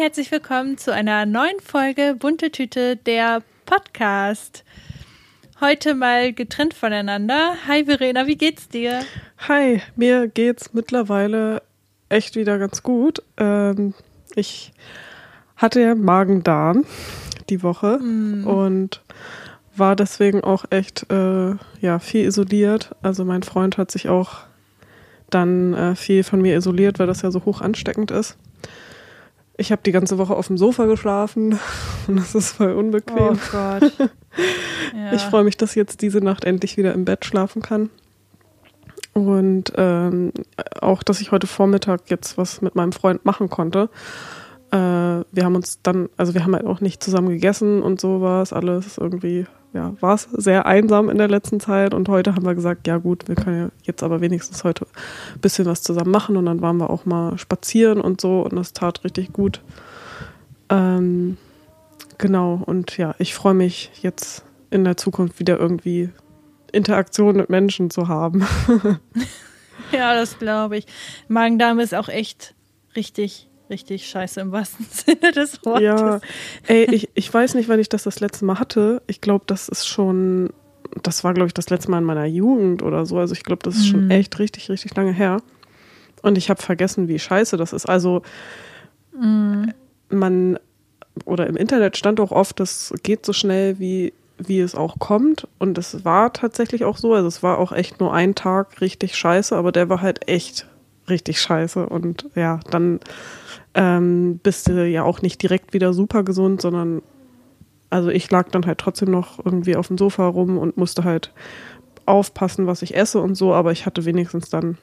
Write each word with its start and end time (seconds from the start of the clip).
Herzlich 0.00 0.30
willkommen 0.30 0.78
zu 0.78 0.94
einer 0.94 1.26
neuen 1.26 1.58
Folge 1.60 2.14
Bunte 2.16 2.52
Tüte, 2.52 2.94
der 2.94 3.42
Podcast. 3.66 4.62
Heute 5.60 5.96
mal 5.96 6.32
getrennt 6.32 6.72
voneinander. 6.72 7.54
Hi 7.66 7.84
Verena, 7.84 8.28
wie 8.28 8.36
geht's 8.36 8.68
dir? 8.68 9.00
Hi, 9.48 9.82
mir 9.96 10.28
geht's 10.28 10.72
mittlerweile 10.72 11.62
echt 12.10 12.36
wieder 12.36 12.60
ganz 12.60 12.84
gut. 12.84 13.24
Ähm, 13.38 13.92
ich 14.36 14.72
hatte 15.56 15.80
ja 15.80 15.96
Magen-Darm 15.96 16.84
die 17.48 17.64
Woche 17.64 17.98
mm. 17.98 18.46
und 18.46 19.02
war 19.74 19.96
deswegen 19.96 20.44
auch 20.44 20.64
echt 20.70 21.10
äh, 21.10 21.56
ja, 21.80 21.98
viel 21.98 22.24
isoliert. 22.24 22.94
Also 23.02 23.24
mein 23.24 23.42
Freund 23.42 23.78
hat 23.78 23.90
sich 23.90 24.08
auch 24.08 24.42
dann 25.28 25.74
äh, 25.74 25.96
viel 25.96 26.22
von 26.22 26.40
mir 26.40 26.56
isoliert, 26.56 27.00
weil 27.00 27.08
das 27.08 27.22
ja 27.22 27.32
so 27.32 27.44
hoch 27.44 27.60
ansteckend 27.60 28.12
ist. 28.12 28.38
Ich 29.60 29.72
habe 29.72 29.82
die 29.84 29.92
ganze 29.92 30.18
Woche 30.18 30.36
auf 30.36 30.46
dem 30.46 30.56
Sofa 30.56 30.86
geschlafen 30.86 31.58
und 32.06 32.16
das 32.16 32.34
ist 32.34 32.52
voll 32.52 32.72
unbequem. 32.72 33.16
Oh 33.18 33.36
Gott. 33.50 33.92
ja. 34.94 35.12
Ich 35.12 35.22
freue 35.22 35.44
mich, 35.44 35.56
dass 35.56 35.70
ich 35.70 35.76
jetzt 35.76 36.00
diese 36.00 36.20
Nacht 36.20 36.44
endlich 36.44 36.76
wieder 36.76 36.94
im 36.94 37.04
Bett 37.04 37.24
schlafen 37.24 37.60
kann. 37.60 37.90
Und 39.14 39.72
ähm, 39.76 40.32
auch, 40.80 41.02
dass 41.02 41.20
ich 41.20 41.32
heute 41.32 41.48
Vormittag 41.48 42.02
jetzt 42.08 42.38
was 42.38 42.62
mit 42.62 42.76
meinem 42.76 42.92
Freund 42.92 43.24
machen 43.24 43.50
konnte. 43.50 43.90
Äh, 44.70 44.76
wir 44.76 45.44
haben 45.44 45.56
uns 45.56 45.82
dann, 45.82 46.08
also 46.16 46.34
wir 46.34 46.44
haben 46.44 46.54
halt 46.54 46.66
auch 46.66 46.80
nicht 46.80 47.02
zusammen 47.02 47.30
gegessen 47.30 47.82
und 47.82 48.00
so 48.00 48.20
war 48.20 48.42
es 48.42 48.52
alles 48.52 48.96
irgendwie 48.96 49.46
ja, 49.74 49.94
war 50.00 50.14
es 50.14 50.22
sehr 50.32 50.66
einsam 50.66 51.10
in 51.10 51.18
der 51.18 51.28
letzten 51.28 51.60
Zeit 51.60 51.92
und 51.92 52.08
heute 52.08 52.34
haben 52.34 52.46
wir 52.46 52.54
gesagt, 52.54 52.86
ja 52.86 52.96
gut, 52.96 53.28
wir 53.28 53.34
können 53.34 53.58
ja 53.58 53.68
jetzt 53.82 54.02
aber 54.02 54.20
wenigstens 54.20 54.64
heute 54.64 54.86
ein 55.34 55.40
bisschen 55.40 55.66
was 55.66 55.82
zusammen 55.82 56.10
machen 56.10 56.36
und 56.36 56.46
dann 56.46 56.62
waren 56.62 56.78
wir 56.78 56.90
auch 56.90 57.04
mal 57.04 57.36
spazieren 57.38 58.00
und 58.00 58.20
so 58.20 58.42
und 58.42 58.56
das 58.56 58.72
tat 58.72 59.04
richtig 59.04 59.32
gut. 59.32 59.60
Ähm, 60.70 61.36
genau, 62.16 62.62
und 62.64 62.96
ja, 62.96 63.14
ich 63.18 63.34
freue 63.34 63.54
mich 63.54 63.90
jetzt 64.00 64.44
in 64.70 64.84
der 64.84 64.96
Zukunft 64.96 65.38
wieder 65.38 65.58
irgendwie 65.58 66.10
Interaktion 66.72 67.36
mit 67.36 67.50
Menschen 67.50 67.90
zu 67.90 68.08
haben. 68.08 68.46
ja, 69.92 70.14
das 70.14 70.38
glaube 70.38 70.78
ich. 70.78 70.86
Magen-Darm 71.28 71.78
ist 71.78 71.94
auch 71.94 72.08
echt 72.08 72.54
richtig 72.96 73.47
richtig 73.70 74.08
scheiße 74.08 74.40
im 74.40 74.52
wahrsten 74.52 74.86
Sinne 74.90 75.32
des 75.32 75.64
Wortes. 75.64 75.82
Ja, 75.82 76.20
ey, 76.66 76.84
ich, 76.94 77.08
ich 77.14 77.32
weiß 77.32 77.54
nicht, 77.54 77.68
wann 77.68 77.80
ich 77.80 77.88
das 77.88 78.04
das 78.04 78.20
letzte 78.20 78.44
Mal 78.44 78.58
hatte. 78.58 79.02
Ich 79.06 79.20
glaube, 79.20 79.44
das 79.46 79.68
ist 79.68 79.86
schon, 79.86 80.50
das 81.02 81.24
war, 81.24 81.34
glaube 81.34 81.48
ich, 81.48 81.54
das 81.54 81.70
letzte 81.70 81.90
Mal 81.90 81.98
in 81.98 82.04
meiner 82.04 82.26
Jugend 82.26 82.82
oder 82.82 83.06
so. 83.06 83.18
Also 83.18 83.34
ich 83.34 83.42
glaube, 83.42 83.62
das 83.62 83.76
ist 83.76 83.86
mhm. 83.86 83.90
schon 83.90 84.10
echt 84.10 84.38
richtig, 84.38 84.68
richtig 84.70 84.94
lange 84.96 85.12
her. 85.12 85.42
Und 86.22 86.38
ich 86.38 86.50
habe 86.50 86.60
vergessen, 86.60 87.08
wie 87.08 87.18
scheiße 87.18 87.56
das 87.56 87.72
ist. 87.72 87.86
Also 87.86 88.22
mhm. 89.12 89.72
man, 90.08 90.58
oder 91.24 91.46
im 91.46 91.56
Internet 91.56 91.96
stand 91.96 92.20
auch 92.20 92.32
oft, 92.32 92.60
das 92.60 92.92
geht 93.02 93.24
so 93.24 93.32
schnell, 93.32 93.78
wie, 93.78 94.12
wie 94.38 94.60
es 94.60 94.74
auch 94.74 94.98
kommt. 94.98 95.46
Und 95.58 95.78
es 95.78 96.04
war 96.04 96.32
tatsächlich 96.32 96.84
auch 96.84 96.96
so. 96.96 97.14
Also 97.14 97.28
es 97.28 97.42
war 97.42 97.58
auch 97.58 97.72
echt 97.72 98.00
nur 98.00 98.12
ein 98.12 98.34
Tag 98.34 98.80
richtig 98.80 99.16
scheiße, 99.16 99.56
aber 99.56 99.72
der 99.72 99.88
war 99.88 100.00
halt 100.00 100.28
echt 100.28 100.66
richtig 101.08 101.40
scheiße. 101.40 101.86
Und 101.86 102.26
ja, 102.34 102.60
dann 102.70 103.00
ähm, 103.74 104.38
bist 104.42 104.68
du 104.68 104.86
ja 104.86 105.02
auch 105.02 105.22
nicht 105.22 105.42
direkt 105.42 105.72
wieder 105.72 105.92
super 105.92 106.22
gesund, 106.22 106.60
sondern 106.60 107.02
also 107.90 108.10
ich 108.10 108.30
lag 108.30 108.50
dann 108.50 108.66
halt 108.66 108.78
trotzdem 108.78 109.10
noch 109.10 109.44
irgendwie 109.44 109.76
auf 109.76 109.88
dem 109.88 109.98
Sofa 109.98 110.26
rum 110.26 110.58
und 110.58 110.76
musste 110.76 111.04
halt 111.04 111.32
aufpassen, 112.06 112.66
was 112.66 112.82
ich 112.82 112.96
esse 112.96 113.20
und 113.20 113.34
so, 113.34 113.54
aber 113.54 113.72
ich 113.72 113.86
hatte 113.86 114.04
wenigstens 114.04 114.50
dann 114.50 114.78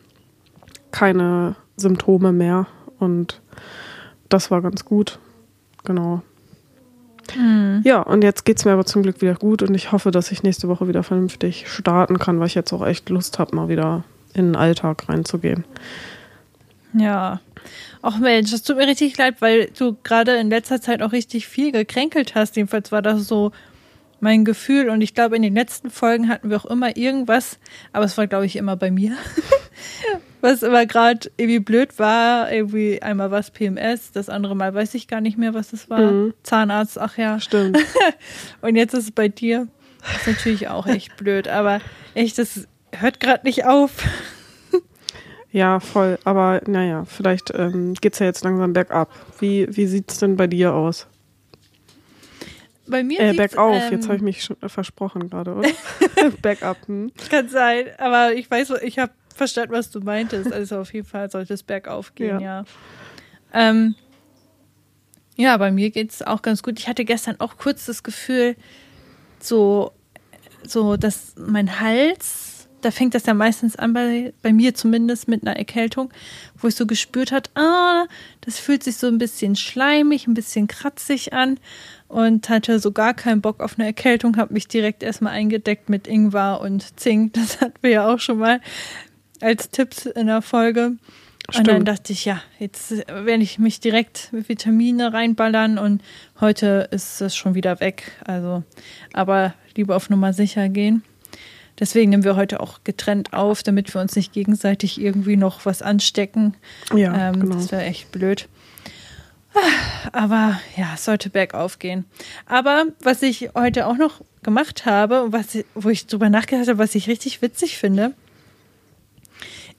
keine 0.92 1.56
Symptome 1.76 2.32
mehr 2.32 2.68
und 3.00 3.42
das 4.30 4.52
war 4.52 4.62
ganz 4.62 4.86
gut. 4.86 5.20
Genau. 5.84 6.22
Mhm. 7.36 7.82
Ja, 7.84 8.02
und 8.02 8.24
jetzt 8.24 8.46
geht 8.46 8.58
es 8.58 8.66
mir 8.66 8.72
aber 8.72 8.86
zum 8.86 9.04
Glück 9.04 9.22
wieder 9.22 9.36
gut 9.36 9.64
und 9.64 9.74
ich 9.76 9.92
hoffe, 9.92 10.12
dass 10.12 10.32
ich 10.32 10.44
nächste 10.44 10.68
Woche 10.68 10.88
wieder 10.88 11.04
vernünftig 11.04 11.68
starten 11.68 12.20
kann, 12.20 12.40
weil 12.40 12.48
ich 12.48 12.56
jetzt 12.56 12.74
auch 12.74 12.86
echt 12.86 13.10
Lust 13.10 13.40
habe, 13.40 13.56
mal 13.56 13.70
wieder 13.70 14.04
in 14.34 14.48
den 14.48 14.56
Alltag 14.56 15.10
reinzugehen. 15.10 15.64
Ja. 16.98 17.42
Ach 18.02 18.20
Mensch, 18.20 18.52
das 18.52 18.64
tut 18.64 18.78
mir 18.78 18.88
richtig 18.88 19.18
leid, 19.18 19.36
weil 19.40 19.70
du 19.78 19.98
gerade 20.04 20.36
in 20.36 20.50
letzter 20.50 20.80
Zeit 20.80 21.02
auch 21.02 21.12
richtig 21.12 21.48
viel 21.48 21.72
gekränkelt 21.72 22.36
hast. 22.36 22.56
Jedenfalls 22.56 22.92
war 22.92 23.02
das 23.02 23.28
so 23.28 23.52
mein 24.20 24.46
Gefühl. 24.46 24.90
Und 24.90 25.02
ich 25.02 25.14
glaube, 25.14 25.36
in 25.36 25.42
den 25.42 25.56
letzten 25.56 25.90
Folgen 25.90 26.30
hatten 26.30 26.50
wir 26.50 26.58
auch 26.58 26.66
immer 26.66 26.96
irgendwas, 26.96 27.60
aber 27.94 28.06
es 28.06 28.18
war, 28.18 28.28
glaube 28.28 28.46
ich, 28.46 28.56
immer 28.56 28.76
bei 28.76 28.92
mir. 28.92 29.16
was 30.42 30.64
immer 30.64 30.86
gerade 30.86 31.32
irgendwie 31.38 31.60
blöd 31.60 31.98
war. 31.98 32.52
Irgendwie 32.52 33.02
einmal 33.02 33.32
war 33.32 33.40
es 33.40 33.52
PMS, 33.52 34.12
das 34.12 34.30
andere 34.30 34.56
Mal 34.56 34.74
weiß 34.74 34.94
ich 34.94 35.08
gar 35.08 35.22
nicht 35.22 35.38
mehr, 35.38 35.54
was 35.54 35.74
es 35.74 35.90
war. 35.90 36.00
Mhm. 36.00 36.34
Zahnarzt, 36.44 37.00
ach 37.00 37.18
ja. 37.18 37.40
Stimmt. 37.40 37.78
Und 38.62 38.76
jetzt 38.76 38.94
ist 38.94 39.06
es 39.06 39.12
bei 39.12 39.28
dir. 39.28 39.68
Das 40.02 40.22
ist 40.22 40.28
natürlich 40.28 40.68
auch 40.68 40.86
echt 40.86 41.18
blöd, 41.18 41.48
aber 41.48 41.82
echt, 42.14 42.38
das 42.38 42.68
hört 42.92 43.20
gerade 43.20 43.46
nicht 43.46 43.66
auf. 43.66 43.92
Ja, 45.56 45.80
voll. 45.80 46.20
Aber 46.26 46.62
naja, 46.68 47.06
vielleicht 47.06 47.54
ähm, 47.56 47.94
geht 47.94 48.12
es 48.12 48.20
ja 48.20 48.26
jetzt 48.26 48.44
langsam 48.44 48.74
bergab. 48.74 49.10
Wie, 49.40 49.66
wie 49.74 49.88
sieht 49.88 50.12
es 50.12 50.18
denn 50.18 50.36
bei 50.36 50.48
dir 50.48 50.74
aus? 50.74 51.08
Bei 52.88 53.04
mir 53.04 53.22
äh, 53.22 53.34
bergauf, 53.34 53.82
ähm, 53.84 53.94
jetzt 53.94 54.08
habe 54.08 54.18
ich 54.18 54.22
mich 54.22 54.44
schon 54.44 54.58
versprochen 54.68 55.30
gerade, 55.30 55.54
oder? 55.54 55.70
bergab. 56.42 56.86
Hm. 56.88 57.10
Kann 57.30 57.48
sein, 57.48 57.86
aber 58.00 58.34
ich 58.34 58.52
weiß, 58.52 58.74
ich 58.82 59.00
habe 59.00 59.14
verstanden, 59.34 59.72
was 59.72 59.90
du 59.92 60.02
meintest. 60.02 60.52
Also 60.52 60.80
auf 60.80 60.94
jeden 60.94 61.08
Fall 61.08 61.32
sollte 61.32 61.54
es 61.54 61.64
bergauf 61.64 62.14
gehen, 62.16 62.42
ja. 62.42 62.66
Ja, 63.54 63.70
ähm, 63.70 63.96
ja 65.38 65.56
bei 65.56 65.72
mir 65.72 65.90
geht 65.90 66.12
es 66.12 66.22
auch 66.22 66.42
ganz 66.42 66.64
gut. 66.64 66.80
Ich 66.80 66.90
hatte 66.90 67.06
gestern 67.06 67.40
auch 67.40 67.56
kurz 67.56 67.86
das 67.86 68.04
Gefühl, 68.04 68.58
so, 69.40 69.94
so 70.68 70.98
dass 70.98 71.34
mein 71.38 71.80
Hals 71.80 72.55
da 72.82 72.92
fängt 72.92 73.16
das 73.16 73.26
ja 73.26 73.34
meistens 73.34 73.76
an, 73.76 73.94
bei, 73.94 74.34
bei 74.42 74.54
mir 74.54 74.76
zumindest 74.76 75.28
mit 75.28 75.42
einer 75.42 75.58
Erkältung, 75.58 76.12
wo 76.58 76.68
ich 76.68 76.76
so 76.76 76.86
gespürt 76.86 77.32
hat, 77.32 77.50
ah, 77.56 78.06
das 78.42 78.60
fühlt 78.60 78.84
sich 78.84 78.98
so 78.98 79.08
ein 79.08 79.18
bisschen 79.18 79.56
schleimig, 79.56 80.28
ein 80.28 80.34
bisschen 80.34 80.68
kratzig 80.68 81.34
an 81.34 81.60
und 82.08 82.50
hatte 82.50 82.80
so 82.80 82.92
gar 82.92 83.14
keinen 83.14 83.42
Bock 83.42 83.62
auf 83.62 83.78
eine 83.78 83.88
Erkältung, 83.88 84.38
habe 84.38 84.54
mich 84.54 84.68
direkt 84.68 85.04
erstmal 85.04 85.34
eingedeckt 85.34 85.90
mit 85.90 86.08
Ingwer 86.08 86.62
und 86.62 87.00
Zink. 87.00 87.34
Das 87.34 87.62
hatten 87.62 87.78
wir 87.82 87.92
ja 87.92 88.14
auch 88.14 88.20
schon 88.20 88.38
mal 88.38 88.62
als 89.42 89.70
Tipps 89.70 90.06
in 90.06 90.28
der 90.28 90.42
Folge. 90.42 90.94
Stimmt. 91.50 91.68
Und 91.68 91.68
dann 91.68 91.86
dachte 91.86 92.12
ich, 92.12 92.26
ja, 92.26 92.42
jetzt 92.58 92.92
werde 93.08 93.44
ich 93.44 93.60
mich 93.60 93.80
direkt 93.80 94.30
mit 94.32 94.50
Vitamine 94.50 95.14
reinballern 95.14 95.78
und 95.78 96.02
heute 96.40 96.90
ist 96.92 97.22
es 97.22 97.36
schon 97.36 97.54
wieder 97.54 97.80
weg. 97.80 98.14
Also, 98.26 98.64
aber 99.14 99.54
lieber 99.76 99.96
auf 99.96 100.10
Nummer 100.10 100.34
sicher 100.34 100.70
gehen. 100.70 101.04
Deswegen 101.80 102.12
nehmen 102.12 102.24
wir 102.24 102.36
heute 102.36 102.62
auch 102.62 102.80
getrennt 102.84 103.34
auf, 103.34 103.62
damit 103.62 103.94
wir 103.94 104.02
uns 104.02 104.16
nicht 104.16 104.32
gegenseitig 104.32 105.00
irgendwie 105.00 105.36
noch 105.36 105.66
was 105.66 105.82
anstecken. 105.82 106.56
Ja, 106.94 107.30
ähm, 107.30 107.42
genau. 107.42 107.56
Das 107.56 107.72
wäre 107.72 107.84
echt 107.84 108.12
blöd. 108.12 108.48
Aber 110.12 110.60
ja, 110.76 110.92
es 110.96 111.06
sollte 111.06 111.30
bergauf 111.30 111.80
gehen. 111.80 112.06
Aber 112.46 112.86
was 113.02 113.22
ich 113.22 113.50
heute 113.56 113.88
auch 113.88 113.98
noch 113.98 114.22
gemacht 114.44 114.86
habe, 114.86 115.28
was, 115.30 115.58
wo 115.74 115.90
ich 115.90 116.08
drüber 116.08 116.30
nachgedacht 116.30 116.68
habe, 116.68 116.78
was 116.78 116.96
ich 116.96 117.08
richtig 117.08 117.42
witzig 117.42 117.78
finde, 117.78 118.14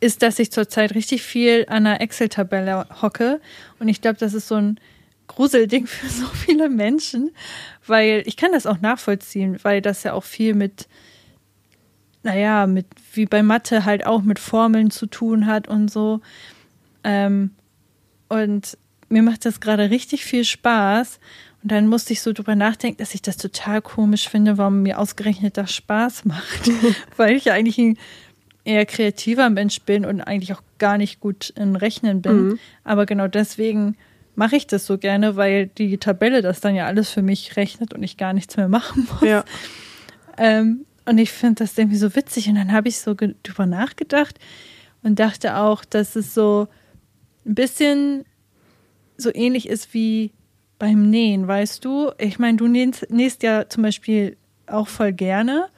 ist, 0.00 0.22
dass 0.22 0.38
ich 0.38 0.52
zurzeit 0.52 0.94
richtig 0.94 1.22
viel 1.22 1.64
an 1.68 1.86
einer 1.86 2.00
Excel-Tabelle 2.00 2.86
hocke. 3.00 3.40
Und 3.78 3.88
ich 3.88 4.00
glaube, 4.00 4.18
das 4.18 4.34
ist 4.34 4.48
so 4.48 4.56
ein 4.56 4.80
Gruselding 5.26 5.86
für 5.86 6.08
so 6.08 6.26
viele 6.26 6.68
Menschen, 6.68 7.30
weil 7.86 8.22
ich 8.26 8.36
kann 8.36 8.52
das 8.52 8.66
auch 8.66 8.80
nachvollziehen, 8.80 9.58
weil 9.62 9.80
das 9.80 10.02
ja 10.02 10.12
auch 10.12 10.24
viel 10.24 10.54
mit 10.54 10.88
naja, 12.26 12.66
mit, 12.66 12.86
wie 13.14 13.24
bei 13.24 13.42
Mathe 13.42 13.84
halt 13.84 14.04
auch 14.04 14.22
mit 14.22 14.38
Formeln 14.38 14.90
zu 14.90 15.06
tun 15.06 15.46
hat 15.46 15.68
und 15.68 15.90
so. 15.90 16.20
Ähm, 17.04 17.52
und 18.28 18.76
mir 19.08 19.22
macht 19.22 19.44
das 19.46 19.60
gerade 19.60 19.90
richtig 19.90 20.24
viel 20.24 20.44
Spaß. 20.44 21.20
Und 21.62 21.72
dann 21.72 21.86
musste 21.86 22.12
ich 22.12 22.20
so 22.20 22.32
drüber 22.32 22.56
nachdenken, 22.56 22.98
dass 22.98 23.14
ich 23.14 23.22
das 23.22 23.36
total 23.36 23.80
komisch 23.80 24.28
finde, 24.28 24.58
warum 24.58 24.82
mir 24.82 24.98
ausgerechnet 24.98 25.56
das 25.56 25.72
Spaß 25.72 26.24
macht. 26.24 26.68
Weil 27.16 27.36
ich 27.36 27.44
ja 27.44 27.54
eigentlich 27.54 27.78
ein 27.78 27.96
eher 28.64 28.84
kreativer 28.86 29.48
Mensch 29.48 29.80
bin 29.82 30.04
und 30.04 30.20
eigentlich 30.20 30.52
auch 30.52 30.62
gar 30.78 30.98
nicht 30.98 31.20
gut 31.20 31.50
in 31.50 31.76
Rechnen 31.76 32.22
bin. 32.22 32.48
Mhm. 32.48 32.58
Aber 32.82 33.06
genau 33.06 33.28
deswegen 33.28 33.96
mache 34.34 34.56
ich 34.56 34.66
das 34.66 34.84
so 34.84 34.98
gerne, 34.98 35.36
weil 35.36 35.68
die 35.68 35.96
Tabelle 35.98 36.42
das 36.42 36.60
dann 36.60 36.74
ja 36.74 36.86
alles 36.86 37.08
für 37.08 37.22
mich 37.22 37.56
rechnet 37.56 37.94
und 37.94 38.02
ich 38.02 38.16
gar 38.16 38.32
nichts 38.32 38.56
mehr 38.56 38.68
machen 38.68 39.06
muss. 39.08 39.28
Ja. 39.28 39.44
Ähm, 40.36 40.84
und 41.06 41.18
ich 41.18 41.32
finde 41.32 41.64
das 41.64 41.78
irgendwie 41.78 41.96
so 41.96 42.14
witzig. 42.14 42.48
Und 42.48 42.56
dann 42.56 42.72
habe 42.72 42.88
ich 42.88 42.98
so 42.98 43.14
drüber 43.14 43.66
nachgedacht 43.66 44.38
und 45.02 45.18
dachte 45.18 45.56
auch, 45.56 45.84
dass 45.84 46.16
es 46.16 46.34
so 46.34 46.68
ein 47.46 47.54
bisschen 47.54 48.24
so 49.16 49.30
ähnlich 49.32 49.68
ist 49.68 49.94
wie 49.94 50.32
beim 50.78 51.08
Nähen, 51.08 51.48
weißt 51.48 51.84
du? 51.84 52.10
Ich 52.18 52.38
meine, 52.38 52.58
du 52.58 52.66
nähst, 52.66 53.10
nähst 53.10 53.42
ja 53.42 53.68
zum 53.68 53.82
Beispiel 53.82 54.36
auch 54.66 54.88
voll 54.88 55.12
gerne. 55.12 55.68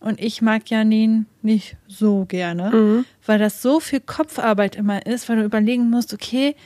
Und 0.00 0.20
ich 0.20 0.42
mag 0.42 0.68
ja 0.70 0.84
nähen 0.84 1.26
nicht 1.40 1.76
so 1.88 2.26
gerne, 2.26 2.70
mhm. 2.70 3.04
weil 3.24 3.38
das 3.38 3.62
so 3.62 3.80
viel 3.80 4.00
Kopfarbeit 4.00 4.76
immer 4.76 5.06
ist, 5.06 5.28
weil 5.28 5.36
du 5.36 5.44
überlegen 5.44 5.88
musst, 5.88 6.12
okay, 6.12 6.56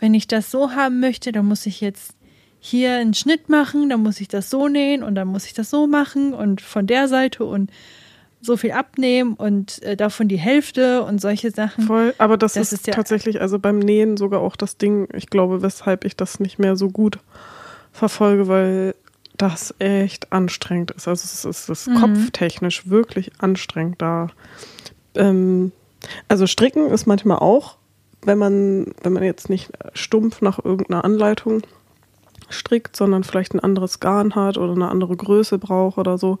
wenn 0.00 0.14
ich 0.14 0.26
das 0.26 0.50
so 0.50 0.72
haben 0.72 0.98
möchte, 0.98 1.30
dann 1.30 1.46
muss 1.46 1.64
ich 1.66 1.80
jetzt 1.80 2.15
hier 2.66 2.96
einen 2.96 3.14
Schnitt 3.14 3.48
machen, 3.48 3.88
dann 3.88 4.02
muss 4.02 4.20
ich 4.20 4.28
das 4.28 4.50
so 4.50 4.68
nähen 4.68 5.02
und 5.02 5.14
dann 5.14 5.28
muss 5.28 5.46
ich 5.46 5.54
das 5.54 5.70
so 5.70 5.86
machen 5.86 6.34
und 6.34 6.60
von 6.60 6.86
der 6.86 7.06
Seite 7.08 7.44
und 7.44 7.70
so 8.40 8.56
viel 8.56 8.72
abnehmen 8.72 9.34
und 9.34 9.82
äh, 9.82 9.96
davon 9.96 10.28
die 10.28 10.36
Hälfte 10.36 11.02
und 11.02 11.20
solche 11.20 11.50
Sachen. 11.50 11.84
Voll, 11.84 12.14
aber 12.18 12.36
das, 12.36 12.54
das 12.54 12.72
ist, 12.72 12.86
ist 12.86 12.94
tatsächlich, 12.94 13.40
also 13.40 13.58
beim 13.58 13.78
Nähen 13.78 14.16
sogar 14.16 14.40
auch 14.40 14.56
das 14.56 14.76
Ding, 14.78 15.08
ich 15.14 15.28
glaube, 15.28 15.62
weshalb 15.62 16.04
ich 16.04 16.16
das 16.16 16.40
nicht 16.40 16.58
mehr 16.58 16.76
so 16.76 16.90
gut 16.90 17.18
verfolge, 17.92 18.48
weil 18.48 18.94
das 19.36 19.74
echt 19.78 20.32
anstrengend 20.32 20.90
ist. 20.90 21.08
Also 21.08 21.24
es 21.24 21.44
ist, 21.44 21.44
es 21.44 21.68
ist 21.68 21.88
mhm. 21.88 22.00
kopftechnisch 22.00 22.88
wirklich 22.88 23.32
anstrengend 23.38 24.02
da. 24.02 24.28
Ähm, 25.14 25.72
also 26.28 26.46
stricken 26.46 26.90
ist 26.90 27.06
manchmal 27.06 27.38
auch, 27.38 27.76
wenn 28.22 28.38
man, 28.38 28.92
wenn 29.02 29.12
man 29.12 29.22
jetzt 29.22 29.50
nicht 29.50 29.70
stumpf 29.94 30.40
nach 30.40 30.64
irgendeiner 30.64 31.04
Anleitung 31.04 31.62
strickt, 32.48 32.96
sondern 32.96 33.24
vielleicht 33.24 33.54
ein 33.54 33.60
anderes 33.60 34.00
Garn 34.00 34.34
hat 34.34 34.58
oder 34.58 34.72
eine 34.72 34.88
andere 34.88 35.16
Größe 35.16 35.58
braucht 35.58 35.98
oder 35.98 36.18
so, 36.18 36.38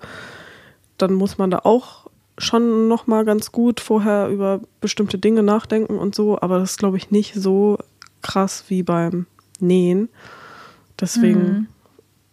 dann 0.98 1.14
muss 1.14 1.38
man 1.38 1.50
da 1.50 1.60
auch 1.64 2.06
schon 2.38 2.88
noch 2.88 3.06
mal 3.06 3.24
ganz 3.24 3.52
gut 3.52 3.80
vorher 3.80 4.28
über 4.28 4.60
bestimmte 4.80 5.18
Dinge 5.18 5.42
nachdenken 5.42 5.98
und 5.98 6.14
so, 6.14 6.40
aber 6.40 6.58
das 6.58 6.72
ist 6.72 6.78
glaube 6.78 6.96
ich 6.96 7.10
nicht 7.10 7.34
so 7.34 7.78
krass 8.22 8.64
wie 8.68 8.82
beim 8.82 9.26
Nähen. 9.58 10.08
Deswegen 11.00 11.40
mhm. 11.40 11.66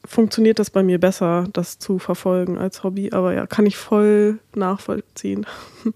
funktioniert 0.05 0.59
das 0.59 0.69
bei 0.69 0.83
mir 0.83 0.99
besser, 0.99 1.47
das 1.53 1.79
zu 1.79 1.99
verfolgen 1.99 2.57
als 2.57 2.83
Hobby, 2.83 3.11
aber 3.11 3.33
ja, 3.33 3.47
kann 3.47 3.65
ich 3.65 3.77
voll 3.77 4.39
nachvollziehen. 4.55 5.45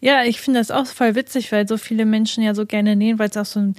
Ja, 0.00 0.22
ich 0.24 0.40
finde 0.40 0.60
das 0.60 0.70
auch 0.70 0.86
voll 0.86 1.14
witzig, 1.14 1.50
weil 1.50 1.66
so 1.66 1.76
viele 1.76 2.06
Menschen 2.06 2.42
ja 2.42 2.54
so 2.54 2.66
gerne 2.66 2.94
nähen, 2.94 3.18
weil 3.18 3.30
es 3.30 3.36
auch 3.36 3.44
so 3.44 3.60
ein, 3.60 3.74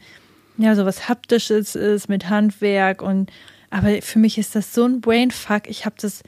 ja, 0.60 0.76
so 0.76 0.86
was 0.86 1.08
Haptisches 1.08 1.76
ist 1.76 2.10
mit 2.10 2.30
Handwerk 2.30 3.02
und, 3.02 3.32
aber 3.70 4.02
für 4.02 4.20
mich 4.20 4.38
ist 4.38 4.56
das 4.56 4.74
so 4.74 4.86
ein 4.86 5.00
Brainfuck. 5.00 5.68
Ich 5.68 5.86
habe 5.86 5.96
das, 6.00 6.22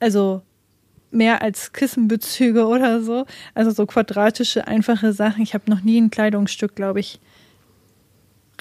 also 0.00 0.42
mehr 1.12 1.40
als 1.40 1.72
Kissenbezüge 1.72 2.66
oder 2.66 3.00
so, 3.00 3.26
also 3.54 3.70
so 3.70 3.86
quadratische, 3.86 4.66
einfache 4.66 5.12
Sachen. 5.12 5.42
Ich 5.42 5.54
habe 5.54 5.70
noch 5.70 5.82
nie 5.82 6.00
ein 6.00 6.10
Kleidungsstück, 6.10 6.74
glaube 6.74 7.00
ich, 7.00 7.20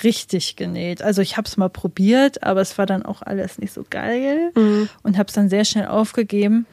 richtig 0.03 0.55
genäht. 0.55 1.01
Also 1.01 1.21
ich 1.21 1.37
habe 1.37 1.47
es 1.47 1.57
mal 1.57 1.69
probiert, 1.69 2.43
aber 2.43 2.61
es 2.61 2.77
war 2.77 2.85
dann 2.85 3.03
auch 3.03 3.23
alles 3.23 3.57
nicht 3.57 3.73
so 3.73 3.83
geil 3.89 4.51
mhm. 4.55 4.89
und 5.01 5.17
habe 5.17 5.27
es 5.27 5.33
dann 5.33 5.49
sehr 5.49 5.65
schnell 5.65 5.87
aufgegeben. 5.87 6.67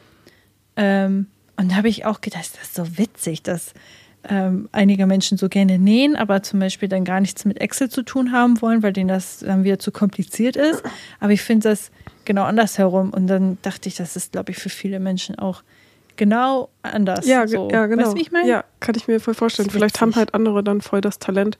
Ähm, 0.77 1.27
und 1.57 1.73
da 1.73 1.77
habe 1.77 1.89
ich 1.89 2.05
auch 2.05 2.21
gedacht, 2.21 2.51
das 2.53 2.69
ist 2.69 2.75
so 2.75 2.99
witzig, 2.99 3.43
dass 3.43 3.73
ähm, 4.29 4.69
einige 4.73 5.07
Menschen 5.07 5.39
so 5.39 5.49
gerne 5.49 5.79
nähen, 5.79 6.17
aber 6.17 6.43
zum 6.43 6.61
Beispiel 6.61 6.89
dann 6.89 7.05
gar 7.05 7.21
nichts 7.21 7.45
mit 7.45 7.61
Excel 7.61 7.89
zu 7.89 8.03
tun 8.03 8.33
haben 8.33 8.61
wollen, 8.61 8.83
weil 8.83 8.93
denen 8.93 9.09
das 9.09 9.39
dann 9.39 9.65
wieder 9.65 9.79
zu 9.79 9.93
kompliziert 9.93 10.57
ist. 10.57 10.83
Aber 11.21 11.33
ich 11.33 11.43
finde 11.43 11.69
das 11.69 11.91
genau 12.25 12.45
andersherum. 12.45 13.11
Und 13.11 13.27
dann 13.27 13.59
dachte 13.63 13.89
ich, 13.89 13.97
das 13.97 14.17
ist, 14.17 14.33
glaube 14.33 14.53
ich, 14.53 14.59
für 14.59 14.69
viele 14.69 15.01
Menschen 15.01 15.39
auch 15.39 15.63
genau 16.17 16.69
anders. 16.83 17.27
Ja, 17.27 17.47
so. 17.47 17.69
ja 17.71 17.87
genau. 17.87 18.07
Weißt 18.07 18.17
wie 18.17 18.23
ich 18.23 18.33
meine? 18.33 18.49
Ja, 18.49 18.65
kann 18.81 18.95
ich 18.97 19.09
mir 19.09 19.21
voll 19.21 19.35
vorstellen. 19.35 19.71
Vielleicht 19.71 20.01
haben 20.01 20.15
halt 20.17 20.35
andere 20.35 20.63
dann 20.63 20.81
voll 20.81 21.01
das 21.01 21.19
Talent, 21.19 21.59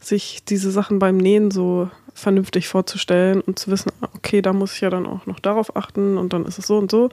sich 0.00 0.44
diese 0.44 0.70
Sachen 0.70 0.98
beim 0.98 1.16
Nähen 1.16 1.50
so 1.50 1.90
vernünftig 2.14 2.68
vorzustellen 2.68 3.40
und 3.42 3.58
zu 3.58 3.70
wissen, 3.70 3.90
okay, 4.14 4.40
da 4.40 4.52
muss 4.52 4.72
ich 4.74 4.80
ja 4.80 4.90
dann 4.90 5.06
auch 5.06 5.26
noch 5.26 5.40
darauf 5.40 5.76
achten 5.76 6.16
und 6.16 6.32
dann 6.32 6.46
ist 6.46 6.58
es 6.58 6.66
so 6.66 6.78
und 6.78 6.90
so. 6.90 7.10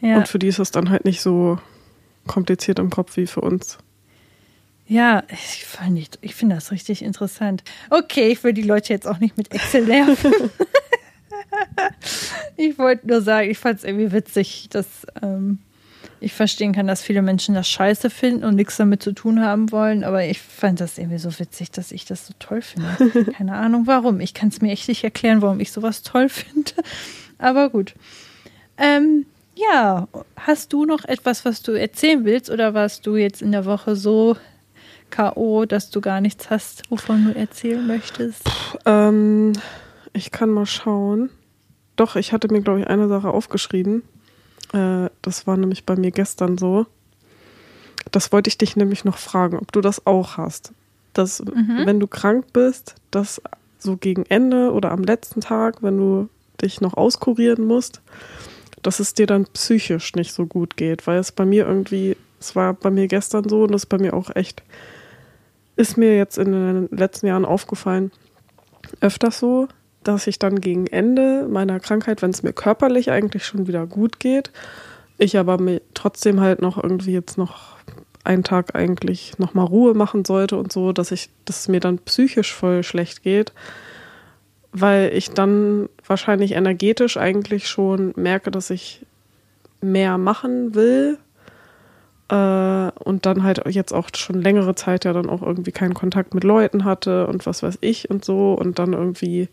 Ja. 0.00 0.16
Und 0.16 0.28
für 0.28 0.38
die 0.38 0.48
ist 0.48 0.58
es 0.58 0.70
dann 0.70 0.90
halt 0.90 1.04
nicht 1.04 1.20
so 1.20 1.58
kompliziert 2.26 2.78
im 2.78 2.90
Kopf 2.90 3.16
wie 3.16 3.26
für 3.26 3.40
uns. 3.40 3.78
Ja, 4.92 5.22
ich, 5.30 5.64
ich 6.20 6.34
finde 6.34 6.54
das 6.54 6.70
richtig 6.70 7.00
interessant. 7.00 7.64
Okay, 7.88 8.28
ich 8.28 8.44
will 8.44 8.52
die 8.52 8.60
Leute 8.60 8.92
jetzt 8.92 9.08
auch 9.08 9.20
nicht 9.20 9.38
mit 9.38 9.50
Excel 9.50 9.86
nerven. 9.86 10.34
ich 12.58 12.78
wollte 12.78 13.06
nur 13.06 13.22
sagen, 13.22 13.48
ich 13.48 13.56
fand 13.56 13.78
es 13.78 13.84
irgendwie 13.84 14.12
witzig, 14.12 14.68
dass 14.70 15.06
ähm, 15.22 15.60
ich 16.20 16.34
verstehen 16.34 16.74
kann, 16.74 16.88
dass 16.88 17.02
viele 17.02 17.22
Menschen 17.22 17.54
das 17.54 17.70
scheiße 17.70 18.10
finden 18.10 18.44
und 18.44 18.54
nichts 18.54 18.76
damit 18.76 19.02
zu 19.02 19.12
tun 19.12 19.40
haben 19.40 19.72
wollen, 19.72 20.04
aber 20.04 20.26
ich 20.26 20.42
fand 20.42 20.78
das 20.78 20.98
irgendwie 20.98 21.18
so 21.18 21.38
witzig, 21.38 21.70
dass 21.70 21.90
ich 21.90 22.04
das 22.04 22.26
so 22.26 22.34
toll 22.38 22.60
finde. 22.60 23.30
Keine 23.32 23.54
Ahnung 23.54 23.86
warum. 23.86 24.20
Ich 24.20 24.34
kann 24.34 24.50
es 24.50 24.60
mir 24.60 24.72
echt 24.72 24.88
nicht 24.88 25.04
erklären, 25.04 25.40
warum 25.40 25.60
ich 25.60 25.72
sowas 25.72 26.02
toll 26.02 26.28
finde. 26.28 26.72
Aber 27.38 27.70
gut. 27.70 27.94
Ähm, 28.76 29.24
ja, 29.54 30.06
hast 30.36 30.74
du 30.74 30.84
noch 30.84 31.06
etwas, 31.06 31.46
was 31.46 31.62
du 31.62 31.72
erzählen 31.72 32.26
willst 32.26 32.50
oder 32.50 32.74
warst 32.74 33.06
du 33.06 33.16
jetzt 33.16 33.40
in 33.40 33.52
der 33.52 33.64
Woche 33.64 33.96
so 33.96 34.36
K.O., 35.12 35.64
dass 35.66 35.90
du 35.90 36.00
gar 36.00 36.20
nichts 36.20 36.50
hast, 36.50 36.82
wovon 36.90 37.26
du 37.26 37.36
erzählen 37.36 37.86
möchtest? 37.86 38.42
Puh, 38.44 38.78
ähm, 38.86 39.52
ich 40.12 40.32
kann 40.32 40.50
mal 40.50 40.66
schauen. 40.66 41.30
Doch, 41.96 42.16
ich 42.16 42.32
hatte 42.32 42.48
mir, 42.52 42.62
glaube 42.62 42.80
ich, 42.80 42.86
eine 42.88 43.06
Sache 43.06 43.28
aufgeschrieben. 43.28 44.02
Äh, 44.72 45.10
das 45.20 45.46
war 45.46 45.56
nämlich 45.56 45.84
bei 45.86 45.96
mir 45.96 46.10
gestern 46.10 46.58
so. 46.58 46.86
Das 48.10 48.32
wollte 48.32 48.48
ich 48.48 48.58
dich 48.58 48.74
nämlich 48.74 49.04
noch 49.04 49.18
fragen, 49.18 49.58
ob 49.58 49.70
du 49.70 49.80
das 49.80 50.06
auch 50.06 50.36
hast. 50.36 50.72
Dass, 51.12 51.40
mhm. 51.44 51.82
wenn 51.84 52.00
du 52.00 52.06
krank 52.06 52.46
bist, 52.52 52.96
dass 53.10 53.40
so 53.78 53.96
gegen 53.96 54.24
Ende 54.26 54.72
oder 54.72 54.90
am 54.90 55.04
letzten 55.04 55.40
Tag, 55.40 55.82
wenn 55.82 55.98
du 55.98 56.28
dich 56.62 56.80
noch 56.80 56.94
auskurieren 56.94 57.66
musst, 57.66 58.00
dass 58.82 59.00
es 59.00 59.14
dir 59.14 59.26
dann 59.26 59.46
psychisch 59.46 60.14
nicht 60.14 60.32
so 60.32 60.46
gut 60.46 60.76
geht, 60.76 61.06
weil 61.06 61.18
es 61.18 61.32
bei 61.32 61.44
mir 61.44 61.66
irgendwie, 61.66 62.16
es 62.40 62.56
war 62.56 62.74
bei 62.74 62.90
mir 62.90 63.08
gestern 63.08 63.48
so 63.48 63.64
und 63.64 63.72
das 63.72 63.82
ist 63.82 63.88
bei 63.88 63.98
mir 63.98 64.14
auch 64.14 64.34
echt, 64.34 64.62
ist 65.76 65.96
mir 65.96 66.16
jetzt 66.16 66.38
in 66.38 66.52
den 66.52 66.88
letzten 66.90 67.26
Jahren 67.26 67.44
aufgefallen, 67.44 68.10
öfters 69.00 69.38
so, 69.38 69.68
dass 70.04 70.26
ich 70.26 70.38
dann 70.38 70.60
gegen 70.60 70.86
Ende 70.86 71.46
meiner 71.48 71.80
Krankheit, 71.80 72.22
wenn 72.22 72.30
es 72.30 72.42
mir 72.42 72.52
körperlich 72.52 73.10
eigentlich 73.10 73.44
schon 73.44 73.66
wieder 73.66 73.86
gut 73.86 74.18
geht, 74.20 74.50
ich 75.18 75.38
aber 75.38 75.58
mir 75.58 75.80
trotzdem 75.94 76.40
halt 76.40 76.60
noch 76.60 76.82
irgendwie 76.82 77.12
jetzt 77.12 77.38
noch 77.38 77.76
einen 78.24 78.44
Tag 78.44 78.74
eigentlich 78.74 79.38
nochmal 79.38 79.66
Ruhe 79.66 79.94
machen 79.94 80.24
sollte 80.24 80.56
und 80.56 80.72
so, 80.72 80.92
dass 80.92 81.10
ich, 81.10 81.30
dass 81.44 81.60
es 81.60 81.68
mir 81.68 81.80
dann 81.80 81.98
psychisch 81.98 82.52
voll 82.52 82.82
schlecht 82.82 83.22
geht, 83.22 83.52
weil 84.72 85.12
ich 85.14 85.30
dann 85.30 85.88
wahrscheinlich 86.06 86.52
energetisch 86.52 87.16
eigentlich 87.16 87.68
schon 87.68 88.12
merke, 88.16 88.50
dass 88.50 88.70
ich 88.70 89.04
mehr 89.80 90.18
machen 90.18 90.74
will 90.74 91.18
und 92.34 93.26
dann 93.26 93.42
halt 93.42 93.62
jetzt 93.66 93.92
auch 93.92 94.08
schon 94.14 94.40
längere 94.40 94.74
Zeit 94.74 95.04
ja 95.04 95.12
dann 95.12 95.28
auch 95.28 95.42
irgendwie 95.42 95.72
keinen 95.72 95.92
Kontakt 95.92 96.34
mit 96.34 96.44
Leuten 96.44 96.84
hatte 96.84 97.26
und 97.26 97.44
was 97.44 97.62
weiß 97.62 97.78
ich 97.82 98.08
und 98.08 98.24
so 98.24 98.54
und 98.54 98.78
dann 98.78 98.94
irgendwie, 98.94 99.48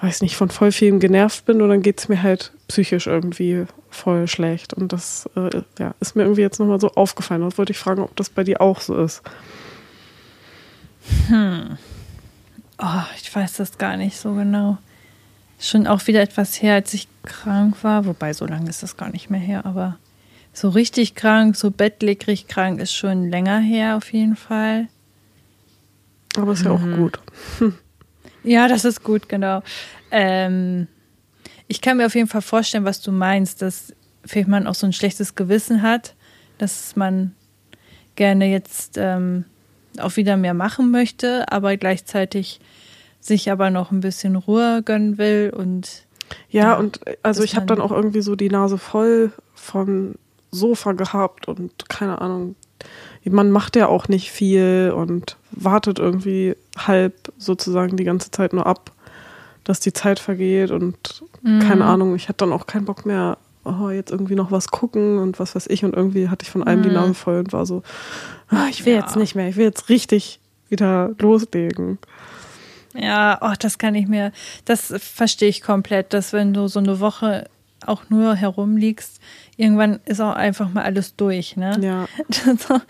weiß 0.00 0.22
nicht, 0.22 0.36
von 0.36 0.48
voll 0.48 0.72
vielem 0.72 0.98
genervt 0.98 1.44
bin 1.44 1.60
und 1.60 1.68
dann 1.68 1.82
geht 1.82 1.98
es 1.98 2.08
mir 2.08 2.22
halt 2.22 2.52
psychisch 2.68 3.06
irgendwie 3.06 3.66
voll 3.90 4.28
schlecht 4.28 4.72
und 4.72 4.92
das 4.94 5.28
äh, 5.36 5.62
ja, 5.78 5.94
ist 6.00 6.16
mir 6.16 6.22
irgendwie 6.22 6.40
jetzt 6.40 6.58
nochmal 6.58 6.80
so 6.80 6.90
aufgefallen 6.92 7.42
und 7.42 7.58
wollte 7.58 7.72
ich 7.72 7.78
fragen, 7.78 8.02
ob 8.02 8.16
das 8.16 8.30
bei 8.30 8.44
dir 8.44 8.62
auch 8.62 8.80
so 8.80 8.96
ist. 8.96 9.22
Hm. 11.28 11.76
Oh, 12.78 13.02
ich 13.20 13.34
weiß 13.34 13.54
das 13.54 13.76
gar 13.76 13.96
nicht 13.96 14.16
so 14.16 14.34
genau. 14.34 14.78
Schon 15.58 15.86
auch 15.86 16.06
wieder 16.06 16.22
etwas 16.22 16.62
her, 16.62 16.74
als 16.74 16.94
ich 16.94 17.08
krank 17.24 17.82
war. 17.82 18.06
Wobei, 18.06 18.32
so 18.32 18.46
lange 18.46 18.70
ist 18.70 18.82
das 18.82 18.96
gar 18.96 19.10
nicht 19.10 19.28
mehr 19.28 19.40
her. 19.40 19.66
Aber 19.66 19.96
so 20.58 20.70
richtig 20.70 21.14
krank, 21.14 21.56
so 21.56 21.70
bettlägerig 21.70 22.48
krank 22.48 22.80
ist 22.80 22.92
schon 22.92 23.30
länger 23.30 23.60
her 23.60 23.96
auf 23.96 24.12
jeden 24.12 24.34
Fall. 24.34 24.88
Aber 26.36 26.52
ist 26.52 26.64
ja 26.64 26.76
mhm. 26.76 26.92
auch 26.92 26.96
gut. 26.96 27.20
Ja, 28.44 28.68
das 28.68 28.84
ist 28.84 29.02
gut, 29.02 29.28
genau. 29.28 29.62
Ähm, 30.10 30.86
ich 31.66 31.82
kann 31.82 31.96
mir 31.98 32.06
auf 32.06 32.14
jeden 32.14 32.28
Fall 32.28 32.40
vorstellen, 32.40 32.84
was 32.84 33.02
du 33.02 33.12
meinst, 33.12 33.60
dass 33.60 33.92
vielleicht 34.24 34.48
man 34.48 34.66
auch 34.66 34.76
so 34.76 34.86
ein 34.86 34.92
schlechtes 34.92 35.34
Gewissen 35.34 35.82
hat, 35.82 36.14
dass 36.56 36.96
man 36.96 37.34
gerne 38.14 38.50
jetzt 38.50 38.96
ähm, 38.96 39.44
auch 39.98 40.16
wieder 40.16 40.36
mehr 40.36 40.54
machen 40.54 40.90
möchte, 40.90 41.50
aber 41.50 41.76
gleichzeitig 41.76 42.60
sich 43.20 43.50
aber 43.50 43.70
noch 43.70 43.90
ein 43.90 44.00
bisschen 44.00 44.36
Ruhe 44.36 44.82
gönnen 44.82 45.18
will 45.18 45.52
und 45.54 46.06
ja, 46.48 46.62
ja 46.62 46.74
und 46.76 47.06
äh, 47.06 47.16
also 47.22 47.42
ich 47.42 47.56
habe 47.56 47.66
dann 47.66 47.80
auch 47.80 47.92
irgendwie 47.92 48.22
so 48.22 48.36
die 48.36 48.48
Nase 48.48 48.78
voll 48.78 49.32
vom 49.54 50.14
Sofa 50.50 50.92
gehabt 50.92 51.48
und 51.48 51.88
keine 51.88 52.20
Ahnung. 52.20 52.54
Man 53.24 53.50
macht 53.50 53.76
ja 53.76 53.88
auch 53.88 54.08
nicht 54.08 54.30
viel 54.30 54.92
und 54.94 55.36
wartet 55.50 55.98
irgendwie 55.98 56.56
halb 56.76 57.32
sozusagen 57.36 57.96
die 57.96 58.04
ganze 58.04 58.30
Zeit 58.30 58.52
nur 58.52 58.66
ab, 58.66 58.92
dass 59.64 59.80
die 59.80 59.92
Zeit 59.92 60.18
vergeht 60.18 60.70
und 60.70 61.22
mhm. 61.42 61.60
keine 61.60 61.84
Ahnung, 61.84 62.14
ich 62.14 62.28
hatte 62.28 62.44
dann 62.44 62.52
auch 62.52 62.66
keinen 62.66 62.84
Bock 62.84 63.04
mehr 63.04 63.36
oh, 63.68 63.90
jetzt 63.90 64.10
irgendwie 64.10 64.34
noch 64.34 64.50
was 64.50 64.68
gucken 64.68 65.18
und 65.18 65.38
was 65.38 65.54
weiß 65.54 65.66
ich. 65.68 65.84
Und 65.84 65.94
irgendwie 65.94 66.28
hatte 66.28 66.44
ich 66.44 66.50
von 66.50 66.62
allem 66.62 66.80
mhm. 66.80 66.84
die 66.84 66.90
Nase 66.90 67.14
voll 67.14 67.38
und 67.38 67.52
war 67.52 67.66
so, 67.66 67.82
ah, 68.48 68.66
ich 68.70 68.84
will 68.84 68.94
ja. 68.94 69.00
jetzt 69.00 69.16
nicht 69.16 69.34
mehr, 69.34 69.48
ich 69.48 69.56
will 69.56 69.64
jetzt 69.64 69.88
richtig 69.88 70.40
wieder 70.68 71.14
loslegen. 71.18 71.98
Ja, 72.94 73.38
oh, 73.42 73.54
das 73.58 73.78
kann 73.78 73.94
ich 73.94 74.08
mir, 74.08 74.32
das 74.64 74.92
verstehe 74.98 75.48
ich 75.48 75.62
komplett, 75.62 76.12
dass 76.12 76.32
wenn 76.32 76.54
du 76.54 76.68
so 76.68 76.78
eine 76.78 77.00
Woche 77.00 77.48
auch 77.86 78.08
nur 78.08 78.34
herumliegst, 78.34 79.20
irgendwann 79.58 80.00
ist 80.06 80.20
auch 80.20 80.34
einfach 80.34 80.72
mal 80.72 80.84
alles 80.84 81.16
durch, 81.16 81.56
ne? 81.56 81.76
Ja. 81.82 82.06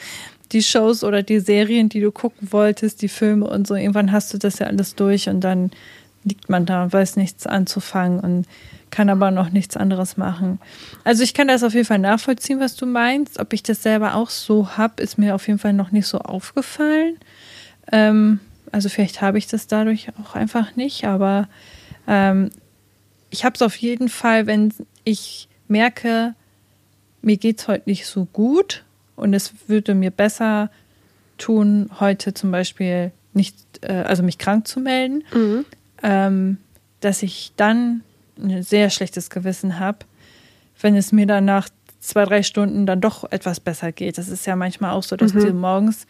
die 0.53 0.63
Shows 0.63 1.03
oder 1.03 1.23
die 1.23 1.41
Serien, 1.41 1.89
die 1.89 2.01
du 2.01 2.13
gucken 2.13 2.53
wolltest, 2.53 3.03
die 3.03 3.09
Filme 3.09 3.47
und 3.49 3.67
so, 3.67 3.75
irgendwann 3.75 4.13
hast 4.13 4.33
du 4.33 4.39
das 4.39 4.61
ja 4.61 4.67
alles 4.67 4.95
durch 4.95 5.29
und 5.29 5.41
dann 5.41 5.71
liegt 6.25 6.49
man 6.49 6.67
da 6.67 6.85
und 6.85 6.93
weiß 6.93 7.17
nichts 7.17 7.47
anzufangen 7.47 8.21
und 8.21 8.47
kann 8.91 9.09
aber 9.09 9.31
noch 9.31 9.51
nichts 9.51 9.77
anderes 9.77 10.17
machen. 10.17 10.59
Also 11.05 11.23
ich 11.23 11.35
kann 11.35 11.49
das 11.49 11.63
auf 11.63 11.75
jeden 11.75 11.87
Fall 11.87 11.99
nachvollziehen, 11.99 12.61
was 12.61 12.77
du 12.77 12.87
meinst. 12.87 13.39
Ob 13.39 13.53
ich 13.53 13.63
das 13.63 13.83
selber 13.83 14.15
auch 14.15 14.31
so 14.31 14.77
habe, 14.77 15.03
ist 15.03 15.19
mir 15.19 15.35
auf 15.35 15.47
jeden 15.47 15.59
Fall 15.59 15.73
noch 15.73 15.91
nicht 15.91 16.07
so 16.07 16.19
aufgefallen. 16.19 17.19
Ähm, 17.93 18.41
also 18.73 18.89
vielleicht 18.89 19.21
habe 19.21 19.39
ich 19.39 19.47
das 19.47 19.67
dadurch 19.67 20.09
auch 20.23 20.35
einfach 20.35 20.77
nicht, 20.77 21.05
aber 21.05 21.49
ähm, 22.07 22.51
ich 23.31 23.45
habe 23.45 23.55
es 23.55 23.63
auf 23.63 23.77
jeden 23.77 24.09
Fall, 24.09 24.47
wenn 24.47 24.73
ich 25.05 25.49
merke, 25.69 26.35
mir 27.29 27.37
geht 27.37 27.61
es 27.61 27.69
heute 27.69 27.83
nicht 27.85 28.07
so 28.07 28.25
gut 28.25 28.85
und 29.15 29.35
es 29.35 29.53
würde 29.67 29.95
mir 29.95 30.11
besser 30.11 30.71
tun, 31.37 31.91
heute 32.01 32.33
zum 32.33 32.51
Beispiel 32.51 33.13
nicht, 33.35 33.55
äh, 33.83 33.93
also 33.93 34.23
mich 34.23 34.39
krank 34.39 34.67
zu 34.67 34.81
melden, 34.81 35.25
mhm. 35.35 35.67
ähm, 36.03 36.57
dass 37.01 37.23
ich 37.23 37.53
dann 37.57 38.01
ein 38.41 38.63
sehr 38.63 38.89
schlechtes 38.89 39.29
Gewissen 39.29 39.79
habe, 39.79 39.99
wenn 40.81 40.97
es 40.97 41.13
mir 41.13 41.27
dann 41.27 41.45
nach 41.45 41.69
zwei, 42.01 42.25
drei 42.25 42.43
Stunden 42.43 42.87
dann 42.87 43.03
doch 43.03 43.31
etwas 43.31 43.61
besser 43.61 43.93
geht. 43.93 44.17
Das 44.17 44.29
ist 44.29 44.47
ja 44.47 44.57
manchmal 44.57 44.93
auch 44.93 45.03
so, 45.03 45.15
dass 45.15 45.35
mhm. 45.35 45.41
dir 45.41 45.53
morgens, 45.53 46.07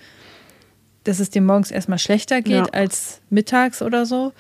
dass 1.03 1.19
es 1.19 1.31
dir 1.31 1.43
morgens 1.43 1.73
erstmal 1.73 1.99
schlechter 1.99 2.43
geht 2.43 2.67
ja. 2.67 2.73
als 2.73 3.21
mittags 3.29 3.83
oder 3.83 4.07
so. 4.07 4.33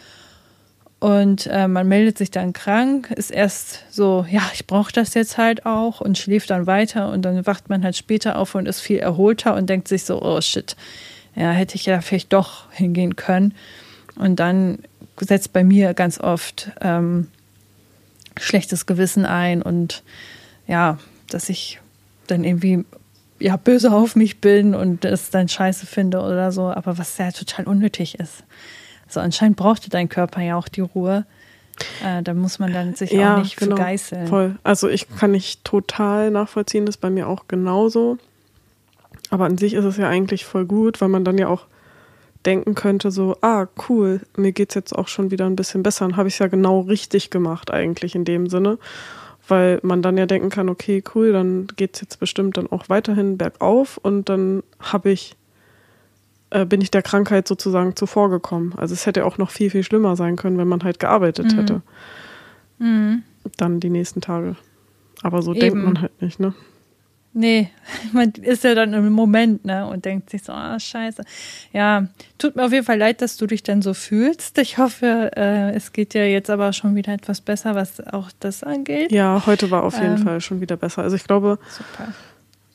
Und 1.00 1.46
äh, 1.46 1.68
man 1.68 1.86
meldet 1.86 2.18
sich 2.18 2.32
dann 2.32 2.52
krank, 2.52 3.12
ist 3.12 3.30
erst 3.30 3.84
so, 3.88 4.26
ja, 4.28 4.42
ich 4.52 4.66
brauche 4.66 4.92
das 4.92 5.14
jetzt 5.14 5.38
halt 5.38 5.64
auch 5.64 6.00
und 6.00 6.18
schläft 6.18 6.50
dann 6.50 6.66
weiter 6.66 7.10
und 7.12 7.22
dann 7.22 7.46
wacht 7.46 7.68
man 7.68 7.84
halt 7.84 7.96
später 7.96 8.36
auf 8.36 8.56
und 8.56 8.66
ist 8.66 8.80
viel 8.80 8.98
erholter 8.98 9.54
und 9.54 9.70
denkt 9.70 9.86
sich 9.86 10.02
so, 10.02 10.20
oh 10.20 10.40
shit, 10.40 10.74
ja, 11.36 11.52
hätte 11.52 11.76
ich 11.76 11.86
ja 11.86 12.00
vielleicht 12.00 12.32
doch 12.32 12.70
hingehen 12.72 13.14
können. 13.14 13.54
Und 14.16 14.40
dann 14.40 14.80
setzt 15.20 15.52
bei 15.52 15.62
mir 15.62 15.94
ganz 15.94 16.18
oft 16.18 16.72
ähm, 16.80 17.28
schlechtes 18.36 18.86
Gewissen 18.86 19.24
ein 19.24 19.62
und 19.62 20.02
ja, 20.66 20.98
dass 21.30 21.48
ich 21.48 21.80
dann 22.26 22.42
irgendwie 22.42 22.84
ja 23.38 23.56
böse 23.56 23.92
auf 23.92 24.16
mich 24.16 24.40
bin 24.40 24.74
und 24.74 25.04
das 25.04 25.30
dann 25.30 25.48
scheiße 25.48 25.86
finde 25.86 26.20
oder 26.20 26.50
so, 26.50 26.66
aber 26.66 26.98
was 26.98 27.18
ja 27.18 27.30
total 27.30 27.66
unnötig 27.66 28.18
ist. 28.18 28.42
Also 29.08 29.20
anscheinend 29.20 29.56
brauchte 29.56 29.90
dein 29.90 30.08
Körper 30.08 30.40
ja 30.40 30.56
auch 30.56 30.68
die 30.68 30.82
Ruhe. 30.82 31.26
Äh, 32.04 32.22
da 32.22 32.34
muss 32.34 32.58
man 32.58 32.72
dann 32.72 32.94
sich 32.94 33.10
ja, 33.12 33.36
auch 33.36 33.42
nicht 33.42 33.56
genau, 33.56 33.76
vergeißeln. 33.76 34.26
Voll. 34.26 34.56
Also 34.62 34.88
ich 34.88 35.08
kann 35.08 35.30
nicht 35.30 35.64
total 35.64 36.30
nachvollziehen, 36.30 36.86
das 36.86 36.96
ist 36.96 37.00
bei 37.00 37.10
mir 37.10 37.28
auch 37.28 37.48
genauso. 37.48 38.18
Aber 39.30 39.44
an 39.44 39.58
sich 39.58 39.74
ist 39.74 39.84
es 39.84 39.96
ja 39.96 40.08
eigentlich 40.08 40.44
voll 40.44 40.64
gut, 40.64 41.00
weil 41.00 41.08
man 41.08 41.24
dann 41.24 41.38
ja 41.38 41.48
auch 41.48 41.66
denken 42.46 42.74
könnte, 42.74 43.10
so, 43.10 43.36
ah, 43.42 43.66
cool, 43.88 44.20
mir 44.36 44.52
geht 44.52 44.70
es 44.70 44.74
jetzt 44.74 44.94
auch 44.94 45.08
schon 45.08 45.30
wieder 45.30 45.46
ein 45.46 45.56
bisschen 45.56 45.82
besser. 45.82 46.06
Dann 46.06 46.16
habe 46.16 46.28
ich 46.28 46.34
es 46.34 46.38
ja 46.38 46.46
genau 46.46 46.80
richtig 46.80 47.30
gemacht, 47.30 47.70
eigentlich 47.70 48.14
in 48.14 48.24
dem 48.24 48.48
Sinne. 48.48 48.78
Weil 49.46 49.80
man 49.82 50.02
dann 50.02 50.18
ja 50.18 50.26
denken 50.26 50.50
kann, 50.50 50.68
okay, 50.68 51.02
cool, 51.14 51.32
dann 51.32 51.68
geht 51.76 51.94
es 51.94 52.02
jetzt 52.02 52.20
bestimmt 52.20 52.58
dann 52.58 52.70
auch 52.70 52.88
weiterhin 52.88 53.38
bergauf 53.38 53.96
und 53.96 54.28
dann 54.28 54.62
habe 54.78 55.10
ich, 55.10 55.36
äh, 56.50 56.64
bin 56.64 56.80
ich 56.80 56.90
der 56.90 57.02
Krankheit 57.02 57.46
sozusagen 57.46 57.96
zuvorgekommen. 57.96 58.74
Also 58.76 58.94
es 58.94 59.06
hätte 59.06 59.24
auch 59.24 59.38
noch 59.38 59.50
viel, 59.50 59.70
viel 59.70 59.82
schlimmer 59.82 60.16
sein 60.16 60.36
können, 60.36 60.58
wenn 60.58 60.68
man 60.68 60.82
halt 60.82 60.98
gearbeitet 60.98 61.52
mhm. 61.52 61.56
hätte. 61.56 61.82
Mhm. 62.78 63.22
Dann 63.56 63.80
die 63.80 63.90
nächsten 63.90 64.20
Tage. 64.20 64.56
Aber 65.22 65.42
so 65.42 65.52
Eben. 65.52 65.60
denkt 65.60 65.76
man 65.76 66.00
halt 66.00 66.22
nicht, 66.22 66.40
ne? 66.40 66.54
Nee, 67.34 67.70
man 68.12 68.30
ist 68.32 68.64
ja 68.64 68.74
dann 68.74 68.94
im 68.94 69.12
Moment, 69.12 69.64
ne, 69.64 69.86
und 69.86 70.04
denkt 70.04 70.30
sich 70.30 70.42
so, 70.42 70.52
ah, 70.52 70.78
scheiße. 70.78 71.22
Ja, 71.72 72.08
tut 72.38 72.56
mir 72.56 72.64
auf 72.64 72.72
jeden 72.72 72.84
Fall 72.84 72.98
leid, 72.98 73.20
dass 73.20 73.36
du 73.36 73.46
dich 73.46 73.62
dann 73.62 73.82
so 73.82 73.94
fühlst. 73.94 74.58
Ich 74.58 74.78
hoffe, 74.78 75.30
äh, 75.36 75.72
es 75.74 75.92
geht 75.92 76.14
ja 76.14 76.24
jetzt 76.24 76.50
aber 76.50 76.72
schon 76.72 76.94
wieder 76.94 77.12
etwas 77.12 77.40
besser, 77.40 77.74
was 77.74 78.00
auch 78.06 78.30
das 78.40 78.62
angeht. 78.62 79.12
Ja, 79.12 79.42
heute 79.46 79.70
war 79.70 79.82
auf 79.82 79.94
jeden 80.00 80.16
ähm, 80.16 80.24
Fall 80.24 80.40
schon 80.40 80.60
wieder 80.60 80.76
besser. 80.76 81.02
Also 81.02 81.16
ich 81.16 81.24
glaube, 81.24 81.58
super. 81.68 82.12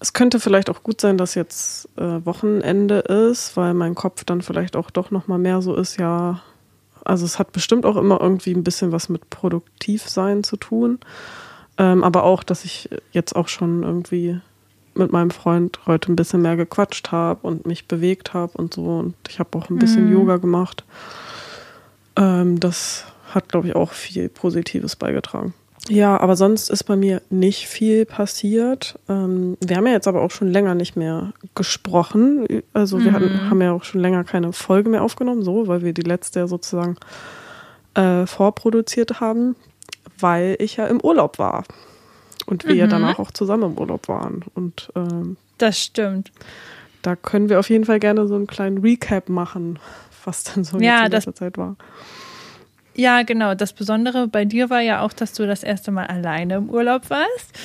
Es 0.04 0.12
könnte 0.12 0.42
vielleicht 0.42 0.70
auch 0.70 0.84
gut 0.84 1.00
sein, 1.00 1.18
dass 1.18 1.34
jetzt 1.34 1.88
äh, 1.96 2.26
Wochenende 2.26 3.00
ist, 3.00 3.56
weil 3.56 3.74
mein 3.74 3.96
Kopf 3.96 4.26
dann 4.26 4.42
vielleicht 4.42 4.76
auch 4.76 4.92
doch 4.92 5.12
nochmal 5.12 5.40
mehr 5.40 5.62
so 5.62 5.74
ist, 5.76 5.96
ja, 5.96 6.42
also 7.06 7.24
es 7.24 7.40
hat 7.40 7.54
bestimmt 7.54 7.86
auch 7.86 7.96
immer 7.96 8.20
irgendwie 8.20 8.54
ein 8.54 8.66
bisschen 8.66 8.92
was 8.92 9.08
mit 9.08 9.30
Produktivsein 9.30 10.44
zu 10.44 10.58
tun. 10.58 11.00
Ähm, 11.78 12.04
aber 12.04 12.24
auch, 12.24 12.44
dass 12.44 12.66
ich 12.66 12.90
jetzt 13.14 13.34
auch 13.34 13.48
schon 13.48 13.84
irgendwie 13.84 14.42
mit 14.94 15.14
meinem 15.14 15.32
Freund 15.32 15.80
heute 15.86 16.12
ein 16.12 16.18
bisschen 16.18 16.42
mehr 16.42 16.58
gequatscht 16.58 17.14
habe 17.14 17.48
und 17.48 17.66
mich 17.66 17.88
bewegt 17.88 18.34
habe 18.34 18.58
und 18.58 18.74
so. 18.74 19.00
Und 19.00 19.16
ich 19.30 19.40
habe 19.40 19.58
auch 19.58 19.70
ein 19.70 19.80
bisschen 19.80 20.08
mhm. 20.08 20.14
Yoga 20.14 20.36
gemacht. 20.36 20.84
Ähm, 22.18 22.60
das 22.60 23.06
hat, 23.34 23.48
glaube 23.48 23.70
ich, 23.70 23.76
auch 23.78 23.94
viel 23.94 24.28
Positives 24.28 24.98
beigetragen. 24.98 25.54
Ja, 25.90 26.18
aber 26.20 26.38
sonst 26.38 26.70
ist 26.70 26.84
bei 26.84 26.96
mir 26.96 27.22
nicht 27.30 27.68
viel 27.68 28.06
passiert. 28.06 28.98
Ähm, 29.10 29.58
wir 29.60 29.76
haben 29.76 29.88
ja 29.88 29.94
jetzt 29.94 30.08
aber 30.08 30.22
auch 30.22 30.32
schon 30.32 30.48
länger 30.48 30.76
nicht 30.76 30.96
mehr 30.96 31.34
gesprochen. 31.56 32.48
Also 32.74 33.00
wir 33.00 33.12
mhm. 33.12 33.16
hatten, 33.16 33.50
haben 33.50 33.62
ja 33.62 33.74
auch 33.74 33.84
schon 33.84 34.00
länger 34.00 34.24
keine 34.24 34.54
Folge 34.54 34.90
mehr 34.90 35.04
aufgenommen, 35.04 35.44
so, 35.44 35.68
weil 35.68 35.82
wir 35.82 35.94
die 35.94 36.02
letzte 36.02 36.40
ja 36.40 36.48
sozusagen 36.48 36.96
äh, 37.96 38.26
vorproduziert 38.26 39.20
haben 39.20 39.56
weil 40.20 40.56
ich 40.60 40.78
ja 40.78 40.88
im 40.88 41.02
Urlaub 41.02 41.40
war. 41.40 41.64
Und 42.46 42.66
wir 42.66 42.74
mhm. 42.74 42.80
ja 42.80 42.88
danach 42.88 43.20
auch 43.20 43.32
zusammen 43.32 43.64
im 43.64 43.78
Urlaub 43.78 44.08
waren. 44.08 44.44
Und 44.54 44.92
ähm, 44.96 45.38
das 45.58 45.80
stimmt. 45.80 46.32
Da 47.02 47.16
können 47.16 47.50
wir 47.50 47.60
auf 47.60 47.70
jeden 47.70 47.86
Fall 47.86 48.00
gerne 48.00 48.28
so 48.28 48.36
einen 48.36 48.48
kleinen 48.48 48.80
Recap 48.80 49.30
machen, 49.30 49.80
was 50.24 50.44
dann 50.44 50.64
so 50.64 50.80
ja, 50.80 51.06
in 51.06 51.12
letzter 51.12 51.36
Zeit 51.36 51.58
war. 51.58 51.76
Ja, 51.78 51.86
genau. 53.24 53.56
Das 53.56 53.74
Besondere 53.74 54.28
bei 54.28 54.46
dir 54.46 54.70
war 54.70 54.82
ja 54.82 55.02
auch, 55.02 55.14
dass 55.14 55.34
du 55.34 55.46
das 55.48 55.64
erste 55.64 55.92
Mal 55.92 56.06
alleine 56.08 56.56
im 56.56 56.70
Urlaub 56.70 57.10
warst. 57.10 57.60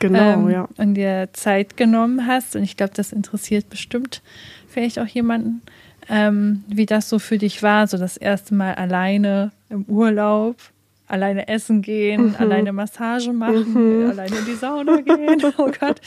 Genau, 0.00 0.34
ähm, 0.34 0.50
ja. 0.50 0.68
Und 0.76 0.94
dir 0.94 1.28
Zeit 1.32 1.76
genommen 1.76 2.26
hast. 2.26 2.56
Und 2.56 2.62
ich 2.62 2.76
glaube, 2.76 2.92
das 2.94 3.12
interessiert 3.12 3.68
bestimmt 3.70 4.22
vielleicht 4.68 4.98
auch 4.98 5.06
jemanden, 5.06 5.62
ähm, 6.08 6.64
wie 6.66 6.86
das 6.86 7.08
so 7.08 7.18
für 7.18 7.38
dich 7.38 7.62
war, 7.62 7.86
so 7.86 7.98
das 7.98 8.16
erste 8.16 8.54
Mal 8.54 8.74
alleine 8.74 9.52
im 9.68 9.84
Urlaub 9.84 10.56
alleine 11.12 11.46
essen 11.46 11.82
gehen, 11.82 12.28
mhm. 12.28 12.36
alleine 12.38 12.72
Massage 12.72 13.32
machen, 13.34 14.04
mhm. 14.04 14.10
alleine 14.10 14.34
in 14.34 14.44
die 14.46 14.54
Sauna 14.54 14.96
gehen. 15.02 15.42
Oh 15.58 15.70
Gott. 15.78 16.00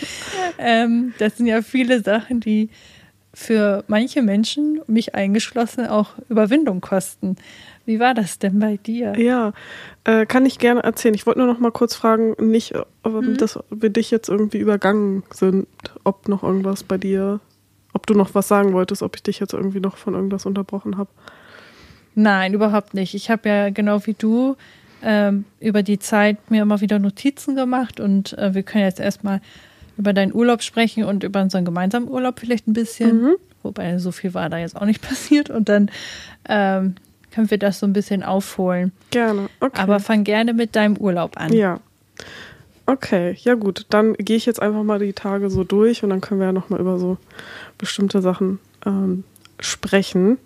Ähm, 0.57 1.13
das 1.19 1.37
sind 1.37 1.45
ja 1.45 1.61
viele 1.61 2.01
Sachen, 2.01 2.39
die 2.39 2.69
für 3.31 3.83
manche 3.87 4.23
Menschen, 4.23 4.81
mich 4.87 5.13
eingeschlossen, 5.13 5.85
auch 5.85 6.13
Überwindung 6.27 6.81
kosten. 6.81 7.35
Wie 7.85 7.99
war 7.99 8.13
das 8.13 8.39
denn 8.39 8.59
bei 8.59 8.77
dir? 8.77 9.17
Ja, 9.17 9.53
äh, 10.03 10.25
kann 10.25 10.45
ich 10.45 10.57
gerne 10.57 10.83
erzählen. 10.83 11.13
Ich 11.13 11.25
wollte 11.27 11.39
nur 11.39 11.47
noch 11.47 11.59
mal 11.59 11.71
kurz 11.71 11.95
fragen, 11.95 12.35
nicht, 12.39 12.73
ob 13.03 13.21
mhm. 13.21 13.37
das 13.37 13.59
wir 13.69 13.89
dich 13.89 14.11
jetzt 14.11 14.29
irgendwie 14.29 14.57
übergangen 14.57 15.23
sind, 15.31 15.67
ob 16.03 16.27
noch 16.27 16.43
irgendwas 16.43 16.83
bei 16.83 16.97
dir, 16.97 17.39
ob 17.93 18.07
du 18.07 18.13
noch 18.15 18.33
was 18.33 18.47
sagen 18.47 18.73
wolltest, 18.73 19.03
ob 19.03 19.15
ich 19.15 19.23
dich 19.23 19.39
jetzt 19.39 19.53
irgendwie 19.53 19.79
noch 19.79 19.97
von 19.97 20.15
irgendwas 20.15 20.45
unterbrochen 20.45 20.97
habe. 20.97 21.09
Nein, 22.15 22.53
überhaupt 22.53 22.93
nicht. 22.93 23.13
Ich 23.13 23.29
habe 23.29 23.47
ja 23.47 23.69
genau 23.69 24.05
wie 24.07 24.15
du 24.17 24.55
ähm, 25.03 25.45
über 25.59 25.83
die 25.83 25.99
Zeit 25.99 26.49
mir 26.49 26.63
immer 26.63 26.81
wieder 26.81 26.97
Notizen 26.97 27.55
gemacht 27.55 27.99
und 27.99 28.37
äh, 28.37 28.55
wir 28.55 28.63
können 28.63 28.85
jetzt 28.85 28.99
erstmal 28.99 29.41
über 29.97 30.13
deinen 30.13 30.33
Urlaub 30.33 30.63
sprechen 30.63 31.03
und 31.03 31.23
über 31.23 31.41
unseren 31.41 31.65
gemeinsamen 31.65 32.09
Urlaub 32.09 32.39
vielleicht 32.39 32.67
ein 32.67 32.73
bisschen. 32.73 33.21
Mhm. 33.21 33.35
Wobei 33.63 33.97
so 33.97 34.11
viel 34.11 34.33
war 34.33 34.49
da 34.49 34.57
jetzt 34.57 34.75
auch 34.75 34.85
nicht 34.85 35.01
passiert 35.07 35.49
und 35.49 35.69
dann 35.69 35.91
ähm, 36.47 36.95
können 37.35 37.51
wir 37.51 37.57
das 37.57 37.79
so 37.79 37.85
ein 37.85 37.91
bisschen 37.91 38.23
aufholen. 38.23 38.93
Gerne. 39.11 39.49
Okay. 39.59 39.81
Aber 39.81 39.99
fang 39.99 40.23
gerne 40.23 40.53
mit 40.53 40.75
deinem 40.75 40.95
Urlaub 40.95 41.35
an. 41.35 41.51
Ja. 41.51 41.81
Okay, 42.85 43.35
ja 43.41 43.55
gut, 43.55 43.85
dann 43.89 44.13
gehe 44.13 44.37
ich 44.37 44.45
jetzt 44.45 44.61
einfach 44.61 44.83
mal 44.83 44.99
die 44.99 45.11
Tage 45.11 45.49
so 45.49 45.65
durch 45.65 46.01
und 46.03 46.11
dann 46.11 46.21
können 46.21 46.39
wir 46.39 46.47
ja 46.47 46.53
nochmal 46.53 46.79
über 46.79 46.97
so 46.97 47.17
bestimmte 47.77 48.21
Sachen 48.21 48.59
ähm, 48.85 49.25
sprechen. 49.59 50.37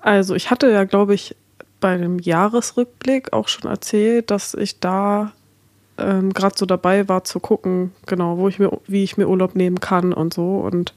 Also 0.00 0.34
ich 0.34 0.50
hatte 0.50 0.70
ja, 0.70 0.84
glaube 0.84 1.12
ich, 1.12 1.36
bei 1.80 1.98
dem 1.98 2.18
Jahresrückblick 2.18 3.34
auch 3.34 3.48
schon 3.48 3.70
erzählt, 3.70 4.30
dass 4.30 4.54
ich 4.54 4.80
da 4.80 5.32
ähm, 5.98 6.32
gerade 6.32 6.54
so 6.56 6.64
dabei 6.64 7.10
war 7.10 7.24
zu 7.24 7.40
gucken, 7.40 7.92
genau, 8.06 8.38
wo 8.38 8.48
ich 8.48 8.58
mir, 8.58 8.70
wie 8.86 9.04
ich 9.04 9.18
mir 9.18 9.28
Urlaub 9.28 9.54
nehmen 9.54 9.80
kann 9.80 10.14
und 10.14 10.32
so. 10.32 10.60
Und 10.60 10.94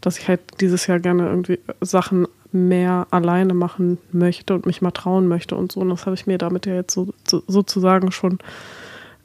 dass 0.00 0.16
ich 0.16 0.28
halt 0.28 0.40
dieses 0.60 0.86
Jahr 0.86 1.00
gerne 1.00 1.26
irgendwie 1.26 1.58
Sachen 1.82 2.26
mehr 2.52 3.06
alleine 3.10 3.54
machen 3.54 3.98
möchte 4.12 4.54
und 4.54 4.66
mich 4.66 4.82
mal 4.82 4.90
trauen 4.90 5.28
möchte 5.28 5.56
und 5.56 5.72
so. 5.72 5.80
Und 5.80 5.90
das 5.90 6.06
habe 6.06 6.14
ich 6.14 6.26
mir 6.26 6.38
damit 6.38 6.66
ja 6.66 6.74
jetzt 6.74 6.94
so, 6.94 7.08
so 7.26 7.42
sozusagen 7.46 8.12
schon 8.12 8.38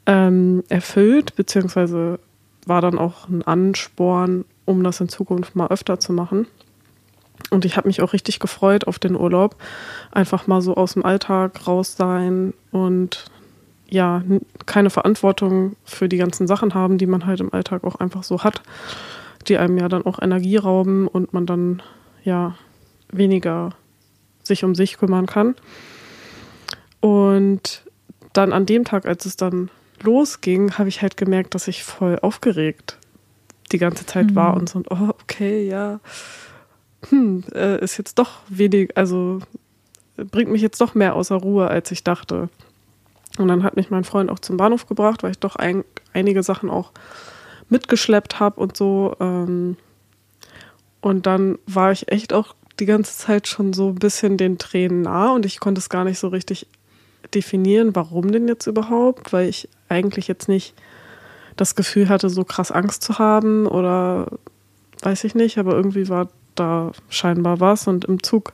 ähm, 0.06 0.62
erfüllt, 0.68 1.34
beziehungsweise 1.36 2.18
war 2.66 2.80
dann 2.80 2.98
auch 2.98 3.28
ein 3.28 3.42
Ansporn, 3.42 4.44
um 4.64 4.82
das 4.82 5.00
in 5.00 5.08
Zukunft 5.08 5.56
mal 5.56 5.68
öfter 5.68 5.98
zu 6.00 6.12
machen. 6.12 6.46
Und 7.50 7.64
ich 7.64 7.76
habe 7.76 7.88
mich 7.88 8.02
auch 8.02 8.12
richtig 8.12 8.40
gefreut 8.40 8.86
auf 8.86 8.98
den 8.98 9.14
Urlaub. 9.14 9.56
Einfach 10.10 10.46
mal 10.46 10.60
so 10.62 10.74
aus 10.74 10.94
dem 10.94 11.04
Alltag 11.04 11.66
raus 11.66 11.96
sein 11.96 12.54
und 12.72 13.26
ja, 13.88 14.22
keine 14.66 14.90
Verantwortung 14.90 15.76
für 15.84 16.08
die 16.08 16.16
ganzen 16.16 16.48
Sachen 16.48 16.74
haben, 16.74 16.98
die 16.98 17.06
man 17.06 17.24
halt 17.24 17.40
im 17.40 17.52
Alltag 17.52 17.84
auch 17.84 17.96
einfach 17.96 18.24
so 18.24 18.42
hat. 18.42 18.62
die 19.48 19.58
einem 19.58 19.78
ja 19.78 19.88
dann 19.88 20.04
auch 20.04 20.20
Energie 20.20 20.56
rauben 20.56 21.06
und 21.06 21.32
man 21.32 21.46
dann 21.46 21.82
ja 22.24 22.56
weniger 23.10 23.70
sich 24.42 24.64
um 24.64 24.74
sich 24.74 24.98
kümmern 24.98 25.26
kann. 25.26 25.54
Und 27.00 27.84
dann 28.32 28.52
an 28.52 28.66
dem 28.66 28.84
Tag, 28.84 29.06
als 29.06 29.26
es 29.26 29.36
dann 29.36 29.70
losging, 30.02 30.72
habe 30.78 30.88
ich 30.88 31.02
halt 31.02 31.16
gemerkt, 31.16 31.54
dass 31.54 31.68
ich 31.68 31.84
voll 31.84 32.18
aufgeregt 32.20 32.98
die 33.72 33.78
ganze 33.78 34.06
Zeit 34.06 34.30
mhm. 34.30 34.34
war 34.36 34.54
und 34.54 34.68
so, 34.68 34.82
oh, 34.90 35.08
okay, 35.22 35.66
ja, 35.66 36.00
hm, 37.08 37.44
äh, 37.52 37.82
ist 37.82 37.96
jetzt 37.96 38.18
doch 38.18 38.40
wenig, 38.48 38.96
also 38.96 39.40
bringt 40.16 40.50
mich 40.50 40.62
jetzt 40.62 40.80
doch 40.80 40.94
mehr 40.94 41.14
außer 41.14 41.36
Ruhe, 41.36 41.68
als 41.68 41.90
ich 41.90 42.04
dachte. 42.04 42.48
Und 43.38 43.48
dann 43.48 43.62
hat 43.62 43.76
mich 43.76 43.90
mein 43.90 44.04
Freund 44.04 44.30
auch 44.30 44.38
zum 44.38 44.56
Bahnhof 44.56 44.86
gebracht, 44.86 45.22
weil 45.22 45.32
ich 45.32 45.38
doch 45.38 45.56
ein, 45.56 45.84
einige 46.14 46.42
Sachen 46.42 46.70
auch 46.70 46.92
mitgeschleppt 47.68 48.40
habe 48.40 48.60
und 48.60 48.76
so. 48.76 49.14
Ähm, 49.20 49.76
und 51.00 51.26
dann 51.26 51.58
war 51.66 51.92
ich 51.92 52.10
echt 52.10 52.32
auch 52.32 52.54
die 52.78 52.86
ganze 52.86 53.16
Zeit 53.16 53.48
schon 53.48 53.72
so 53.72 53.88
ein 53.88 53.96
bisschen 53.96 54.36
den 54.36 54.58
Tränen 54.58 55.02
nah 55.02 55.32
und 55.32 55.46
ich 55.46 55.60
konnte 55.60 55.78
es 55.78 55.88
gar 55.88 56.04
nicht 56.04 56.18
so 56.18 56.28
richtig 56.28 56.66
definieren, 57.34 57.94
warum 57.94 58.30
denn 58.32 58.48
jetzt 58.48 58.66
überhaupt, 58.66 59.32
weil 59.32 59.48
ich 59.48 59.68
eigentlich 59.88 60.28
jetzt 60.28 60.48
nicht 60.48 60.74
das 61.56 61.74
Gefühl 61.74 62.08
hatte, 62.08 62.28
so 62.28 62.44
krass 62.44 62.70
Angst 62.70 63.02
zu 63.02 63.18
haben 63.18 63.66
oder 63.66 64.26
weiß 65.02 65.24
ich 65.24 65.34
nicht, 65.34 65.58
aber 65.58 65.74
irgendwie 65.74 66.08
war 66.08 66.28
da 66.54 66.92
scheinbar 67.08 67.60
was 67.60 67.86
und 67.86 68.04
im 68.04 68.22
Zug, 68.22 68.52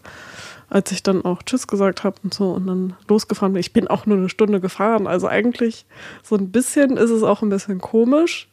als 0.68 0.92
ich 0.92 1.02
dann 1.02 1.24
auch 1.24 1.42
Tschüss 1.42 1.66
gesagt 1.66 2.04
habe 2.04 2.16
und 2.22 2.32
so 2.32 2.52
und 2.52 2.66
dann 2.66 2.94
losgefahren 3.08 3.52
bin, 3.52 3.60
ich 3.60 3.72
bin 3.72 3.88
auch 3.88 4.06
nur 4.06 4.16
eine 4.16 4.28
Stunde 4.28 4.60
gefahren, 4.60 5.06
also 5.06 5.28
eigentlich 5.28 5.84
so 6.22 6.36
ein 6.36 6.50
bisschen 6.50 6.96
ist 6.96 7.10
es 7.10 7.22
auch 7.22 7.42
ein 7.42 7.48
bisschen 7.48 7.80
komisch, 7.80 8.48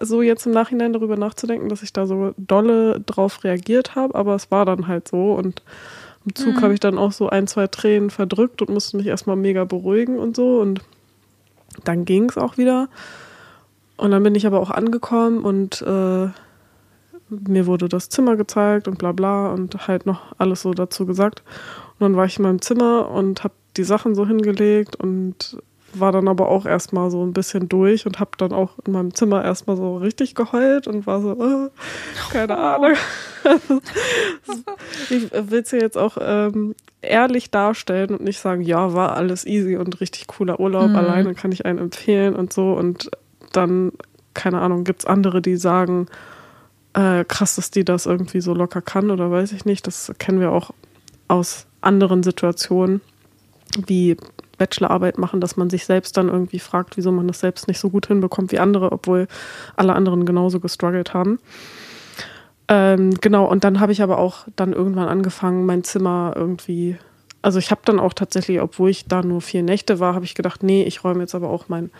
so 0.00 0.22
jetzt 0.22 0.46
im 0.46 0.52
Nachhinein 0.52 0.92
darüber 0.92 1.16
nachzudenken, 1.16 1.68
dass 1.68 1.82
ich 1.82 1.92
da 1.92 2.06
so 2.06 2.34
dolle 2.36 3.00
drauf 3.00 3.44
reagiert 3.44 3.94
habe, 3.94 4.14
aber 4.14 4.34
es 4.34 4.50
war 4.50 4.64
dann 4.64 4.88
halt 4.88 5.08
so 5.08 5.32
und 5.32 5.62
im 6.26 6.34
Zug 6.34 6.56
mhm. 6.56 6.60
habe 6.60 6.74
ich 6.74 6.80
dann 6.80 6.98
auch 6.98 7.12
so 7.12 7.28
ein, 7.28 7.46
zwei 7.46 7.66
Tränen 7.66 8.10
verdrückt 8.10 8.60
und 8.60 8.70
musste 8.70 8.96
mich 8.96 9.06
erstmal 9.06 9.36
mega 9.36 9.64
beruhigen 9.64 10.18
und 10.18 10.36
so 10.36 10.60
und 10.60 10.80
dann 11.84 12.04
ging 12.04 12.28
es 12.28 12.36
auch 12.36 12.58
wieder. 12.58 12.88
Und 13.96 14.10
dann 14.12 14.22
bin 14.22 14.34
ich 14.34 14.46
aber 14.46 14.60
auch 14.60 14.70
angekommen 14.70 15.44
und 15.44 15.82
äh, 15.82 16.28
mir 17.28 17.66
wurde 17.66 17.88
das 17.88 18.08
Zimmer 18.08 18.36
gezeigt 18.36 18.88
und 18.88 18.98
bla 18.98 19.12
bla 19.12 19.52
und 19.52 19.86
halt 19.86 20.06
noch 20.06 20.34
alles 20.38 20.62
so 20.62 20.72
dazu 20.72 21.06
gesagt. 21.06 21.42
Und 21.98 22.04
dann 22.04 22.16
war 22.16 22.24
ich 22.24 22.38
in 22.38 22.42
meinem 22.44 22.62
Zimmer 22.62 23.10
und 23.10 23.44
habe 23.44 23.54
die 23.76 23.84
Sachen 23.84 24.14
so 24.14 24.26
hingelegt 24.26 24.96
und 24.96 25.58
war 25.94 26.12
dann 26.12 26.28
aber 26.28 26.48
auch 26.48 26.66
erstmal 26.66 27.10
so 27.10 27.24
ein 27.24 27.32
bisschen 27.32 27.68
durch 27.68 28.06
und 28.06 28.20
habe 28.20 28.30
dann 28.38 28.52
auch 28.52 28.78
in 28.86 28.92
meinem 28.92 29.14
Zimmer 29.14 29.44
erstmal 29.44 29.76
so 29.76 29.96
richtig 29.96 30.34
geheult 30.34 30.86
und 30.86 31.06
war 31.06 31.20
so, 31.20 31.36
oh, 31.38 31.68
keine 32.32 32.56
Ahnung. 32.56 32.94
ich 35.10 35.32
will 35.32 35.60
es 35.60 35.70
ja 35.70 35.78
jetzt 35.78 35.98
auch 35.98 36.16
ähm, 36.20 36.74
ehrlich 37.02 37.50
darstellen 37.50 38.10
und 38.10 38.22
nicht 38.22 38.38
sagen, 38.38 38.62
ja, 38.62 38.92
war 38.94 39.16
alles 39.16 39.46
easy 39.46 39.76
und 39.76 40.00
richtig 40.00 40.26
cooler 40.26 40.60
Urlaub, 40.60 40.90
mhm. 40.90 40.96
alleine 40.96 41.34
kann 41.34 41.52
ich 41.52 41.64
einen 41.64 41.78
empfehlen 41.78 42.36
und 42.36 42.52
so. 42.52 42.72
Und 42.72 43.10
dann, 43.52 43.92
keine 44.34 44.60
Ahnung, 44.60 44.84
gibt 44.84 45.00
es 45.00 45.06
andere, 45.06 45.42
die 45.42 45.56
sagen, 45.56 46.06
äh, 46.92 47.24
krass, 47.24 47.56
dass 47.56 47.70
die 47.70 47.84
das 47.84 48.06
irgendwie 48.06 48.40
so 48.40 48.54
locker 48.54 48.82
kann 48.82 49.10
oder 49.10 49.30
weiß 49.30 49.52
ich 49.52 49.64
nicht. 49.64 49.86
Das 49.86 50.12
kennen 50.18 50.40
wir 50.40 50.52
auch 50.52 50.72
aus 51.28 51.66
anderen 51.80 52.22
Situationen, 52.22 53.00
wie 53.86 54.16
Bachelorarbeit 54.60 55.16
machen, 55.16 55.40
dass 55.40 55.56
man 55.56 55.70
sich 55.70 55.86
selbst 55.86 56.16
dann 56.18 56.28
irgendwie 56.28 56.58
fragt, 56.58 56.98
wieso 56.98 57.10
man 57.10 57.26
das 57.26 57.40
selbst 57.40 57.66
nicht 57.66 57.80
so 57.80 57.88
gut 57.88 58.06
hinbekommt 58.06 58.52
wie 58.52 58.58
andere, 58.58 58.92
obwohl 58.92 59.26
alle 59.74 59.94
anderen 59.94 60.26
genauso 60.26 60.60
gestruggelt 60.60 61.14
haben. 61.14 61.38
Ähm, 62.68 63.14
genau, 63.20 63.46
und 63.46 63.64
dann 63.64 63.80
habe 63.80 63.92
ich 63.92 64.02
aber 64.02 64.18
auch 64.18 64.46
dann 64.54 64.74
irgendwann 64.74 65.08
angefangen, 65.08 65.64
mein 65.64 65.82
Zimmer 65.82 66.34
irgendwie, 66.36 66.96
also 67.40 67.58
ich 67.58 67.70
habe 67.70 67.80
dann 67.86 67.98
auch 67.98 68.12
tatsächlich, 68.12 68.60
obwohl 68.60 68.90
ich 68.90 69.06
da 69.06 69.22
nur 69.22 69.40
vier 69.40 69.62
Nächte 69.62 69.98
war, 69.98 70.14
habe 70.14 70.26
ich 70.26 70.34
gedacht, 70.34 70.62
nee, 70.62 70.82
ich 70.84 71.02
räume 71.02 71.20
jetzt 71.20 71.34
aber 71.34 71.48
auch 71.48 71.68
meinen 71.68 71.90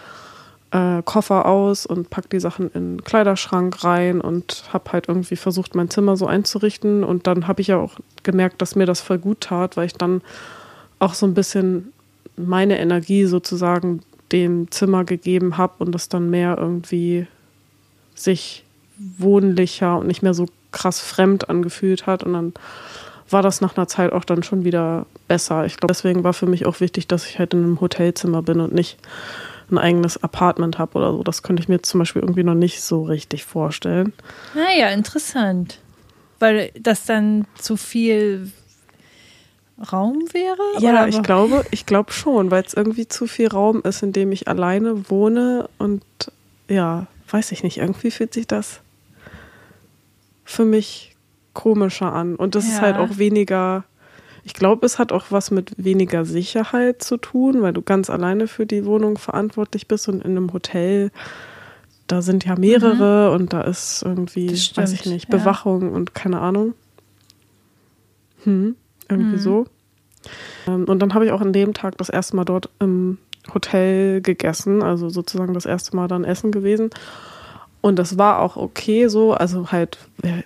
äh, 0.71 1.03
Koffer 1.03 1.47
aus 1.47 1.87
und 1.87 2.11
pack 2.11 2.29
die 2.31 2.41
Sachen 2.41 2.71
in 2.73 2.97
den 2.97 3.05
Kleiderschrank 3.05 3.83
rein 3.83 4.21
und 4.21 4.65
habe 4.73 4.93
halt 4.93 5.09
irgendwie 5.09 5.37
versucht, 5.37 5.75
mein 5.75 5.91
Zimmer 5.91 6.17
so 6.17 6.27
einzurichten. 6.27 7.03
Und 7.05 7.27
dann 7.27 7.49
habe 7.49 7.63
ich 7.63 7.69
ja 7.69 7.79
auch 7.79 7.95
gemerkt, 8.23 8.63
dass 8.63 8.77
mir 8.77 8.87
das 8.87 9.01
voll 9.01 9.19
gut 9.19 9.41
tat, 9.41 9.77
weil 9.77 9.87
ich 9.87 9.95
dann 9.95 10.23
auch 10.99 11.15
so 11.15 11.27
ein 11.27 11.35
bisschen 11.35 11.93
meine 12.47 12.79
Energie 12.79 13.25
sozusagen 13.25 14.01
dem 14.33 14.71
Zimmer 14.71 15.05
gegeben 15.05 15.57
habe 15.57 15.75
und 15.79 15.95
es 15.95 16.09
dann 16.09 16.31
mehr 16.31 16.57
irgendwie 16.59 17.27
sich 18.15 18.65
wohnlicher 18.99 19.99
und 19.99 20.07
nicht 20.07 20.23
mehr 20.23 20.35
so 20.35 20.47
krass 20.73 21.01
fremd 21.01 21.49
angefühlt 21.49 22.07
hat. 22.07 22.23
Und 22.23 22.33
dann 22.35 22.53
war 23.29 23.43
das 23.43 23.61
nach 23.61 23.77
einer 23.77 23.89
Zeit 23.89 24.13
auch 24.13 24.25
dann 24.25 24.43
schon 24.43 24.65
wieder 24.65 25.07
besser. 25.29 25.65
Ich 25.65 25.77
glaube, 25.77 25.93
deswegen 25.93 26.25
war 26.25 26.33
für 26.33 26.47
mich 26.47 26.67
auch 26.67 26.81
wichtig, 26.81 27.07
dass 27.09 27.27
ich 27.27 27.39
halt 27.39 27.55
in 27.55 27.65
einem 27.65 27.81
Hotelzimmer 27.81 28.43
bin 28.43 28.61
und 28.61 28.73
nicht 28.73 28.99
ein 29.71 29.79
eigenes 29.79 30.23
Apartment 30.23 30.79
habe 30.79 30.99
oder 30.99 31.13
so. 31.13 31.23
Das 31.23 31.43
könnte 31.43 31.63
ich 31.63 31.69
mir 31.69 31.81
zum 31.83 32.01
Beispiel 32.01 32.23
irgendwie 32.23 32.43
noch 32.43 32.55
nicht 32.55 32.83
so 32.83 33.05
richtig 33.05 33.45
vorstellen. 33.45 34.13
Naja, 34.55 34.87
ah 34.89 34.93
interessant. 34.93 35.79
Weil 36.39 36.73
das 36.79 37.05
dann 37.05 37.47
zu 37.57 37.77
viel 37.77 38.51
Raum 39.81 40.23
wäre? 40.33 40.59
Ja, 40.79 41.07
ich 41.07 41.23
glaube, 41.23 41.65
ich 41.71 41.87
glaube 41.87 42.13
schon, 42.13 42.51
weil 42.51 42.63
es 42.65 42.75
irgendwie 42.75 43.09
zu 43.09 43.27
viel 43.27 43.49
Raum 43.49 43.83
ist, 43.83 44.03
in 44.03 44.13
dem 44.13 44.33
ich 44.33 44.47
alleine 44.49 45.09
wohne 45.11 45.69
und 45.79 46.03
ja, 46.69 47.07
weiß 47.31 47.53
ich 47.53 47.63
nicht, 47.63 47.79
irgendwie 47.79 48.11
fühlt 48.11 48.35
sich 48.35 48.47
das 48.47 48.81
für 50.45 50.65
mich 50.65 51.17
komischer 51.55 52.13
an 52.13 52.37
und 52.37 52.55
das 52.55 52.67
ja. 52.67 52.75
ist 52.75 52.81
halt 52.81 52.97
auch 52.97 53.19
weniger 53.19 53.85
ich 54.43 54.55
glaube, 54.55 54.87
es 54.87 54.99
hat 54.99 55.13
auch 55.13 55.27
was 55.29 55.51
mit 55.51 55.75
weniger 55.77 56.25
Sicherheit 56.25 57.03
zu 57.03 57.19
tun, 57.19 57.61
weil 57.61 57.75
du 57.75 57.83
ganz 57.83 58.09
alleine 58.09 58.49
für 58.49 58.65
die 58.65 58.87
Wohnung 58.87 59.19
verantwortlich 59.19 59.87
bist 59.87 60.09
und 60.09 60.25
in 60.25 60.31
einem 60.31 60.53
Hotel 60.53 61.11
da 62.07 62.23
sind 62.23 62.45
ja 62.45 62.57
mehrere 62.57 63.29
mhm. 63.29 63.35
und 63.35 63.53
da 63.53 63.61
ist 63.61 64.03
irgendwie, 64.03 64.51
weiß 64.51 64.93
ich 64.93 65.07
nicht, 65.07 65.29
Bewachung 65.29 65.91
ja. 65.91 65.95
und 65.95 66.15
keine 66.15 66.41
Ahnung. 66.41 66.75
Hm 68.45 68.75
irgendwie 69.11 69.37
mhm. 69.37 69.41
so. 69.41 69.67
Ähm, 70.67 70.85
und 70.85 71.01
dann 71.01 71.15
habe 71.15 71.25
ich 71.25 71.33
auch 71.33 71.41
an 71.41 71.53
dem 71.53 71.75
Tag 71.75 71.99
das 71.99 72.09
erste 72.09 72.37
Mal 72.37 72.45
dort 72.45 72.71
im 72.79 73.19
Hotel 73.53 74.21
gegessen, 74.21 74.83
also 74.83 75.09
sozusagen 75.09 75.55
das 75.55 75.67
erste 75.67 75.97
Mal 75.97 76.09
dann 76.09 76.25
essen 76.25 76.53
gewesen. 76.53 76.91
Und 77.83 77.99
das 77.99 78.19
war 78.19 78.41
auch 78.41 78.57
okay 78.57 79.09
so, 79.09 79.33
also 79.33 79.73
halt, 79.73 79.99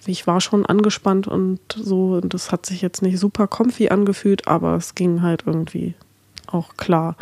ich 0.06 0.26
war 0.26 0.40
schon 0.40 0.64
angespannt 0.64 1.26
und 1.26 1.60
so, 1.76 2.14
und 2.22 2.32
das 2.32 2.52
hat 2.52 2.64
sich 2.64 2.80
jetzt 2.80 3.02
nicht 3.02 3.18
super 3.18 3.48
comfy 3.48 3.88
angefühlt, 3.88 4.46
aber 4.46 4.76
es 4.76 4.94
ging 4.94 5.22
halt 5.22 5.42
irgendwie 5.46 5.94
auch 6.46 6.76
klar. 6.76 7.16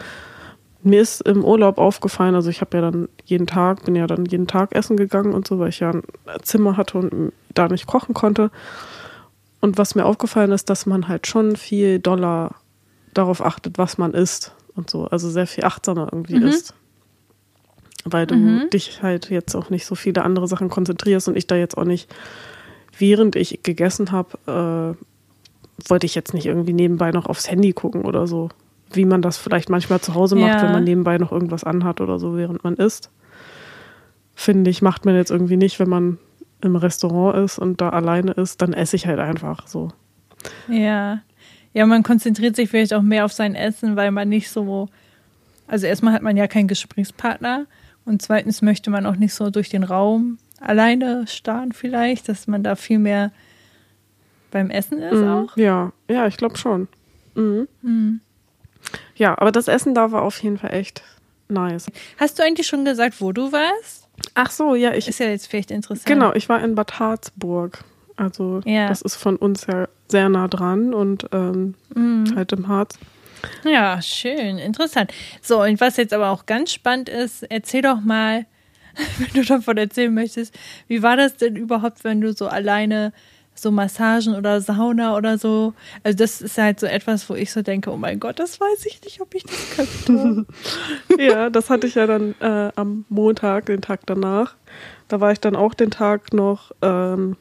Mir 0.83 1.00
ist 1.00 1.22
im 1.22 1.44
Urlaub 1.44 1.78
aufgefallen, 1.78 2.35
also 2.35 2.50
ich 2.50 2.61
habe 2.61 2.76
ja 2.76 2.83
dann 2.83 3.09
jeden 3.24 3.46
Tag, 3.46 3.85
bin 3.85 3.94
ja 3.94 4.07
dann 4.07 4.26
jeden 4.26 4.48
Tag 4.48 4.74
essen 4.74 4.96
gegangen 4.96 5.33
und 5.33 5.46
so, 5.46 5.59
weil 5.59 5.70
ich 5.70 5.81
ja 5.81 5.90
ein 5.90 6.02
Zimmer 6.42 6.76
hatte 6.76 6.98
und 6.98 7.33
da 7.55 7.68
nicht 7.68 7.87
kochen 7.87 8.14
konnte. 8.14 8.50
Und 9.62 9.79
was 9.79 9.94
mir 9.94 10.07
aufgefallen 10.07 10.51
ist, 10.51 10.68
dass 10.70 10.87
man 10.87 11.07
halt 11.07 11.29
schon 11.29 11.55
viel 11.55 12.01
doller 12.01 12.57
darauf 13.14 13.40
achtet, 13.40 13.79
was 13.79 13.96
man 13.96 14.12
isst 14.12 14.53
und 14.75 14.90
so. 14.90 15.05
Also 15.05 15.31
sehr 15.31 15.46
viel 15.46 15.62
achtsamer 15.62 16.09
irgendwie 16.11 16.35
mhm. 16.35 16.48
isst. 16.48 16.75
Weil 18.05 18.27
du 18.27 18.35
mhm. 18.35 18.70
dich 18.70 19.05
halt 19.05 19.31
jetzt 19.31 19.55
auch 19.55 19.70
nicht 19.70 19.87
so 19.87 19.94
viele 19.94 20.25
andere 20.25 20.48
Sachen 20.48 20.68
konzentrierst 20.68 21.29
und 21.29 21.37
ich 21.37 21.46
da 21.46 21.55
jetzt 21.55 21.79
auch 21.79 21.85
nicht, 21.85 22.12
während 22.98 23.37
ich 23.37 23.62
gegessen 23.62 24.11
habe, 24.11 24.96
äh, 24.98 25.88
wollte 25.88 26.07
ich 26.07 26.16
jetzt 26.16 26.35
nicht 26.35 26.46
irgendwie 26.46 26.72
nebenbei 26.72 27.12
noch 27.12 27.27
aufs 27.27 27.48
Handy 27.48 27.72
gucken 27.72 28.03
oder 28.03 28.27
so. 28.27 28.48
Wie 28.92 29.05
man 29.05 29.22
das 29.22 29.38
vielleicht 29.38 29.70
manchmal 29.70 30.01
zu 30.01 30.14
Hause 30.14 30.35
macht, 30.35 30.55
ja. 30.55 30.62
wenn 30.64 30.72
man 30.72 30.85
nebenbei 30.85 31.18
noch 31.18 31.31
irgendwas 31.31 31.62
anhat 31.62 32.01
oder 32.01 32.18
so, 32.18 32.37
während 32.37 32.64
man 32.64 32.75
isst. 32.75 33.11
Finde 34.35 34.70
ich, 34.70 34.83
macht 34.83 35.05
man 35.05 35.14
jetzt 35.14 35.31
irgendwie 35.31 35.57
nicht, 35.57 35.79
wenn 35.79 35.88
man 35.88 36.18
im 36.62 36.77
Restaurant 36.77 37.37
ist 37.44 37.59
und 37.59 37.81
da 37.81 37.90
alleine 37.90 38.33
ist, 38.33 38.62
dann 38.62 38.72
esse 38.72 38.96
ich 38.96 39.07
halt 39.07 39.18
einfach 39.18 39.66
so. 39.66 39.90
Ja. 40.68 41.20
Ja, 41.75 41.87
man 41.87 42.03
konzentriert 42.03 42.57
sich 42.57 42.68
vielleicht 42.68 42.92
auch 42.92 43.03
mehr 43.03 43.25
auf 43.25 43.33
sein 43.33 43.55
Essen, 43.55 43.96
weil 43.96 44.11
man 44.11 44.29
nicht 44.29 44.51
so. 44.51 44.88
Also, 45.66 45.87
erstmal 45.87 46.12
hat 46.12 46.22
man 46.22 46.37
ja 46.37 46.46
keinen 46.46 46.68
Gesprächspartner 46.68 47.66
und 48.05 48.20
zweitens 48.20 48.61
möchte 48.62 48.90
man 48.90 49.07
auch 49.07 49.16
nicht 49.16 49.33
so 49.33 49.51
durch 49.51 49.70
den 49.70 49.85
Raum 49.85 50.38
alleine 50.61 51.27
starren, 51.27 51.72
vielleicht, 51.72 52.29
dass 52.29 52.46
man 52.46 52.62
da 52.62 52.77
viel 52.77 52.98
mehr 52.98 53.33
beim 54.51 54.70
Essen 54.70 55.01
ist 55.01 55.20
mhm, 55.20 55.29
auch. 55.29 55.57
Ja, 55.57 55.92
ja, 56.09 56.27
ich 56.27 56.37
glaube 56.37 56.59
schon. 56.59 56.88
Mhm. 57.35 57.68
Mhm. 57.81 58.20
Ja, 59.16 59.38
aber 59.38 59.51
das 59.51 59.68
Essen 59.68 59.94
da 59.94 60.12
war 60.12 60.22
auf 60.22 60.42
jeden 60.42 60.59
Fall 60.59 60.75
echt 60.75 61.03
nice. 61.48 61.87
Hast 62.18 62.38
du 62.38 62.42
eigentlich 62.42 62.66
schon 62.66 62.85
gesagt, 62.85 63.20
wo 63.20 63.33
du 63.33 63.53
warst? 63.53 64.02
Ach 64.35 64.51
so, 64.51 64.75
ja, 64.75 64.94
ich. 64.94 65.09
Ist 65.09 65.20
ja 65.20 65.27
jetzt 65.27 65.46
vielleicht 65.46 65.70
interessant. 65.70 66.07
Genau, 66.07 66.33
ich 66.35 66.48
war 66.48 66.62
in 66.62 66.75
Bad 66.75 66.98
Harzburg. 66.98 67.85
Also, 68.16 68.61
ja. 68.64 68.88
das 68.88 69.03
ist 69.03 69.16
von 69.16 69.37
uns 69.37 69.66
ja 69.66 69.88
sehr 70.09 70.29
nah 70.29 70.48
dran 70.48 70.94
und 70.94 71.27
ähm, 71.33 71.75
mhm. 71.94 72.35
halt 72.37 72.53
im 72.53 72.68
Harz. 72.68 72.98
Ja, 73.64 74.01
schön, 74.01 74.59
interessant. 74.59 75.12
So, 75.40 75.62
und 75.62 75.81
was 75.81 75.96
jetzt 75.96 76.12
aber 76.12 76.31
auch 76.31 76.46
ganz 76.46 76.72
spannend 76.72 77.09
ist, 77.09 77.42
erzähl 77.44 77.83
doch 77.83 78.01
mal, 78.01 78.46
wenn 79.18 79.42
du 79.42 79.44
davon 79.44 79.77
erzählen 79.77 80.12
möchtest, 80.12 80.55
wie 80.87 81.03
war 81.03 81.16
das 81.16 81.37
denn 81.37 81.57
überhaupt, 81.57 82.05
wenn 82.05 82.20
du 82.20 82.33
so 82.33 82.46
alleine 82.46 83.12
so 83.55 83.71
Massagen 83.71 84.35
oder 84.35 84.61
Sauna 84.61 85.17
oder 85.17 85.38
so. 85.38 85.75
Also 86.03 86.19
das 86.19 86.41
ist 86.41 86.59
halt 86.59 86.81
so 86.81 86.87
etwas, 86.87 87.29
wo 87.29 87.35
ich 87.35 87.53
so 87.53 87.62
denke, 87.62 87.91
oh 87.91 87.97
mein 87.97 88.19
Gott, 88.19 88.38
das 88.38 88.61
weiß 88.61 88.87
ich 88.87 89.03
nicht, 89.03 89.21
ob 89.21 89.35
ich 89.35 89.45
das 89.45 89.71
könnte. 89.77 90.47
ja, 91.19 91.51
das 91.51 91.71
hatte 91.71 91.87
ich 91.87 91.95
ja 91.95 92.07
dann 92.07 92.35
äh, 92.41 92.73
am 92.77 93.05
Montag, 93.09 93.67
den 93.67 93.81
Tag 93.81 94.01
danach. 94.07 94.55
Da 95.09 95.21
war 95.21 95.33
ich 95.33 95.41
dann 95.41 95.57
auch 95.57 95.75
den 95.75 95.91
Tag 95.91 96.33
noch 96.33 96.73
ähm, 96.81 97.37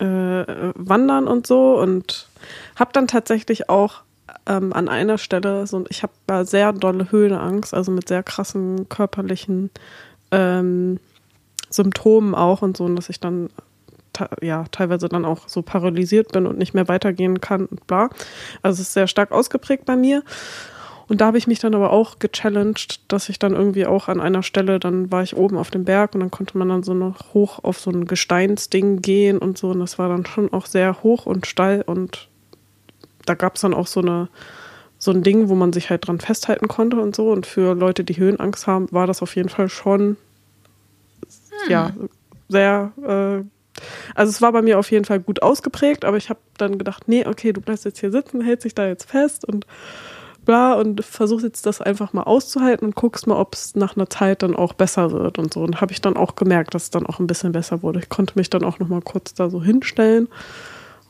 äh, 0.00 0.04
wandern 0.04 1.28
und 1.28 1.46
so 1.46 1.78
und 1.78 2.28
habe 2.76 2.90
dann 2.92 3.06
tatsächlich 3.06 3.68
auch 3.68 4.02
ähm, 4.46 4.72
an 4.72 4.88
einer 4.88 5.18
Stelle 5.18 5.66
so, 5.66 5.84
ich 5.88 6.02
habe 6.02 6.12
da 6.26 6.44
sehr 6.44 6.72
dolle 6.72 7.12
Höhenangst, 7.12 7.74
also 7.74 7.92
mit 7.92 8.08
sehr 8.08 8.22
krassen 8.22 8.88
körperlichen 8.88 9.70
ähm, 10.30 10.98
Symptomen 11.68 12.34
auch 12.34 12.62
und 12.62 12.76
so, 12.76 12.84
und 12.84 12.96
dass 12.96 13.08
ich 13.08 13.20
dann 13.20 13.50
ja 14.40 14.64
teilweise 14.70 15.08
dann 15.08 15.24
auch 15.24 15.48
so 15.48 15.62
paralysiert 15.62 16.32
bin 16.32 16.46
und 16.46 16.58
nicht 16.58 16.74
mehr 16.74 16.88
weitergehen 16.88 17.40
kann 17.40 17.66
und 17.66 17.86
bla. 17.86 18.10
Also 18.62 18.80
es 18.80 18.88
ist 18.88 18.94
sehr 18.94 19.06
stark 19.06 19.32
ausgeprägt 19.32 19.84
bei 19.84 19.96
mir. 19.96 20.22
Und 21.08 21.20
da 21.20 21.26
habe 21.26 21.38
ich 21.38 21.48
mich 21.48 21.58
dann 21.58 21.74
aber 21.74 21.92
auch 21.92 22.20
gechallenged, 22.20 23.00
dass 23.08 23.28
ich 23.28 23.40
dann 23.40 23.54
irgendwie 23.54 23.84
auch 23.84 24.06
an 24.06 24.20
einer 24.20 24.44
Stelle, 24.44 24.78
dann 24.78 25.10
war 25.10 25.24
ich 25.24 25.36
oben 25.36 25.58
auf 25.58 25.70
dem 25.72 25.84
Berg 25.84 26.14
und 26.14 26.20
dann 26.20 26.30
konnte 26.30 26.56
man 26.56 26.68
dann 26.68 26.84
so 26.84 26.94
noch 26.94 27.34
hoch 27.34 27.64
auf 27.64 27.80
so 27.80 27.90
ein 27.90 28.06
Gesteinsding 28.06 29.02
gehen 29.02 29.38
und 29.38 29.58
so. 29.58 29.70
Und 29.70 29.80
das 29.80 29.98
war 29.98 30.08
dann 30.08 30.24
schon 30.24 30.52
auch 30.52 30.66
sehr 30.66 31.02
hoch 31.02 31.26
und 31.26 31.48
steil 31.48 31.82
und 31.82 32.28
da 33.26 33.34
gab 33.34 33.56
es 33.56 33.62
dann 33.62 33.74
auch 33.74 33.88
so 33.88 34.00
eine 34.00 34.28
so 34.98 35.10
ein 35.10 35.22
Ding, 35.22 35.48
wo 35.48 35.54
man 35.54 35.72
sich 35.72 35.90
halt 35.90 36.06
dran 36.06 36.20
festhalten 36.20 36.68
konnte 36.68 37.00
und 37.00 37.16
so. 37.16 37.32
Und 37.32 37.46
für 37.46 37.74
Leute, 37.74 38.04
die 38.04 38.18
Höhenangst 38.18 38.66
haben, 38.66 38.86
war 38.92 39.06
das 39.06 39.22
auf 39.22 39.34
jeden 39.34 39.48
Fall 39.48 39.68
schon 39.68 40.16
hm. 41.64 41.70
ja 41.70 41.92
sehr 42.48 42.92
äh, 43.02 43.44
also 44.14 44.30
es 44.30 44.42
war 44.42 44.52
bei 44.52 44.62
mir 44.62 44.78
auf 44.78 44.90
jeden 44.90 45.04
Fall 45.04 45.20
gut 45.20 45.42
ausgeprägt, 45.42 46.04
aber 46.04 46.16
ich 46.16 46.30
habe 46.30 46.40
dann 46.58 46.78
gedacht, 46.78 47.08
nee, 47.08 47.26
okay, 47.26 47.52
du 47.52 47.60
bleibst 47.60 47.84
jetzt 47.84 48.00
hier 48.00 48.10
sitzen, 48.10 48.40
hältst 48.40 48.64
dich 48.64 48.74
da 48.74 48.86
jetzt 48.86 49.08
fest 49.10 49.44
und 49.44 49.66
bla 50.44 50.74
und 50.74 51.04
versuchst 51.04 51.44
jetzt 51.44 51.66
das 51.66 51.80
einfach 51.80 52.12
mal 52.12 52.22
auszuhalten 52.22 52.88
und 52.88 52.94
guckst 52.94 53.26
mal, 53.26 53.36
ob 53.36 53.54
es 53.54 53.74
nach 53.76 53.96
einer 53.96 54.08
Zeit 54.08 54.42
dann 54.42 54.56
auch 54.56 54.72
besser 54.72 55.12
wird 55.12 55.38
und 55.38 55.52
so. 55.52 55.60
Und 55.60 55.80
habe 55.80 55.92
ich 55.92 56.00
dann 56.00 56.16
auch 56.16 56.36
gemerkt, 56.36 56.74
dass 56.74 56.84
es 56.84 56.90
dann 56.90 57.06
auch 57.06 57.18
ein 57.18 57.26
bisschen 57.26 57.52
besser 57.52 57.82
wurde. 57.82 58.00
Ich 58.00 58.08
konnte 58.08 58.34
mich 58.36 58.50
dann 58.50 58.64
auch 58.64 58.78
noch 58.78 58.88
mal 58.88 59.02
kurz 59.02 59.34
da 59.34 59.50
so 59.50 59.62
hinstellen 59.62 60.28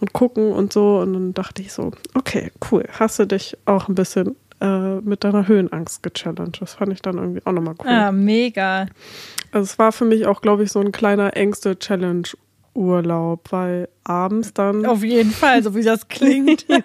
und 0.01 0.13
gucken 0.13 0.53
und 0.53 0.73
so. 0.73 0.99
Und 0.99 1.13
dann 1.13 1.35
dachte 1.35 1.63
ich 1.63 1.73
so, 1.73 1.93
okay, 2.15 2.51
cool, 2.71 2.85
hast 2.93 3.19
du 3.19 3.27
dich 3.27 3.57
auch 3.67 3.89
ein 3.89 3.95
bisschen 3.95 4.37
äh, 4.61 4.97
mit 5.01 5.25
deiner 5.25 5.49
Höhenangst 5.49 6.03
gechallenged. 6.03 6.61
Das 6.61 6.75
fand 6.75 6.93
ich 6.93 7.03
dann 7.03 7.19
irgendwie 7.19 7.41
auch 7.45 7.53
nochmal 7.53 7.75
cool. 7.79 7.91
Ah, 7.91 8.13
mega. 8.13 8.87
Also 9.53 9.65
es 9.65 9.79
war 9.79 9.93
für 9.93 10.05
mich 10.05 10.27
auch, 10.27 10.43
glaube 10.43 10.65
ich, 10.65 10.73
so 10.73 10.81
ein 10.81 10.93
kleiner 10.93 11.37
Ängste-Challenge 11.37 12.29
Urlaub, 12.75 13.51
weil 13.51 13.89
abends 14.05 14.55
dann. 14.55 14.87
Auf 14.87 15.03
jeden 15.03 15.31
Fall, 15.31 15.63
so 15.63 15.75
wie 15.75 15.83
das 15.83 16.09
klingt. 16.09 16.67
ja. 16.69 16.81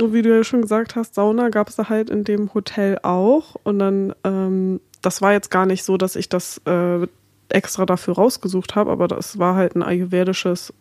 Und 0.00 0.12
wie 0.12 0.22
du 0.22 0.34
ja 0.34 0.42
schon 0.42 0.62
gesagt 0.62 0.96
hast, 0.96 1.14
Sauna 1.14 1.50
gab 1.50 1.68
es 1.68 1.76
da 1.76 1.88
halt 1.88 2.10
in 2.10 2.24
dem 2.24 2.52
Hotel 2.54 2.98
auch. 3.02 3.56
Und 3.62 3.78
dann, 3.78 4.14
ähm, 4.24 4.80
das 5.02 5.20
war 5.20 5.32
jetzt 5.32 5.50
gar 5.50 5.66
nicht 5.66 5.84
so, 5.84 5.96
dass 5.96 6.16
ich 6.16 6.28
das 6.28 6.60
äh, 6.66 7.06
extra 7.48 7.84
dafür 7.84 8.14
rausgesucht 8.14 8.74
habe, 8.74 8.90
aber 8.90 9.08
das 9.08 9.38
war 9.38 9.54
halt 9.54 9.76
ein 9.76 9.82
ayurvedisches 9.82 10.72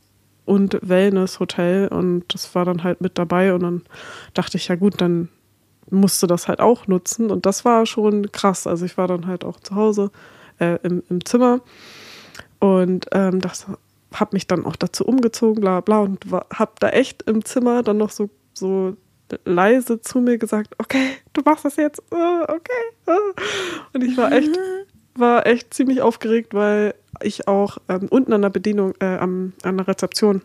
und 0.45 0.79
Wellness-Hotel 0.81 1.89
und 1.89 2.23
das 2.33 2.55
war 2.55 2.65
dann 2.65 2.83
halt 2.83 3.01
mit 3.01 3.17
dabei. 3.17 3.53
Und 3.53 3.63
dann 3.63 3.81
dachte 4.33 4.57
ich, 4.57 4.69
ja 4.69 4.75
gut, 4.75 4.99
dann 5.01 5.29
musste 5.89 6.27
das 6.27 6.47
halt 6.47 6.59
auch 6.59 6.87
nutzen. 6.87 7.29
Und 7.29 7.45
das 7.45 7.65
war 7.65 7.85
schon 7.85 8.31
krass. 8.31 8.65
Also 8.65 8.85
ich 8.85 8.97
war 8.97 9.07
dann 9.07 9.27
halt 9.27 9.43
auch 9.43 9.59
zu 9.59 9.75
Hause 9.75 10.11
äh, 10.59 10.77
im, 10.83 11.03
im 11.09 11.23
Zimmer 11.25 11.61
und 12.61 13.07
ähm, 13.11 13.41
das 13.41 13.65
habe 14.13 14.29
mich 14.33 14.45
dann 14.45 14.65
auch 14.65 14.75
dazu 14.75 15.03
umgezogen, 15.05 15.61
bla 15.61 15.81
bla, 15.81 15.99
und 15.99 16.25
habe 16.53 16.71
da 16.79 16.89
echt 16.89 17.23
im 17.23 17.43
Zimmer 17.43 17.81
dann 17.81 17.97
noch 17.97 18.11
so, 18.11 18.29
so 18.53 18.95
leise 19.45 19.99
zu 20.01 20.19
mir 20.19 20.37
gesagt, 20.37 20.75
okay, 20.77 21.17
du 21.33 21.41
machst 21.43 21.65
das 21.65 21.77
jetzt, 21.77 22.01
uh, 22.13 22.43
okay. 22.43 22.83
Uh. 23.07 23.33
Und 23.93 24.03
ich 24.03 24.15
war 24.15 24.31
echt, 24.31 24.51
war 25.15 25.47
echt 25.47 25.73
ziemlich 25.73 26.01
aufgeregt, 26.01 26.53
weil 26.53 26.93
ich 27.23 27.47
auch 27.47 27.79
ähm, 27.89 28.07
unten 28.09 28.31
an 28.31 28.43
der 28.43 28.49
Bedienung, 28.49 28.93
äh, 28.99 29.17
am, 29.17 29.53
an 29.63 29.77
der 29.77 29.87
Rezeption, 29.87 30.41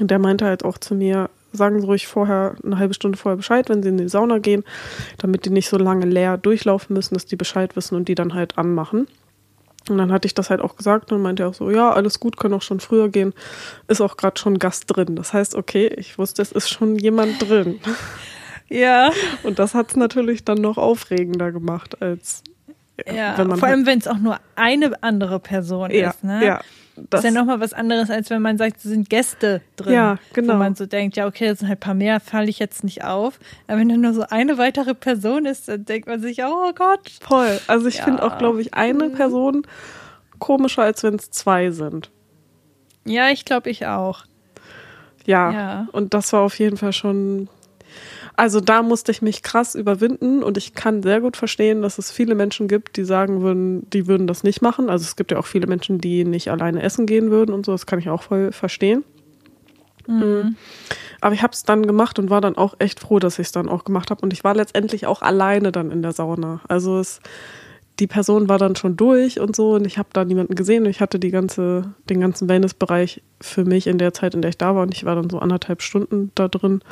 und 0.00 0.10
der 0.10 0.18
meinte 0.18 0.46
halt 0.46 0.64
auch 0.64 0.78
zu 0.78 0.94
mir, 0.94 1.30
sagen 1.52 1.80
Sie 1.80 1.86
ruhig 1.86 2.08
vorher, 2.08 2.56
eine 2.64 2.78
halbe 2.78 2.94
Stunde 2.94 3.16
vorher 3.16 3.36
Bescheid, 3.36 3.68
wenn 3.68 3.84
Sie 3.84 3.88
in 3.90 3.98
die 3.98 4.08
Sauna 4.08 4.38
gehen, 4.38 4.64
damit 5.18 5.44
die 5.44 5.50
nicht 5.50 5.68
so 5.68 5.78
lange 5.78 6.06
leer 6.06 6.38
durchlaufen 6.38 6.94
müssen, 6.94 7.14
dass 7.14 7.26
die 7.26 7.36
Bescheid 7.36 7.76
wissen 7.76 7.94
und 7.94 8.08
die 8.08 8.16
dann 8.16 8.34
halt 8.34 8.58
anmachen. 8.58 9.06
Und 9.88 9.98
dann 9.98 10.12
hatte 10.12 10.26
ich 10.26 10.34
das 10.34 10.50
halt 10.50 10.60
auch 10.60 10.76
gesagt 10.76 11.12
und 11.12 11.22
meinte 11.22 11.46
auch 11.46 11.54
so, 11.54 11.70
ja, 11.70 11.92
alles 11.92 12.20
gut, 12.20 12.36
können 12.36 12.54
auch 12.54 12.62
schon 12.62 12.80
früher 12.80 13.08
gehen. 13.08 13.34
Ist 13.88 14.00
auch 14.00 14.16
gerade 14.16 14.38
schon 14.38 14.58
Gast 14.58 14.84
drin. 14.88 15.16
Das 15.16 15.32
heißt, 15.32 15.54
okay, 15.54 15.86
ich 15.86 16.18
wusste, 16.18 16.42
es 16.42 16.52
ist 16.52 16.68
schon 16.68 16.96
jemand 16.96 17.48
drin. 17.48 17.80
Ja. 18.68 19.12
Und 19.44 19.60
das 19.60 19.74
hat 19.74 19.90
es 19.90 19.96
natürlich 19.96 20.44
dann 20.44 20.58
noch 20.58 20.76
aufregender 20.76 21.52
gemacht, 21.52 22.02
als 22.02 22.42
ja, 23.06 23.36
wenn 23.38 23.46
man 23.46 23.58
vor 23.58 23.68
allem, 23.68 23.78
halt 23.78 23.86
wenn 23.86 23.98
es 23.98 24.08
auch 24.08 24.18
nur 24.18 24.40
eine 24.54 25.02
andere 25.02 25.38
Person 25.38 25.90
ja, 25.90 26.10
ist. 26.10 26.24
Ne? 26.24 26.44
Ja, 26.44 26.60
das 27.10 27.20
ist 27.20 27.24
ja 27.24 27.30
nochmal 27.30 27.60
was 27.60 27.72
anderes, 27.72 28.10
als 28.10 28.30
wenn 28.30 28.42
man 28.42 28.58
sagt, 28.58 28.78
es 28.78 28.84
sind 28.84 29.10
Gäste 29.10 29.60
drin. 29.76 29.92
Ja, 29.92 30.18
genau. 30.32 30.54
Wo 30.54 30.58
man 30.58 30.74
so 30.74 30.86
denkt, 30.86 31.16
ja, 31.16 31.26
okay, 31.26 31.48
das 31.48 31.60
sind 31.60 31.68
halt 31.68 31.78
ein 31.78 31.80
paar 31.80 31.94
mehr, 31.94 32.20
falle 32.20 32.48
ich 32.48 32.58
jetzt 32.58 32.84
nicht 32.84 33.04
auf. 33.04 33.38
Aber 33.66 33.78
wenn 33.78 33.88
da 33.88 33.96
nur 33.96 34.14
so 34.14 34.24
eine 34.28 34.58
weitere 34.58 34.94
Person 34.94 35.46
ist, 35.46 35.68
dann 35.68 35.84
denkt 35.84 36.08
man 36.08 36.20
sich, 36.20 36.42
oh 36.42 36.72
Gott. 36.74 37.10
Voll. 37.20 37.60
Also 37.66 37.86
ich 37.86 37.98
ja. 37.98 38.04
finde 38.04 38.22
auch, 38.22 38.38
glaube 38.38 38.60
ich, 38.60 38.74
eine 38.74 39.08
mhm. 39.08 39.12
Person 39.12 39.66
komischer, 40.38 40.82
als 40.82 41.02
wenn 41.02 41.14
es 41.14 41.30
zwei 41.30 41.70
sind. 41.70 42.10
Ja, 43.04 43.30
ich 43.30 43.44
glaube, 43.44 43.70
ich 43.70 43.86
auch. 43.86 44.24
Ja, 45.26 45.50
ja, 45.50 45.88
und 45.92 46.14
das 46.14 46.32
war 46.32 46.42
auf 46.42 46.58
jeden 46.58 46.76
Fall 46.76 46.92
schon 46.92 47.48
also 48.36 48.60
da 48.60 48.82
musste 48.82 49.10
ich 49.12 49.22
mich 49.22 49.42
krass 49.42 49.74
überwinden 49.74 50.42
und 50.42 50.58
ich 50.58 50.74
kann 50.74 51.02
sehr 51.02 51.20
gut 51.22 51.36
verstehen, 51.36 51.80
dass 51.80 51.98
es 51.98 52.10
viele 52.10 52.34
Menschen 52.34 52.68
gibt, 52.68 52.96
die 52.98 53.04
sagen 53.04 53.40
würden, 53.40 53.88
die 53.90 54.06
würden 54.06 54.26
das 54.26 54.44
nicht 54.44 54.60
machen. 54.60 54.90
Also 54.90 55.04
es 55.04 55.16
gibt 55.16 55.32
ja 55.32 55.38
auch 55.38 55.46
viele 55.46 55.66
Menschen, 55.66 55.98
die 55.98 56.24
nicht 56.24 56.50
alleine 56.50 56.82
essen 56.82 57.06
gehen 57.06 57.30
würden 57.30 57.54
und 57.54 57.64
so. 57.64 57.72
Das 57.72 57.86
kann 57.86 57.98
ich 57.98 58.10
auch 58.10 58.22
voll 58.22 58.52
verstehen. 58.52 59.04
Mhm. 60.06 60.20
Mm. 60.20 60.56
Aber 61.22 61.34
ich 61.34 61.42
habe 61.42 61.54
es 61.54 61.62
dann 61.62 61.86
gemacht 61.86 62.18
und 62.18 62.28
war 62.28 62.42
dann 62.42 62.56
auch 62.56 62.74
echt 62.78 63.00
froh, 63.00 63.18
dass 63.18 63.38
ich 63.38 63.46
es 63.46 63.52
dann 63.52 63.70
auch 63.70 63.84
gemacht 63.84 64.10
habe. 64.10 64.20
Und 64.20 64.34
ich 64.34 64.44
war 64.44 64.54
letztendlich 64.54 65.06
auch 65.06 65.22
alleine 65.22 65.72
dann 65.72 65.90
in 65.90 66.02
der 66.02 66.12
Sauna. 66.12 66.60
Also 66.68 66.98
es, 66.98 67.20
die 67.98 68.06
Person 68.06 68.50
war 68.50 68.58
dann 68.58 68.76
schon 68.76 68.98
durch 68.98 69.40
und 69.40 69.56
so 69.56 69.74
und 69.74 69.86
ich 69.86 69.96
habe 69.96 70.10
da 70.12 70.26
niemanden 70.26 70.54
gesehen. 70.54 70.84
Und 70.84 70.90
ich 70.90 71.00
hatte 71.00 71.18
die 71.18 71.30
ganze, 71.30 71.94
den 72.10 72.20
ganzen 72.20 72.50
Wellnessbereich 72.50 73.22
für 73.40 73.64
mich 73.64 73.86
in 73.86 73.96
der 73.96 74.12
Zeit, 74.12 74.34
in 74.34 74.42
der 74.42 74.50
ich 74.50 74.58
da 74.58 74.74
war. 74.74 74.82
Und 74.82 74.94
ich 74.94 75.06
war 75.06 75.16
dann 75.16 75.30
so 75.30 75.38
anderthalb 75.38 75.80
Stunden 75.80 76.32
da 76.34 76.48
drin 76.48 76.82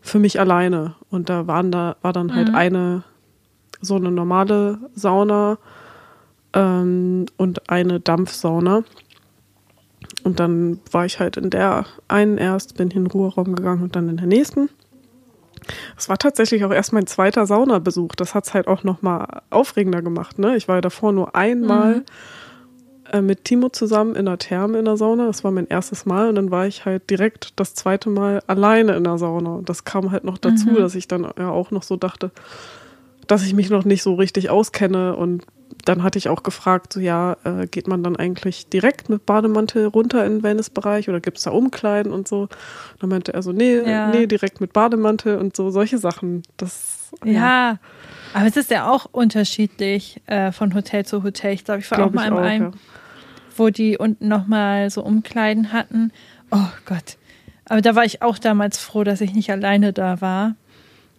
für 0.00 0.18
mich 0.18 0.40
alleine. 0.40 0.94
Und 1.10 1.28
da 1.28 1.46
waren 1.46 1.70
da, 1.70 1.96
war 2.02 2.12
dann 2.12 2.34
halt 2.34 2.48
mhm. 2.48 2.54
eine, 2.54 3.04
so 3.80 3.96
eine 3.96 4.10
normale 4.10 4.78
Sauna 4.94 5.58
ähm, 6.52 7.26
und 7.36 7.70
eine 7.70 8.00
Dampfsauna. 8.00 8.84
Und 10.22 10.40
dann 10.40 10.80
war 10.90 11.06
ich 11.06 11.18
halt 11.18 11.36
in 11.36 11.50
der 11.50 11.86
einen 12.08 12.38
erst, 12.38 12.76
bin 12.76 12.90
in 12.90 13.04
den 13.04 13.06
Ruheraum 13.06 13.54
gegangen 13.54 13.82
und 13.82 13.96
dann 13.96 14.08
in 14.08 14.16
der 14.16 14.26
nächsten. 14.26 14.68
Es 15.96 16.08
war 16.08 16.18
tatsächlich 16.18 16.64
auch 16.64 16.72
erst 16.72 16.92
mein 16.92 17.06
zweiter 17.06 17.46
Saunabesuch. 17.46 18.14
Das 18.16 18.34
hat 18.34 18.46
es 18.46 18.54
halt 18.54 18.66
auch 18.66 18.82
nochmal 18.82 19.42
aufregender 19.50 20.02
gemacht. 20.02 20.38
Ne? 20.38 20.56
Ich 20.56 20.68
war 20.68 20.76
ja 20.76 20.80
davor 20.80 21.12
nur 21.12 21.34
einmal 21.34 21.96
mhm. 21.96 22.04
Äh, 23.12 23.22
mit 23.22 23.44
Timo 23.44 23.70
zusammen 23.70 24.14
in 24.14 24.26
der 24.26 24.38
Therme 24.38 24.78
in 24.78 24.84
der 24.84 24.96
Sauna. 24.96 25.26
Das 25.26 25.42
war 25.42 25.50
mein 25.50 25.66
erstes 25.66 26.06
Mal 26.06 26.28
und 26.28 26.36
dann 26.36 26.50
war 26.50 26.66
ich 26.66 26.84
halt 26.84 27.10
direkt 27.10 27.58
das 27.58 27.74
zweite 27.74 28.08
Mal 28.08 28.40
alleine 28.46 28.94
in 28.94 29.04
der 29.04 29.18
Sauna. 29.18 29.54
Und 29.56 29.68
das 29.68 29.84
kam 29.84 30.12
halt 30.12 30.22
noch 30.22 30.38
dazu, 30.38 30.68
mhm. 30.70 30.76
dass 30.76 30.94
ich 30.94 31.08
dann 31.08 31.26
ja 31.36 31.50
auch 31.50 31.72
noch 31.72 31.82
so 31.82 31.96
dachte, 31.96 32.30
dass 33.26 33.44
ich 33.44 33.54
mich 33.54 33.68
noch 33.68 33.84
nicht 33.84 34.02
so 34.02 34.14
richtig 34.14 34.50
auskenne 34.50 35.16
und 35.16 35.44
dann 35.84 36.02
hatte 36.02 36.18
ich 36.18 36.28
auch 36.28 36.42
gefragt, 36.42 36.92
so 36.92 37.00
ja, 37.00 37.36
äh, 37.44 37.66
geht 37.66 37.88
man 37.88 38.02
dann 38.02 38.16
eigentlich 38.16 38.68
direkt 38.68 39.08
mit 39.08 39.24
Bademantel 39.24 39.86
runter 39.86 40.24
in 40.24 40.36
den 40.36 40.42
Wellnessbereich 40.42 41.08
oder 41.08 41.20
gibt 41.20 41.38
es 41.38 41.44
da 41.44 41.52
Umkleiden 41.52 42.12
und 42.12 42.28
so? 42.28 42.48
Dann 43.00 43.08
meinte 43.08 43.32
er 43.32 43.42
so, 43.42 43.52
nee, 43.52 43.78
ja. 43.78 44.08
nee, 44.08 44.26
direkt 44.26 44.60
mit 44.60 44.72
Bademantel 44.72 45.38
und 45.38 45.56
so, 45.56 45.70
solche 45.70 45.98
Sachen. 45.98 46.42
Das, 46.56 47.10
ja. 47.24 47.32
ja. 47.32 47.78
Aber 48.32 48.46
es 48.46 48.56
ist 48.56 48.70
ja 48.70 48.90
auch 48.90 49.06
unterschiedlich 49.10 50.20
äh, 50.26 50.52
von 50.52 50.74
Hotel 50.74 51.04
zu 51.04 51.22
Hotel. 51.22 51.52
Ich 51.54 51.64
glaube, 51.64 51.80
ich 51.80 51.90
war 51.90 51.98
glaub 51.98 52.10
auch 52.10 52.14
mal 52.14 52.28
in 52.28 52.36
einem, 52.36 52.64
ja 52.64 52.78
wo 53.60 53.68
die 53.68 53.98
unten 53.98 54.26
nochmal 54.26 54.90
so 54.90 55.04
Umkleiden 55.04 55.72
hatten. 55.72 56.12
Oh 56.50 56.68
Gott. 56.86 57.16
Aber 57.66 57.80
da 57.80 57.94
war 57.94 58.04
ich 58.04 58.22
auch 58.22 58.38
damals 58.38 58.78
froh, 58.78 59.04
dass 59.04 59.20
ich 59.20 59.34
nicht 59.34 59.50
alleine 59.52 59.92
da 59.92 60.20
war. 60.20 60.56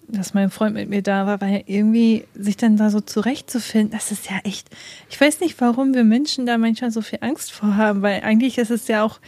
Dass 0.08 0.34
mein 0.34 0.50
Freund 0.50 0.74
mit 0.74 0.90
mir 0.90 1.02
da 1.02 1.26
war, 1.26 1.40
weil 1.40 1.64
irgendwie 1.68 2.26
sich 2.34 2.58
dann 2.58 2.76
da 2.76 2.90
so 2.90 3.00
zurechtzufinden, 3.00 3.92
das 3.92 4.12
ist 4.12 4.30
ja 4.30 4.40
echt. 4.44 4.70
Ich 5.10 5.22
weiß 5.22 5.40
nicht, 5.40 5.62
warum 5.62 5.94
wir 5.94 6.04
Menschen 6.04 6.46
da 6.46 6.58
manchmal 6.58 6.92
so 6.92 7.02
viel 7.02 7.20
Angst 7.22 7.54
vor 7.54 7.78
haben, 7.78 8.02
weil 8.02 8.22
eigentlich 8.22 8.58
ist 8.58 8.72
es 8.72 8.90
ja 8.90 9.04
auch 9.04 9.22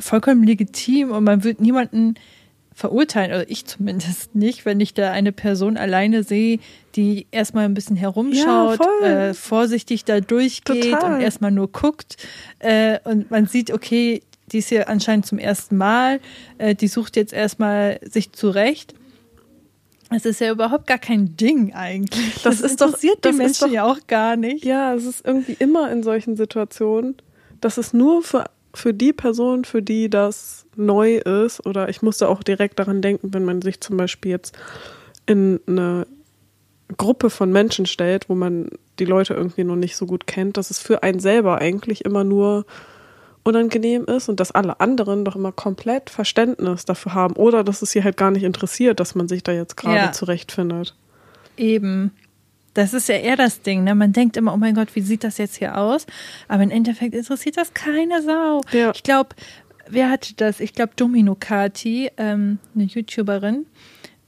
vollkommen 0.00 0.42
legitim 0.42 1.12
und 1.12 1.22
man 1.22 1.44
wird 1.44 1.60
niemanden 1.60 2.14
verurteilen, 2.74 3.30
oder 3.32 3.50
ich 3.50 3.64
zumindest 3.66 4.34
nicht, 4.34 4.64
wenn 4.64 4.80
ich 4.80 4.94
da 4.94 5.10
eine 5.10 5.32
Person 5.32 5.76
alleine 5.76 6.22
sehe, 6.22 6.58
die 6.96 7.26
erstmal 7.30 7.64
ein 7.66 7.74
bisschen 7.74 7.96
herumschaut, 7.96 8.78
Ja, 9.02 9.28
äh, 9.28 9.34
vorsichtig 9.34 10.04
da 10.04 10.20
durchgeht 10.20 10.92
Total. 10.92 11.14
und 11.14 11.20
erstmal 11.20 11.50
nur 11.50 11.70
guckt 11.70 12.16
äh, 12.58 12.98
und 13.04 13.30
man 13.30 13.46
sieht, 13.46 13.70
okay, 13.70 14.22
die 14.50 14.58
ist 14.58 14.68
hier 14.68 14.88
anscheinend 14.88 15.24
zum 15.26 15.38
ersten 15.38 15.76
Mal, 15.76 16.20
äh, 16.58 16.74
die 16.74 16.88
sucht 16.88 17.16
jetzt 17.16 17.32
erstmal 17.32 17.98
sich 18.02 18.32
zurecht. 18.32 18.94
Es 20.14 20.26
ist 20.26 20.40
ja 20.40 20.50
überhaupt 20.50 20.86
gar 20.86 20.98
kein 20.98 21.36
Ding 21.38 21.72
eigentlich. 21.72 22.42
Das 22.42 22.60
ist 22.60 22.80
doch- 22.82 22.88
interessiert 22.88 23.18
das 23.22 23.30
die 23.36 23.42
ist 23.42 23.46
Menschen 23.46 23.68
doch- 23.68 23.74
ja 23.74 23.84
auch 23.84 24.06
gar 24.06 24.36
nicht. 24.36 24.62
Ja, 24.64 24.94
es 24.94 25.06
ist 25.06 25.24
irgendwie 25.24 25.56
immer 25.58 25.90
in 25.90 26.02
solchen 26.02 26.36
Situationen, 26.36 27.16
dass 27.62 27.78
es 27.78 27.94
nur 27.94 28.22
für, 28.22 28.44
für 28.74 28.94
die 28.94 29.12
Person, 29.12 29.64
für 29.64 29.82
die 29.82 30.08
das 30.08 30.66
neu 30.76 31.16
ist, 31.18 31.64
oder 31.66 31.88
ich 31.88 32.02
musste 32.02 32.28
auch 32.28 32.42
direkt 32.42 32.78
daran 32.78 33.02
denken, 33.02 33.34
wenn 33.34 33.44
man 33.44 33.60
sich 33.62 33.80
zum 33.80 33.96
Beispiel 33.96 34.30
jetzt 34.30 34.56
in 35.26 35.60
eine 35.66 36.06
Gruppe 36.96 37.30
von 37.30 37.52
Menschen 37.52 37.86
stellt, 37.86 38.28
wo 38.28 38.34
man 38.34 38.68
die 38.98 39.04
Leute 39.04 39.34
irgendwie 39.34 39.64
noch 39.64 39.76
nicht 39.76 39.96
so 39.96 40.06
gut 40.06 40.26
kennt, 40.26 40.56
dass 40.56 40.70
es 40.70 40.78
für 40.78 41.02
einen 41.02 41.20
selber 41.20 41.58
eigentlich 41.58 42.04
immer 42.04 42.24
nur 42.24 42.64
unangenehm 43.44 44.04
ist 44.04 44.28
und 44.28 44.38
dass 44.40 44.52
alle 44.52 44.78
anderen 44.80 45.24
doch 45.24 45.34
immer 45.36 45.52
komplett 45.52 46.10
Verständnis 46.10 46.84
dafür 46.84 47.14
haben 47.14 47.34
oder 47.34 47.64
dass 47.64 47.82
es 47.82 47.90
sie 47.90 48.04
halt 48.04 48.16
gar 48.16 48.30
nicht 48.30 48.44
interessiert, 48.44 49.00
dass 49.00 49.14
man 49.14 49.26
sich 49.28 49.42
da 49.42 49.52
jetzt 49.52 49.76
gerade 49.76 49.96
Ja. 50.06 50.12
zurechtfindet. 50.12 50.94
Eben. 51.56 52.12
Das 52.74 52.94
ist 52.94 53.08
ja 53.08 53.16
eher 53.16 53.36
das 53.36 53.62
Ding. 53.62 53.84
Ne? 53.84 53.94
Man 53.94 54.12
denkt 54.12 54.36
immer, 54.36 54.54
oh 54.54 54.56
mein 54.56 54.74
Gott, 54.74 54.94
wie 54.94 55.02
sieht 55.02 55.24
das 55.24 55.38
jetzt 55.38 55.56
hier 55.56 55.76
aus? 55.76 56.06
Aber 56.48 56.62
im 56.62 56.70
Endeffekt 56.70 57.14
interessiert 57.14 57.56
das 57.56 57.74
keine 57.74 58.22
Sau. 58.22 58.62
Ja. 58.72 58.92
Ich 58.94 59.02
glaube, 59.02 59.30
wer 59.88 60.10
hatte 60.10 60.34
das? 60.34 60.60
Ich 60.60 60.72
glaube, 60.72 60.92
Domino 60.96 61.36
Kati, 61.38 62.10
ähm, 62.16 62.58
eine 62.74 62.84
YouTuberin, 62.84 63.66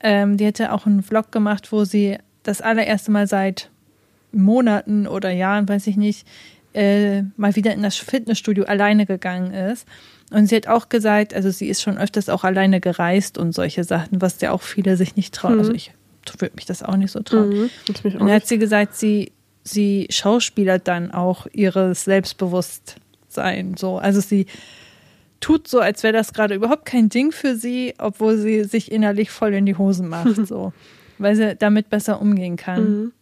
ähm, 0.01 0.37
die 0.37 0.47
hatte 0.47 0.73
auch 0.73 0.87
einen 0.87 1.03
Vlog 1.03 1.33
gemacht, 1.33 1.73
wo 1.73 1.85
sie 1.85 2.19
das 2.43 2.61
allererste 2.61 3.11
Mal 3.11 3.27
seit 3.27 3.71
Monaten 4.33 5.07
oder 5.07 5.31
Jahren, 5.31 5.69
weiß 5.69 5.87
ich 5.87 5.97
nicht, 5.97 6.27
äh, 6.75 7.23
mal 7.37 7.57
wieder 7.57 7.73
in 7.73 7.83
das 7.83 7.97
Fitnessstudio 7.97 8.65
alleine 8.65 9.07
gegangen 9.07 9.55
ist. 9.55 9.87
Und 10.31 10.49
sie 10.49 10.57
hat 10.57 10.67
auch 10.67 10.89
gesagt, 10.89 11.33
also 11.33 11.51
sie 11.51 11.69
ist 11.69 11.83
schon 11.83 11.97
öfters 11.97 12.29
auch 12.29 12.45
alleine 12.45 12.81
gereist 12.81 13.39
und 13.39 13.53
solche 13.53 13.85
Sachen, 13.85 14.21
was 14.21 14.41
ja 14.41 14.51
auch 14.51 14.63
viele 14.63 14.97
sich 14.97 15.17
nicht 15.17 15.35
trauen. 15.35 15.55
Mhm. 15.55 15.59
Also 15.61 15.73
ich 15.73 15.93
würde 16.39 16.55
mich 16.57 16.67
das 16.67 16.83
auch 16.83 16.97
nicht 16.97 17.13
so 17.13 17.21
trauen. 17.21 17.49
Mhm. 17.51 17.71
Und 18.05 18.15
dann 18.21 18.31
hat 18.31 18.47
sie 18.47 18.59
gesagt, 18.59 18.95
sie, 18.95 19.33
sie 19.63 20.07
schauspielert 20.11 20.89
dann 20.89 21.11
auch 21.11 21.47
ihres 21.53 22.05
Selbstbewusstsein 22.05 23.77
so. 23.77 23.99
Also 23.99 24.21
sie 24.21 24.47
tut 25.41 25.69
so, 25.69 25.81
als 25.81 26.03
wäre 26.03 26.13
das 26.13 26.33
gerade 26.33 26.55
überhaupt 26.55 26.87
kein 26.87 27.09
Ding 27.09 27.33
für 27.33 27.57
sie, 27.57 27.95
obwohl 27.99 28.39
sie 28.39 28.65
sich 28.65 28.91
innerlich 28.91 29.31
voll 29.31 29.55
in 29.55 29.67
die 29.67 29.77
Hosen 29.77 30.09
macht, 30.09 30.47
so. 30.47 30.73
Weil 31.19 31.37
sie 31.37 31.55
damit 31.55 31.91
besser 31.91 32.21
umgehen 32.21 32.57
kann. 32.57 32.85
Mhm. 32.85 33.13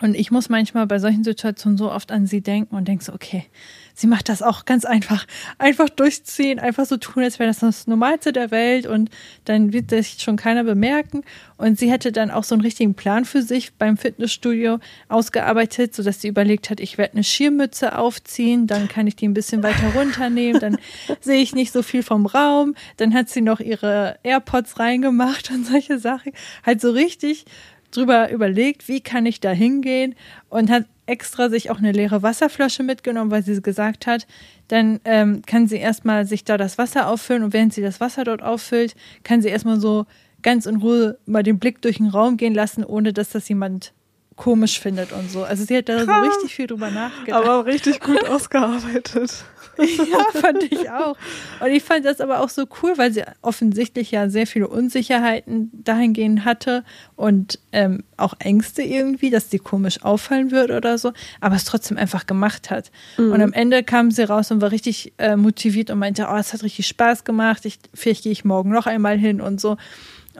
Und 0.00 0.14
ich 0.14 0.30
muss 0.30 0.48
manchmal 0.48 0.86
bei 0.86 0.98
solchen 0.98 1.24
Situationen 1.24 1.76
so 1.76 1.90
oft 1.90 2.12
an 2.12 2.26
sie 2.26 2.40
denken 2.40 2.76
und 2.76 2.86
denke 2.86 3.04
so, 3.04 3.12
okay, 3.12 3.46
sie 3.94 4.06
macht 4.06 4.28
das 4.28 4.42
auch 4.42 4.64
ganz 4.64 4.84
einfach. 4.84 5.26
Einfach 5.58 5.88
durchziehen, 5.88 6.60
einfach 6.60 6.86
so 6.86 6.96
tun, 6.96 7.24
als 7.24 7.38
wäre 7.38 7.48
das 7.48 7.58
das 7.58 7.86
Normalste 7.88 8.32
der 8.32 8.50
Welt 8.52 8.86
und 8.86 9.10
dann 9.44 9.72
wird 9.72 9.90
sich 9.90 10.18
schon 10.20 10.36
keiner 10.36 10.62
bemerken. 10.62 11.22
Und 11.56 11.78
sie 11.78 11.90
hätte 11.90 12.12
dann 12.12 12.30
auch 12.30 12.44
so 12.44 12.54
einen 12.54 12.62
richtigen 12.62 12.94
Plan 12.94 13.24
für 13.24 13.42
sich 13.42 13.74
beim 13.74 13.96
Fitnessstudio 13.96 14.78
ausgearbeitet, 15.08 15.94
sodass 15.94 16.20
sie 16.20 16.28
überlegt 16.28 16.70
hat, 16.70 16.78
ich 16.78 16.96
werde 16.96 17.14
eine 17.14 17.24
Schirmmütze 17.24 17.98
aufziehen, 17.98 18.68
dann 18.68 18.86
kann 18.86 19.08
ich 19.08 19.16
die 19.16 19.26
ein 19.26 19.34
bisschen 19.34 19.64
weiter 19.64 19.94
runternehmen, 19.96 20.60
dann 20.60 20.78
sehe 21.20 21.42
ich 21.42 21.54
nicht 21.54 21.72
so 21.72 21.82
viel 21.82 22.04
vom 22.04 22.26
Raum. 22.26 22.74
Dann 22.98 23.14
hat 23.14 23.28
sie 23.28 23.40
noch 23.40 23.58
ihre 23.58 24.18
AirPods 24.22 24.78
reingemacht 24.78 25.50
und 25.50 25.66
solche 25.66 25.98
Sachen. 25.98 26.32
Halt 26.64 26.80
so 26.80 26.92
richtig 26.92 27.46
drüber 27.90 28.30
überlegt, 28.30 28.88
wie 28.88 29.00
kann 29.00 29.26
ich 29.26 29.40
da 29.40 29.50
hingehen 29.50 30.14
und 30.48 30.70
hat 30.70 30.84
extra 31.06 31.48
sich 31.48 31.70
auch 31.70 31.78
eine 31.78 31.92
leere 31.92 32.22
Wasserflasche 32.22 32.82
mitgenommen, 32.82 33.30
weil 33.30 33.42
sie 33.42 33.60
gesagt 33.62 34.06
hat, 34.06 34.26
dann 34.68 35.00
ähm, 35.04 35.42
kann 35.46 35.66
sie 35.66 35.78
erstmal 35.78 36.26
sich 36.26 36.44
da 36.44 36.58
das 36.58 36.76
Wasser 36.76 37.08
auffüllen 37.08 37.42
und 37.42 37.52
während 37.54 37.72
sie 37.72 37.82
das 37.82 38.00
Wasser 38.00 38.24
dort 38.24 38.42
auffüllt, 38.42 38.94
kann 39.24 39.40
sie 39.40 39.48
erstmal 39.48 39.80
so 39.80 40.06
ganz 40.42 40.66
in 40.66 40.76
Ruhe 40.76 41.18
mal 41.26 41.42
den 41.42 41.58
Blick 41.58 41.82
durch 41.82 41.96
den 41.96 42.08
Raum 42.08 42.36
gehen 42.36 42.54
lassen, 42.54 42.84
ohne 42.84 43.12
dass 43.12 43.30
das 43.30 43.48
jemand 43.48 43.92
komisch 44.38 44.80
findet 44.80 45.12
und 45.12 45.30
so. 45.30 45.42
Also 45.42 45.64
sie 45.64 45.76
hat 45.76 45.88
da 45.88 45.98
so 45.98 46.06
Krass. 46.06 46.28
richtig 46.34 46.54
viel 46.54 46.66
drüber 46.68 46.90
nachgedacht. 46.90 47.44
Aber 47.44 47.66
richtig 47.66 48.00
gut 48.00 48.24
ausgearbeitet. 48.30 49.44
ja, 49.78 50.40
fand 50.40 50.62
ich 50.62 50.90
auch. 50.90 51.16
Und 51.60 51.70
ich 51.70 51.82
fand 51.82 52.04
das 52.04 52.20
aber 52.20 52.40
auch 52.40 52.48
so 52.48 52.64
cool, 52.82 52.96
weil 52.96 53.12
sie 53.12 53.22
offensichtlich 53.42 54.10
ja 54.10 54.30
sehr 54.30 54.46
viele 54.46 54.68
Unsicherheiten 54.68 55.70
dahingehend 55.72 56.44
hatte 56.44 56.84
und 57.16 57.58
ähm, 57.72 58.04
auch 58.16 58.34
Ängste 58.38 58.82
irgendwie, 58.82 59.30
dass 59.30 59.50
sie 59.50 59.58
komisch 59.58 60.02
auffallen 60.02 60.50
wird 60.50 60.70
oder 60.70 60.98
so, 60.98 61.12
aber 61.40 61.56
es 61.56 61.64
trotzdem 61.64 61.98
einfach 61.98 62.26
gemacht 62.26 62.70
hat. 62.70 62.90
Und 63.16 63.40
am 63.40 63.52
Ende 63.52 63.82
kam 63.82 64.10
sie 64.10 64.22
raus 64.22 64.50
und 64.50 64.60
war 64.60 64.70
richtig 64.70 65.12
äh, 65.18 65.36
motiviert 65.36 65.90
und 65.90 65.98
meinte, 65.98 66.28
oh, 66.30 66.36
es 66.36 66.52
hat 66.52 66.62
richtig 66.62 66.86
Spaß 66.86 67.24
gemacht, 67.24 67.64
ich, 67.64 67.78
vielleicht 67.94 68.22
gehe 68.22 68.32
ich 68.32 68.44
morgen 68.44 68.70
noch 68.70 68.86
einmal 68.86 69.18
hin 69.18 69.40
und 69.40 69.60
so. 69.60 69.76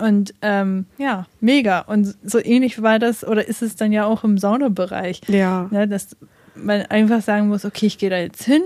Und 0.01 0.35
ähm, 0.43 0.87
ja, 0.99 1.27
mega. 1.41 1.81
Und 1.81 2.17
so 2.25 2.39
ähnlich 2.39 2.83
war 2.83 2.99
das 2.99 3.27
oder 3.27 3.47
ist 3.47 3.63
es 3.63 3.77
dann 3.77 3.93
ja 3.93 4.05
auch 4.05 4.25
im 4.25 4.39
Saunabereich. 4.39 5.21
Ja. 5.29 5.69
Ne, 5.71 5.89
dass 5.89 6.17
man 6.55 6.83
einfach 6.83 7.23
sagen 7.23 7.49
muss, 7.49 7.65
okay, 7.65 7.87
ich 7.87 7.99
gehe 7.99 8.11
da 8.11 8.19
jetzt 8.19 8.45
hin, 8.45 8.63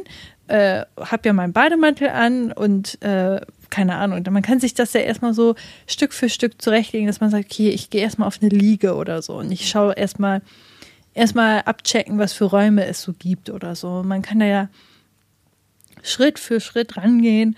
äh, 0.49 0.83
habe 0.99 1.23
ja 1.25 1.33
meinen 1.33 1.53
Bademantel 1.53 2.09
an 2.09 2.53
und 2.53 3.01
äh, 3.03 3.41
keine 3.71 3.97
Ahnung. 3.97 4.23
Man 4.31 4.43
kann 4.43 4.61
sich 4.61 4.75
das 4.75 4.93
ja 4.93 5.01
erstmal 5.01 5.35
so 5.35 5.55
Stück 5.87 6.13
für 6.13 6.29
Stück 6.29 6.61
zurechtlegen, 6.61 7.07
dass 7.07 7.21
man 7.21 7.31
sagt, 7.31 7.47
okay, 7.47 7.71
ich 7.71 7.91
gehe 7.91 8.03
erstmal 8.03 8.29
auf 8.29 8.39
eine 8.41 8.51
Liege 8.51 8.95
oder 8.95 9.23
so 9.23 9.37
und 9.37 9.51
ich 9.51 9.69
schaue 9.69 9.95
erstmal 9.95 10.43
erstmal 11.15 11.63
abchecken, 11.63 12.19
was 12.19 12.33
für 12.33 12.45
Räume 12.45 12.87
es 12.87 13.03
so 13.03 13.13
gibt 13.13 13.51
oder 13.51 13.75
so. 13.75 14.03
Man 14.03 14.23
kann 14.23 14.39
da 14.39 14.47
ja 14.47 14.69
Schritt 16.03 16.39
für 16.39 16.61
Schritt 16.61 16.97
rangehen 16.97 17.57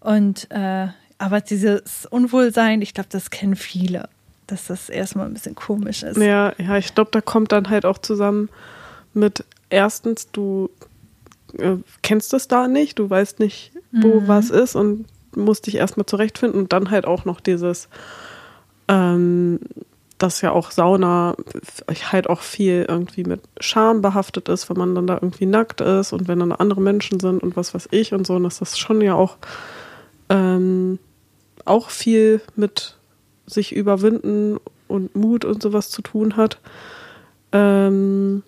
und 0.00 0.50
äh, 0.50 0.88
aber 1.18 1.40
dieses 1.40 2.06
Unwohlsein, 2.06 2.82
ich 2.82 2.94
glaube, 2.94 3.08
das 3.10 3.30
kennen 3.30 3.56
viele, 3.56 4.08
dass 4.46 4.66
das 4.66 4.88
erstmal 4.88 5.26
ein 5.26 5.34
bisschen 5.34 5.54
komisch 5.54 6.02
ist. 6.02 6.18
Ja, 6.18 6.52
ja, 6.58 6.76
ich 6.76 6.94
glaube, 6.94 7.10
da 7.12 7.20
kommt 7.20 7.52
dann 7.52 7.70
halt 7.70 7.84
auch 7.84 7.98
zusammen 7.98 8.48
mit 9.14 9.44
erstens, 9.70 10.30
du 10.30 10.70
äh, 11.58 11.76
kennst 12.02 12.34
es 12.34 12.48
da 12.48 12.68
nicht, 12.68 12.98
du 12.98 13.08
weißt 13.08 13.40
nicht, 13.40 13.72
wo 13.92 14.20
Mhm. 14.20 14.28
was 14.28 14.50
ist 14.50 14.74
und 14.76 15.06
musst 15.34 15.66
dich 15.66 15.76
erstmal 15.76 16.06
zurechtfinden 16.06 16.60
und 16.60 16.72
dann 16.72 16.90
halt 16.90 17.06
auch 17.06 17.24
noch 17.24 17.40
dieses, 17.40 17.88
ähm, 18.88 19.60
dass 20.18 20.40
ja 20.40 20.52
auch 20.52 20.70
Sauna 20.70 21.36
halt 22.10 22.28
auch 22.28 22.40
viel 22.40 22.86
irgendwie 22.88 23.24
mit 23.24 23.40
Scham 23.60 24.00
behaftet 24.00 24.48
ist, 24.48 24.70
wenn 24.70 24.76
man 24.78 24.94
dann 24.94 25.06
da 25.06 25.14
irgendwie 25.14 25.46
nackt 25.46 25.80
ist 25.82 26.12
und 26.12 26.26
wenn 26.28 26.38
dann 26.38 26.52
andere 26.52 26.80
Menschen 26.80 27.20
sind 27.20 27.42
und 27.42 27.56
was 27.56 27.74
weiß 27.74 27.88
ich 27.90 28.14
und 28.14 28.26
so, 28.26 28.34
und 28.36 28.44
dass 28.44 28.58
das 28.60 28.78
schon 28.78 29.00
ja 29.02 29.14
auch 29.14 29.36
ähm, 30.30 30.98
auch 31.66 31.90
viel 31.90 32.40
mit 32.54 32.96
sich 33.46 33.74
überwinden 33.74 34.58
und 34.88 35.14
Mut 35.14 35.44
und 35.44 35.62
sowas 35.62 35.90
zu 35.90 36.02
tun 36.02 36.36
hat. 36.36 36.58
Ähm, 37.52 38.42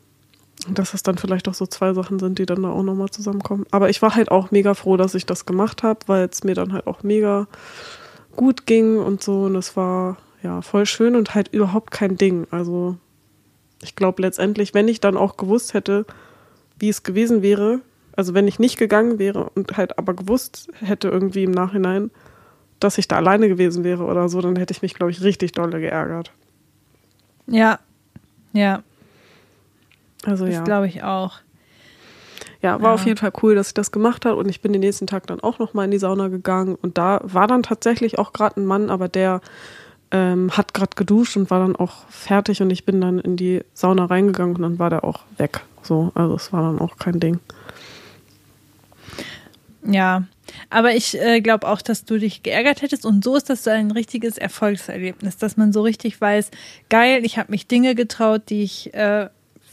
dass 0.69 0.93
es 0.93 1.03
dann 1.03 1.19
vielleicht 1.19 1.49
auch 1.49 1.55
so 1.55 1.67
zwei 1.67 1.95
Sachen 1.95 2.19
sind, 2.19 2.39
die 2.39 2.47
dann 2.47 2.63
da 2.63 2.71
auch 2.71 2.83
nochmal 2.83 3.11
zusammenkommen. 3.11 3.65
Aber 3.71 3.91
ich 3.91 4.03
war 4.03 4.15
halt 4.15 4.31
auch 4.31 4.51
mega 4.51 4.75
froh, 4.75 4.97
dass 4.97 5.15
ich 5.15 5.25
das 5.25 5.47
gemacht 5.47 5.83
habe, 5.83 6.01
weil 6.07 6.29
es 6.31 6.45
mir 6.45 6.55
dann 6.55 6.73
halt 6.73 6.87
auch 6.87 7.03
mega 7.03 7.47
gut 8.37 8.67
ging 8.67 8.99
und 8.99 9.23
so. 9.23 9.45
Und 9.45 9.55
es 9.57 9.77
war 9.77 10.19
ja 10.43 10.61
voll 10.63 10.87
schön 10.87 11.17
und 11.17 11.35
halt 11.35 11.49
überhaupt 11.49 11.91
kein 11.91 12.17
Ding. 12.17 12.47
Also 12.51 12.97
ich 13.83 13.95
glaube 13.95 14.23
letztendlich, 14.23 14.75
wenn 14.75 14.89
ich 14.89 15.01
dann 15.01 15.17
auch 15.17 15.37
gewusst 15.37 15.75
hätte, 15.75 16.05
wie 16.79 16.89
es 16.89 17.03
gewesen 17.03 17.43
wäre, 17.43 17.81
also 18.17 18.35
wenn 18.35 18.49
ich 18.49 18.59
nicht 18.59 18.79
gegangen 18.79 19.19
wäre 19.19 19.51
und 19.55 19.77
halt 19.77 19.99
aber 19.99 20.15
gewusst 20.15 20.69
hätte 20.81 21.09
irgendwie 21.09 21.45
im 21.45 21.53
Nachhinein, 21.53 22.11
dass 22.81 22.99
ich 22.99 23.09
da 23.09 23.17
alleine 23.17 23.49
gewesen 23.49 23.85
wäre 23.85 24.05
oder 24.05 24.29
so, 24.29 24.41
dann 24.41 24.57
hätte 24.57 24.73
ich 24.73 24.83
mich, 24.83 24.95
glaube 24.95 25.11
ich, 25.11 25.23
richtig 25.23 25.53
dolle 25.53 25.81
geärgert. 25.81 26.33
Ja, 27.47 27.79
ja, 28.53 28.83
Also 30.25 30.47
das 30.47 30.55
ja. 30.57 30.65
glaube 30.65 30.87
ich 30.87 31.03
auch. 31.03 31.35
Ja, 32.61 32.81
war 32.81 32.89
Ja. 32.91 32.95
auf 32.95 33.07
jeden 33.07 33.19
Fall 33.19 33.33
cool, 33.43 33.55
dass 33.55 33.69
ich 33.69 33.75
das 33.75 33.93
gemacht 33.93 34.27
habe 34.27 34.37
und 34.37 34.49
ich 34.49 34.61
bin 34.61 34.73
den 34.73 34.81
nächsten 34.81 35.07
Tag 35.07 35.27
dann 35.29 35.41
auch 35.41 35.59
nochmal 35.59 35.85
in 35.85 35.91
die 35.93 35.99
Sauna 35.99 36.29
gegangen 36.29 36.77
und 36.81 36.99
da 36.99 37.21
war 37.23 37.47
dann 37.47 37.63
tatsächlich 37.63 38.19
auch 38.19 38.33
gerade 38.33 38.61
ein 38.61 38.67
Mann, 38.67 38.91
aber 38.91 39.09
der 39.09 39.41
ähm, 40.11 40.51
hat 40.57 40.75
gerade 40.75 40.97
geduscht 40.97 41.37
und 41.37 41.51
war 41.51 41.61
dann 41.61 41.77
auch 41.77 42.07
fertig 42.09 42.61
und 42.63 42.71
ich 42.71 42.85
bin 42.85 43.01
dann 43.01 43.19
in 43.21 43.37
die 43.37 43.63
Sauna 43.75 44.07
reingegangen 44.07 44.57
und 44.57 44.63
dann 44.63 44.79
war 44.79 44.91
der 44.91 45.05
auch 45.05 45.21
weg. 45.37 45.61
So, 45.83 46.11
also 46.15 46.35
es 46.35 46.53
war 46.53 46.63
dann 46.63 46.81
auch 46.81 46.97
kein 46.97 47.21
Ding. 47.21 47.39
Ja, 49.91 50.25
aber 50.71 50.95
ich 50.95 51.19
äh, 51.19 51.41
glaube 51.41 51.67
auch, 51.67 51.81
dass 51.81 52.05
du 52.05 52.19
dich 52.19 52.43
geärgert 52.43 52.83
hättest 52.83 53.07
und 53.07 53.25
so 53.25 53.37
ist 53.37 53.49
das 53.49 53.65
so 53.65 53.71
ein 53.71 53.91
richtiges 53.91 54.37
Erfolgserlebnis, 54.37 55.39
dass 55.39 55.57
man 55.57 55.73
so 55.73 55.83
richtig 55.83 56.21
weiß, 56.21 56.51
geil, 56.91 57.25
ich 57.25 57.39
habe 57.39 57.51
mich 57.51 57.67
Dinge 57.67 57.95
getraut, 57.95 58.43
die 58.49 58.63
ich 58.63 58.93
äh, 58.95 59.29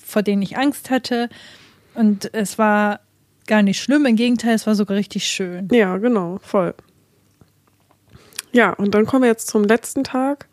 vor 0.06 0.22
denen 0.22 0.42
ich 0.42 0.58
Angst 0.58 0.90
hatte 0.90 1.30
und 1.96 2.34
es 2.34 2.58
war 2.58 3.02
gar 3.48 3.62
nicht 3.62 3.82
schlimm, 3.82 4.06
im 4.06 4.16
Gegenteil, 4.16 4.56
es 4.56 4.66
war 4.66 4.76
sogar 4.76 4.98
richtig 4.98 5.28
schön. 5.28 5.68
Ja, 5.72 5.98
genau, 5.98 6.40
voll. 6.42 6.74
Ja, 8.52 8.72
und 8.72 8.96
dann 8.96 9.06
kommen 9.06 9.24
wir 9.24 9.30
jetzt 9.30 9.48
zum 9.48 9.64
letzten 9.64 10.04
Tag, 10.04 10.48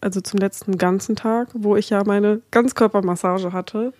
also 0.00 0.20
zum 0.20 0.38
letzten 0.38 0.78
ganzen 0.78 1.16
Tag, 1.16 1.48
wo 1.54 1.76
ich 1.76 1.90
ja 1.90 2.04
meine 2.04 2.40
Ganzkörpermassage 2.50 3.52
hatte. 3.52 3.92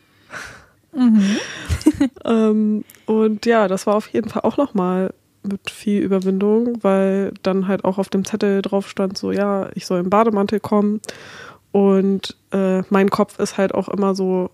Mhm. 0.92 1.36
ähm, 2.24 2.84
und 3.06 3.46
ja, 3.46 3.68
das 3.68 3.86
war 3.86 3.94
auf 3.94 4.08
jeden 4.08 4.28
Fall 4.28 4.42
auch 4.42 4.56
nochmal 4.56 5.12
mit 5.42 5.70
viel 5.70 6.02
Überwindung, 6.02 6.78
weil 6.82 7.32
dann 7.42 7.66
halt 7.66 7.84
auch 7.84 7.98
auf 7.98 8.08
dem 8.08 8.24
Zettel 8.24 8.62
drauf 8.62 8.88
stand, 8.88 9.18
so 9.18 9.32
ja, 9.32 9.70
ich 9.74 9.86
soll 9.86 10.00
im 10.00 10.10
Bademantel 10.10 10.60
kommen. 10.60 11.00
Und 11.72 12.36
äh, 12.52 12.82
mein 12.90 13.10
Kopf 13.10 13.38
ist 13.38 13.56
halt 13.56 13.74
auch 13.74 13.88
immer 13.88 14.14
so, 14.14 14.50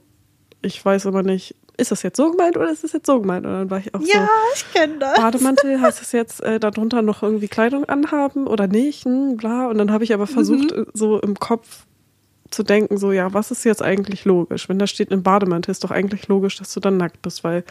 ich 0.63 0.83
weiß 0.83 1.07
immer 1.07 1.23
nicht, 1.23 1.57
ist 1.77 1.93
das 1.93 2.03
jetzt 2.03 2.17
so 2.17 2.31
gemeint 2.31 2.57
oder 2.57 2.71
ist 2.71 2.85
das 2.85 2.93
jetzt 2.93 3.07
so 3.07 3.21
gemeint? 3.21 3.47
Und 3.47 3.53
dann 3.53 3.71
war 3.71 3.79
ich 3.79 3.95
auch 3.95 4.01
ja, 4.01 4.21
so. 4.21 4.29
ich 4.55 4.73
kenne 4.73 4.99
das. 4.99 5.15
Bademantel, 5.15 5.81
heißt 5.81 6.01
das 6.01 6.13
jetzt 6.13 6.43
äh, 6.43 6.59
darunter 6.59 7.03
noch 7.03 7.23
irgendwie 7.23 7.49
Kleidung 7.49 7.85
anhaben 7.85 8.47
oder 8.47 8.67
nicht? 8.67 9.05
Hm, 9.05 9.37
bla. 9.37 9.69
Und 9.69 9.79
dann 9.79 9.93
habe 9.93 10.05
ich 10.05 10.13
aber 10.13 10.27
versucht, 10.27 10.77
mhm. 10.77 10.87
so 10.93 11.21
im 11.21 11.39
Kopf 11.39 11.87
zu 12.51 12.63
denken, 12.63 12.97
so, 12.99 13.13
ja, 13.13 13.33
was 13.35 13.51
ist 13.51 13.65
jetzt 13.65 13.83
eigentlich 13.83 14.25
logisch? 14.25 14.69
Wenn 14.69 14.79
da 14.79 14.87
steht 14.87 15.11
im 15.11 15.23
Bademantel, 15.23 15.71
ist 15.71 15.85
doch 15.85 15.91
eigentlich 15.91 16.29
logisch, 16.29 16.57
dass 16.57 16.73
du 16.73 16.81
dann 16.81 16.97
nackt 16.97 17.23
bist, 17.23 17.45
weil 17.45 17.65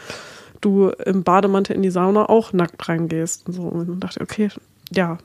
du 0.60 0.90
im 1.04 1.22
Bademantel 1.22 1.76
in 1.76 1.82
die 1.82 1.90
Sauna 1.90 2.28
auch 2.28 2.52
nackt 2.52 2.88
reingehst. 2.88 3.46
Und 3.46 3.52
so. 3.54 3.62
Und 3.62 3.88
dann 3.88 4.00
dachte 4.00 4.20
ich, 4.20 4.22
okay, 4.22 4.48
ja, 4.92 5.18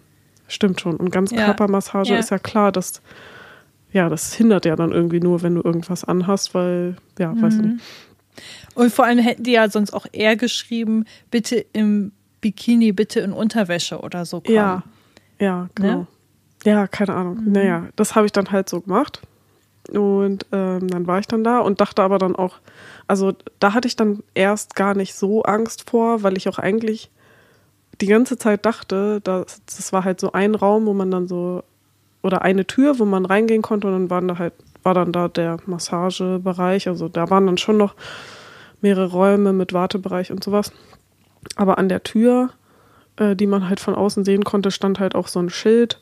stimmt 0.48 0.82
schon. 0.82 0.96
Und 0.98 1.12
Ganzkörpermassage 1.12 2.10
ja. 2.10 2.16
ja. 2.16 2.20
ist 2.20 2.32
ja 2.32 2.40
klar, 2.40 2.72
dass 2.72 3.02
ja, 3.94 4.10
das 4.10 4.34
hindert 4.34 4.66
ja 4.66 4.76
dann 4.76 4.92
irgendwie 4.92 5.20
nur, 5.20 5.44
wenn 5.44 5.56
du 5.56 5.62
irgendwas 5.62 6.04
anhast, 6.04 6.56
weil, 6.56 6.96
ja, 7.20 7.32
mhm. 7.32 7.42
weiß 7.42 7.56
nicht. 7.58 7.84
Und 8.74 8.92
vor 8.92 9.06
allem 9.06 9.20
hätten 9.20 9.44
die 9.44 9.52
ja 9.52 9.70
sonst 9.70 9.94
auch 9.94 10.08
eher 10.12 10.36
geschrieben, 10.36 11.06
bitte 11.30 11.64
im 11.74 12.12
Bikini, 12.42 12.92
bitte 12.92 13.20
in 13.20 13.32
Unterwäsche 13.32 14.00
oder 14.00 14.26
so 14.26 14.42
kommen. 14.42 14.56
Ja, 14.56 14.84
ja, 15.40 15.70
genau. 15.76 15.98
Ne? 16.00 16.08
Ja, 16.66 16.88
keine 16.88 17.14
Ahnung. 17.14 17.44
Mhm. 17.44 17.52
Naja, 17.52 17.88
das 17.96 18.16
habe 18.16 18.26
ich 18.26 18.32
dann 18.32 18.52
halt 18.52 18.68
so 18.68 18.82
gemacht. 18.82 19.22
Und 19.98 20.46
ähm, 20.52 20.88
dann 20.88 21.08
war 21.08 21.20
ich 21.20 21.28
dann 21.28 21.44
da 21.44 21.60
und 21.60 21.82
dachte 21.82 22.02
aber 22.02 22.18
dann 22.18 22.36
auch, 22.36 22.56
also 23.08 23.34
da 23.60 23.74
hatte 23.74 23.88
ich 23.88 23.96
dann 23.96 24.24
erst 24.34 24.76
gar 24.76 24.96
nicht 24.96 25.14
so 25.14 25.44
Angst 25.44 25.90
vor, 25.90 26.24
weil 26.24 26.38
ich 26.38 26.50
auch 26.50 26.60
eigentlich 26.60 27.12
die 28.02 28.08
ganze 28.08 28.38
Zeit 28.38 28.66
dachte, 28.66 29.22
dass, 29.22 29.62
das 29.66 29.94
war 29.94 30.04
halt 30.04 30.20
so 30.20 30.32
ein 30.32 30.56
Raum, 30.56 30.86
wo 30.86 30.94
man 30.94 31.12
dann 31.12 31.28
so, 31.28 31.64
oder 32.22 32.42
eine 32.42 32.66
Tür, 32.66 33.00
wo 33.00 33.06
man 33.06 33.26
reingehen 33.26 33.62
konnte 33.62 33.88
und 33.88 33.94
dann 33.94 34.10
waren 34.10 34.28
da 34.28 34.40
halt, 34.40 34.54
war 34.82 34.94
dann 34.94 35.12
da 35.12 35.28
der 35.28 35.58
Massagebereich. 35.66 36.88
Also 36.88 37.10
da 37.10 37.30
waren 37.30 37.46
dann 37.46 37.58
schon 37.58 37.78
noch 37.78 37.96
mehrere 38.82 39.12
Räume 39.12 39.54
mit 39.54 39.74
Wartebereich 39.74 40.32
und 40.32 40.44
sowas. 40.44 40.72
Aber 41.56 41.78
an 41.78 41.90
der 41.90 42.04
Tür, 42.04 42.50
äh, 43.18 43.36
die 43.36 43.48
man 43.48 43.70
halt 43.70 43.80
von 43.80 43.96
außen 43.96 44.26
sehen 44.26 44.44
konnte, 44.44 44.72
stand 44.72 45.00
halt 45.00 45.16
auch 45.16 45.28
so 45.28 45.40
ein 45.40 45.50
Schild 45.50 46.00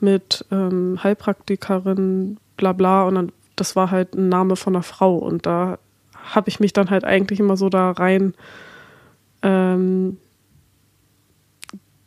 mit 0.00 0.44
ähm, 0.50 0.98
Heilpraktikerin, 1.02 2.38
bla 2.58 2.74
bla. 2.74 3.04
Und 3.04 3.14
dann, 3.14 3.32
das 3.56 3.74
war 3.74 3.90
halt 3.90 4.14
ein 4.14 4.28
Name 4.28 4.56
von 4.56 4.76
einer 4.76 4.82
Frau. 4.82 5.16
Und 5.16 5.46
da 5.46 5.78
habe 6.14 6.50
ich 6.50 6.60
mich 6.60 6.74
dann 6.74 6.90
halt 6.90 7.04
eigentlich 7.04 7.40
immer 7.40 7.56
so 7.56 7.70
da 7.70 7.92
rein 7.92 8.34
ähm, 9.42 10.18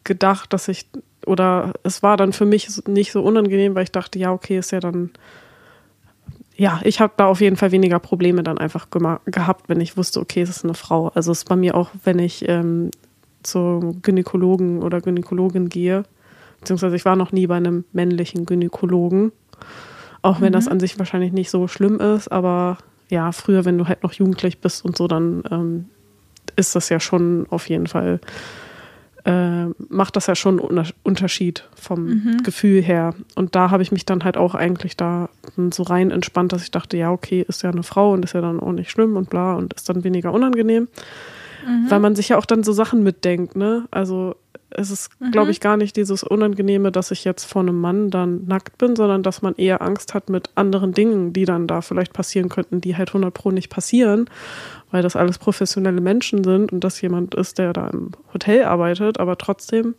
gedacht, 0.04 0.54
dass 0.54 0.68
ich, 0.68 0.86
oder 1.26 1.74
es 1.82 2.04
war 2.04 2.18
dann 2.18 2.34
für 2.34 2.46
mich 2.46 2.70
nicht 2.88 3.12
so 3.12 3.24
unangenehm, 3.24 3.74
weil 3.74 3.84
ich 3.84 3.92
dachte, 3.92 4.20
ja, 4.20 4.32
okay, 4.32 4.60
ist 4.60 4.72
ja 4.72 4.80
dann 4.80 5.12
ja, 6.62 6.80
ich 6.84 7.00
habe 7.00 7.14
da 7.18 7.26
auf 7.26 7.42
jeden 7.42 7.56
Fall 7.56 7.72
weniger 7.72 7.98
Probleme 7.98 8.44
dann 8.44 8.60
einfach 8.60 8.88
gehabt, 9.26 9.68
wenn 9.68 9.82
ich 9.82 9.98
wusste, 9.98 10.20
okay, 10.20 10.42
es 10.42 10.50
ist 10.52 10.64
eine 10.64 10.76
Frau. 10.76 11.08
Also 11.10 11.32
es 11.32 11.40
ist 11.40 11.50
bei 11.50 11.56
mir 11.56 11.74
auch, 11.74 11.90
wenn 12.04 12.20
ich 12.20 12.48
ähm, 12.48 12.92
zum 13.42 14.04
Gynäkologen 14.04 14.84
oder 14.84 15.02
Gynäkologin 15.02 15.70
gehe, 15.70 16.04
beziehungsweise 16.60 16.96
ich 16.96 17.04
war 17.04 17.16
noch 17.16 17.32
nie 17.32 17.48
bei 17.48 17.56
einem 17.56 17.86
männlichen 17.94 18.46
Gynäkologen, 18.46 19.32
auch 20.22 20.42
wenn 20.42 20.50
mhm. 20.50 20.54
das 20.54 20.68
an 20.68 20.80
sich 20.80 20.98
wahrscheinlich 21.00 21.32
nicht 21.32 21.50
so 21.50 21.68
schlimm 21.68 22.00
ist, 22.00 22.28
aber 22.30 22.78
ja, 23.10 23.32
früher, 23.32 23.66
wenn 23.66 23.78
du 23.78 23.88
halt 23.88 24.04
noch 24.04 24.14
jugendlich 24.14 24.60
bist 24.60 24.86
und 24.86 24.98
so, 24.98 25.08
dann 25.08 25.44
ähm, 25.52 25.86
ist 26.56 26.76
das 26.76 26.90
ja 26.90 27.00
schon 27.00 27.46
auf 27.50 27.70
jeden 27.70 27.88
Fall 27.88 28.20
äh, 29.26 29.66
macht 29.90 30.16
das 30.16 30.28
ja 30.28 30.36
schon 30.36 30.60
einen 30.60 30.92
Unterschied 31.04 31.68
vom 31.76 32.06
mhm. 32.06 32.44
Gefühl 32.44 32.82
her. 32.82 33.14
Und 33.36 33.56
da 33.56 33.70
habe 33.70 33.84
ich 33.84 33.92
mich 33.92 34.06
dann 34.06 34.24
halt 34.24 34.38
auch 34.38 34.56
eigentlich 34.56 34.98
da 34.98 35.30
so 35.72 35.84
rein 35.84 36.12
entspannt, 36.12 36.54
dass 36.54 36.64
ich 36.64 36.72
dachte, 36.72 36.98
ja, 36.98 37.12
okay, 37.12 37.46
ist 37.48 37.62
ja 37.62 37.70
eine 37.70 37.84
Frau 37.84 38.14
und 38.14 38.26
ist 38.26 38.34
ja 38.34 38.42
dann 38.42 38.60
auch 38.60 38.72
nicht 38.72 38.90
schlimm 38.90 39.16
und 39.18 39.30
bla 39.30 39.54
und 39.54 39.74
ist 39.74 39.88
dann 39.90 40.04
weniger 40.04 40.34
unangenehm. 40.34 40.88
Mhm. 41.66 41.90
Weil 41.90 42.00
man 42.00 42.16
sich 42.16 42.30
ja 42.30 42.38
auch 42.38 42.46
dann 42.46 42.64
so 42.64 42.72
Sachen 42.72 43.04
mitdenkt, 43.04 43.56
ne? 43.56 43.88
Also 43.92 44.36
es 44.72 44.90
ist, 44.90 45.10
mhm. 45.20 45.32
glaube 45.32 45.52
ich, 45.52 45.60
gar 45.60 45.78
nicht 45.78 45.96
dieses 45.98 46.24
Unangenehme, 46.24 46.92
dass 46.92 47.12
ich 47.12 47.24
jetzt 47.24 47.44
vor 47.46 47.62
einem 47.62 47.80
Mann 47.80 48.10
dann 48.10 48.46
nackt 48.46 48.78
bin, 48.78 48.96
sondern 48.96 49.22
dass 49.22 49.42
man 49.42 49.56
eher 49.56 49.82
Angst 49.82 50.14
hat 50.14 50.30
mit 50.30 50.50
anderen 50.56 50.94
Dingen, 50.94 51.34
die 51.34 51.46
dann 51.46 51.68
da 51.68 51.82
vielleicht 51.82 52.14
passieren 52.14 52.50
könnten, 52.50 52.82
die 52.82 52.96
halt 52.96 53.10
100 53.10 53.34
Pro 53.34 53.52
nicht 53.52 53.70
passieren, 53.70 54.30
weil 54.90 55.04
das 55.04 55.16
alles 55.16 55.38
professionelle 55.38 56.02
Menschen 56.02 56.44
sind 56.44 56.72
und 56.72 56.84
das 56.84 57.02
jemand 57.02 57.36
ist, 57.36 57.58
der 57.58 57.74
da 57.74 57.88
im 57.88 58.12
Hotel 58.34 58.64
arbeitet, 58.64 59.20
aber 59.20 59.38
trotzdem 59.38 59.96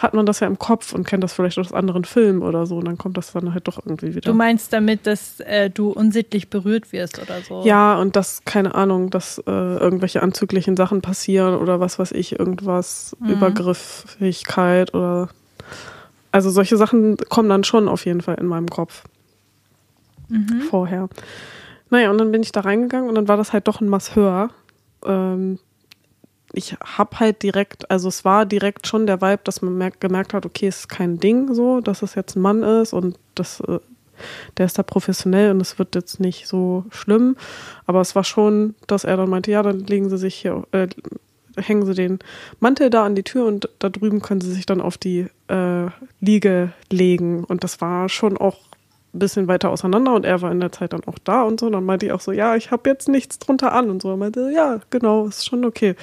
hat 0.00 0.14
man 0.14 0.24
das 0.24 0.40
ja 0.40 0.46
im 0.46 0.58
Kopf 0.58 0.94
und 0.94 1.06
kennt 1.06 1.22
das 1.22 1.34
vielleicht 1.34 1.58
aus 1.58 1.72
anderen 1.72 2.04
Filmen 2.04 2.42
oder 2.42 2.64
so 2.64 2.78
und 2.78 2.86
dann 2.86 2.96
kommt 2.96 3.18
das 3.18 3.32
dann 3.32 3.52
halt 3.52 3.68
doch 3.68 3.78
irgendwie 3.84 4.14
wieder. 4.14 4.30
Du 4.30 4.34
meinst 4.34 4.72
damit, 4.72 5.06
dass 5.06 5.40
äh, 5.40 5.68
du 5.68 5.90
unsittlich 5.90 6.48
berührt 6.48 6.92
wirst 6.92 7.20
oder 7.20 7.40
so? 7.42 7.62
Ja, 7.66 7.98
und 7.98 8.16
dass, 8.16 8.44
keine 8.46 8.74
Ahnung, 8.74 9.10
dass 9.10 9.38
äh, 9.38 9.50
irgendwelche 9.50 10.22
anzüglichen 10.22 10.74
Sachen 10.76 11.02
passieren 11.02 11.54
oder 11.54 11.80
was 11.80 11.98
weiß 11.98 12.12
ich, 12.12 12.38
irgendwas, 12.38 13.14
mhm. 13.20 13.30
Übergriffigkeit 13.30 14.94
oder 14.94 15.28
also 16.32 16.48
solche 16.50 16.76
Sachen 16.76 17.16
kommen 17.28 17.48
dann 17.48 17.64
schon 17.64 17.88
auf 17.88 18.06
jeden 18.06 18.22
Fall 18.22 18.36
in 18.36 18.46
meinem 18.46 18.68
Kopf. 18.68 19.04
Mhm. 20.28 20.62
Vorher. 20.70 21.08
Naja, 21.90 22.10
und 22.10 22.18
dann 22.18 22.32
bin 22.32 22.42
ich 22.42 22.52
da 22.52 22.60
reingegangen 22.60 23.08
und 23.08 23.16
dann 23.16 23.28
war 23.28 23.36
das 23.36 23.52
halt 23.52 23.68
doch 23.68 23.80
ein 23.80 23.88
Masseur. 23.88 24.50
Ähm, 25.04 25.58
ich 26.52 26.76
habe 26.82 27.20
halt 27.20 27.42
direkt, 27.42 27.90
also 27.90 28.08
es 28.08 28.24
war 28.24 28.46
direkt 28.46 28.86
schon 28.86 29.06
der 29.06 29.20
Vibe, 29.20 29.40
dass 29.44 29.62
man 29.62 29.76
merkt, 29.76 30.00
gemerkt 30.00 30.34
hat, 30.34 30.46
okay, 30.46 30.66
es 30.66 30.80
ist 30.80 30.88
kein 30.88 31.18
Ding 31.18 31.54
so, 31.54 31.80
dass 31.80 32.02
es 32.02 32.14
jetzt 32.14 32.36
ein 32.36 32.42
Mann 32.42 32.62
ist 32.62 32.92
und 32.92 33.18
das, 33.34 33.60
äh, 33.60 33.78
der 34.56 34.66
ist 34.66 34.78
da 34.78 34.82
professionell 34.82 35.50
und 35.50 35.60
es 35.60 35.78
wird 35.78 35.94
jetzt 35.94 36.20
nicht 36.20 36.46
so 36.46 36.84
schlimm. 36.90 37.36
Aber 37.86 38.00
es 38.00 38.14
war 38.14 38.24
schon, 38.24 38.74
dass 38.86 39.04
er 39.04 39.16
dann 39.16 39.30
meinte, 39.30 39.50
ja, 39.50 39.62
dann 39.62 39.80
legen 39.80 40.10
Sie 40.10 40.18
sich 40.18 40.34
hier, 40.34 40.64
äh, 40.72 40.88
hängen 41.56 41.86
Sie 41.86 41.94
den 41.94 42.18
Mantel 42.58 42.90
da 42.90 43.04
an 43.04 43.14
die 43.14 43.22
Tür 43.22 43.46
und 43.46 43.68
da 43.78 43.88
drüben 43.88 44.20
können 44.20 44.40
Sie 44.40 44.52
sich 44.52 44.66
dann 44.66 44.80
auf 44.80 44.98
die 44.98 45.26
äh, 45.48 45.86
Liege 46.20 46.72
legen. 46.90 47.44
Und 47.44 47.64
das 47.64 47.80
war 47.80 48.08
schon 48.08 48.36
auch 48.36 48.58
ein 49.12 49.18
bisschen 49.18 49.48
weiter 49.48 49.70
auseinander 49.70 50.14
und 50.14 50.24
er 50.24 50.40
war 50.40 50.52
in 50.52 50.60
der 50.60 50.72
Zeit 50.72 50.92
dann 50.92 51.04
auch 51.04 51.18
da 51.24 51.42
und 51.42 51.60
so. 51.60 51.66
Und 51.66 51.72
dann 51.72 51.84
meinte 51.84 52.06
ich 52.06 52.12
auch 52.12 52.20
so, 52.20 52.32
ja, 52.32 52.54
ich 52.56 52.70
habe 52.70 52.88
jetzt 52.88 53.08
nichts 53.08 53.38
drunter 53.38 53.72
an 53.72 53.90
und 53.90 54.02
so. 54.02 54.10
Er 54.10 54.16
meinte, 54.16 54.50
ja, 54.54 54.80
genau, 54.90 55.26
ist 55.26 55.46
schon 55.46 55.64
okay. 55.64 55.96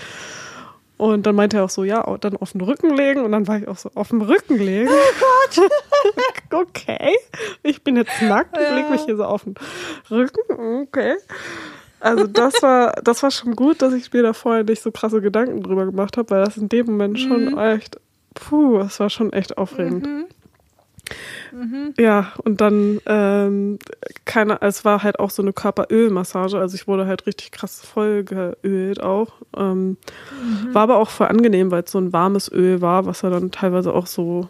Und 0.98 1.28
dann 1.28 1.36
meinte 1.36 1.58
er 1.58 1.64
auch 1.64 1.70
so, 1.70 1.84
ja, 1.84 2.04
dann 2.18 2.36
auf 2.38 2.54
den 2.54 2.62
Rücken 2.62 2.96
legen. 2.96 3.22
Und 3.22 3.32
dann 3.32 3.48
war 3.48 3.60
ich 3.60 3.68
auch 3.68 3.78
so, 3.78 3.92
auf 3.94 4.10
dem 4.10 4.22
Rücken 4.22 4.58
legen. 4.58 4.90
Oh 4.92 5.58
Gott. 5.60 5.70
okay. 6.68 7.16
Ich 7.62 7.84
bin 7.84 7.96
jetzt 7.96 8.22
nackt 8.22 8.58
ja. 8.58 8.70
und 8.70 8.76
lege 8.76 8.90
mich 8.90 9.02
hier 9.02 9.16
so 9.16 9.24
auf 9.24 9.44
den 9.44 9.56
Rücken. 10.10 10.82
Okay. 10.82 11.16
Also 12.00 12.28
das 12.28 12.62
war, 12.62 12.94
das 13.04 13.24
war 13.24 13.32
schon 13.32 13.56
gut, 13.56 13.82
dass 13.82 13.94
ich 13.94 14.12
mir 14.12 14.24
da 14.24 14.34
vorher 14.34 14.64
nicht 14.64 14.82
so 14.82 14.92
krasse 14.92 15.22
Gedanken 15.22 15.64
drüber 15.64 15.86
gemacht 15.86 16.18
habe, 16.18 16.30
weil 16.32 16.44
das 16.44 16.58
in 16.58 16.70
dem 16.70 16.88
Moment 16.88 17.20
schon 17.20 17.52
mhm. 17.52 17.58
echt, 17.58 18.00
puh, 18.34 18.80
das 18.80 19.00
war 19.00 19.10
schon 19.10 19.34
echt 19.34 19.58
aufregend. 19.58 20.06
Mhm. 20.06 20.26
Mhm. 21.52 21.94
Ja, 21.98 22.34
und 22.44 22.62
dann, 22.62 23.00
ähm, 23.06 23.80
keine, 24.26 24.62
es 24.62 24.86
war 24.86 25.04
halt 25.04 25.20
auch 25.20 25.30
so 25.30 25.42
eine 25.42 25.54
Körperölmassage, 25.54 26.58
also 26.58 26.76
ich 26.76 26.88
wurde 26.88 27.08
halt 27.08 27.26
richtig 27.28 27.52
krass 27.52 27.82
voll 27.82 28.24
geölt 28.24 29.02
auch. 29.02 29.34
Ähm, 29.56 29.90
mhm. 29.90 30.74
War 30.74 30.84
aber 30.84 30.98
auch 30.98 31.10
voll 31.10 31.28
angenehm, 31.28 31.72
weil 31.72 31.84
es 31.84 31.92
so 31.92 32.00
ein 32.00 32.14
warmes 32.14 32.52
Öl 32.52 32.82
war, 32.82 33.06
was 33.06 33.24
er 33.24 33.30
dann 33.30 33.52
teilweise 33.52 33.94
auch 33.94 34.08
so 34.08 34.48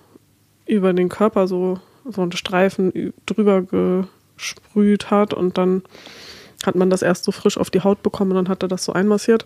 über 0.66 0.94
den 0.94 1.10
Körper 1.10 1.48
so, 1.48 1.80
so 2.10 2.22
einen 2.22 2.32
Streifen 2.34 3.14
drüber 3.26 3.64
gesprüht 4.36 5.12
hat 5.12 5.34
und 5.34 5.58
dann 5.58 5.84
hat 6.66 6.76
man 6.76 6.90
das 6.90 7.02
erst 7.02 7.24
so 7.24 7.32
frisch 7.32 7.58
auf 7.58 7.70
die 7.70 7.82
Haut 7.82 8.04
bekommen 8.04 8.32
und 8.32 8.38
dann 8.38 8.50
hat 8.50 8.64
er 8.64 8.70
das 8.70 8.84
so 8.84 8.94
einmassiert. 8.94 9.46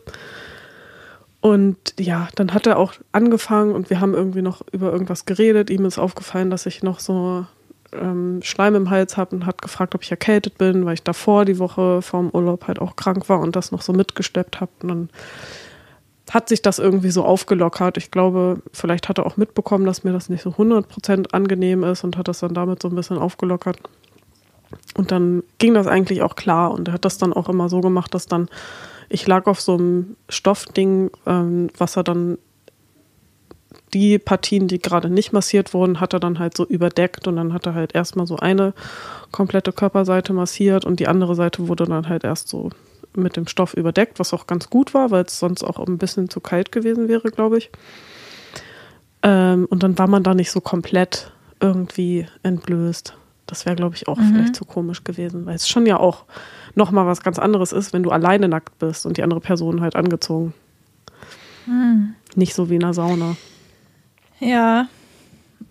Und 1.42 1.78
ja, 2.00 2.28
dann 2.36 2.54
hat 2.54 2.68
er 2.68 2.78
auch 2.78 2.94
angefangen 3.12 3.74
und 3.74 3.90
wir 3.90 4.00
haben 4.00 4.14
irgendwie 4.14 4.44
noch 4.44 4.62
über 4.72 4.92
irgendwas 4.92 5.26
geredet. 5.26 5.72
Ihm 5.72 5.86
ist 5.86 5.98
aufgefallen, 5.98 6.52
dass 6.52 6.68
ich 6.68 6.84
noch 6.84 7.00
so 7.00 7.46
ähm, 7.94 8.42
Schleim 8.44 8.76
im 8.76 8.90
Hals 8.92 9.18
habe 9.18 9.36
und 9.36 9.46
hat 9.48 9.62
gefragt, 9.62 9.96
ob 9.96 10.04
ich 10.04 10.12
erkältet 10.12 10.60
bin, 10.60 10.86
weil 10.86 10.94
ich 10.94 11.04
davor 11.04 11.46
die 11.46 11.58
Woche 11.58 12.04
vorm 12.04 12.30
Urlaub 12.32 12.68
halt 12.68 12.80
auch 12.80 12.96
krank 12.96 13.28
war 13.28 13.40
und 13.40 13.56
das 13.56 13.72
noch 13.72 13.82
so 13.82 13.92
mitgesteppt 13.92 14.62
habe. 14.62 14.72
Und 14.84 14.88
dann 14.88 15.10
hat 16.30 16.48
sich 16.48 16.62
das 16.62 16.78
irgendwie 16.78 17.12
so 17.12 17.26
aufgelockert. 17.26 17.98
Ich 17.98 18.12
glaube, 18.12 18.62
vielleicht 18.72 19.10
hat 19.10 19.18
er 19.18 19.26
auch 19.26 19.36
mitbekommen, 19.36 19.86
dass 19.86 20.04
mir 20.04 20.14
das 20.14 20.30
nicht 20.30 20.44
so 20.44 20.52
100% 20.52 21.34
angenehm 21.34 21.84
ist 21.84 22.04
und 22.04 22.18
hat 22.18 22.28
das 22.28 22.40
dann 22.40 22.54
damit 22.54 22.82
so 22.82 22.88
ein 22.88 22.96
bisschen 22.96 23.18
aufgelockert. 23.18 23.80
Und 24.96 25.12
dann 25.12 25.44
ging 25.58 25.74
das 25.74 25.88
eigentlich 25.88 26.22
auch 26.22 26.36
klar 26.36 26.72
und 26.72 26.88
er 26.88 26.94
hat 26.94 27.04
das 27.04 27.18
dann 27.18 27.34
auch 27.34 27.50
immer 27.50 27.68
so 27.68 27.82
gemacht, 27.82 28.14
dass 28.14 28.28
dann 28.28 28.48
ich 29.12 29.28
lag 29.28 29.46
auf 29.48 29.62
so 29.62 29.74
einem 29.74 30.16
Stoffding, 30.30 31.12
ähm, 31.26 31.70
was 31.78 31.98
er 31.98 32.04
dann 32.04 32.38
die 33.94 34.20
Partien, 34.20 34.68
die 34.68 34.80
gerade 34.80 35.10
nicht 35.10 35.34
massiert 35.34 35.74
wurden, 35.74 36.00
hat 36.00 36.14
er 36.14 36.20
dann 36.20 36.40
halt 36.40 36.56
so 36.56 36.66
überdeckt 36.66 37.28
und 37.28 37.36
dann 37.36 37.54
hat 37.54 37.66
er 37.66 37.74
halt 37.74 37.94
erstmal 37.94 38.26
so 38.26 38.38
eine 38.38 38.74
komplette 39.32 39.74
Körperseite 39.74 40.34
massiert 40.34 40.86
und 40.86 41.00
die 41.00 41.08
andere 41.08 41.36
Seite 41.36 41.68
wurde 41.68 41.86
dann 41.86 42.08
halt 42.08 42.24
erst 42.24 42.48
so 42.48 42.70
mit 43.16 43.36
dem 43.36 43.48
Stoff 43.48 43.74
überdeckt, 43.74 44.20
was 44.20 44.34
auch 44.34 44.48
ganz 44.48 44.70
gut 44.70 44.94
war, 44.94 45.12
weil 45.12 45.26
es 45.26 45.40
sonst 45.40 45.64
auch 45.64 45.86
ein 45.86 45.98
bisschen 45.98 46.30
zu 46.30 46.40
kalt 46.40 46.72
gewesen 46.72 47.10
wäre, 47.10 47.30
glaube 47.30 47.58
ich. 47.58 47.70
Ähm, 49.24 49.68
und 49.70 49.84
dann 49.84 49.98
war 49.98 50.08
man 50.08 50.24
da 50.24 50.34
nicht 50.34 50.52
so 50.52 50.62
komplett 50.62 51.32
irgendwie 51.60 52.26
entblößt. 52.44 53.16
Das 53.46 53.66
wäre, 53.66 53.76
glaube 53.76 53.96
ich, 53.96 54.08
auch 54.08 54.18
mhm. 54.18 54.32
vielleicht 54.32 54.56
zu 54.56 54.64
komisch 54.64 55.04
gewesen, 55.04 55.46
weil 55.46 55.56
es 55.56 55.68
schon 55.68 55.86
ja 55.86 56.00
auch 56.00 56.24
nochmal 56.76 57.06
was 57.06 57.22
ganz 57.22 57.40
anderes 57.40 57.72
ist, 57.72 57.94
wenn 57.94 58.04
du 58.04 58.12
alleine 58.12 58.48
nackt 58.48 58.80
bist 58.80 59.06
und 59.06 59.18
die 59.18 59.24
andere 59.24 59.42
Person 59.42 59.82
halt 59.82 59.96
angezogen. 59.96 60.54
Mhm. 61.66 62.16
Nicht 62.36 62.54
so 62.54 62.70
wie 62.70 62.76
in 62.76 62.84
einer 62.84 62.94
Sauna. 62.94 63.36
Ja, 64.40 64.88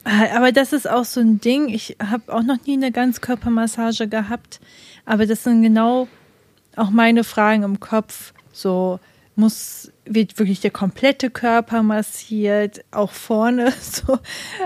aber 0.05 0.53
das 0.53 0.73
ist 0.73 0.89
auch 0.89 1.05
so 1.05 1.21
ein 1.21 1.41
Ding. 1.41 1.69
Ich 1.69 1.97
habe 2.03 2.33
auch 2.33 2.43
noch 2.43 2.59
nie 2.67 2.75
eine 2.75 2.93
Ganzkörpermassage 2.93 4.09
gehabt, 4.09 4.61
aber 5.05 5.27
das 5.27 5.45
sind 5.45 5.63
genau 5.63 6.09
auch 6.77 6.91
meine 6.91 7.25
Fragen 7.25 7.63
im 7.63 7.81
Kopf. 7.81 8.33
So 8.53 9.01
muss 9.37 9.93
wird 10.05 10.39
wirklich 10.39 10.61
der 10.61 10.71
komplette 10.71 11.31
Körper 11.31 11.83
massiert, 11.83 12.85
auch 12.91 13.13
vorne, 13.13 13.73
so, 13.81 14.19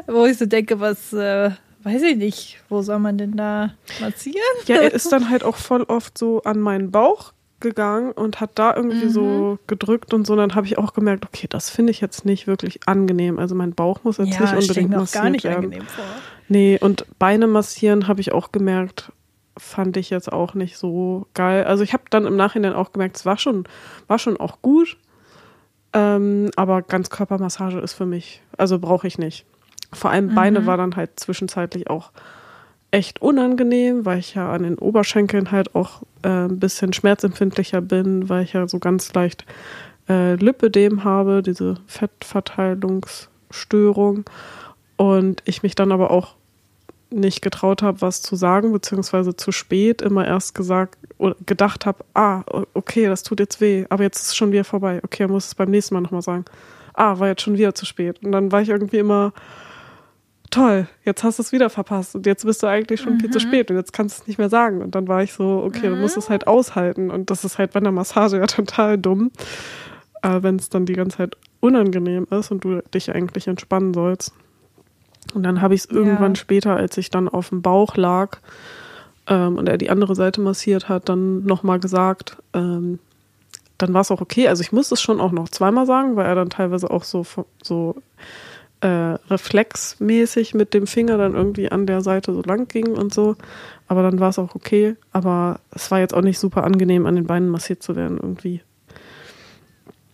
wo 0.06 0.26
ich 0.26 0.38
so 0.38 0.46
denke, 0.46 0.80
was 0.80 1.12
äh, 1.12 1.50
weiß 1.84 2.02
ich 2.02 2.16
nicht, 2.16 2.62
wo 2.68 2.82
soll 2.82 2.98
man 2.98 3.18
denn 3.18 3.36
da 3.36 3.74
massieren? 4.00 4.40
Ja, 4.66 4.76
er 4.76 4.92
ist 4.94 5.12
dann 5.12 5.30
halt 5.30 5.44
auch 5.44 5.56
voll 5.56 5.82
oft 5.82 6.16
so 6.18 6.42
an 6.42 6.58
meinen 6.58 6.90
Bauch 6.90 7.32
gegangen 7.60 8.12
und 8.12 8.40
hat 8.40 8.50
da 8.54 8.74
irgendwie 8.74 9.06
mhm. 9.06 9.10
so 9.10 9.58
gedrückt 9.66 10.12
und 10.14 10.26
so. 10.26 10.34
Und 10.34 10.38
dann 10.40 10.54
habe 10.54 10.66
ich 10.66 10.78
auch 10.78 10.92
gemerkt, 10.92 11.24
okay, 11.24 11.46
das 11.48 11.70
finde 11.70 11.90
ich 11.90 12.00
jetzt 12.00 12.24
nicht 12.24 12.46
wirklich 12.46 12.80
angenehm. 12.86 13.38
Also 13.38 13.54
mein 13.54 13.74
Bauch 13.74 14.04
muss 14.04 14.18
jetzt 14.18 14.34
ja, 14.34 14.40
nicht 14.40 14.54
unbedingt 14.54 14.90
mir 14.90 14.98
massiert 14.98 15.22
gar 15.22 15.30
nicht 15.30 15.44
werden. 15.44 15.64
Angenehm 15.64 15.86
vor. 15.86 16.04
Nee, 16.48 16.78
und 16.80 17.06
Beine 17.18 17.46
massieren 17.46 18.06
habe 18.06 18.20
ich 18.20 18.32
auch 18.32 18.52
gemerkt, 18.52 19.12
fand 19.56 19.96
ich 19.96 20.10
jetzt 20.10 20.32
auch 20.32 20.54
nicht 20.54 20.76
so 20.76 21.26
geil. 21.34 21.64
Also 21.64 21.84
ich 21.84 21.92
habe 21.92 22.04
dann 22.10 22.26
im 22.26 22.36
Nachhinein 22.36 22.74
auch 22.74 22.92
gemerkt, 22.92 23.16
es 23.16 23.26
war 23.26 23.38
schon, 23.38 23.64
war 24.06 24.18
schon 24.18 24.36
auch 24.36 24.60
gut. 24.62 24.98
Ähm, 25.92 26.50
aber 26.56 26.82
Ganzkörpermassage 26.82 27.78
ist 27.78 27.94
für 27.94 28.06
mich, 28.06 28.42
also 28.58 28.78
brauche 28.78 29.06
ich 29.06 29.16
nicht. 29.16 29.46
Vor 29.94 30.10
allem 30.10 30.26
mhm. 30.26 30.34
Beine 30.34 30.66
war 30.66 30.76
dann 30.76 30.96
halt 30.96 31.18
zwischenzeitlich 31.18 31.88
auch 31.88 32.10
echt 32.90 33.22
unangenehm, 33.22 34.04
weil 34.04 34.18
ich 34.20 34.34
ja 34.34 34.52
an 34.52 34.62
den 34.62 34.76
Oberschenkeln 34.78 35.50
halt 35.50 35.74
auch 35.74 36.02
äh, 36.22 36.28
ein 36.28 36.60
bisschen 36.60 36.92
schmerzempfindlicher 36.92 37.80
bin, 37.80 38.28
weil 38.28 38.44
ich 38.44 38.52
ja 38.52 38.68
so 38.68 38.78
ganz 38.78 39.12
leicht 39.14 39.46
äh, 40.08 40.36
Lipödem 40.36 41.02
habe, 41.02 41.42
diese 41.42 41.78
Fettverteilungsstörung. 41.86 44.24
Und 44.96 45.42
ich 45.44 45.64
mich 45.64 45.74
dann 45.74 45.90
aber 45.90 46.12
auch 46.12 46.36
nicht 47.10 47.42
getraut 47.42 47.82
habe, 47.82 48.00
was 48.00 48.22
zu 48.22 48.36
sagen, 48.36 48.72
beziehungsweise 48.72 49.36
zu 49.36 49.52
spät 49.52 50.02
immer 50.02 50.26
erst 50.26 50.54
gesagt 50.54 50.98
oder 51.18 51.36
gedacht 51.46 51.86
habe, 51.86 52.04
ah, 52.14 52.42
okay, 52.74 53.06
das 53.06 53.22
tut 53.22 53.40
jetzt 53.40 53.60
weh, 53.60 53.86
aber 53.88 54.04
jetzt 54.04 54.20
ist 54.20 54.28
es 54.28 54.36
schon 54.36 54.52
wieder 54.52 54.64
vorbei. 54.64 55.00
Okay, 55.02 55.26
muss 55.26 55.46
es 55.46 55.54
beim 55.54 55.70
nächsten 55.70 55.94
Mal 55.94 56.00
nochmal 56.00 56.22
sagen. 56.22 56.44
Ah, 56.92 57.18
war 57.18 57.28
jetzt 57.28 57.42
schon 57.42 57.58
wieder 57.58 57.74
zu 57.74 57.86
spät. 57.86 58.22
Und 58.22 58.32
dann 58.32 58.52
war 58.52 58.62
ich 58.62 58.68
irgendwie 58.68 58.98
immer 58.98 59.32
toll, 60.54 60.86
jetzt 61.04 61.24
hast 61.24 61.38
du 61.38 61.42
es 61.42 61.52
wieder 61.52 61.68
verpasst 61.68 62.14
und 62.14 62.26
jetzt 62.26 62.44
bist 62.44 62.62
du 62.62 62.66
eigentlich 62.66 63.00
schon 63.00 63.14
mhm. 63.14 63.20
viel 63.20 63.30
zu 63.30 63.38
mhm. 63.38 63.42
spät 63.42 63.70
und 63.70 63.76
jetzt 63.76 63.92
kannst 63.92 64.18
du 64.18 64.22
es 64.22 64.28
nicht 64.28 64.38
mehr 64.38 64.48
sagen. 64.48 64.82
Und 64.82 64.94
dann 64.94 65.08
war 65.08 65.22
ich 65.22 65.32
so, 65.32 65.62
okay, 65.64 65.88
mhm. 65.88 65.94
du 65.94 66.00
musst 66.00 66.16
es 66.16 66.30
halt 66.30 66.46
aushalten. 66.46 67.10
Und 67.10 67.30
das 67.30 67.44
ist 67.44 67.58
halt 67.58 67.72
bei 67.72 67.80
einer 67.80 67.92
Massage 67.92 68.38
ja 68.38 68.46
total 68.46 68.96
dumm, 68.96 69.32
äh, 70.22 70.42
wenn 70.42 70.56
es 70.56 70.68
dann 70.68 70.86
die 70.86 70.92
ganze 70.92 71.18
Zeit 71.18 71.36
unangenehm 71.60 72.26
ist 72.30 72.50
und 72.50 72.64
du 72.64 72.80
dich 72.92 73.12
eigentlich 73.12 73.48
entspannen 73.48 73.94
sollst. 73.94 74.32
Und 75.34 75.42
dann 75.42 75.60
habe 75.60 75.74
ich 75.74 75.82
es 75.82 75.86
irgendwann 75.86 76.34
ja. 76.34 76.40
später, 76.40 76.76
als 76.76 76.96
ich 76.98 77.10
dann 77.10 77.28
auf 77.28 77.48
dem 77.48 77.62
Bauch 77.62 77.96
lag 77.96 78.38
ähm, 79.26 79.56
und 79.56 79.68
er 79.68 79.78
die 79.78 79.90
andere 79.90 80.14
Seite 80.14 80.40
massiert 80.40 80.88
hat, 80.88 81.08
dann 81.08 81.44
nochmal 81.44 81.80
gesagt, 81.80 82.36
ähm, 82.52 83.00
dann 83.78 83.92
war 83.92 84.02
es 84.02 84.10
auch 84.10 84.20
okay. 84.20 84.46
Also 84.48 84.62
ich 84.62 84.70
musste 84.70 84.94
es 84.94 85.02
schon 85.02 85.20
auch 85.20 85.32
noch 85.32 85.48
zweimal 85.48 85.86
sagen, 85.86 86.14
weil 86.14 86.26
er 86.26 86.36
dann 86.36 86.50
teilweise 86.50 86.90
auch 86.90 87.02
so, 87.02 87.26
so 87.62 87.96
äh, 88.84 89.18
reflexmäßig 89.30 90.52
mit 90.52 90.74
dem 90.74 90.86
Finger 90.86 91.16
dann 91.16 91.34
irgendwie 91.34 91.72
an 91.72 91.86
der 91.86 92.02
Seite 92.02 92.34
so 92.34 92.42
lang 92.42 92.68
ging 92.68 92.88
und 92.88 93.14
so. 93.14 93.34
Aber 93.88 94.02
dann 94.02 94.20
war 94.20 94.28
es 94.28 94.38
auch 94.38 94.54
okay. 94.54 94.96
Aber 95.12 95.60
es 95.70 95.90
war 95.90 96.00
jetzt 96.00 96.12
auch 96.12 96.20
nicht 96.20 96.38
super 96.38 96.64
angenehm, 96.64 97.06
an 97.06 97.16
den 97.16 97.26
Beinen 97.26 97.48
massiert 97.48 97.82
zu 97.82 97.96
werden 97.96 98.18
irgendwie. 98.20 98.60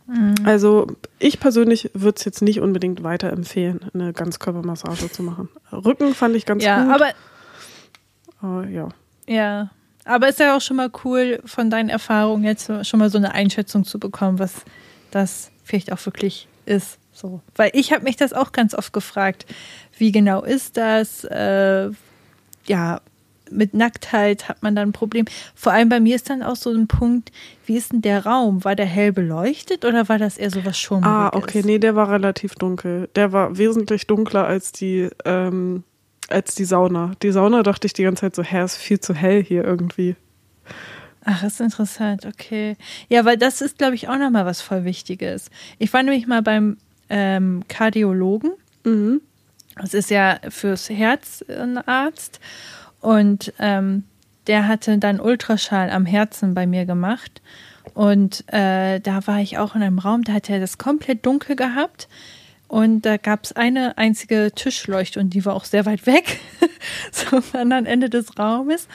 Mhm. 0.06 0.36
Also 0.44 0.86
ich 1.18 1.40
persönlich 1.40 1.90
würde 1.94 2.16
es 2.18 2.24
jetzt 2.24 2.42
nicht 2.42 2.60
unbedingt 2.60 3.02
weiterempfehlen, 3.02 3.80
eine 3.92 4.12
Ganzkörpermassage 4.12 5.10
zu 5.10 5.24
machen. 5.24 5.48
Rücken 5.72 6.14
fand 6.14 6.36
ich 6.36 6.46
ganz 6.46 6.62
ja, 6.62 6.84
gut. 6.84 6.94
Aber, 6.94 7.10
aber 8.40 8.68
ja. 8.68 8.88
Ja, 9.26 9.70
aber 10.04 10.28
ist 10.28 10.38
ja 10.38 10.56
auch 10.56 10.60
schon 10.60 10.76
mal 10.76 10.92
cool, 11.04 11.40
von 11.44 11.70
deinen 11.70 11.88
Erfahrungen 11.88 12.44
jetzt 12.44 12.70
schon 12.86 13.00
mal 13.00 13.10
so 13.10 13.18
eine 13.18 13.34
Einschätzung 13.34 13.84
zu 13.84 13.98
bekommen, 13.98 14.38
was 14.38 14.64
das 15.10 15.50
vielleicht 15.64 15.92
auch 15.92 16.06
wirklich 16.06 16.46
ist. 16.66 16.99
So, 17.20 17.40
weil 17.54 17.70
ich 17.74 17.92
habe 17.92 18.04
mich 18.04 18.16
das 18.16 18.32
auch 18.32 18.52
ganz 18.52 18.74
oft 18.74 18.92
gefragt, 18.92 19.44
wie 19.98 20.10
genau 20.10 20.42
ist 20.42 20.76
das? 20.76 21.24
Äh, 21.24 21.90
ja, 22.66 23.00
mit 23.50 23.74
Nacktheit 23.74 24.48
hat 24.48 24.62
man 24.62 24.74
dann 24.74 24.90
ein 24.90 24.92
Problem. 24.92 25.26
Vor 25.54 25.72
allem 25.72 25.88
bei 25.88 26.00
mir 26.00 26.16
ist 26.16 26.30
dann 26.30 26.42
auch 26.42 26.56
so 26.56 26.70
ein 26.70 26.86
Punkt, 26.86 27.30
wie 27.66 27.76
ist 27.76 27.92
denn 27.92 28.00
der 28.00 28.24
Raum? 28.24 28.64
War 28.64 28.76
der 28.76 28.86
hell 28.86 29.12
beleuchtet 29.12 29.84
oder 29.84 30.08
war 30.08 30.18
das 30.18 30.38
eher 30.38 30.50
so 30.50 30.64
was 30.64 30.78
Schummriges? 30.78 31.10
Ah, 31.10 31.30
okay, 31.34 31.62
nee, 31.64 31.78
der 31.78 31.94
war 31.94 32.10
relativ 32.10 32.54
dunkel. 32.54 33.08
Der 33.16 33.32
war 33.32 33.58
wesentlich 33.58 34.06
dunkler 34.06 34.46
als 34.46 34.72
die, 34.72 35.10
ähm, 35.24 35.82
als 36.28 36.54
die 36.54 36.64
Sauna. 36.64 37.12
Die 37.22 37.32
Sauna 37.32 37.62
dachte 37.62 37.86
ich 37.86 37.92
die 37.92 38.04
ganze 38.04 38.22
Zeit 38.22 38.36
so, 38.36 38.42
hä, 38.42 38.64
ist 38.64 38.76
viel 38.76 39.00
zu 39.00 39.14
hell 39.14 39.42
hier 39.42 39.64
irgendwie. 39.64 40.16
Ach, 41.24 41.42
das 41.42 41.54
ist 41.54 41.60
interessant, 41.60 42.24
okay. 42.24 42.76
Ja, 43.08 43.26
weil 43.26 43.36
das 43.36 43.60
ist, 43.60 43.76
glaube 43.76 43.94
ich, 43.94 44.08
auch 44.08 44.16
nochmal 44.16 44.46
was 44.46 44.62
voll 44.62 44.84
Wichtiges. 44.84 45.50
Ich 45.78 45.92
war 45.92 46.02
nämlich 46.02 46.26
mal 46.26 46.40
beim 46.40 46.78
ähm, 47.10 47.64
Kardiologen. 47.68 48.52
Mhm. 48.84 49.20
Das 49.76 49.94
ist 49.94 50.10
ja 50.10 50.38
fürs 50.48 50.88
Herz 50.90 51.44
ein 51.48 51.78
Arzt. 51.78 52.40
Und 53.00 53.52
ähm, 53.58 54.04
der 54.46 54.68
hatte 54.68 54.98
dann 54.98 55.20
Ultraschall 55.20 55.90
am 55.90 56.06
Herzen 56.06 56.54
bei 56.54 56.66
mir 56.66 56.86
gemacht. 56.86 57.42
Und 57.94 58.44
äh, 58.52 59.00
da 59.00 59.26
war 59.26 59.40
ich 59.40 59.58
auch 59.58 59.74
in 59.74 59.82
einem 59.82 59.98
Raum, 59.98 60.22
da 60.22 60.34
hat 60.34 60.50
er 60.50 60.60
das 60.60 60.78
komplett 60.78 61.26
dunkel 61.26 61.56
gehabt. 61.56 62.08
Und 62.68 63.02
da 63.02 63.16
gab 63.16 63.44
es 63.44 63.52
eine 63.52 63.98
einzige 63.98 64.52
Tischleuchte 64.54 65.18
und 65.18 65.30
die 65.30 65.44
war 65.44 65.54
auch 65.54 65.64
sehr 65.64 65.86
weit 65.86 66.06
weg, 66.06 66.38
so 67.12 67.38
am 67.38 67.42
anderen 67.52 67.86
Ende 67.86 68.08
des 68.08 68.38
Raumes. 68.38 68.86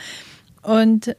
Und 0.61 1.16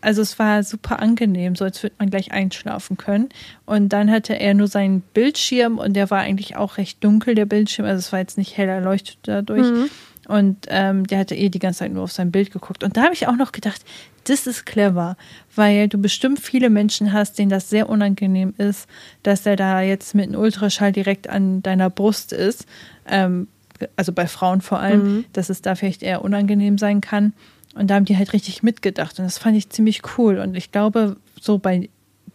also 0.00 0.22
es 0.22 0.38
war 0.38 0.62
super 0.62 1.00
angenehm, 1.00 1.56
so 1.56 1.64
als 1.64 1.82
würde 1.82 1.96
man 1.98 2.10
gleich 2.10 2.32
einschlafen 2.32 2.96
können. 2.96 3.28
Und 3.66 3.92
dann 3.92 4.10
hatte 4.10 4.38
er 4.38 4.54
nur 4.54 4.68
seinen 4.68 5.00
Bildschirm 5.00 5.78
und 5.78 5.94
der 5.94 6.10
war 6.10 6.20
eigentlich 6.20 6.56
auch 6.56 6.76
recht 6.76 7.02
dunkel, 7.02 7.34
der 7.34 7.46
Bildschirm. 7.46 7.86
Also 7.86 7.98
es 7.98 8.12
war 8.12 8.20
jetzt 8.20 8.38
nicht 8.38 8.56
hell 8.56 8.68
erleuchtet 8.68 9.18
dadurch. 9.22 9.70
Mhm. 9.70 9.90
Und 10.28 10.66
ähm, 10.68 11.06
der 11.06 11.20
hatte 11.20 11.34
eh 11.34 11.48
die 11.48 11.58
ganze 11.58 11.80
Zeit 11.80 11.92
nur 11.92 12.02
auf 12.02 12.12
sein 12.12 12.30
Bild 12.30 12.52
geguckt. 12.52 12.84
Und 12.84 12.96
da 12.96 13.04
habe 13.04 13.14
ich 13.14 13.26
auch 13.26 13.36
noch 13.36 13.50
gedacht, 13.50 13.82
das 14.24 14.46
ist 14.46 14.66
clever, 14.66 15.16
weil 15.56 15.88
du 15.88 15.96
bestimmt 15.96 16.38
viele 16.38 16.68
Menschen 16.68 17.14
hast, 17.14 17.38
denen 17.38 17.48
das 17.48 17.70
sehr 17.70 17.88
unangenehm 17.88 18.52
ist, 18.58 18.88
dass 19.22 19.46
er 19.46 19.56
da 19.56 19.80
jetzt 19.80 20.14
mit 20.14 20.28
einem 20.28 20.38
Ultraschall 20.38 20.92
direkt 20.92 21.30
an 21.30 21.62
deiner 21.62 21.88
Brust 21.88 22.34
ist. 22.34 22.66
Ähm, 23.08 23.48
also 23.96 24.12
bei 24.12 24.26
Frauen 24.26 24.60
vor 24.60 24.80
allem, 24.80 25.02
mhm. 25.02 25.24
dass 25.32 25.48
es 25.48 25.62
da 25.62 25.74
vielleicht 25.74 26.02
eher 26.02 26.22
unangenehm 26.22 26.76
sein 26.76 27.00
kann. 27.00 27.32
Und 27.78 27.88
da 27.88 27.94
haben 27.94 28.04
die 28.04 28.16
halt 28.16 28.32
richtig 28.32 28.62
mitgedacht. 28.62 29.18
Und 29.18 29.24
das 29.24 29.38
fand 29.38 29.56
ich 29.56 29.70
ziemlich 29.70 30.02
cool. 30.16 30.38
Und 30.38 30.56
ich 30.56 30.72
glaube, 30.72 31.16
so 31.40 31.58
bei 31.58 31.88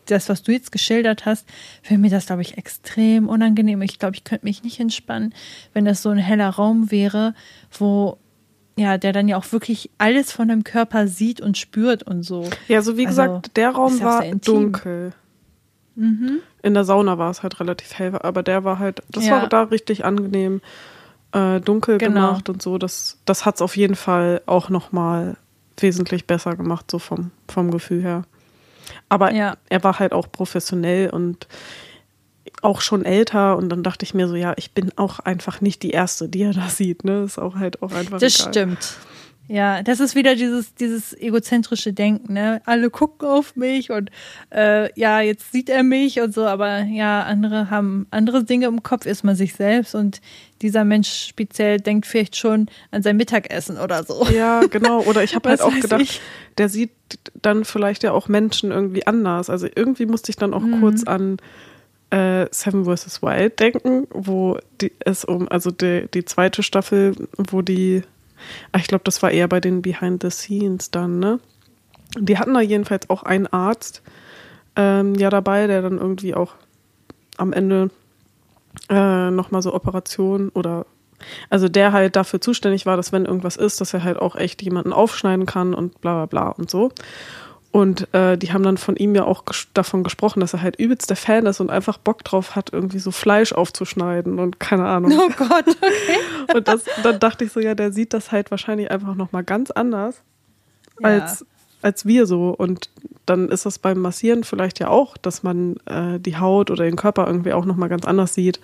das, 0.05 0.29
was 0.29 0.43
du 0.43 0.51
jetzt 0.51 0.71
geschildert 0.71 1.25
hast, 1.25 1.47
wäre 1.87 1.99
mir 1.99 2.09
das, 2.09 2.27
glaube 2.27 2.41
ich, 2.41 2.57
extrem 2.57 3.29
unangenehm. 3.29 3.81
Ich 3.81 3.99
glaube, 3.99 4.15
ich 4.15 4.23
könnte 4.23 4.45
mich 4.45 4.63
nicht 4.63 4.79
entspannen, 4.79 5.33
wenn 5.73 5.85
das 5.85 6.01
so 6.01 6.09
ein 6.09 6.17
heller 6.17 6.49
Raum 6.49 6.91
wäre, 6.91 7.33
wo 7.77 8.17
ja, 8.75 8.97
der 8.97 9.13
dann 9.13 9.27
ja 9.27 9.37
auch 9.37 9.51
wirklich 9.51 9.91
alles 9.99 10.31
von 10.31 10.47
dem 10.47 10.63
Körper 10.63 11.07
sieht 11.07 11.41
und 11.41 11.57
spürt 11.57 12.03
und 12.03 12.23
so. 12.23 12.49
Ja, 12.67 12.81
so 12.81 12.97
wie 12.97 13.05
also, 13.05 13.21
gesagt, 13.21 13.55
der 13.55 13.69
Raum 13.69 14.01
war 14.01 14.23
dunkel. 14.23 15.13
Mhm. 15.95 16.39
In 16.63 16.73
der 16.73 16.83
Sauna 16.83 17.19
war 17.19 17.29
es 17.29 17.43
halt 17.43 17.59
relativ 17.59 17.93
hell, 17.93 18.17
aber 18.17 18.41
der 18.41 18.63
war 18.63 18.79
halt, 18.79 19.03
das 19.09 19.27
ja. 19.27 19.33
war 19.33 19.47
da 19.47 19.63
richtig 19.63 20.05
angenehm 20.05 20.61
äh, 21.33 21.59
dunkel 21.59 21.97
genau. 21.97 22.13
gemacht 22.13 22.49
und 22.49 22.61
so. 22.61 22.77
Das, 22.77 23.17
das 23.25 23.45
hat 23.45 23.55
es 23.55 23.61
auf 23.61 23.75
jeden 23.75 23.95
Fall 23.95 24.41
auch 24.45 24.69
nochmal 24.69 25.35
wesentlich 25.77 26.27
besser 26.27 26.55
gemacht, 26.55 26.89
so 26.89 26.99
vom, 26.99 27.31
vom 27.47 27.71
Gefühl 27.71 28.01
her. 28.01 28.23
Aber 29.09 29.33
ja. 29.33 29.57
er 29.69 29.83
war 29.83 29.99
halt 29.99 30.13
auch 30.13 30.31
professionell 30.31 31.09
und 31.09 31.47
auch 32.61 32.81
schon 32.81 33.03
älter 33.03 33.57
und 33.57 33.69
dann 33.69 33.83
dachte 33.83 34.03
ich 34.03 34.13
mir 34.13 34.27
so, 34.27 34.35
ja, 34.35 34.53
ich 34.57 34.73
bin 34.73 34.91
auch 34.97 35.19
einfach 35.19 35.61
nicht 35.61 35.83
die 35.83 35.91
Erste, 35.91 36.29
die 36.29 36.43
er 36.43 36.53
da 36.53 36.69
sieht. 36.69 37.03
Ne? 37.03 37.23
Ist 37.23 37.39
auch 37.39 37.55
halt 37.55 37.81
auch 37.81 37.91
einfach. 37.91 38.19
Das 38.19 38.39
egal. 38.39 38.49
stimmt. 38.49 38.97
Ja, 39.49 39.83
das 39.83 39.99
ist 39.99 40.15
wieder 40.15 40.35
dieses, 40.35 40.73
dieses 40.73 41.13
egozentrische 41.19 41.91
Denken, 41.91 42.33
ne? 42.33 42.61
Alle 42.65 42.89
gucken 42.89 43.27
auf 43.27 43.57
mich 43.57 43.91
und 43.91 44.09
äh, 44.51 44.89
ja, 44.97 45.19
jetzt 45.19 45.51
sieht 45.51 45.69
er 45.69 45.83
mich 45.83 46.21
und 46.21 46.33
so, 46.33 46.45
aber 46.45 46.83
ja, 46.83 47.23
andere 47.23 47.69
haben 47.69 48.07
andere 48.09 48.45
Dinge 48.45 48.67
im 48.67 48.83
Kopf, 48.83 49.05
ist 49.05 49.23
man 49.23 49.35
sich 49.35 49.53
selbst 49.53 49.95
und 49.95 50.21
dieser 50.61 50.85
Mensch 50.85 51.27
speziell 51.27 51.81
denkt 51.81 52.05
vielleicht 52.05 52.37
schon 52.37 52.67
an 52.91 53.03
sein 53.03 53.17
Mittagessen 53.17 53.77
oder 53.77 54.03
so. 54.05 54.25
Ja, 54.33 54.61
genau. 54.61 55.01
Oder 55.01 55.23
ich 55.23 55.35
habe 55.35 55.49
halt 55.49 55.61
auch 55.61 55.77
gedacht, 55.77 56.01
ich? 56.01 56.21
der 56.57 56.69
sieht 56.69 56.91
dann 57.41 57.65
vielleicht 57.65 58.03
ja 58.03 58.13
auch 58.13 58.29
Menschen 58.29 58.71
irgendwie 58.71 59.05
anders. 59.05 59.49
Also 59.49 59.67
irgendwie 59.75 60.05
musste 60.05 60.29
ich 60.29 60.37
dann 60.37 60.53
auch 60.53 60.61
mhm. 60.61 60.79
kurz 60.79 61.03
an 61.03 61.37
äh, 62.11 62.47
Seven 62.51 62.85
vs. 62.85 63.21
Wild 63.21 63.59
denken, 63.59 64.07
wo 64.11 64.57
die, 64.79 64.93
es 64.99 65.25
um, 65.25 65.49
also 65.49 65.69
die, 65.69 66.07
die 66.13 66.23
zweite 66.23 66.63
Staffel, 66.63 67.27
wo 67.37 67.61
die 67.61 68.03
ich 68.77 68.87
glaube, 68.87 69.03
das 69.03 69.21
war 69.21 69.31
eher 69.31 69.47
bei 69.47 69.59
den 69.59 69.81
Behind 69.81 70.21
the 70.21 70.29
Scenes 70.29 70.91
dann, 70.91 71.19
ne? 71.19 71.39
Die 72.17 72.37
hatten 72.37 72.53
da 72.53 72.61
jedenfalls 72.61 73.09
auch 73.09 73.23
einen 73.23 73.47
Arzt 73.47 74.03
ähm, 74.75 75.15
ja 75.15 75.29
dabei, 75.29 75.67
der 75.67 75.81
dann 75.81 75.97
irgendwie 75.97 76.35
auch 76.35 76.53
am 77.37 77.53
Ende 77.53 77.89
äh, 78.89 79.31
nochmal 79.31 79.61
so 79.61 79.73
Operationen 79.73 80.49
oder 80.49 80.85
also 81.49 81.69
der 81.69 81.93
halt 81.93 82.15
dafür 82.15 82.41
zuständig 82.41 82.85
war, 82.85 82.97
dass 82.97 83.11
wenn 83.11 83.25
irgendwas 83.25 83.55
ist, 83.55 83.79
dass 83.81 83.93
er 83.93 84.03
halt 84.03 84.17
auch 84.17 84.35
echt 84.35 84.61
jemanden 84.61 84.93
aufschneiden 84.93 85.45
kann 85.45 85.73
und 85.73 86.01
bla 86.01 86.13
bla 86.13 86.25
bla 86.25 86.49
und 86.49 86.69
so. 86.69 86.91
Und 87.73 88.13
äh, 88.13 88.37
die 88.37 88.53
haben 88.53 88.61
dann 88.61 88.77
von 88.77 88.95
ihm 88.97 89.15
ja 89.15 89.23
auch 89.23 89.45
ges 89.45 89.65
davon 89.73 90.03
gesprochen, 90.03 90.41
dass 90.41 90.53
er 90.53 90.61
halt 90.61 90.75
übelst 90.75 91.09
der 91.09 91.17
Fan 91.17 91.47
ist 91.47 91.59
und 91.59 91.71
einfach 91.71 91.97
Bock 91.97 92.23
drauf 92.23 92.55
hat, 92.55 92.71
irgendwie 92.71 92.99
so 92.99 93.09
Fleisch 93.09 93.51
aufzuschneiden 93.51 94.37
und 94.37 94.59
keine 94.59 94.85
Ahnung. 94.85 95.11
Oh 95.17 95.29
Gott, 95.35 95.65
okay. 95.67 96.53
und 96.55 96.67
das, 96.67 96.83
dann 97.01 97.19
dachte 97.19 97.45
ich 97.45 97.51
so, 97.51 97.59
ja, 97.59 97.73
der 97.73 97.91
sieht 97.91 98.13
das 98.13 98.31
halt 98.31 98.51
wahrscheinlich 98.51 98.91
einfach 98.91 99.15
nochmal 99.15 99.43
ganz 99.43 99.71
anders 99.71 100.21
ja. 100.99 101.09
als, 101.09 101.47
als 101.81 102.05
wir 102.05 102.27
so. 102.27 102.49
Und 102.49 102.91
dann 103.25 103.49
ist 103.49 103.65
das 103.65 103.79
beim 103.79 103.97
Massieren 103.97 104.43
vielleicht 104.43 104.79
ja 104.79 104.89
auch, 104.89 105.17
dass 105.17 105.41
man 105.41 105.77
äh, 105.85 106.19
die 106.19 106.37
Haut 106.37 106.69
oder 106.69 106.83
den 106.83 106.95
Körper 106.95 107.25
irgendwie 107.25 107.53
auch 107.53 107.65
nochmal 107.65 107.89
ganz 107.89 108.05
anders 108.05 108.35
sieht 108.35 108.59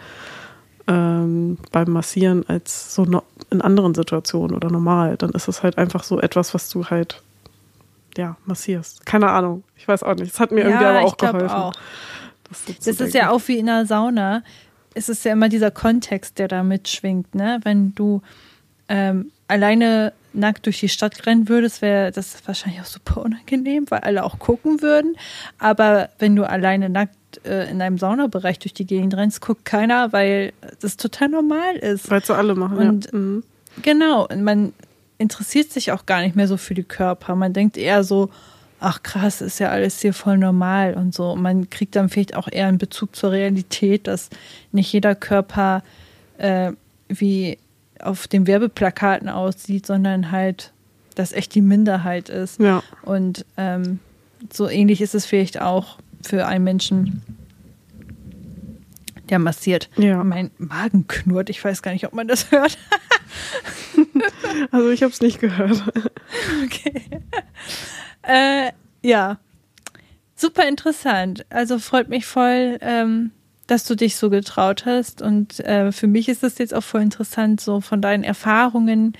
ähm, 0.86 1.58
beim 1.72 1.92
Massieren 1.92 2.48
als 2.48 2.94
so 2.94 3.06
no 3.06 3.24
in 3.50 3.64
anderen 3.64 3.96
Situationen 3.96 4.56
oder 4.56 4.70
normal. 4.70 5.18
Dann 5.18 5.32
ist 5.32 5.48
es 5.48 5.64
halt 5.64 5.80
einfach 5.80 6.04
so 6.04 6.20
etwas, 6.20 6.54
was 6.54 6.70
du 6.70 6.86
halt 6.86 7.24
ja, 8.18 8.38
massierst. 8.46 9.06
Keine 9.06 9.30
Ahnung. 9.30 9.64
Ich 9.76 9.88
weiß 9.88 10.04
auch 10.04 10.16
nicht. 10.16 10.34
Es 10.34 10.40
hat 10.40 10.52
mir 10.52 10.62
ja, 10.62 10.68
irgendwie 10.68 10.86
aber 10.86 11.02
auch 11.02 11.18
geholfen. 11.18 11.50
Auch. 11.50 11.74
Das, 12.50 12.66
so 12.66 12.92
das 12.92 13.02
ist 13.02 13.14
ja 13.14 13.30
auch 13.30 13.42
wie 13.48 13.58
in 13.58 13.68
der 13.68 13.86
Sauna. 13.86 14.44
Es 14.94 15.10
ist 15.10 15.24
ja 15.24 15.34
immer 15.34 15.50
dieser 15.50 15.72
Kontext, 15.72 16.40
der 16.40 16.48
da 16.48 16.64
mitschwingt. 16.64 17.36
Ne? 17.36 17.60
Wenn 17.64 17.94
du 17.96 18.22
ähm, 18.88 19.32
alleine 19.48 20.14
nackt 20.34 20.66
durch 20.66 20.80
die 20.80 20.90
Stadt 20.90 21.26
rennen 21.26 21.50
würdest, 21.50 21.82
wäre 21.82 22.12
das 22.12 22.36
wahrscheinlich 22.46 22.82
auch 22.82 22.86
super 22.86 23.22
unangenehm, 23.22 23.86
weil 23.90 24.00
alle 24.00 24.24
auch 24.24 24.40
gucken 24.40 24.82
würden. 24.82 25.16
Aber 25.58 26.10
wenn 26.20 26.36
du 26.36 26.48
alleine 26.48 26.90
nackt 26.90 27.16
äh, 27.46 27.70
in 27.70 27.82
einem 27.82 27.98
Saunabereich 27.98 28.60
durch 28.60 28.74
die 28.74 28.86
Gegend 28.86 29.16
rennst, 29.16 29.42
guckt 29.42 29.66
keiner, 29.66 30.12
weil 30.12 30.54
das 30.82 30.98
total 30.98 31.30
normal 31.30 31.76
ist. 31.76 32.10
Weil 32.10 32.24
so 32.24 32.34
alle 32.34 32.56
machen. 32.56 32.78
Und 32.78 33.06
ja. 33.06 33.18
mhm. 33.18 33.44
genau, 33.82 34.28
und 34.28 34.44
man 34.44 34.74
interessiert 35.20 35.72
sich 35.72 35.92
auch 35.92 36.08
gar 36.08 36.22
nicht 36.22 36.36
mehr 36.36 36.48
so 36.48 36.58
für 36.58 36.74
die 36.74 36.84
Körper. 36.84 37.36
Man 37.36 37.54
denkt 37.54 37.78
eher 37.78 38.04
so, 38.04 38.30
ach 38.80 39.04
krass, 39.04 39.42
ist 39.42 39.60
ja 39.60 39.70
alles 39.70 40.00
hier 40.02 40.14
voll 40.14 40.38
normal 40.38 40.96
und 40.96 41.14
so. 41.14 41.32
Und 41.32 41.42
man 41.42 41.70
kriegt 41.70 41.96
dann 41.96 42.10
vielleicht 42.10 42.36
auch 42.36 42.48
eher 42.52 42.68
einen 42.68 42.80
Bezug 42.80 43.16
zur 43.16 43.32
Realität, 43.32 44.08
dass 44.08 44.30
nicht 44.72 44.92
jeder 44.92 45.14
Körper 45.16 45.84
äh, 46.38 46.72
wie 47.10 47.58
auf 48.02 48.28
den 48.28 48.48
Werbeplakaten 48.48 49.30
aussieht, 49.30 49.86
sondern 49.86 50.32
halt, 50.32 50.72
dass 51.16 51.34
echt 51.34 51.54
die 51.54 51.62
Minderheit 51.62 52.30
ist. 52.30 52.60
Ja. 52.60 52.82
Und 53.04 53.46
ähm, 53.58 54.00
so 54.52 54.70
ähnlich 54.70 55.02
ist 55.02 55.16
es 55.16 55.26
vielleicht 55.26 55.62
auch 55.62 55.98
für 56.22 56.48
einen 56.48 56.64
Menschen, 56.64 57.22
der 59.30 59.40
massiert. 59.40 59.90
Ja. 59.98 60.24
Mein 60.24 60.52
Magen 60.58 61.08
knurrt. 61.08 61.50
Ich 61.50 61.64
weiß 61.64 61.82
gar 61.82 61.92
nicht, 61.92 62.06
ob 62.06 62.14
man 62.14 62.28
das 62.28 62.52
hört. 62.52 62.78
also 64.72 64.90
ich 64.90 65.04
habe 65.04 65.12
es 65.12 65.22
nicht 65.22 65.40
gehört. 65.40 65.84
Okay. 66.64 67.04
Äh, 68.22 68.72
ja. 69.02 69.40
Super 70.36 70.68
interessant. 70.68 71.46
Also 71.50 71.80
freut 71.80 72.08
mich 72.08 72.26
voll, 72.26 72.78
ähm, 72.82 73.32
dass 73.66 73.86
du 73.86 73.96
dich 73.96 74.16
so 74.16 74.30
getraut 74.30 74.86
hast. 74.86 75.22
Und 75.22 75.60
äh, 75.62 75.92
für 75.92 76.08
mich 76.08 76.30
ist 76.30 76.44
das 76.44 76.60
jetzt 76.60 76.74
auch 76.74 76.84
voll 76.84 77.02
interessant, 77.02 77.62
so 77.62 77.82
von 77.82 78.02
deinen 78.02 78.24
Erfahrungen 78.24 79.14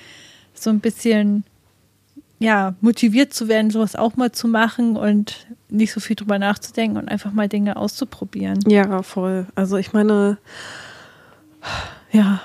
so 0.54 0.70
ein 0.70 0.80
bisschen 0.80 1.44
ja, 2.40 2.74
motiviert 2.82 3.34
zu 3.34 3.48
werden, 3.48 3.70
sowas 3.70 3.96
auch 3.96 4.16
mal 4.16 4.32
zu 4.32 4.48
machen 4.48 4.96
und 4.96 5.46
nicht 5.70 5.92
so 5.92 6.00
viel 6.00 6.16
drüber 6.16 6.40
nachzudenken 6.40 6.98
und 6.98 7.10
einfach 7.10 7.32
mal 7.32 7.50
Dinge 7.50 7.76
auszuprobieren. 7.76 8.60
Ja, 8.66 9.04
voll. 9.04 9.46
Also 9.56 9.78
ich 9.78 9.94
meine, 9.94 10.38
ja, 12.12 12.42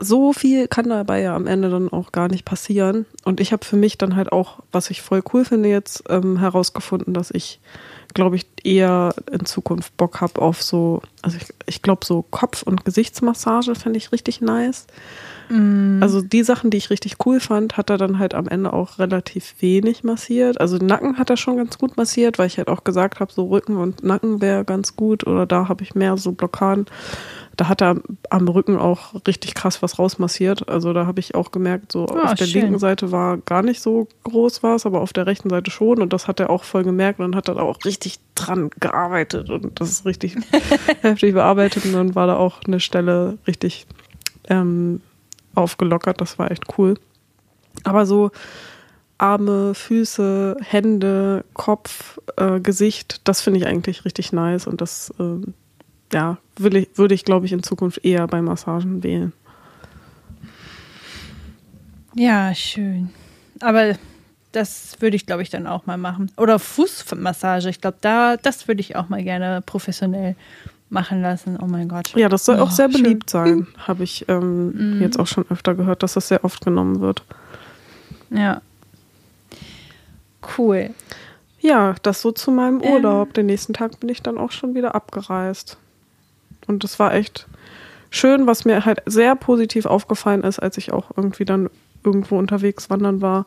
so 0.00 0.32
viel 0.32 0.68
kann 0.68 0.88
dabei 0.88 1.20
ja 1.20 1.34
am 1.34 1.46
Ende 1.46 1.70
dann 1.70 1.88
auch 1.88 2.12
gar 2.12 2.28
nicht 2.28 2.44
passieren. 2.44 3.06
Und 3.24 3.40
ich 3.40 3.52
habe 3.52 3.64
für 3.64 3.76
mich 3.76 3.98
dann 3.98 4.16
halt 4.16 4.32
auch, 4.32 4.60
was 4.70 4.90
ich 4.90 5.02
voll 5.02 5.22
cool 5.32 5.44
finde 5.44 5.68
jetzt, 5.68 6.04
ähm, 6.08 6.38
herausgefunden, 6.38 7.12
dass 7.12 7.30
ich, 7.32 7.60
glaube 8.14 8.36
ich, 8.36 8.46
eher 8.64 9.14
in 9.30 9.44
Zukunft 9.44 9.96
Bock 9.96 10.20
habe 10.20 10.40
auf 10.40 10.62
so, 10.62 11.02
also 11.22 11.36
ich, 11.36 11.46
ich 11.66 11.82
glaube, 11.82 12.04
so 12.04 12.22
Kopf- 12.22 12.62
und 12.62 12.84
Gesichtsmassage 12.84 13.74
fände 13.74 13.98
ich 13.98 14.12
richtig 14.12 14.40
nice. 14.40 14.86
Mm. 15.48 16.02
Also 16.02 16.20
die 16.22 16.42
Sachen, 16.42 16.70
die 16.70 16.76
ich 16.76 16.90
richtig 16.90 17.16
cool 17.24 17.40
fand, 17.40 17.76
hat 17.76 17.90
er 17.90 17.98
dann 17.98 18.18
halt 18.18 18.34
am 18.34 18.48
Ende 18.48 18.72
auch 18.72 18.98
relativ 18.98 19.54
wenig 19.60 20.04
massiert. 20.04 20.60
Also 20.60 20.76
Nacken 20.78 21.18
hat 21.18 21.30
er 21.30 21.36
schon 21.36 21.56
ganz 21.56 21.78
gut 21.78 21.96
massiert, 21.96 22.38
weil 22.38 22.46
ich 22.46 22.58
halt 22.58 22.68
auch 22.68 22.84
gesagt 22.84 23.20
habe, 23.20 23.32
so 23.32 23.46
Rücken 23.46 23.76
und 23.76 24.02
Nacken 24.02 24.40
wäre 24.40 24.64
ganz 24.64 24.96
gut 24.96 25.26
oder 25.26 25.46
da 25.46 25.68
habe 25.68 25.82
ich 25.82 25.94
mehr 25.94 26.16
so 26.16 26.32
Blockaden. 26.32 26.86
Da 27.58 27.66
hat 27.66 27.82
er 27.82 27.96
am 28.30 28.46
Rücken 28.46 28.78
auch 28.78 29.14
richtig 29.26 29.54
krass 29.54 29.82
was 29.82 29.98
rausmassiert. 29.98 30.68
Also 30.68 30.92
da 30.92 31.06
habe 31.06 31.18
ich 31.18 31.34
auch 31.34 31.50
gemerkt, 31.50 31.90
so 31.90 32.06
oh, 32.08 32.16
auf 32.20 32.34
der 32.34 32.44
schön. 32.44 32.62
linken 32.62 32.78
Seite 32.78 33.10
war 33.10 33.36
gar 33.38 33.62
nicht 33.62 33.82
so 33.82 34.06
groß 34.22 34.62
was, 34.62 34.86
aber 34.86 35.00
auf 35.00 35.12
der 35.12 35.26
rechten 35.26 35.50
Seite 35.50 35.72
schon. 35.72 36.00
Und 36.00 36.12
das 36.12 36.28
hat 36.28 36.38
er 36.38 36.50
auch 36.50 36.62
voll 36.62 36.84
gemerkt 36.84 37.18
und 37.18 37.34
hat 37.34 37.48
dann 37.48 37.58
auch 37.58 37.84
richtig 37.84 38.20
dran 38.36 38.70
gearbeitet 38.78 39.50
und 39.50 39.80
das 39.80 39.90
ist 39.90 40.06
richtig 40.06 40.36
heftig 41.02 41.34
bearbeitet. 41.34 41.84
Und 41.84 41.94
dann 41.94 42.14
war 42.14 42.28
da 42.28 42.36
auch 42.36 42.62
eine 42.64 42.78
Stelle 42.78 43.38
richtig 43.48 43.88
ähm, 44.48 45.00
aufgelockert. 45.56 46.20
Das 46.20 46.38
war 46.38 46.52
echt 46.52 46.78
cool. 46.78 46.94
Aber 47.82 48.06
so 48.06 48.30
Arme, 49.18 49.74
Füße, 49.74 50.58
Hände, 50.60 51.44
Kopf, 51.54 52.20
äh, 52.36 52.60
Gesicht, 52.60 53.20
das 53.24 53.40
finde 53.40 53.58
ich 53.58 53.66
eigentlich 53.66 54.04
richtig 54.04 54.32
nice 54.32 54.68
und 54.68 54.80
das 54.80 55.12
äh, 55.18 55.40
ja, 56.12 56.38
würde 56.56 56.78
ich, 56.78 56.88
würde 56.94 57.14
ich 57.14 57.24
glaube 57.24 57.46
ich 57.46 57.52
in 57.52 57.62
Zukunft 57.62 58.04
eher 58.04 58.26
bei 58.26 58.42
Massagen 58.42 59.02
wählen. 59.02 59.32
Ja, 62.14 62.54
schön. 62.54 63.10
Aber 63.60 63.94
das 64.52 64.96
würde 65.00 65.16
ich 65.16 65.26
glaube 65.26 65.42
ich 65.42 65.50
dann 65.50 65.66
auch 65.66 65.86
mal 65.86 65.98
machen. 65.98 66.30
Oder 66.36 66.58
Fußmassage, 66.58 67.68
ich 67.68 67.80
glaube, 67.80 67.98
da 68.00 68.36
das 68.36 68.68
würde 68.68 68.80
ich 68.80 68.96
auch 68.96 69.08
mal 69.08 69.22
gerne 69.22 69.62
professionell 69.64 70.34
machen 70.90 71.22
lassen. 71.22 71.58
Oh 71.60 71.66
mein 71.66 71.88
Gott. 71.88 72.14
Ja, 72.16 72.28
das 72.28 72.44
soll 72.44 72.58
oh, 72.58 72.62
auch 72.62 72.70
sehr 72.70 72.88
beliebt 72.88 73.30
schön. 73.30 73.40
sein, 73.40 73.66
habe 73.78 74.04
ich 74.04 74.28
ähm, 74.28 74.96
mhm. 74.96 75.02
jetzt 75.02 75.18
auch 75.18 75.26
schon 75.26 75.44
öfter 75.50 75.74
gehört, 75.74 76.02
dass 76.02 76.14
das 76.14 76.28
sehr 76.28 76.44
oft 76.44 76.64
genommen 76.64 77.00
wird. 77.00 77.22
Ja. 78.30 78.60
Cool. 80.56 80.90
Ja, 81.60 81.94
das 82.02 82.22
so 82.22 82.32
zu 82.32 82.50
meinem 82.50 82.80
ähm. 82.82 82.92
Urlaub. 82.92 83.28
Ähm. 83.28 83.32
Den 83.34 83.46
nächsten 83.46 83.74
Tag 83.74 84.00
bin 84.00 84.08
ich 84.08 84.22
dann 84.22 84.38
auch 84.38 84.52
schon 84.52 84.74
wieder 84.74 84.94
abgereist. 84.94 85.76
Und 86.68 86.84
das 86.84 86.98
war 86.98 87.14
echt 87.14 87.48
schön, 88.10 88.46
was 88.46 88.64
mir 88.64 88.84
halt 88.84 89.02
sehr 89.06 89.34
positiv 89.34 89.86
aufgefallen 89.86 90.44
ist, 90.44 90.58
als 90.58 90.78
ich 90.78 90.92
auch 90.92 91.10
irgendwie 91.16 91.44
dann 91.44 91.68
irgendwo 92.04 92.38
unterwegs 92.38 92.90
wandern 92.90 93.20
war, 93.20 93.46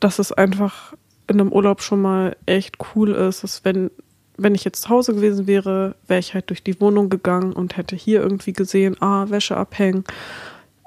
dass 0.00 0.18
es 0.18 0.32
einfach 0.32 0.94
in 1.26 1.40
einem 1.40 1.52
Urlaub 1.52 1.82
schon 1.82 2.00
mal 2.02 2.36
echt 2.46 2.76
cool 2.94 3.10
ist, 3.10 3.42
dass 3.42 3.64
wenn 3.64 3.90
wenn 4.36 4.54
ich 4.54 4.64
jetzt 4.64 4.82
zu 4.82 4.88
Hause 4.88 5.14
gewesen 5.14 5.46
wäre, 5.46 5.94
wäre 6.06 6.20
ich 6.20 6.34
halt 6.34 6.50
durch 6.50 6.62
die 6.62 6.80
Wohnung 6.80 7.08
gegangen 7.08 7.52
und 7.52 7.76
hätte 7.76 7.96
hier 7.96 8.20
irgendwie 8.20 8.52
gesehen, 8.52 9.00
ah, 9.00 9.26
Wäsche 9.28 9.56
abhängen, 9.56 10.04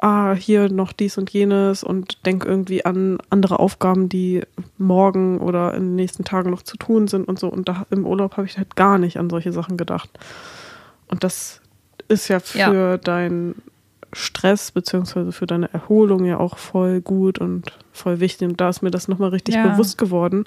ah, 0.01 0.33
hier 0.33 0.69
noch 0.69 0.91
dies 0.91 1.17
und 1.17 1.29
jenes 1.29 1.83
und 1.83 2.25
denke 2.25 2.47
irgendwie 2.47 2.85
an 2.85 3.17
andere 3.29 3.59
Aufgaben, 3.59 4.09
die 4.09 4.41
morgen 4.77 5.39
oder 5.39 5.73
in 5.73 5.83
den 5.83 5.95
nächsten 5.95 6.23
Tagen 6.23 6.51
noch 6.51 6.61
zu 6.61 6.77
tun 6.77 7.07
sind 7.07 7.27
und 7.27 7.39
so. 7.39 7.47
Und 7.47 7.69
da 7.69 7.85
im 7.89 8.05
Urlaub 8.05 8.37
habe 8.37 8.47
ich 8.47 8.57
halt 8.57 8.75
gar 8.75 8.97
nicht 8.97 9.17
an 9.17 9.29
solche 9.29 9.53
Sachen 9.53 9.77
gedacht. 9.77 10.09
Und 11.07 11.23
das 11.23 11.61
ist 12.07 12.27
ja 12.27 12.39
für 12.39 12.59
ja. 12.59 12.97
deinen 12.97 13.61
Stress 14.13 14.71
beziehungsweise 14.71 15.31
für 15.31 15.47
deine 15.47 15.71
Erholung 15.73 16.25
ja 16.25 16.39
auch 16.39 16.57
voll 16.57 17.01
gut 17.01 17.39
und 17.39 17.77
voll 17.91 18.19
wichtig. 18.19 18.47
Und 18.47 18.61
da 18.61 18.69
ist 18.69 18.81
mir 18.81 18.91
das 18.91 19.07
nochmal 19.07 19.29
richtig 19.29 19.55
ja. 19.55 19.67
bewusst 19.67 19.97
geworden, 19.97 20.45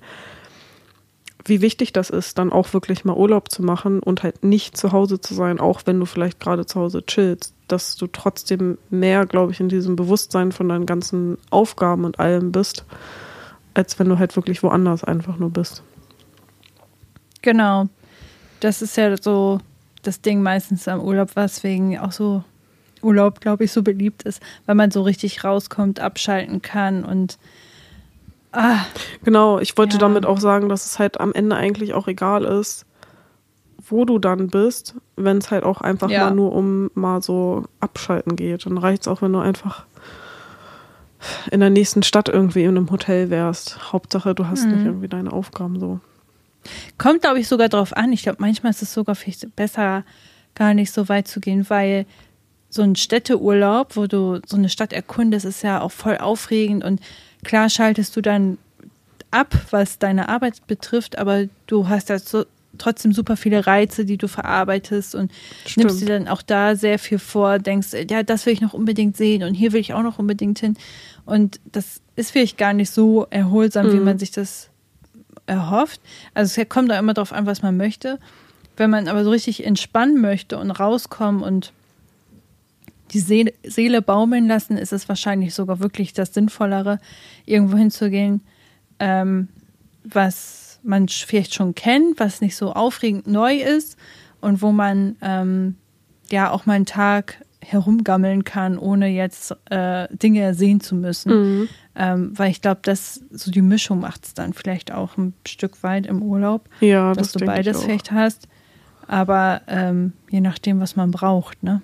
wie 1.45 1.61
wichtig 1.61 1.93
das 1.93 2.11
ist, 2.11 2.39
dann 2.39 2.53
auch 2.53 2.73
wirklich 2.75 3.05
mal 3.05 3.17
Urlaub 3.17 3.51
zu 3.51 3.63
machen 3.63 4.01
und 4.01 4.23
halt 4.23 4.45
nicht 4.45 4.77
zu 4.77 4.93
Hause 4.93 5.21
zu 5.21 5.35
sein, 5.35 5.59
auch 5.59 5.83
wenn 5.87 5.99
du 5.99 6.07
vielleicht 6.07 6.41
gerade 6.41 6.67
zu 6.67 6.81
Hause 6.81 7.05
chillst, 7.05 7.55
dass 7.69 7.97
du 7.97 8.07
trotzdem 8.07 8.79
mehr, 8.91 9.27
glaube 9.27 9.53
ich, 9.53 9.61
in 9.61 9.69
diesem 9.69 9.97
Bewusstsein 9.97 10.53
von 10.53 10.69
deinen 10.69 10.87
ganzen 10.87 11.39
Aufgaben 11.51 12.05
und 12.05 12.19
allem 12.19 12.53
bist, 12.53 12.85
als 13.75 13.99
wenn 13.99 14.09
du 14.09 14.19
halt 14.19 14.37
wirklich 14.37 14.63
woanders 14.63 15.05
einfach 15.05 15.39
nur 15.39 15.51
bist. 15.51 15.83
Genau. 17.43 17.87
Das 18.61 18.83
ist 18.83 18.97
ja 18.97 19.17
so 19.17 19.61
das 20.03 20.21
Ding 20.21 20.43
meistens 20.43 20.89
am 20.89 21.01
Urlaub, 21.01 21.37
weswegen 21.37 21.99
auch 21.99 22.13
so 22.13 22.45
Urlaub, 23.03 23.41
glaube 23.41 23.65
ich, 23.65 23.73
so 23.73 23.83
beliebt 23.83 24.23
ist, 24.25 24.43
weil 24.67 24.75
man 24.75 24.91
so 24.91 25.03
richtig 25.03 25.45
rauskommt, 25.45 26.01
abschalten 26.01 26.63
kann 26.63 27.05
und 27.05 27.39
ah, 28.53 28.85
Genau, 29.25 29.59
ich 29.59 29.77
wollte 29.77 29.95
ja. 29.95 30.01
damit 30.01 30.27
auch 30.27 30.41
sagen, 30.41 30.69
dass 30.69 30.87
es 30.87 30.99
halt 30.99 31.21
am 31.21 31.33
Ende 31.33 31.57
eigentlich 31.57 31.95
auch 31.95 32.09
egal 32.09 32.45
ist, 32.45 32.87
wo 33.89 34.05
du 34.05 34.19
dann 34.19 34.49
bist, 34.49 34.95
wenn 35.17 35.39
es 35.39 35.51
halt 35.51 35.65
auch 35.65 35.81
einfach 35.81 36.11
ja. 36.11 36.27
mal 36.27 36.35
nur 36.35 36.53
um 36.53 36.91
mal 36.95 37.23
so 37.23 37.65
abschalten 37.81 38.37
geht. 38.37 38.67
Dann 38.67 38.79
reicht 38.79 39.03
es 39.03 39.09
auch, 39.09 39.23
wenn 39.23 39.33
du 39.33 39.39
einfach 39.39 39.85
in 41.51 41.61
der 41.61 41.71
nächsten 41.71 42.03
Stadt 42.03 42.29
irgendwie 42.29 42.63
in 42.63 42.77
einem 42.77 42.91
Hotel 42.91 43.31
wärst. 43.31 43.93
Hauptsache, 43.93 44.35
du 44.35 44.47
hast 44.47 44.65
mhm. 44.65 44.73
nicht 44.73 44.85
irgendwie 44.87 45.09
deine 45.09 45.33
Aufgaben 45.33 45.79
so. 45.79 46.01
Kommt, 46.99 47.23
glaube 47.23 47.41
ich, 47.41 47.49
sogar 47.49 47.69
drauf 47.69 47.97
an. 47.97 48.13
Ich 48.13 48.23
glaube, 48.23 48.39
manchmal 48.41 48.71
ist 48.71 48.83
es 48.83 48.93
sogar 48.93 49.15
vielleicht 49.15 49.55
besser, 49.57 50.05
gar 50.55 50.75
nicht 50.75 50.93
so 50.93 51.09
weit 51.09 51.29
zu 51.29 51.41
gehen, 51.41 51.69
weil 51.69 52.07
so 52.69 52.83
ein 52.83 52.97
Städteurlaub, 52.97 53.97
wo 53.97 54.07
du 54.07 54.41
so 54.47 54.57
eine 54.57 54.69
Stadt 54.69 54.93
erkundest, 54.93 55.45
ist 55.45 55.63
ja 55.63 55.81
auch 55.81 55.91
voll 55.91 56.19
aufregend 56.19 56.85
und 56.85 57.01
klar 57.43 57.69
schaltest 57.69 58.17
du 58.17 58.21
dann 58.21 58.59
ab, 59.31 59.55
was 59.71 59.99
deine 59.99 60.29
Arbeit 60.29 60.67
betrifft, 60.67 61.19
aber 61.19 61.47
du 61.67 61.89
hast 61.89 62.09
ja 62.09 62.19
so, 62.19 62.45
trotzdem 62.79 63.13
super 63.13 63.37
viele 63.37 63.67
Reize, 63.67 64.05
die 64.05 64.17
du 64.17 64.29
verarbeitest 64.29 65.15
und 65.15 65.33
Stimmt. 65.67 65.87
nimmst 65.87 66.01
dir 66.01 66.07
dann 66.07 66.29
auch 66.29 66.43
da 66.43 66.77
sehr 66.77 66.99
viel 66.99 67.19
vor, 67.19 67.59
denkst, 67.59 67.89
ja, 68.09 68.23
das 68.23 68.47
will 68.47 68.53
ich 68.53 68.61
noch 68.61 68.75
unbedingt 68.75 69.17
sehen 69.17 69.43
und 69.43 69.55
hier 69.55 69.73
will 69.73 69.81
ich 69.81 69.93
auch 69.95 70.03
noch 70.03 70.19
unbedingt 70.19 70.59
hin. 70.59 70.77
Und 71.27 71.61
das 71.65 72.01
ist 72.17 72.33
vielleicht 72.33 72.59
gar 72.59 72.73
nicht 72.73 72.91
so 72.91 73.27
erholsam, 73.31 73.89
mhm. 73.89 73.93
wie 73.93 74.01
man 74.01 74.19
sich 74.19 74.31
das 74.31 74.70
erhofft. 75.51 76.01
Also 76.33 76.61
es 76.61 76.69
kommt 76.69 76.91
da 76.91 76.99
immer 76.99 77.15
darauf 77.15 77.33
an, 77.33 77.47
was 77.47 77.63
man 77.63 77.77
möchte. 77.77 78.19
Wenn 78.77 78.91
man 78.91 79.09
aber 79.09 79.25
so 79.25 79.31
richtig 79.31 79.67
entspannen 79.67 80.21
möchte 80.21 80.57
und 80.57 80.71
rauskommen 80.71 81.43
und 81.43 81.73
die 83.11 83.19
Seele, 83.19 83.53
Seele 83.65 84.01
baumeln 84.01 84.47
lassen, 84.47 84.79
ist 84.79 84.93
es 84.93 85.09
wahrscheinlich 85.09 85.55
sogar 85.55 85.81
wirklich 85.81 86.13
das 86.13 86.33
Sinnvollere, 86.33 86.99
irgendwo 87.45 87.77
hinzugehen, 87.77 88.41
ähm, 89.01 89.49
was 90.05 90.79
man 90.83 91.09
vielleicht 91.09 91.55
schon 91.55 91.75
kennt, 91.75 92.21
was 92.21 92.41
nicht 92.41 92.57
so 92.57 92.73
aufregend 92.73 93.27
neu 93.27 93.57
ist 93.57 93.99
und 94.41 94.63
wo 94.63 94.73
man 94.73 95.17
ähm, 95.21 95.77
ja 96.31 96.51
auch 96.51 96.65
mal 96.65 96.75
einen 96.75 96.87
Tag 96.87 97.45
herumgammeln 97.63 98.45
kann, 98.45 98.79
ohne 98.79 99.09
jetzt 99.09 99.55
äh, 99.71 100.09
Dinge 100.11 100.55
sehen 100.55 100.81
zu 100.81 100.95
müssen. 100.95 101.33
Mhm. 101.33 101.69
Ähm, 101.95 102.33
weil 102.39 102.51
ich 102.51 102.63
glaube, 102.63 102.81
dass 102.83 103.21
so 103.31 103.51
die 103.51 103.63
Mischung 103.63 104.01
macht 104.01 104.25
es 104.25 104.35
dann 104.35 104.53
vielleicht 104.53 104.93
auch 104.93 105.17
ein 105.17 105.35
Stück 105.47 105.83
weit 105.83 106.07
im 106.07 106.23
Urlaub, 106.23 106.69
ja, 106.81 107.13
dass 107.15 107.33
das 107.33 107.41
du 107.41 107.47
beides 107.47 107.83
vielleicht 107.83 108.13
hast. 108.13 108.49
Aber 109.07 109.63
ähm, 109.67 110.13
je 110.31 110.41
nachdem, 110.41 110.81
was 110.81 110.97
man 110.97 111.11
braucht, 111.11 111.63
ne? 111.63 111.83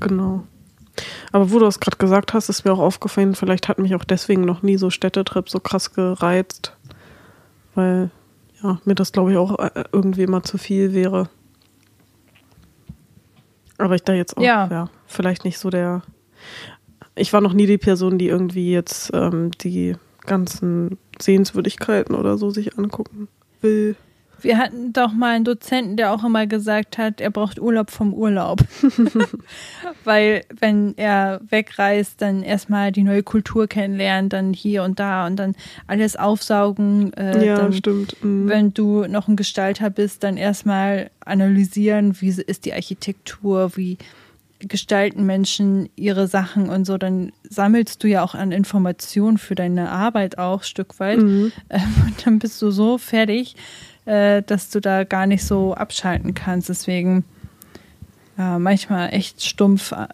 Genau. 0.00 0.44
Aber 1.32 1.50
wo 1.50 1.58
du 1.58 1.66
es 1.66 1.80
gerade 1.80 1.96
gesagt 1.96 2.34
hast, 2.34 2.48
ist 2.48 2.64
mir 2.64 2.72
auch 2.72 2.78
aufgefallen, 2.78 3.34
vielleicht 3.34 3.68
hat 3.68 3.78
mich 3.78 3.94
auch 3.94 4.04
deswegen 4.04 4.42
noch 4.42 4.62
nie 4.62 4.76
so 4.76 4.90
Städtetrip 4.90 5.48
so 5.48 5.60
krass 5.60 5.94
gereizt. 5.94 6.76
Weil, 7.74 8.10
ja, 8.62 8.78
mir 8.84 8.94
das 8.94 9.12
glaube 9.12 9.32
ich 9.32 9.38
auch 9.38 9.58
äh, 9.58 9.84
irgendwie 9.92 10.22
immer 10.22 10.42
zu 10.42 10.58
viel 10.58 10.92
wäre. 10.92 11.30
Aber 13.78 13.94
ich 13.94 14.02
da 14.02 14.12
jetzt 14.12 14.36
auch, 14.36 14.42
ja. 14.42 14.68
ja, 14.70 14.90
vielleicht 15.06 15.44
nicht 15.44 15.58
so 15.58 15.70
der. 15.70 16.02
Ich 17.14 17.32
war 17.32 17.40
noch 17.40 17.52
nie 17.52 17.66
die 17.66 17.78
Person, 17.78 18.18
die 18.18 18.28
irgendwie 18.28 18.72
jetzt 18.72 19.10
ähm, 19.12 19.50
die 19.60 19.96
ganzen 20.24 20.98
Sehenswürdigkeiten 21.20 22.14
oder 22.14 22.38
so 22.38 22.50
sich 22.50 22.78
angucken 22.78 23.28
will. 23.60 23.96
Wir 24.42 24.58
hatten 24.58 24.92
doch 24.92 25.12
mal 25.12 25.36
einen 25.36 25.44
Dozenten, 25.44 25.96
der 25.96 26.12
auch 26.12 26.24
immer 26.24 26.46
gesagt 26.46 26.98
hat, 26.98 27.20
er 27.20 27.30
braucht 27.30 27.60
Urlaub 27.60 27.90
vom 27.90 28.12
Urlaub. 28.12 28.60
Weil 30.04 30.44
wenn 30.58 30.96
er 30.96 31.40
wegreist, 31.48 32.20
dann 32.20 32.42
erstmal 32.42 32.92
die 32.92 33.02
neue 33.02 33.22
Kultur 33.22 33.66
kennenlernen, 33.66 34.28
dann 34.28 34.52
hier 34.52 34.82
und 34.82 34.98
da 34.98 35.26
und 35.26 35.36
dann 35.36 35.54
alles 35.86 36.16
aufsaugen. 36.16 37.12
Äh, 37.14 37.46
ja, 37.46 37.56
dann, 37.56 37.72
stimmt. 37.72 38.16
Mhm. 38.22 38.48
Wenn 38.48 38.74
du 38.74 39.06
noch 39.06 39.28
ein 39.28 39.36
Gestalter 39.36 39.90
bist, 39.90 40.24
dann 40.24 40.36
erstmal 40.36 41.10
analysieren, 41.24 42.20
wie 42.20 42.28
ist 42.28 42.64
die 42.64 42.72
Architektur, 42.72 43.76
wie 43.76 43.98
gestalten 44.68 45.24
Menschen 45.24 45.88
ihre 45.96 46.26
Sachen 46.26 46.68
und 46.68 46.84
so, 46.84 46.98
dann 46.98 47.32
sammelst 47.48 48.02
du 48.02 48.08
ja 48.08 48.22
auch 48.22 48.34
an 48.34 48.52
Informationen 48.52 49.38
für 49.38 49.54
deine 49.54 49.90
Arbeit 49.90 50.38
auch 50.38 50.62
Stück 50.62 50.98
weit. 51.00 51.18
Mhm. 51.18 51.52
Ähm, 51.68 51.94
und 52.06 52.26
dann 52.26 52.38
bist 52.38 52.60
du 52.62 52.70
so 52.70 52.98
fertig, 52.98 53.56
äh, 54.04 54.42
dass 54.42 54.70
du 54.70 54.80
da 54.80 55.04
gar 55.04 55.26
nicht 55.26 55.44
so 55.44 55.74
abschalten 55.74 56.34
kannst. 56.34 56.68
Deswegen 56.68 57.24
ja, 58.38 58.58
manchmal 58.58 59.12
echt 59.12 59.44
stumpf 59.44 59.92
äh, 59.92 60.06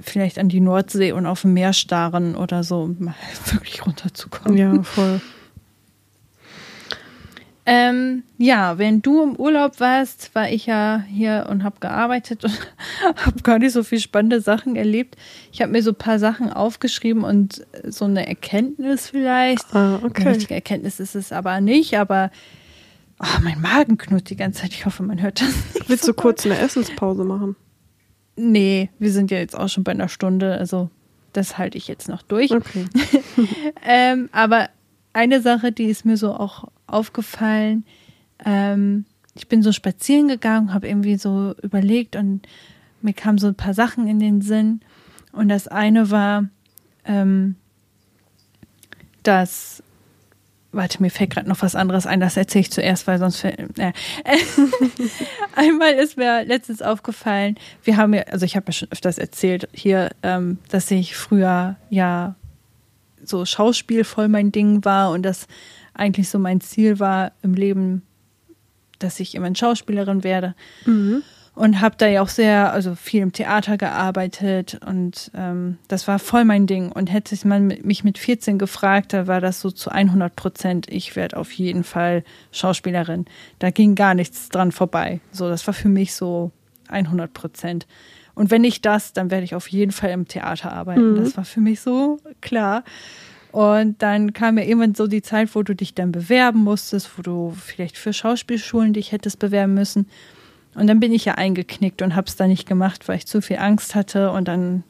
vielleicht 0.00 0.38
an 0.38 0.48
die 0.48 0.60
Nordsee 0.60 1.12
und 1.12 1.26
auf 1.26 1.42
dem 1.42 1.54
Meer 1.54 1.72
starren 1.72 2.36
oder 2.36 2.62
so, 2.62 2.82
um 2.82 2.96
mal 2.98 3.14
wirklich 3.52 3.84
runterzukommen. 3.86 4.56
Ja, 4.56 4.82
voll. 4.82 5.20
Ähm, 7.68 8.22
ja, 8.38 8.78
wenn 8.78 9.02
du 9.02 9.24
im 9.24 9.34
Urlaub 9.34 9.80
warst, 9.80 10.32
war 10.36 10.48
ich 10.48 10.66
ja 10.66 11.02
hier 11.08 11.48
und 11.50 11.64
habe 11.64 11.80
gearbeitet 11.80 12.44
und 12.44 12.56
habe 13.16 13.42
gar 13.42 13.58
nicht 13.58 13.72
so 13.72 13.82
viele 13.82 14.00
spannende 14.00 14.40
Sachen 14.40 14.76
erlebt. 14.76 15.16
Ich 15.50 15.60
habe 15.60 15.72
mir 15.72 15.82
so 15.82 15.90
ein 15.90 15.96
paar 15.96 16.20
Sachen 16.20 16.52
aufgeschrieben 16.52 17.24
und 17.24 17.66
so 17.82 18.04
eine 18.04 18.24
Erkenntnis 18.28 19.10
vielleicht. 19.10 19.74
Ah, 19.74 19.98
okay. 20.04 20.22
Eine 20.22 20.30
richtige 20.36 20.54
Erkenntnis 20.54 21.00
ist 21.00 21.16
es 21.16 21.32
aber 21.32 21.60
nicht, 21.60 21.98
aber 21.98 22.30
Oh, 23.18 23.40
mein 23.42 23.60
Magen 23.60 23.96
knurrt 23.96 24.28
die 24.28 24.36
ganze 24.36 24.62
Zeit. 24.62 24.72
Ich 24.72 24.84
hoffe, 24.84 25.02
man 25.02 25.20
hört 25.22 25.40
das 25.40 25.54
nicht. 25.74 25.88
Willst 25.88 26.04
so 26.04 26.12
du 26.12 26.16
kurz 26.16 26.44
eine 26.44 26.58
Essenspause 26.58 27.24
machen? 27.24 27.56
Nee, 28.36 28.90
wir 28.98 29.10
sind 29.10 29.30
ja 29.30 29.38
jetzt 29.38 29.56
auch 29.56 29.68
schon 29.68 29.84
bei 29.84 29.92
einer 29.92 30.08
Stunde. 30.08 30.58
Also, 30.58 30.90
das 31.32 31.56
halte 31.56 31.78
ich 31.78 31.88
jetzt 31.88 32.08
noch 32.08 32.22
durch. 32.22 32.50
Okay. 32.50 32.84
ähm, 33.86 34.28
aber 34.32 34.68
eine 35.14 35.40
Sache, 35.40 35.72
die 35.72 35.86
ist 35.86 36.04
mir 36.04 36.18
so 36.18 36.34
auch 36.34 36.68
aufgefallen. 36.86 37.86
Ähm, 38.44 39.06
ich 39.34 39.48
bin 39.48 39.62
so 39.62 39.72
spazieren 39.72 40.28
gegangen, 40.28 40.74
habe 40.74 40.88
irgendwie 40.88 41.16
so 41.16 41.54
überlegt 41.62 42.16
und 42.16 42.46
mir 43.00 43.14
kamen 43.14 43.38
so 43.38 43.46
ein 43.46 43.54
paar 43.54 43.74
Sachen 43.74 44.06
in 44.06 44.18
den 44.18 44.42
Sinn. 44.42 44.80
Und 45.32 45.48
das 45.48 45.68
eine 45.68 46.10
war, 46.10 46.48
ähm, 47.04 47.56
dass 49.22 49.82
Warte, 50.76 51.00
mir 51.00 51.10
fällt 51.10 51.30
gerade 51.30 51.48
noch 51.48 51.62
was 51.62 51.74
anderes 51.74 52.06
ein, 52.06 52.20
das 52.20 52.36
erzähle 52.36 52.60
ich 52.60 52.70
zuerst, 52.70 53.06
weil 53.06 53.18
sonst. 53.18 53.42
Äh. 53.44 53.54
Einmal 55.56 55.94
ist 55.94 56.18
mir 56.18 56.44
letztens 56.44 56.82
aufgefallen, 56.82 57.56
wir 57.82 57.96
haben 57.96 58.12
ja, 58.12 58.22
also 58.24 58.44
ich 58.44 58.56
habe 58.56 58.66
ja 58.66 58.72
schon 58.72 58.92
öfters 58.92 59.16
erzählt 59.16 59.68
hier, 59.72 60.10
ähm, 60.22 60.58
dass 60.68 60.90
ich 60.90 61.16
früher 61.16 61.76
ja 61.88 62.34
so 63.24 63.46
Schauspiel 63.46 64.04
voll 64.04 64.28
mein 64.28 64.52
Ding 64.52 64.84
war 64.84 65.12
und 65.12 65.22
das 65.22 65.46
eigentlich 65.94 66.28
so 66.28 66.38
mein 66.38 66.60
Ziel 66.60 67.00
war 67.00 67.32
im 67.42 67.54
Leben, 67.54 68.02
dass 68.98 69.18
ich 69.18 69.34
immer 69.34 69.52
Schauspielerin 69.54 70.24
werde. 70.24 70.54
Mhm 70.84 71.22
und 71.56 71.80
habe 71.80 71.96
da 71.96 72.06
ja 72.06 72.20
auch 72.20 72.28
sehr, 72.28 72.70
also 72.72 72.94
viel 72.94 73.22
im 73.22 73.32
Theater 73.32 73.78
gearbeitet 73.78 74.78
und 74.86 75.30
ähm, 75.34 75.78
das 75.88 76.06
war 76.06 76.18
voll 76.18 76.44
mein 76.44 76.66
Ding. 76.66 76.92
Und 76.92 77.10
hätte 77.10 77.34
man 77.48 77.68
mich 77.82 78.04
mit 78.04 78.18
14 78.18 78.58
gefragt, 78.58 79.14
da 79.14 79.26
war 79.26 79.40
das 79.40 79.62
so 79.62 79.70
zu 79.70 79.90
100 79.90 80.36
Prozent, 80.36 80.86
ich 80.90 81.16
werde 81.16 81.38
auf 81.38 81.50
jeden 81.52 81.82
Fall 81.82 82.24
Schauspielerin. 82.52 83.24
Da 83.58 83.70
ging 83.70 83.94
gar 83.94 84.12
nichts 84.12 84.50
dran 84.50 84.70
vorbei. 84.70 85.20
So, 85.32 85.48
das 85.48 85.66
war 85.66 85.72
für 85.72 85.88
mich 85.88 86.14
so 86.14 86.52
100 86.88 87.32
Prozent. 87.32 87.86
Und 88.34 88.50
wenn 88.50 88.60
nicht 88.60 88.84
das, 88.84 89.14
dann 89.14 89.30
werde 89.30 89.44
ich 89.44 89.54
auf 89.54 89.68
jeden 89.68 89.92
Fall 89.92 90.10
im 90.10 90.28
Theater 90.28 90.72
arbeiten. 90.72 91.12
Mhm. 91.12 91.16
Das 91.16 91.38
war 91.38 91.46
für 91.46 91.60
mich 91.60 91.80
so 91.80 92.18
klar. 92.42 92.84
Und 93.50 94.02
dann 94.02 94.34
kam 94.34 94.58
ja 94.58 94.64
irgendwann 94.64 94.94
so 94.94 95.06
die 95.06 95.22
Zeit, 95.22 95.54
wo 95.54 95.62
du 95.62 95.74
dich 95.74 95.94
dann 95.94 96.12
bewerben 96.12 96.58
musstest, 96.58 97.16
wo 97.16 97.22
du 97.22 97.56
vielleicht 97.58 97.96
für 97.96 98.12
Schauspielschulen 98.12 98.92
dich 98.92 99.12
hättest 99.12 99.38
bewerben 99.38 99.72
müssen. 99.72 100.06
Und 100.76 100.86
dann 100.86 101.00
bin 101.00 101.12
ich 101.12 101.24
ja 101.24 101.34
eingeknickt 101.34 102.02
und 102.02 102.14
habe 102.14 102.26
es 102.26 102.36
da 102.36 102.46
nicht 102.46 102.68
gemacht, 102.68 103.08
weil 103.08 103.16
ich 103.16 103.26
zu 103.26 103.40
viel 103.40 103.56
Angst 103.56 103.94
hatte. 103.94 104.30
Und 104.30 104.46
dann 104.46 104.84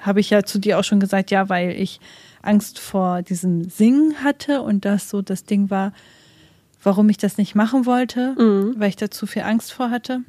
habe 0.00 0.20
ich 0.20 0.30
ja 0.30 0.44
zu 0.44 0.58
dir 0.58 0.78
auch 0.78 0.84
schon 0.84 1.00
gesagt, 1.00 1.30
ja, 1.30 1.48
weil 1.48 1.72
ich 1.72 2.00
Angst 2.42 2.78
vor 2.78 3.22
diesem 3.22 3.68
Singen 3.68 4.22
hatte 4.22 4.62
und 4.62 4.84
das 4.84 5.10
so 5.10 5.22
das 5.22 5.44
Ding 5.44 5.70
war, 5.70 5.92
warum 6.82 7.08
ich 7.08 7.16
das 7.16 7.38
nicht 7.38 7.54
machen 7.54 7.86
wollte, 7.86 8.34
mhm. 8.38 8.74
weil 8.78 8.88
ich 8.88 8.96
da 8.96 9.10
zu 9.10 9.26
viel 9.26 9.42
Angst 9.42 9.72
vor 9.72 9.90
hatte. 9.90 10.22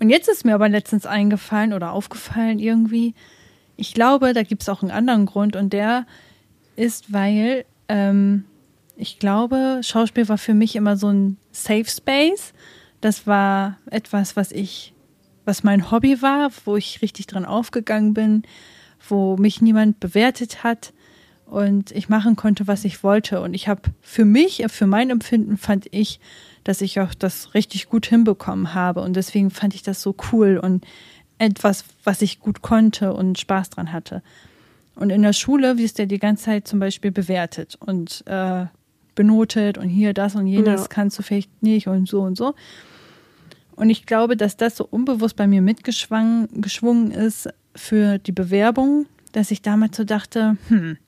Und 0.00 0.10
jetzt 0.10 0.28
ist 0.28 0.44
mir 0.44 0.54
aber 0.54 0.68
letztens 0.68 1.06
eingefallen 1.06 1.72
oder 1.72 1.92
aufgefallen 1.92 2.58
irgendwie, 2.58 3.14
ich 3.76 3.94
glaube, 3.94 4.32
da 4.32 4.42
gibt 4.42 4.62
es 4.62 4.68
auch 4.68 4.82
einen 4.82 4.90
anderen 4.90 5.24
Grund 5.24 5.54
und 5.56 5.72
der 5.72 6.06
ist, 6.74 7.12
weil 7.12 7.64
ähm, 7.88 8.44
ich 8.96 9.18
glaube, 9.18 9.80
Schauspiel 9.82 10.28
war 10.28 10.38
für 10.38 10.54
mich 10.54 10.74
immer 10.74 10.96
so 10.96 11.08
ein 11.08 11.36
Safe 11.52 11.84
Space. 11.84 12.52
Das 13.00 13.26
war 13.26 13.78
etwas, 13.90 14.36
was 14.36 14.52
ich, 14.52 14.92
was 15.44 15.62
mein 15.62 15.90
Hobby 15.90 16.20
war, 16.22 16.50
wo 16.64 16.76
ich 16.76 17.02
richtig 17.02 17.26
dran 17.26 17.44
aufgegangen 17.44 18.14
bin, 18.14 18.42
wo 19.08 19.36
mich 19.36 19.62
niemand 19.62 20.00
bewertet 20.00 20.64
hat 20.64 20.92
und 21.46 21.92
ich 21.92 22.08
machen 22.08 22.36
konnte, 22.36 22.66
was 22.66 22.84
ich 22.84 23.02
wollte. 23.02 23.40
Und 23.40 23.54
ich 23.54 23.68
habe 23.68 23.82
für 24.00 24.24
mich, 24.24 24.64
für 24.68 24.86
mein 24.86 25.10
Empfinden 25.10 25.56
fand 25.56 25.86
ich, 25.92 26.20
dass 26.64 26.80
ich 26.80 27.00
auch 27.00 27.14
das 27.14 27.54
richtig 27.54 27.88
gut 27.88 28.06
hinbekommen 28.06 28.74
habe. 28.74 29.00
Und 29.00 29.14
deswegen 29.14 29.50
fand 29.50 29.74
ich 29.74 29.82
das 29.82 30.02
so 30.02 30.14
cool 30.32 30.58
und 30.58 30.84
etwas, 31.38 31.84
was 32.04 32.20
ich 32.20 32.40
gut 32.40 32.62
konnte 32.62 33.14
und 33.14 33.38
Spaß 33.38 33.70
dran 33.70 33.92
hatte. 33.92 34.22
Und 34.94 35.10
in 35.10 35.22
der 35.22 35.32
Schule 35.32 35.78
wirst 35.78 35.98
du 35.98 36.02
ja 36.02 36.06
die 36.06 36.18
ganze 36.18 36.44
Zeit 36.44 36.66
zum 36.66 36.80
Beispiel 36.80 37.12
bewertet 37.12 37.78
und 37.80 38.24
äh, 38.26 38.66
benotet 39.14 39.78
und 39.78 39.88
hier 39.88 40.12
das 40.12 40.34
und 40.34 40.46
jenes 40.46 40.82
ja. 40.82 40.86
kannst 40.88 41.18
du 41.18 41.22
vielleicht 41.22 41.62
nicht 41.62 41.86
und 41.86 42.08
so 42.08 42.22
und 42.22 42.36
so. 42.36 42.54
Und 43.78 43.90
ich 43.90 44.06
glaube, 44.06 44.36
dass 44.36 44.56
das 44.56 44.76
so 44.76 44.84
unbewusst 44.84 45.36
bei 45.36 45.46
mir 45.46 45.62
mitgeschwungen 45.62 47.10
ist 47.12 47.48
für 47.76 48.18
die 48.18 48.32
Bewerbung, 48.32 49.06
dass 49.30 49.52
ich 49.52 49.62
damals 49.62 49.96
so 49.96 50.02
dachte, 50.02 50.56
hm, 50.66 50.98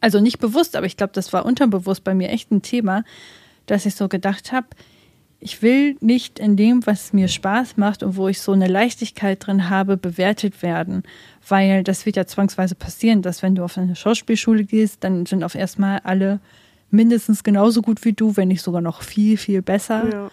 also 0.00 0.20
nicht 0.20 0.38
bewusst, 0.38 0.74
aber 0.74 0.86
ich 0.86 0.96
glaube, 0.96 1.12
das 1.12 1.34
war 1.34 1.44
unterbewusst 1.44 2.02
bei 2.02 2.14
mir 2.14 2.30
echt 2.30 2.50
ein 2.50 2.62
Thema, 2.62 3.04
dass 3.66 3.84
ich 3.84 3.94
so 3.94 4.08
gedacht 4.08 4.52
habe, 4.52 4.68
ich 5.38 5.60
will 5.60 5.98
nicht 6.00 6.38
in 6.38 6.56
dem, 6.56 6.86
was 6.86 7.12
mir 7.12 7.28
Spaß 7.28 7.76
macht 7.76 8.02
und 8.02 8.16
wo 8.16 8.28
ich 8.28 8.40
so 8.40 8.52
eine 8.52 8.66
Leichtigkeit 8.66 9.46
drin 9.46 9.68
habe, 9.68 9.98
bewertet 9.98 10.62
werden. 10.62 11.02
Weil 11.46 11.84
das 11.84 12.06
wird 12.06 12.16
ja 12.16 12.26
zwangsweise 12.26 12.74
passieren, 12.74 13.20
dass 13.20 13.42
wenn 13.42 13.54
du 13.54 13.64
auf 13.64 13.76
eine 13.76 13.96
Schauspielschule 13.96 14.64
gehst, 14.64 15.04
dann 15.04 15.26
sind 15.26 15.44
auf 15.44 15.54
erstmal 15.54 15.98
alle 16.04 16.40
mindestens 16.90 17.42
genauso 17.42 17.82
gut 17.82 18.04
wie 18.04 18.12
du, 18.12 18.36
wenn 18.36 18.48
nicht 18.48 18.62
sogar 18.62 18.80
noch 18.80 19.02
viel, 19.02 19.36
viel 19.36 19.62
besser. 19.62 20.08
Ja. 20.10 20.30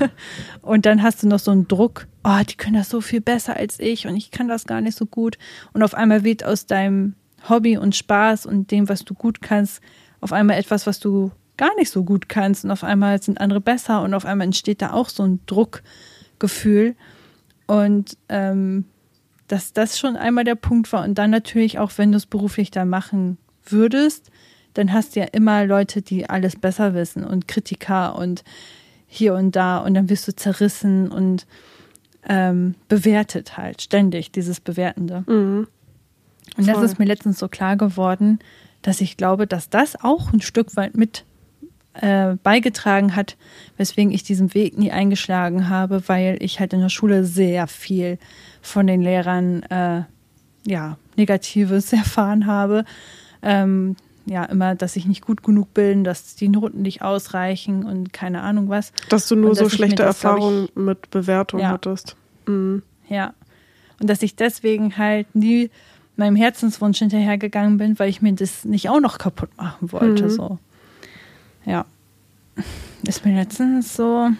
Und 0.62 0.86
dann 0.86 1.02
hast 1.02 1.22
du 1.22 1.28
noch 1.28 1.38
so 1.38 1.50
einen 1.50 1.68
Druck, 1.68 2.06
oh, 2.24 2.40
die 2.48 2.56
können 2.56 2.76
das 2.76 2.88
so 2.88 3.00
viel 3.00 3.20
besser 3.20 3.56
als 3.56 3.78
ich 3.80 4.06
und 4.06 4.16
ich 4.16 4.30
kann 4.30 4.48
das 4.48 4.66
gar 4.66 4.80
nicht 4.80 4.96
so 4.96 5.06
gut. 5.06 5.38
Und 5.72 5.82
auf 5.82 5.94
einmal 5.94 6.24
wird 6.24 6.44
aus 6.44 6.66
deinem 6.66 7.14
Hobby 7.48 7.76
und 7.76 7.94
Spaß 7.94 8.46
und 8.46 8.70
dem, 8.70 8.88
was 8.88 9.04
du 9.04 9.14
gut 9.14 9.42
kannst, 9.42 9.82
auf 10.20 10.32
einmal 10.32 10.58
etwas, 10.58 10.86
was 10.86 11.00
du 11.00 11.30
gar 11.56 11.74
nicht 11.76 11.90
so 11.90 12.02
gut 12.02 12.28
kannst 12.28 12.64
und 12.64 12.70
auf 12.70 12.82
einmal 12.82 13.22
sind 13.22 13.40
andere 13.40 13.60
besser 13.60 14.02
und 14.02 14.14
auf 14.14 14.24
einmal 14.24 14.46
entsteht 14.46 14.82
da 14.82 14.92
auch 14.92 15.08
so 15.08 15.22
ein 15.22 15.40
Druckgefühl 15.46 16.96
und 17.66 18.16
ähm, 18.28 18.86
dass 19.48 19.72
das 19.72 19.98
schon 19.98 20.16
einmal 20.16 20.44
der 20.44 20.54
Punkt 20.54 20.92
war 20.92 21.04
und 21.04 21.16
dann 21.16 21.30
natürlich 21.30 21.78
auch, 21.78 21.92
wenn 21.96 22.10
du 22.10 22.16
es 22.16 22.26
beruflich 22.26 22.70
da 22.70 22.84
machen 22.84 23.38
würdest, 23.64 24.30
dann 24.74 24.92
hast 24.92 25.14
du 25.16 25.20
ja 25.20 25.26
immer 25.26 25.64
Leute, 25.64 26.02
die 26.02 26.28
alles 26.28 26.56
besser 26.56 26.94
wissen 26.94 27.24
und 27.24 27.48
Kritiker 27.48 28.16
und 28.16 28.44
hier 29.06 29.34
und 29.34 29.54
da 29.56 29.78
und 29.78 29.94
dann 29.94 30.10
wirst 30.10 30.26
du 30.28 30.34
zerrissen 30.34 31.10
und 31.10 31.46
ähm, 32.28 32.74
bewertet 32.88 33.56
halt 33.56 33.82
ständig, 33.82 34.32
dieses 34.32 34.60
Bewertende. 34.60 35.24
Mhm. 35.26 35.68
Und 36.56 36.68
das 36.68 36.82
ist 36.82 36.98
mir 36.98 37.04
letztens 37.04 37.38
so 37.38 37.48
klar 37.48 37.76
geworden, 37.76 38.38
dass 38.82 39.00
ich 39.00 39.16
glaube, 39.16 39.46
dass 39.46 39.70
das 39.70 40.02
auch 40.02 40.32
ein 40.32 40.40
Stück 40.40 40.76
weit 40.76 40.96
mit 40.96 41.24
äh, 41.94 42.36
beigetragen 42.42 43.16
hat, 43.16 43.36
weswegen 43.76 44.12
ich 44.12 44.22
diesen 44.22 44.54
Weg 44.54 44.78
nie 44.78 44.90
eingeschlagen 44.90 45.68
habe, 45.68 46.02
weil 46.08 46.36
ich 46.40 46.60
halt 46.60 46.72
in 46.72 46.80
der 46.80 46.88
Schule 46.88 47.24
sehr 47.24 47.66
viel 47.66 48.18
von 48.60 48.86
den 48.86 49.00
Lehrern 49.00 49.62
äh, 49.64 50.02
ja 50.66 50.98
Negatives 51.16 51.92
erfahren 51.92 52.46
habe. 52.46 52.84
Ähm, 53.42 53.96
ja, 54.26 54.44
immer, 54.44 54.74
dass 54.74 54.96
ich 54.96 55.06
nicht 55.06 55.24
gut 55.24 55.42
genug 55.42 55.74
bin, 55.74 56.04
dass 56.04 56.34
die 56.34 56.48
Noten 56.48 56.82
nicht 56.82 57.02
ausreichen 57.02 57.84
und 57.84 58.12
keine 58.12 58.42
Ahnung 58.42 58.68
was. 58.68 58.92
Dass 59.08 59.28
du 59.28 59.36
nur 59.36 59.50
dass 59.50 59.58
so 59.58 59.68
schlechte 59.68 60.02
Erfahrungen 60.02 60.68
mit 60.74 61.10
Bewertung 61.10 61.60
ja, 61.60 61.68
hattest. 61.68 62.16
Mhm. 62.46 62.82
Ja. 63.08 63.34
Und 64.00 64.08
dass 64.08 64.22
ich 64.22 64.34
deswegen 64.36 64.96
halt 64.96 65.34
nie 65.34 65.70
meinem 66.16 66.36
Herzenswunsch 66.36 66.98
hinterhergegangen 66.98 67.76
bin, 67.76 67.98
weil 67.98 68.08
ich 68.08 68.22
mir 68.22 68.32
das 68.32 68.64
nicht 68.64 68.88
auch 68.88 69.00
noch 69.00 69.18
kaputt 69.18 69.50
machen 69.56 69.92
wollte. 69.92 70.24
Mhm. 70.24 70.30
So. 70.30 70.58
Ja. 71.66 71.84
Ist 73.06 73.24
mir 73.24 73.34
letztens 73.34 73.94
so 73.94 74.30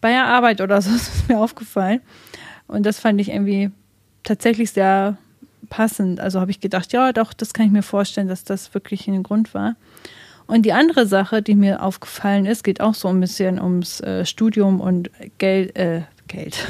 bei 0.00 0.10
der 0.10 0.26
Arbeit 0.26 0.60
oder 0.60 0.82
so 0.82 0.90
ist 0.94 1.28
mir 1.28 1.38
aufgefallen. 1.38 2.00
Und 2.66 2.84
das 2.84 3.00
fand 3.00 3.20
ich 3.20 3.30
irgendwie 3.30 3.70
tatsächlich 4.22 4.72
sehr 4.72 5.16
passend. 5.70 6.20
Also 6.20 6.40
habe 6.40 6.50
ich 6.50 6.60
gedacht, 6.60 6.92
ja, 6.92 7.12
doch, 7.12 7.32
das 7.32 7.54
kann 7.54 7.64
ich 7.64 7.72
mir 7.72 7.82
vorstellen, 7.82 8.28
dass 8.28 8.44
das 8.44 8.74
wirklich 8.74 9.08
ein 9.08 9.22
Grund 9.22 9.54
war. 9.54 9.76
Und 10.46 10.66
die 10.66 10.72
andere 10.72 11.06
Sache, 11.06 11.42
die 11.42 11.54
mir 11.54 11.82
aufgefallen 11.82 12.44
ist, 12.44 12.64
geht 12.64 12.80
auch 12.80 12.94
so 12.94 13.08
ein 13.08 13.20
bisschen 13.20 13.60
ums 13.60 14.00
äh, 14.00 14.26
Studium 14.26 14.80
und 14.80 15.10
Geld, 15.38 15.76
äh, 15.76 16.02
Geld, 16.26 16.66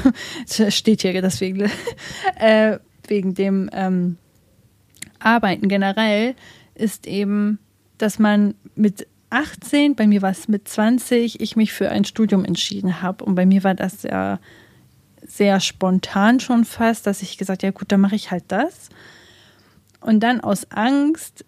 steht 0.69 1.01
hier 1.01 1.19
deswegen, 1.21 1.69
äh, 2.39 2.77
wegen 3.07 3.33
dem 3.33 3.69
ähm, 3.73 4.17
Arbeiten 5.19 5.67
generell, 5.67 6.35
ist 6.75 7.07
eben, 7.07 7.59
dass 7.97 8.19
man 8.19 8.53
mit 8.75 9.07
18, 9.31 9.95
bei 9.95 10.05
mir 10.07 10.21
war 10.21 10.31
es 10.31 10.47
mit 10.47 10.67
20, 10.67 11.39
ich 11.39 11.55
mich 11.55 11.73
für 11.73 11.89
ein 11.89 12.05
Studium 12.05 12.45
entschieden 12.45 13.01
habe. 13.01 13.23
Und 13.23 13.35
bei 13.35 13.45
mir 13.45 13.63
war 13.63 13.73
das 13.73 14.03
ja 14.03 14.39
sehr 15.25 15.59
spontan 15.59 16.39
schon 16.39 16.65
fast, 16.65 17.07
dass 17.07 17.21
ich 17.21 17.37
gesagt, 17.37 17.63
ja 17.63 17.71
gut, 17.71 17.91
dann 17.91 18.01
mache 18.01 18.15
ich 18.15 18.31
halt 18.31 18.45
das. 18.47 18.89
Und 19.99 20.21
dann 20.21 20.41
aus 20.41 20.69
Angst, 20.71 21.45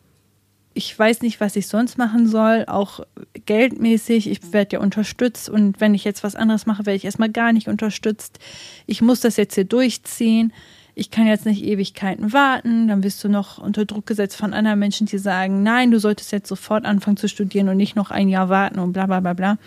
ich 0.73 0.97
weiß 0.97 1.21
nicht, 1.21 1.39
was 1.39 1.55
ich 1.55 1.67
sonst 1.67 1.97
machen 1.97 2.27
soll, 2.27 2.65
auch 2.67 3.01
geldmäßig, 3.45 4.29
ich 4.29 4.53
werde 4.53 4.77
ja 4.77 4.79
unterstützt 4.81 5.49
und 5.49 5.79
wenn 5.79 5.93
ich 5.93 6.03
jetzt 6.03 6.23
was 6.23 6.35
anderes 6.35 6.65
mache, 6.65 6.85
werde 6.85 6.97
ich 6.97 7.05
erstmal 7.05 7.29
gar 7.29 7.53
nicht 7.53 7.67
unterstützt. 7.67 8.39
Ich 8.85 9.01
muss 9.01 9.19
das 9.19 9.37
jetzt 9.37 9.55
hier 9.55 9.65
durchziehen 9.65 10.53
ich 10.95 11.09
kann 11.09 11.25
jetzt 11.25 11.45
nicht 11.45 11.63
Ewigkeiten 11.63 12.33
warten, 12.33 12.87
dann 12.87 13.03
wirst 13.03 13.23
du 13.23 13.29
noch 13.29 13.57
unter 13.57 13.85
Druck 13.85 14.05
gesetzt 14.05 14.35
von 14.35 14.53
anderen 14.53 14.77
Menschen, 14.77 15.07
die 15.07 15.17
sagen, 15.17 15.63
nein, 15.63 15.89
du 15.89 15.99
solltest 15.99 16.31
jetzt 16.31 16.47
sofort 16.47 16.85
anfangen 16.85 17.17
zu 17.17 17.27
studieren 17.27 17.69
und 17.69 17.77
nicht 17.77 17.95
noch 17.95 18.11
ein 18.11 18.29
Jahr 18.29 18.49
warten 18.49 18.79
und 18.79 18.93
bla 18.93 19.07
bla 19.07 19.19
bla 19.19 19.33
bla. 19.33 19.57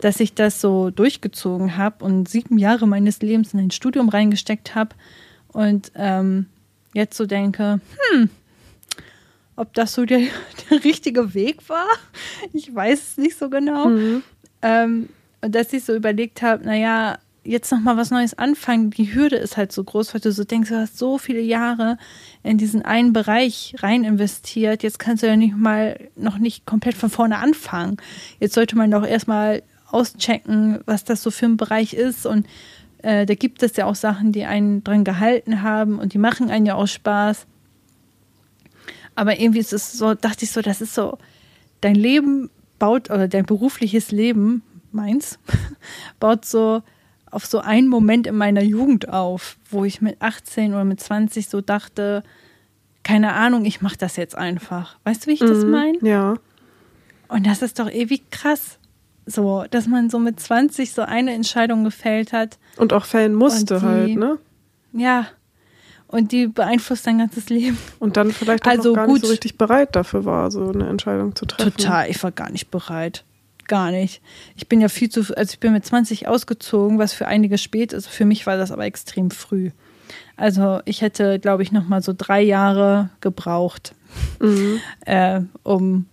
Dass 0.00 0.20
ich 0.20 0.34
das 0.34 0.60
so 0.60 0.90
durchgezogen 0.90 1.76
habe 1.76 2.04
und 2.04 2.28
sieben 2.28 2.58
Jahre 2.58 2.86
meines 2.86 3.20
Lebens 3.20 3.52
in 3.52 3.60
ein 3.60 3.70
Studium 3.70 4.08
reingesteckt 4.08 4.74
habe 4.74 4.94
und 5.48 5.92
ähm, 5.96 6.46
jetzt 6.94 7.16
so 7.16 7.26
denke, 7.26 7.80
hm, 8.12 8.30
ob 9.56 9.74
das 9.74 9.92
so 9.92 10.06
der, 10.06 10.20
der 10.70 10.82
richtige 10.82 11.34
Weg 11.34 11.68
war, 11.68 11.88
ich 12.54 12.74
weiß 12.74 13.10
es 13.10 13.16
nicht 13.18 13.36
so 13.36 13.50
genau. 13.50 13.88
Mhm. 13.88 14.22
Ähm, 14.62 15.08
und 15.42 15.54
dass 15.54 15.74
ich 15.74 15.84
so 15.84 15.94
überlegt 15.94 16.40
habe, 16.40 16.64
naja, 16.64 17.18
jetzt 17.44 17.70
noch 17.70 17.80
mal 17.80 17.96
was 17.96 18.10
Neues 18.10 18.36
anfangen, 18.36 18.90
die 18.90 19.14
Hürde 19.14 19.36
ist 19.36 19.56
halt 19.56 19.72
so 19.72 19.84
groß, 19.84 20.14
weil 20.14 20.20
du 20.20 20.32
so 20.32 20.44
denkst, 20.44 20.70
du 20.70 20.78
hast 20.78 20.98
so 20.98 21.18
viele 21.18 21.40
Jahre 21.40 21.98
in 22.42 22.58
diesen 22.58 22.82
einen 22.82 23.12
Bereich 23.12 23.74
rein 23.78 24.04
investiert. 24.04 24.82
Jetzt 24.82 24.98
kannst 24.98 25.22
du 25.22 25.26
ja 25.26 25.36
nicht 25.36 25.56
mal 25.56 25.98
noch 26.16 26.38
nicht 26.38 26.66
komplett 26.66 26.96
von 26.96 27.10
vorne 27.10 27.38
anfangen. 27.38 27.98
Jetzt 28.40 28.54
sollte 28.54 28.76
man 28.76 28.90
doch 28.90 29.06
erstmal 29.06 29.62
auschecken, 29.90 30.80
was 30.86 31.04
das 31.04 31.22
so 31.22 31.30
für 31.30 31.46
ein 31.46 31.56
Bereich 31.56 31.94
ist 31.94 32.26
und 32.26 32.46
äh, 33.02 33.26
da 33.26 33.34
gibt 33.34 33.62
es 33.62 33.76
ja 33.76 33.84
auch 33.84 33.94
Sachen, 33.94 34.32
die 34.32 34.44
einen 34.44 34.82
dran 34.82 35.04
gehalten 35.04 35.62
haben 35.62 35.98
und 35.98 36.14
die 36.14 36.18
machen 36.18 36.50
einen 36.50 36.64
ja 36.64 36.74
auch 36.74 36.86
Spaß. 36.86 37.46
Aber 39.14 39.38
irgendwie 39.38 39.60
ist 39.60 39.72
es 39.72 39.92
so, 39.92 40.14
dachte 40.14 40.44
ich 40.44 40.50
so, 40.50 40.62
das 40.62 40.80
ist 40.80 40.94
so, 40.94 41.18
dein 41.82 41.94
Leben 41.94 42.50
baut, 42.78 43.10
oder 43.10 43.28
dein 43.28 43.44
berufliches 43.44 44.10
Leben, 44.10 44.62
meins, 44.90 45.38
baut 46.18 46.44
so 46.44 46.82
auf 47.34 47.46
so 47.46 47.58
einen 47.58 47.88
Moment 47.88 48.26
in 48.26 48.36
meiner 48.36 48.62
Jugend 48.62 49.08
auf, 49.08 49.56
wo 49.70 49.84
ich 49.84 50.00
mit 50.00 50.22
18 50.22 50.72
oder 50.72 50.84
mit 50.84 51.00
20 51.00 51.48
so 51.48 51.60
dachte, 51.60 52.22
keine 53.02 53.32
Ahnung, 53.32 53.64
ich 53.64 53.82
mache 53.82 53.98
das 53.98 54.16
jetzt 54.16 54.36
einfach. 54.36 54.96
Weißt 55.04 55.24
du, 55.24 55.26
wie 55.28 55.34
ich 55.34 55.40
das 55.40 55.64
mhm, 55.64 55.70
meine? 55.70 55.98
Ja. 56.02 56.34
Und 57.28 57.46
das 57.46 57.62
ist 57.62 57.78
doch 57.78 57.90
ewig 57.90 58.30
krass. 58.30 58.78
So, 59.26 59.64
dass 59.70 59.86
man 59.86 60.10
so 60.10 60.18
mit 60.18 60.38
20 60.38 60.92
so 60.92 61.02
eine 61.02 61.32
Entscheidung 61.32 61.82
gefällt 61.82 62.32
hat. 62.32 62.58
Und 62.76 62.92
auch 62.92 63.04
fällen 63.04 63.34
musste 63.34 63.78
die, 63.78 63.82
halt, 63.82 64.16
ne? 64.16 64.38
Ja. 64.92 65.26
Und 66.06 66.30
die 66.30 66.46
beeinflusst 66.46 67.06
dein 67.06 67.18
ganzes 67.18 67.48
Leben. 67.48 67.78
Und 67.98 68.16
dann 68.16 68.30
vielleicht 68.30 68.66
auch 68.66 68.70
also 68.70 68.92
gar 68.92 69.06
gut. 69.06 69.14
nicht 69.14 69.24
so 69.24 69.30
richtig 69.30 69.58
bereit 69.58 69.96
dafür 69.96 70.24
war, 70.24 70.50
so 70.50 70.68
eine 70.68 70.88
Entscheidung 70.88 71.34
zu 71.34 71.46
treffen. 71.46 71.76
Total, 71.76 72.08
ich 72.08 72.22
war 72.22 72.30
gar 72.30 72.50
nicht 72.50 72.70
bereit 72.70 73.24
gar 73.66 73.90
nicht. 73.90 74.20
Ich 74.56 74.68
bin 74.68 74.80
ja 74.80 74.88
viel 74.88 75.08
zu, 75.08 75.20
also 75.36 75.52
ich 75.52 75.60
bin 75.60 75.72
mit 75.72 75.84
20 75.84 76.28
ausgezogen, 76.28 76.98
was 76.98 77.12
für 77.12 77.26
einige 77.26 77.58
spät 77.58 77.92
ist. 77.92 78.06
Für 78.06 78.24
mich 78.24 78.46
war 78.46 78.56
das 78.56 78.72
aber 78.72 78.84
extrem 78.84 79.30
früh. 79.30 79.70
Also 80.36 80.80
ich 80.84 81.00
hätte, 81.00 81.38
glaube 81.38 81.62
ich, 81.62 81.72
noch 81.72 81.86
mal 81.86 82.02
so 82.02 82.14
drei 82.16 82.42
Jahre 82.42 83.10
gebraucht, 83.20 83.94
mhm. 84.40 84.80
äh, 85.06 85.40
um 85.62 86.06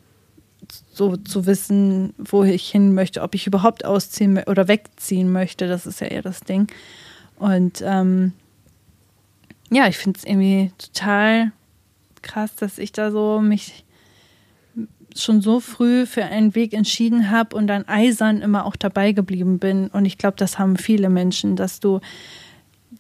so 0.94 1.18
zu 1.18 1.46
wissen, 1.46 2.14
wo 2.18 2.44
ich 2.44 2.70
hin 2.70 2.94
möchte, 2.94 3.22
ob 3.22 3.36
ich 3.36 3.48
überhaupt 3.48 3.86
ausziehen 3.86 4.42
oder 4.46 4.68
wegziehen 4.68 5.32
möchte. 5.32 5.68
Das 5.68 5.86
ist 5.86 6.02
ja 6.02 6.08
eher 6.08 6.22
das 6.22 6.42
Ding. 6.42 6.68
Und 7.38 7.82
ähm, 7.84 8.34
ja, 9.72 9.88
ich 9.88 9.98
finde 9.98 10.20
es 10.20 10.26
irgendwie 10.26 10.72
total 10.78 11.52
krass, 12.22 12.56
dass 12.56 12.78
ich 12.78 12.92
da 12.92 13.12
so 13.12 13.42
mich 13.42 13.84
schon 15.16 15.42
so 15.42 15.60
früh 15.60 16.06
für 16.06 16.24
einen 16.24 16.56
Weg 16.56 16.74
entschieden 16.74 17.30
habe 17.30 17.56
und 17.56 17.68
dann 17.68 17.88
eisern 17.88 18.42
immer 18.42 18.66
auch 18.66 18.76
dabei 18.76 19.12
geblieben 19.12 19.60
bin. 19.60 19.88
Und 19.88 20.06
ich 20.06 20.18
glaube, 20.18 20.38
das 20.38 20.60
haben 20.60 20.78
viele 20.78 21.10
Menschen, 21.10 21.56
dass 21.56 21.80
du 21.80 22.00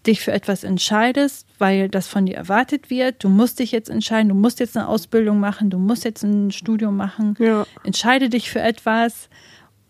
dich 0.05 0.21
für 0.21 0.31
etwas 0.31 0.63
entscheidest, 0.63 1.47
weil 1.59 1.89
das 1.89 2.07
von 2.07 2.25
dir 2.25 2.35
erwartet 2.35 2.89
wird. 2.89 3.23
Du 3.23 3.29
musst 3.29 3.59
dich 3.59 3.71
jetzt 3.71 3.89
entscheiden, 3.89 4.29
du 4.29 4.35
musst 4.35 4.59
jetzt 4.59 4.75
eine 4.75 4.87
Ausbildung 4.87 5.39
machen, 5.39 5.69
du 5.69 5.77
musst 5.77 6.05
jetzt 6.05 6.23
ein 6.23 6.51
Studium 6.51 6.95
machen. 6.97 7.35
Ja. 7.39 7.65
Entscheide 7.83 8.29
dich 8.29 8.49
für 8.49 8.61
etwas. 8.61 9.29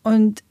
Und 0.04 0.44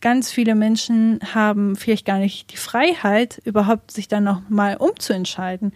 ganz 0.00 0.30
viele 0.30 0.54
Menschen 0.54 1.20
haben 1.34 1.74
vielleicht 1.76 2.04
gar 2.04 2.18
nicht 2.18 2.52
die 2.52 2.56
Freiheit, 2.56 3.40
überhaupt 3.44 3.90
sich 3.90 4.08
dann 4.08 4.24
noch 4.24 4.42
mal 4.48 4.76
umzuentscheiden. 4.76 5.72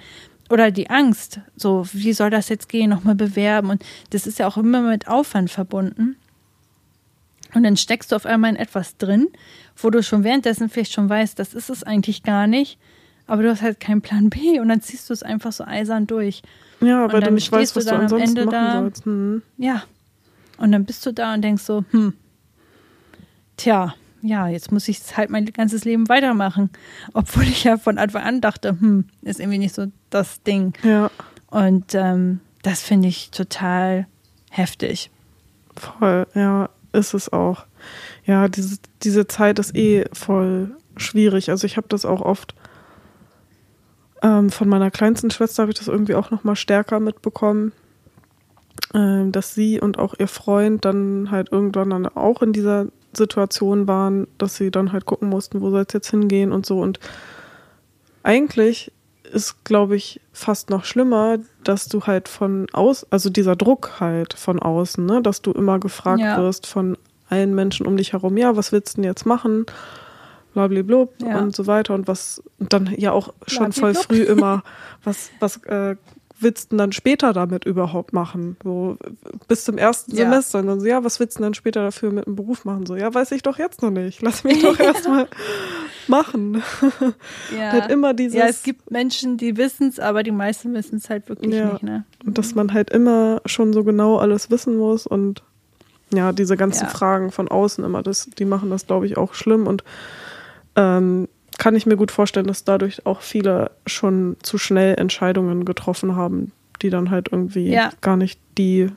Oder 0.51 0.71
die 0.71 0.91
Angst, 0.91 1.41
so, 1.57 1.87
wie 1.93 2.13
soll 2.13 2.31
das 2.31 2.49
jetzt 2.49 2.69
gehen, 2.69 2.91
nochmal 2.91 3.15
bewerben. 3.15 3.71
Und 3.71 3.85
das 4.11 4.27
ist 4.27 4.39
ja 4.39 4.47
auch 4.47 4.57
immer 4.57 4.81
mit 4.83 5.09
Aufwand 5.09 5.51
verbunden. 5.51 6.17
Und 7.55 7.63
dann 7.63 7.77
steckst 7.77 8.13
du 8.13 8.17
auf 8.17 8.27
einmal 8.27 8.51
in 8.51 8.57
etwas 8.57 8.97
drin, 8.97 9.29
wo 9.77 9.91
du 9.91 10.03
schon 10.03 10.25
währenddessen 10.25 10.69
vielleicht 10.69 10.93
schon 10.93 11.09
weißt, 11.09 11.39
das 11.39 11.55
ist 11.55 11.71
es 11.71 11.83
eigentlich 11.83 12.23
gar 12.23 12.47
nicht 12.47 12.79
aber 13.27 13.43
du 13.43 13.51
hast 13.51 13.63
halt 13.63 13.81
keinen 13.81 14.03
Plan 14.03 14.31
B 14.31 14.61
und 14.61 14.69
dann 14.69 14.81
ziehst 14.81 15.09
du 15.11 15.13
es 15.13 15.23
einfach 15.23 15.53
so 15.53 15.65
eisern 15.65 16.07
durch. 16.07 16.43
Ja, 16.81 17.11
weil 17.13 17.21
du 17.21 17.33
nicht 17.33 17.51
weißt, 17.51 17.75
was 17.75 17.85
du, 17.85 17.91
du 17.91 17.97
ansonsten 17.97 18.39
Ende 18.39 18.45
machen 18.45 18.53
da, 18.53 18.81
sollst. 18.81 19.05
Hm. 19.05 19.43
Ja. 19.59 19.83
Und 20.59 20.73
dann 20.73 20.85
bist 20.85 21.05
du 21.05 21.13
da 21.13 21.35
und 21.35 21.43
denkst 21.43 21.65
so, 21.65 21.85
hm, 21.91 22.15
tja, 23.57 23.95
ja, 24.23 24.49
jetzt 24.49 24.73
muss 24.73 24.89
ich 24.89 25.01
halt 25.17 25.31
mein 25.31 25.47
ganzes 25.47 25.85
Leben 25.85 26.09
weitermachen. 26.09 26.71
Obwohl 27.13 27.45
ich 27.45 27.65
ja 27.65 27.77
von 27.77 27.99
Anfang 27.99 28.23
an 28.23 28.41
dachte, 28.41 28.71
hm, 28.71 29.05
ist 29.23 29.41
irgendwie 29.41 29.59
nicht 29.59 29.75
so 29.75 29.87
das 30.11 30.43
Ding. 30.43 30.73
Ja. 30.83 31.11
Und 31.49 31.95
ähm, 31.95 32.41
das 32.63 32.83
finde 32.83 33.09
ich 33.09 33.31
total 33.31 34.07
heftig. 34.51 35.11
Voll, 35.77 36.27
ja, 36.35 36.71
ist 36.93 37.15
es 37.15 37.33
auch. 37.33 37.67
Ja, 38.25 38.49
diese, 38.49 38.79
diese 39.03 39.27
Zeit 39.27 39.59
ist 39.59 39.77
eh 39.77 40.05
voll 40.13 40.77
schwierig. 40.97 41.51
Also 41.51 41.67
ich 41.67 41.77
habe 41.77 41.89
das 41.89 42.05
auch 42.05 42.21
oft 42.21 42.55
ähm, 44.23 44.51
von 44.51 44.69
meiner 44.69 44.91
kleinsten 44.91 45.31
Schwester 45.31 45.63
habe 45.63 45.73
ich 45.73 45.79
das 45.79 45.89
irgendwie 45.89 46.15
auch 46.15 46.31
noch 46.31 46.43
mal 46.43 46.57
stärker 46.57 47.01
mitbekommen, 47.01 47.73
ähm, 48.95 49.31
dass 49.31 49.55
sie 49.55 49.81
und 49.81 49.99
auch 49.99 50.15
ihr 50.19 50.29
Freund 50.29 50.85
dann 50.85 51.31
halt 51.31 51.53
irgendwann 51.53 51.91
dann 51.91 52.07
auch 52.07 52.43
in 52.43 52.53
dieser 52.53 52.87
Situation 53.17 53.89
waren, 53.89 54.27
dass 54.39 54.57
sie 54.57 54.71
dann 54.71 54.93
halt 54.93 55.07
gucken 55.07 55.29
mussten, 55.29 55.61
wo 55.61 55.71
soll 55.71 55.85
es 55.87 55.93
jetzt 55.93 56.11
hingehen 56.11 56.53
und 56.53 56.67
so. 56.67 56.81
Und 56.81 57.01
eigentlich 58.23 58.93
ist, 59.33 59.65
glaube 59.65 59.97
ich, 59.97 60.21
fast 60.33 60.71
noch 60.71 60.85
schlimmer, 60.85 61.39
dass 61.65 61.89
du 61.89 62.03
halt 62.03 62.29
von 62.29 62.67
aus, 62.73 63.07
also 63.11 63.31
dieser 63.31 63.57
Druck 63.57 64.01
halt 64.01 64.35
von 64.35 64.61
außen, 64.61 65.05
ne, 65.05 65.23
dass 65.23 65.43
du 65.43 65.53
immer 65.53 65.79
gefragt 65.79 66.21
ja. 66.21 66.39
wirst 66.39 66.67
von 66.67 66.97
allen 67.29 67.55
Menschen 67.55 67.87
um 67.87 67.97
dich 67.97 68.13
herum, 68.13 68.37
ja, 68.37 68.57
was 68.57 68.71
willst 68.71 68.97
du 68.97 69.03
denn 69.03 69.11
jetzt 69.11 69.27
machen? 69.27 69.67
blablabla 70.57 71.07
ja. 71.21 71.39
und 71.39 71.55
so 71.55 71.67
weiter 71.67 71.95
und 71.95 72.09
was 72.09 72.43
und 72.59 72.73
dann 72.73 72.93
ja 72.97 73.13
auch 73.13 73.35
schon 73.47 73.73
voll 73.73 73.95
früh 73.95 74.23
immer, 74.23 74.63
was, 75.05 75.31
was 75.39 75.59
äh, 75.65 75.97
willst 76.39 76.73
du 76.73 76.77
dann 76.77 76.93
später 76.93 77.33
damit 77.33 77.65
überhaupt 77.65 78.13
machen? 78.13 78.57
So 78.63 78.97
bis 79.49 79.65
zum 79.65 79.79
ersten 79.79 80.13
ja. 80.13 80.25
Semester. 80.25 80.59
Und 80.59 80.67
dann 80.67 80.81
so, 80.81 80.87
ja, 80.87 81.05
was 81.05 81.21
willst 81.21 81.39
du 81.39 81.43
dann 81.43 81.55
später 81.55 81.83
dafür 81.83 82.13
mit 82.13 82.27
dem 82.27 82.37
Beruf 82.37 82.65
machen? 82.65 82.87
So, 82.87 82.97
ja, 82.97 83.13
weiß 83.13 83.33
ich 83.33 83.43
doch 83.43 83.59
jetzt 83.59 83.83
noch 83.83 83.91
nicht. 83.91 84.23
Lass 84.23 84.45
mich 84.45 84.63
doch 84.63 84.79
erstmal 84.81 85.29
machen. 86.09 86.63
Ja. 87.57 87.73
halt 87.73 87.91
immer 87.91 88.15
dieses. 88.15 88.37
Ja, 88.37 88.47
es 88.47 88.63
gibt 88.63 88.91
Menschen, 88.91 89.37
die 89.37 89.57
wissen 89.57 89.89
es, 89.89 89.99
aber 89.99 90.23
die 90.23 90.31
meisten 90.31 90.75
wissen 90.75 90.97
es 90.97 91.11
halt 91.11 91.29
wirklich 91.29 91.55
ja. 91.55 91.73
nicht, 91.73 91.83
ne? 91.83 92.05
Und 92.25 92.39
dass 92.39 92.55
man 92.55 92.73
halt 92.73 92.91
immer 92.91 93.41
schon 93.47 93.73
so 93.73 93.85
genau 93.85 94.19
alles 94.19 94.51
wissen 94.51 94.77
muss 94.77 95.07
und 95.07 95.43
ja, 96.13 96.33
diese 96.33 96.57
ganzen 96.57 96.85
ja. 96.85 96.91
Fragen 96.91 97.33
von 97.33 97.49
außen 97.49 97.85
immer, 97.85 98.03
das, 98.03 98.31
die 98.39 98.45
machen 98.45 98.71
das, 98.71 98.87
glaube 98.87 99.07
ich, 99.07 99.17
auch 99.17 99.35
schlimm 99.35 99.67
und 99.67 99.83
ähm, 100.77 101.29
kann 101.67 101.75
ich 101.75 101.85
mir 101.85 101.97
gut 101.97 102.13
vorstellen, 102.13 102.47
dass 102.47 102.63
dadurch 102.63 103.07
auch 103.07 103.23
viele 103.23 103.73
schon 103.89 104.37
zu 104.41 104.57
schnell 104.57 104.95
Entscheidungen 105.01 105.65
getroffen 105.65 106.15
haben, 106.15 106.53
die 106.81 106.91
dann 106.91 107.11
halt 107.11 107.27
irgendwie 107.33 107.73
ja. 107.73 107.91
gar 108.01 108.17
nicht 108.17 108.39
die 108.57 108.93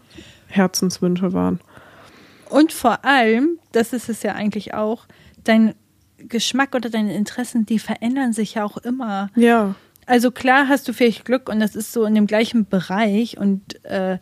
Herzenswünsche 0.46 1.34
waren. 1.34 1.62
Und 2.48 2.72
vor 2.72 3.04
allem, 3.04 3.58
das 3.72 3.92
ist 3.92 4.08
es 4.08 4.22
ja 4.22 4.36
eigentlich 4.36 4.76
auch, 4.76 5.08
dein 5.44 5.74
Geschmack 6.20 6.76
oder 6.76 6.92
deine 6.92 7.16
Interessen, 7.16 7.66
die 7.66 7.80
verändern 7.80 8.34
sich 8.34 8.54
ja 8.54 8.66
auch 8.66 8.78
immer. 8.78 9.32
Ja. 9.36 9.74
Also 10.06 10.30
klar 10.30 10.68
hast 10.68 10.88
du 10.88 10.94
vielleicht 10.94 11.26
Glück 11.26 11.50
und 11.50 11.60
das 11.60 11.76
ist 11.76 11.92
so 11.92 12.06
in 12.06 12.14
dem 12.14 12.28
gleichen 12.28 12.68
Bereich 12.68 13.40
und 13.40 13.84
äh, 13.84 14.20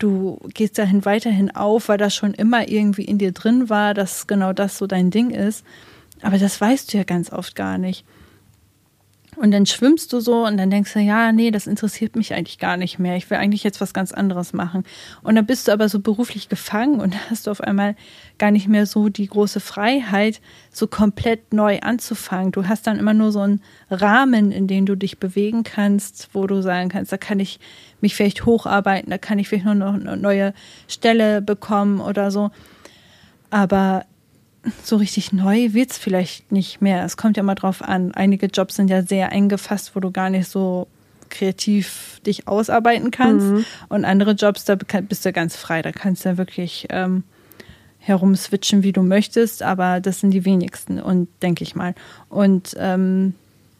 du 0.00 0.40
gehst 0.52 0.78
dahin 0.78 1.04
weiterhin 1.04 1.54
auf, 1.54 1.88
weil 1.88 1.98
das 1.98 2.12
schon 2.16 2.34
immer 2.34 2.68
irgendwie 2.68 3.04
in 3.04 3.18
dir 3.18 3.30
drin 3.30 3.70
war, 3.70 3.94
dass 3.94 4.26
genau 4.26 4.52
das 4.52 4.78
so 4.78 4.88
dein 4.88 5.12
Ding 5.12 5.30
ist. 5.30 5.64
Aber 6.24 6.38
das 6.38 6.58
weißt 6.58 6.92
du 6.92 6.96
ja 6.96 7.04
ganz 7.04 7.30
oft 7.30 7.54
gar 7.54 7.76
nicht. 7.76 8.06
Und 9.36 9.50
dann 9.50 9.66
schwimmst 9.66 10.10
du 10.12 10.20
so 10.20 10.46
und 10.46 10.56
dann 10.56 10.70
denkst 10.70 10.94
du, 10.94 11.00
ja, 11.00 11.32
nee, 11.32 11.50
das 11.50 11.66
interessiert 11.66 12.16
mich 12.16 12.32
eigentlich 12.32 12.58
gar 12.58 12.78
nicht 12.78 12.98
mehr. 12.98 13.16
Ich 13.16 13.28
will 13.28 13.36
eigentlich 13.36 13.62
jetzt 13.62 13.80
was 13.80 13.92
ganz 13.92 14.12
anderes 14.12 14.54
machen. 14.54 14.84
Und 15.22 15.34
dann 15.34 15.44
bist 15.44 15.68
du 15.68 15.72
aber 15.72 15.88
so 15.90 16.00
beruflich 16.00 16.48
gefangen 16.48 16.98
und 16.98 17.14
hast 17.30 17.46
du 17.46 17.50
auf 17.50 17.60
einmal 17.60 17.94
gar 18.38 18.50
nicht 18.50 18.68
mehr 18.68 18.86
so 18.86 19.10
die 19.10 19.26
große 19.26 19.60
Freiheit, 19.60 20.40
so 20.70 20.86
komplett 20.86 21.52
neu 21.52 21.80
anzufangen. 21.80 22.52
Du 22.52 22.68
hast 22.68 22.86
dann 22.86 22.98
immer 22.98 23.12
nur 23.12 23.32
so 23.32 23.40
einen 23.40 23.60
Rahmen, 23.90 24.50
in 24.50 24.66
dem 24.66 24.86
du 24.86 24.96
dich 24.96 25.18
bewegen 25.18 25.62
kannst, 25.62 26.30
wo 26.32 26.46
du 26.46 26.62
sagen 26.62 26.88
kannst, 26.88 27.12
da 27.12 27.18
kann 27.18 27.38
ich 27.38 27.60
mich 28.00 28.14
vielleicht 28.14 28.46
hocharbeiten, 28.46 29.10
da 29.10 29.18
kann 29.18 29.38
ich 29.38 29.48
vielleicht 29.50 29.66
nur 29.66 29.74
noch 29.74 29.92
eine 29.92 30.16
neue 30.16 30.54
Stelle 30.88 31.42
bekommen 31.42 32.00
oder 32.00 32.30
so. 32.30 32.50
Aber 33.50 34.06
so 34.82 34.96
richtig 34.96 35.32
neu 35.32 35.72
wird 35.72 35.90
es 35.90 35.98
vielleicht 35.98 36.52
nicht 36.52 36.80
mehr. 36.80 37.04
Es 37.04 37.16
kommt 37.16 37.36
ja 37.36 37.42
mal 37.42 37.54
drauf 37.54 37.82
an. 37.82 38.12
Einige 38.12 38.46
Jobs 38.46 38.76
sind 38.76 38.88
ja 38.88 39.02
sehr 39.02 39.30
eingefasst, 39.30 39.94
wo 39.94 40.00
du 40.00 40.10
gar 40.10 40.30
nicht 40.30 40.48
so 40.48 40.86
kreativ 41.30 42.20
dich 42.26 42.48
ausarbeiten 42.48 43.10
kannst. 43.10 43.46
Mhm. 43.46 43.64
Und 43.88 44.04
andere 44.04 44.32
Jobs, 44.32 44.64
da 44.64 44.76
bist 44.76 45.24
du 45.24 45.32
ganz 45.32 45.56
frei. 45.56 45.82
Da 45.82 45.92
kannst 45.92 46.24
du 46.24 46.30
ja 46.30 46.38
wirklich 46.38 46.86
ähm, 46.90 47.24
herumswitchen, 47.98 48.82
wie 48.82 48.92
du 48.92 49.02
möchtest. 49.02 49.62
Aber 49.62 50.00
das 50.00 50.20
sind 50.20 50.30
die 50.30 50.44
wenigsten, 50.44 51.00
und 51.00 51.28
denke 51.42 51.64
ich 51.64 51.74
mal. 51.74 51.94
Und 52.28 52.74
ähm, 52.78 53.34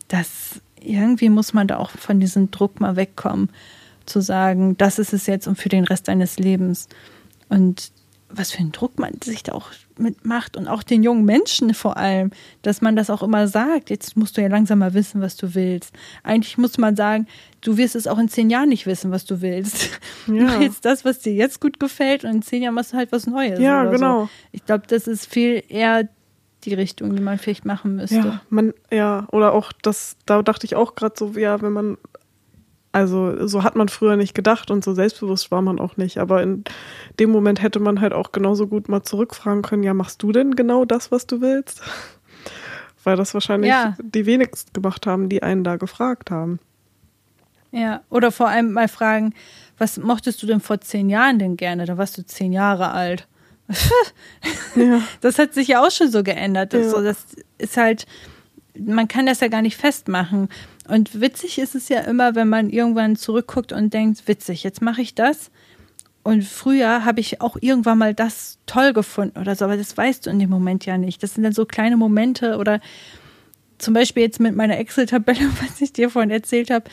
das 0.09 0.61
irgendwie 0.81 1.31
muss 1.31 1.55
man 1.55 1.67
da 1.67 1.79
auch 1.79 1.91
von 1.91 2.21
diesem 2.21 2.51
Druck 2.51 2.81
mal 2.81 2.97
wegkommen, 2.97 3.49
zu 4.05 4.21
sagen, 4.21 4.77
das 4.77 4.99
ist 4.99 5.15
es 5.15 5.27
jetzt 5.27 5.47
und 5.47 5.57
für 5.57 5.71
den 5.71 5.85
Rest 5.85 6.09
deines 6.09 6.39
Lebens. 6.39 6.89
Und 7.49 7.91
was 8.29 8.51
für 8.51 8.59
einen 8.59 8.73
Druck 8.73 8.99
man 8.99 9.13
sich 9.23 9.43
da 9.43 9.53
auch 9.53 9.71
mitmacht 9.99 10.57
und 10.57 10.67
auch 10.67 10.83
den 10.83 11.03
jungen 11.03 11.25
Menschen 11.25 11.73
vor 11.75 11.97
allem, 11.97 12.31
dass 12.63 12.81
man 12.81 12.97
das 12.97 13.11
auch 13.11 13.23
immer 13.23 13.47
sagt. 13.47 13.91
Jetzt 13.91 14.17
musst 14.17 14.37
du 14.37 14.43
ja 14.43 14.49
langsam 14.49 14.81
mal 14.81 14.95
wissen, 14.95 15.21
was 15.21 15.37
du 15.37 15.55
willst. 15.55 15.95
Eigentlich 16.23 16.59
muss 16.59 16.79
man 16.79 16.97
sagen, 16.97 17.27
du 17.61 17.77
wirst 17.77 17.95
es 17.95 18.07
auch 18.07 18.19
in 18.19 18.29
zehn 18.29 18.51
Jahren 18.51 18.69
nicht 18.69 18.87
wissen, 18.87 19.11
was 19.11 19.25
du 19.25 19.41
willst. 19.41 19.91
Ja. 20.27 20.47
Du 20.47 20.61
willst 20.61 20.85
das, 20.85 21.05
was 21.05 21.21
dir 21.21 21.35
jetzt 21.35 21.61
gut 21.61 21.79
gefällt 21.79 22.25
und 22.25 22.31
in 22.31 22.43
zehn 22.43 22.63
Jahren 22.63 22.75
machst 22.75 22.93
du 22.93 22.97
halt 22.97 23.13
was 23.13 23.27
Neues. 23.27 23.61
Ja, 23.61 23.85
genau. 23.85 24.25
So. 24.25 24.31
Ich 24.53 24.65
glaube, 24.65 24.85
das 24.89 25.07
ist 25.07 25.27
viel 25.27 25.63
eher 25.69 26.09
die 26.65 26.75
Richtung, 26.75 27.15
die 27.15 27.23
man 27.23 27.39
vielleicht 27.39 27.65
machen 27.65 27.97
müsste. 27.97 28.17
Ja, 28.17 28.41
man, 28.49 28.73
ja, 28.91 29.27
oder 29.33 29.53
auch 29.53 29.73
das, 29.83 30.17
da 30.27 30.43
dachte 30.43 30.67
ich 30.67 30.77
auch 30.77 30.95
gerade 30.95 31.15
so, 31.19 31.33
ja, 31.37 31.61
wenn 31.61 31.73
man 31.73 31.99
also 32.95 33.47
so 33.49 33.65
hat 33.65 33.75
man 33.75 33.89
früher 33.89 34.17
nicht 34.17 34.35
gedacht 34.35 34.71
und 34.71 34.85
so 34.85 34.95
selbstbewusst 34.95 35.51
war 35.51 35.63
man 35.63 35.81
auch 35.81 35.97
nicht. 35.97 36.19
Aber 36.19 36.43
in 36.43 36.63
dem 37.19 37.31
Moment 37.31 37.61
hätte 37.61 37.81
man 37.81 38.01
halt 38.01 38.13
auch 38.13 38.31
genauso 38.31 38.69
gut 38.69 38.89
mal 38.89 39.03
zurückfragen 39.03 39.63
können, 39.63 39.83
ja, 39.83 39.95
machst 39.95 40.23
du 40.23 40.31
denn 40.31 40.55
genau 40.55 40.85
das, 40.85 41.11
was 41.11 41.27
du 41.27 41.41
willst? 41.41 41.83
Weil 43.05 43.17
das 43.17 43.35
wahrscheinlich 43.35 43.71
ja. 43.71 43.97
die 44.01 44.27
wenigsten 44.27 44.73
gemacht 44.73 45.09
haben, 45.09 45.29
die 45.29 45.43
einen 45.43 45.65
da 45.65 45.77
gefragt 45.77 46.31
haben. 46.31 46.61
Ja, 47.73 48.03
oder 48.11 48.31
vor 48.31 48.49
allem 48.49 48.73
mal 48.73 48.87
fragen, 48.87 49.35
was 49.77 49.99
mochtest 49.99 50.41
du 50.41 50.47
denn 50.47 50.61
vor 50.61 50.81
zehn 50.81 51.11
Jahren 51.11 51.41
denn 51.41 51.57
gerne? 51.57 51.87
Da 51.87 51.99
warst 51.99 52.17
du 52.17 52.25
zehn 52.25 52.53
Jahre 52.53 52.93
alt. 52.93 53.27
ja. 54.77 55.01
Das 55.21 55.41
hat 55.41 55.53
sich 55.53 55.67
ja 55.67 55.85
auch 55.85 55.91
schon 55.91 56.13
so 56.13 56.23
geändert. 56.23 56.73
Ja. 56.73 56.89
so, 56.89 57.03
das 57.03 57.27
ist 57.59 57.77
halt, 57.77 58.07
man 58.79 59.09
kann 59.09 59.27
das 59.27 59.41
ja 59.41 59.49
gar 59.49 59.63
nicht 59.63 59.77
festmachen. 59.77 60.49
Und 60.89 61.21
witzig 61.21 61.59
ist 61.59 61.75
es 61.75 61.89
ja 61.89 62.01
immer, 62.01 62.35
wenn 62.35 62.49
man 62.49 62.71
irgendwann 62.71 63.17
zurückguckt 63.17 63.73
und 63.73 63.95
denkt, 63.95 64.29
witzig, 64.29 64.63
jetzt 64.63 64.83
mache 64.83 65.03
ich 65.03 65.15
das. 65.15 65.51
Und 66.23 66.45
früher 66.45 67.05
habe 67.05 67.21
ich 67.21 67.41
auch 67.41 67.57
irgendwann 67.61 67.99
mal 67.99 68.15
das 68.15 68.59
toll 68.67 68.93
gefunden 68.93 69.39
oder 69.39 69.55
so, 69.55 69.67
aber 69.67 69.77
das 69.77 69.97
weißt 69.97 70.27
du 70.27 70.31
in 70.31 70.39
dem 70.39 70.51
Moment 70.51 70.87
ja 70.87 70.97
nicht. 70.97 71.23
Das 71.23 71.35
sind 71.35 71.43
dann 71.43 71.53
so 71.53 71.67
kleine 71.67 71.97
Momente 71.97 72.57
oder 72.57 72.81
zum 73.79 73.93
Beispiel 73.93 74.23
jetzt 74.23 74.41
mit 74.41 74.57
meiner 74.57 74.79
Excel-Tabelle, 74.79 75.51
was 75.63 75.81
ich 75.81 75.93
dir 75.93 76.11
vorhin 76.11 76.31
erzählt 76.31 76.71
habe, 76.71 76.87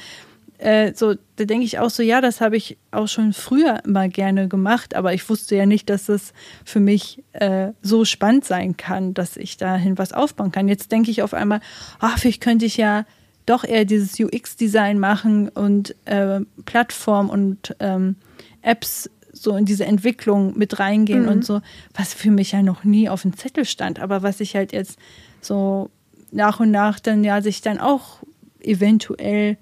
äh, 0.61 0.93
so, 0.93 1.15
da 1.37 1.45
denke 1.45 1.65
ich 1.65 1.79
auch 1.79 1.89
so, 1.89 2.03
ja, 2.03 2.21
das 2.21 2.39
habe 2.39 2.55
ich 2.55 2.77
auch 2.91 3.07
schon 3.07 3.33
früher 3.33 3.83
immer 3.83 4.07
gerne 4.09 4.47
gemacht, 4.47 4.95
aber 4.95 5.11
ich 5.13 5.27
wusste 5.27 5.55
ja 5.55 5.65
nicht, 5.65 5.89
dass 5.89 6.07
es 6.07 6.33
für 6.63 6.79
mich 6.79 7.23
äh, 7.33 7.71
so 7.81 8.05
spannend 8.05 8.45
sein 8.45 8.77
kann, 8.77 9.15
dass 9.15 9.37
ich 9.37 9.57
dahin 9.57 9.97
was 9.97 10.13
aufbauen 10.13 10.51
kann. 10.51 10.67
Jetzt 10.67 10.91
denke 10.91 11.09
ich 11.09 11.23
auf 11.23 11.33
einmal, 11.33 11.61
ach, 11.99 12.19
vielleicht 12.19 12.41
könnte 12.41 12.65
ich 12.65 12.77
ja 12.77 13.05
doch 13.51 13.63
eher 13.63 13.85
dieses 13.85 14.19
UX-Design 14.19 14.99
machen 14.99 15.49
und 15.49 15.95
äh, 16.05 16.39
Plattform 16.65 17.29
und 17.29 17.75
ähm, 17.79 18.15
Apps 18.61 19.09
so 19.33 19.55
in 19.55 19.65
diese 19.65 19.85
Entwicklung 19.85 20.57
mit 20.57 20.79
reingehen 20.79 21.23
Mhm. 21.23 21.29
und 21.29 21.45
so, 21.45 21.61
was 21.93 22.13
für 22.13 22.31
mich 22.31 22.51
ja 22.51 22.61
noch 22.61 22.83
nie 22.83 23.09
auf 23.09 23.21
dem 23.23 23.35
Zettel 23.35 23.65
stand, 23.65 23.99
aber 23.99 24.23
was 24.23 24.39
ich 24.39 24.55
halt 24.55 24.71
jetzt 24.73 24.97
so 25.41 25.89
nach 26.31 26.59
und 26.59 26.71
nach 26.71 26.99
dann 26.99 27.23
ja 27.23 27.41
sich 27.41 27.61
dann 27.61 27.79
auch 27.79 28.19
eventuell 28.61 29.57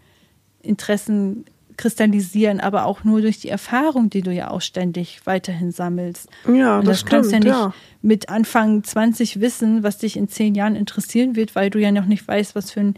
Interessen 0.61 1.45
kristallisieren, 1.77 2.59
aber 2.59 2.85
auch 2.85 3.05
nur 3.05 3.21
durch 3.21 3.39
die 3.39 3.47
Erfahrung, 3.47 4.09
die 4.09 4.21
du 4.21 4.33
ja 4.33 4.51
auch 4.51 4.59
ständig 4.61 5.21
weiterhin 5.23 5.71
sammelst. 5.71 6.27
Ja, 6.45 6.79
Und 6.79 6.87
das, 6.87 7.03
das, 7.03 7.05
kannst 7.09 7.29
stimmt, 7.29 7.45
ja 7.45 7.51
nicht 7.51 7.59
ja. 7.59 7.73
mit 8.01 8.27
Anfang 8.29 8.83
20 8.83 9.39
wissen, 9.39 9.81
was 9.81 9.97
dich 9.97 10.17
in 10.17 10.27
zehn 10.27 10.55
Jahren 10.55 10.75
interessieren 10.75 11.37
wird, 11.37 11.55
weil 11.55 11.69
du 11.69 11.79
ja 11.79 11.91
noch 11.93 12.05
nicht 12.05 12.27
weißt, 12.27 12.53
was 12.53 12.71
für 12.71 12.81
ein 12.81 12.93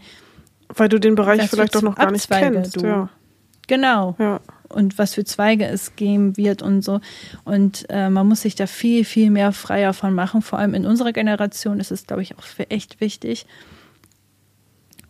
Weil 0.74 0.88
du 0.88 0.98
den 0.98 1.14
Bereich 1.14 1.48
vielleicht 1.48 1.76
auch 1.76 1.82
noch 1.82 1.96
gar 1.96 2.10
nicht 2.10 2.30
Abzweige 2.30 2.52
kennst. 2.56 2.76
du- 2.76 2.86
Ja, 2.86 3.08
genau 3.68 4.16
ja. 4.18 4.40
und 4.68 4.96
was 4.98 5.14
für 5.14 5.24
Zweige 5.24 5.66
es 5.66 5.96
geben 5.96 6.36
wird 6.36 6.62
und 6.62 6.82
so. 6.82 7.00
Und 7.44 7.84
äh, 7.90 8.08
man 8.10 8.26
muss 8.28 8.42
sich 8.42 8.54
da 8.54 8.66
viel, 8.66 9.04
viel 9.04 9.30
mehr 9.30 9.52
freier 9.52 9.92
von 9.92 10.14
machen. 10.14 10.40
Vor 10.42 10.58
allem 10.58 10.74
in 10.74 10.86
unserer 10.86 11.12
Generation 11.12 11.78
ist 11.80 11.90
es, 11.92 12.06
glaube 12.06 12.22
ich, 12.22 12.38
auch 12.38 12.42
für 12.42 12.70
echt 12.70 13.00
wichtig, 13.00 13.46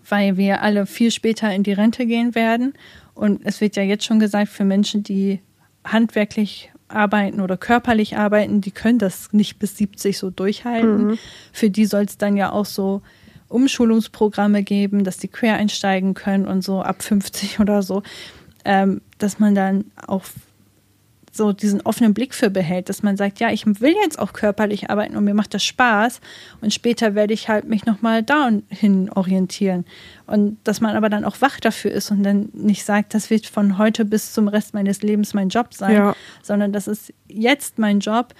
weil 0.09 0.37
wir 0.37 0.63
alle 0.63 0.87
viel 0.87 1.11
später 1.11 1.53
in 1.55 1.63
die 1.63 1.73
Rente 1.73 2.07
gehen 2.07 2.35
werden. 2.35 2.75
Und 3.15 3.41
es 3.45 3.61
wird 3.61 3.77
ja 3.77 3.83
jetzt 3.83 4.05
schon 4.05 4.19
gesagt, 4.19 4.49
für 4.49 4.65
Menschen, 4.65 5.03
die 5.03 5.41
handwerklich 5.85 6.71
arbeiten 6.89 7.41
oder 7.41 7.57
körperlich 7.57 8.17
arbeiten, 8.17 8.61
die 8.61 8.71
können 8.71 8.99
das 8.99 9.33
nicht 9.33 9.59
bis 9.59 9.77
70 9.79 10.19
so 10.19 10.31
durchhalten. 10.31 11.19
Für 11.53 11.71
die 11.71 11.87
soll 11.87 12.03
es 12.05 12.19
dann 12.19 12.37
ja 12.37 12.53
auch 12.53 12.67
so 12.67 13.01
Umschulungsprogramme 13.53 14.63
geben, 14.63 15.05
dass 15.05 15.19
die 15.19 15.29
quer 15.29 15.57
einsteigen 15.57 16.15
können 16.15 16.47
und 16.47 16.63
so 16.63 16.83
ab 16.83 17.03
50 17.03 17.61
oder 17.61 17.83
so, 17.83 18.03
ähm, 18.65 19.01
dass 19.19 19.39
man 19.39 19.55
dann 19.55 19.85
auch 20.07 20.25
so 21.35 21.53
diesen 21.55 21.81
offenen 21.81 22.13
Blick 22.13 22.35
für 22.35 22.51
behält, 22.51 22.91
dass 22.91 23.03
man 23.03 23.17
sagt, 23.17 23.41
ja, 23.41 23.51
ich 23.51 23.65
will 23.65 23.95
jetzt 24.03 24.19
auch 24.19 24.35
körperlich 24.35 24.91
arbeiten 24.91 25.17
und 25.17 25.25
mir 25.25 25.33
macht 25.33 25.55
das 25.55 25.65
Spaß 25.65 26.21
und 26.61 26.75
später 26.75 27.15
werde 27.15 27.33
ich 27.33 27.49
halt 27.49 27.67
mich 27.67 27.87
nochmal 27.87 28.23
dahin 28.23 29.09
orientieren. 29.11 29.87
Und 30.27 30.59
dass 30.65 30.83
man 30.83 30.95
aber 30.95 31.09
dann 31.09 31.25
auch 31.25 31.41
wach 31.41 31.59
dafür 31.59 31.91
ist 31.91 32.11
und 32.11 32.23
dann 32.23 32.51
nicht 32.53 32.85
sagt, 32.85 33.15
das 33.15 33.31
wird 33.31 33.47
von 33.47 33.79
heute 33.79 34.05
bis 34.05 34.35
zum 34.35 34.47
Rest 34.47 34.75
meines 34.75 35.01
Lebens 35.01 35.33
mein 35.33 35.49
Job 35.49 35.73
sein, 35.73 35.95
Ja. 35.97 36.17
sondern 36.43 36.71
das 36.71 36.87
ist 36.87 37.15
jetzt 37.29 37.79
mein 37.79 38.01
Job 38.01 38.35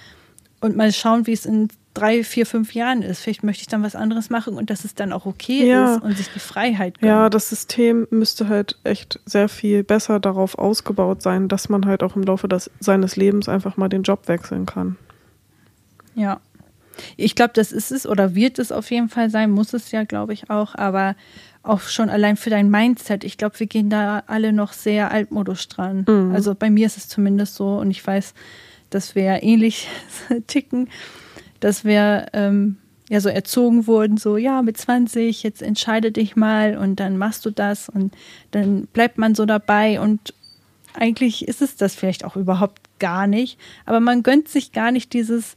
und 0.61 0.75
mal 0.75 0.91
schauen, 0.93 1.25
wie 1.25 1.33
es 1.33 1.47
in 1.47 1.69
drei, 1.93 2.23
vier, 2.23 2.45
fünf 2.45 2.73
Jahren 2.73 3.01
ist. 3.01 3.21
Vielleicht 3.21 3.43
möchte 3.43 3.61
ich 3.61 3.67
dann 3.67 3.83
was 3.83 3.95
anderes 3.95 4.29
machen 4.29 4.55
und 4.55 4.69
dass 4.69 4.83
es 4.83 4.95
dann 4.95 5.13
auch 5.13 5.25
okay 5.25 5.67
Ja. 5.67 5.95
ist 5.95 6.03
und 6.03 6.17
sich 6.17 6.29
die 6.29 6.39
Freiheit 6.39 6.99
gönnt. 6.99 7.09
Ja, 7.09 7.29
das 7.29 7.49
System 7.49 8.07
müsste 8.09 8.47
halt 8.47 8.77
echt 8.83 9.19
sehr 9.25 9.47
viel 9.49 9.83
besser 9.83 10.19
darauf 10.19 10.57
ausgebaut 10.57 11.21
sein, 11.21 11.47
dass 11.47 11.69
man 11.69 11.85
halt 11.85 12.01
auch 12.03 12.15
im 12.15 12.23
Laufe 12.23 12.47
des, 12.47 12.71
seines 12.79 13.15
Lebens 13.15 13.47
einfach 13.47 13.77
mal 13.77 13.89
den 13.89 14.03
Job 14.03 14.27
wechseln 14.27 14.65
kann. 14.65 14.97
Ja. 16.15 16.39
Ich 17.17 17.33
glaube, 17.35 17.53
das 17.55 17.71
ist 17.71 17.91
es 17.91 18.05
oder 18.05 18.35
wird 18.35 18.59
es 18.59 18.71
auf 18.71 18.91
jeden 18.91 19.09
Fall 19.09 19.29
sein, 19.29 19.49
muss 19.49 19.73
es 19.73 19.91
ja, 19.91 20.03
glaube 20.03 20.33
ich, 20.33 20.49
auch, 20.51 20.75
aber 20.75 21.15
auch 21.63 21.81
schon 21.81 22.09
allein 22.09 22.37
für 22.37 22.49
dein 22.51 22.69
Mindset. 22.69 23.23
Ich 23.23 23.37
glaube, 23.37 23.59
wir 23.59 23.67
gehen 23.67 23.89
da 23.89 24.21
alle 24.27 24.53
noch 24.53 24.73
sehr 24.73 25.11
altmodisch 25.11 25.67
dran. 25.69 26.05
Also 26.33 26.53
bei 26.55 26.69
mir 26.69 26.85
ist 26.85 26.97
es 26.97 27.07
zumindest 27.07 27.55
so 27.55 27.77
und 27.77 27.89
ich 27.89 28.05
weiß, 28.05 28.33
dass 28.89 29.15
wir 29.15 29.41
ähnlich 29.41 29.87
ticken, 30.47 30.89
dass 31.63 31.85
wir 31.85 32.25
ähm, 32.33 32.75
ja 33.09 33.21
so 33.21 33.29
erzogen 33.29 33.87
wurden, 33.87 34.17
so 34.17 34.35
ja, 34.35 34.61
mit 34.61 34.75
20, 34.75 35.43
jetzt 35.43 35.61
entscheide 35.61 36.11
dich 36.11 36.35
mal 36.35 36.77
und 36.77 36.99
dann 36.99 37.17
machst 37.17 37.45
du 37.45 37.51
das 37.51 37.87
und 37.87 38.13
dann 38.51 38.87
bleibt 38.87 39.17
man 39.17 39.33
so 39.33 39.45
dabei 39.45 40.01
und 40.01 40.33
eigentlich 40.93 41.47
ist 41.47 41.61
es 41.61 41.77
das 41.77 41.95
vielleicht 41.95 42.25
auch 42.25 42.35
überhaupt 42.35 42.81
gar 42.99 43.27
nicht, 43.27 43.57
aber 43.85 44.01
man 44.01 44.23
gönnt 44.23 44.49
sich 44.49 44.73
gar 44.73 44.91
nicht 44.91 45.13
dieses, 45.13 45.55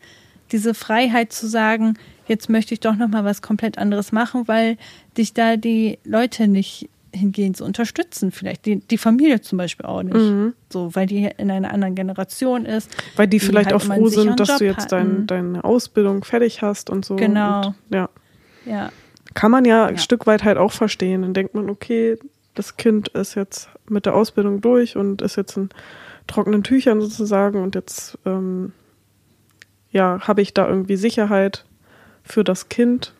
diese 0.52 0.74
Freiheit 0.74 1.32
zu 1.32 1.48
sagen, 1.48 1.94
jetzt 2.28 2.48
möchte 2.48 2.72
ich 2.72 2.80
doch 2.80 2.94
noch 2.94 3.08
mal 3.08 3.24
was 3.24 3.42
komplett 3.42 3.76
anderes 3.76 4.12
machen, 4.12 4.46
weil 4.46 4.78
dich 5.18 5.34
da 5.34 5.56
die 5.56 5.98
Leute 6.04 6.46
nicht 6.46 6.88
hingehend 7.16 7.56
so 7.56 7.64
unterstützen, 7.64 8.30
vielleicht 8.30 8.66
die, 8.66 8.80
die 8.80 8.98
Familie 8.98 9.40
zum 9.40 9.58
Beispiel 9.58 9.86
auch 9.86 10.02
nicht, 10.02 10.54
so 10.70 10.94
weil 10.94 11.06
die 11.06 11.28
in 11.36 11.50
einer 11.50 11.72
anderen 11.72 11.94
Generation 11.94 12.66
ist, 12.66 12.90
Weil 13.16 13.26
die 13.26 13.40
vielleicht 13.40 13.72
halt 13.72 13.76
auch 13.76 13.82
froh 13.82 14.08
sind, 14.08 14.38
dass 14.38 14.48
Job 14.48 14.58
du 14.58 14.64
jetzt 14.66 14.92
dein, 14.92 15.26
deine 15.26 15.64
Ausbildung 15.64 16.24
fertig 16.24 16.62
hast 16.62 16.90
und 16.90 17.04
so. 17.04 17.16
Genau. 17.16 17.68
Und, 17.68 17.74
ja. 17.90 18.08
ja, 18.64 18.90
Kann 19.34 19.50
man 19.50 19.64
ja, 19.64 19.86
ein 19.86 19.94
Ja. 19.96 20.00
Stück 20.00 20.26
weit 20.26 20.44
halt 20.44 20.58
auch 20.58 20.72
verstehen. 20.72 21.22
Dann 21.22 21.34
denkt 21.34 21.54
man, 21.54 21.70
okay, 21.70 22.18
das 22.54 22.76
Kind 22.76 23.08
ist 23.08 23.34
jetzt 23.34 23.68
mit 23.88 24.06
der 24.06 24.14
Ausbildung 24.14 24.60
durch 24.60 24.96
und 24.96 25.22
ist 25.22 25.36
jetzt 25.36 25.56
in 25.56 25.68
trockenen 26.26 26.62
Tüchern 26.62 27.00
sozusagen 27.00 27.62
und 27.62 27.74
jetzt 27.74 28.18
ähm, 28.26 28.72
ja, 29.90 30.20
habe 30.26 30.42
ich 30.42 30.52
da 30.54 30.68
irgendwie 30.68 30.96
Sicherheit 30.96 31.64
für 32.22 32.44
das 32.44 32.68
Kind. 32.68 33.12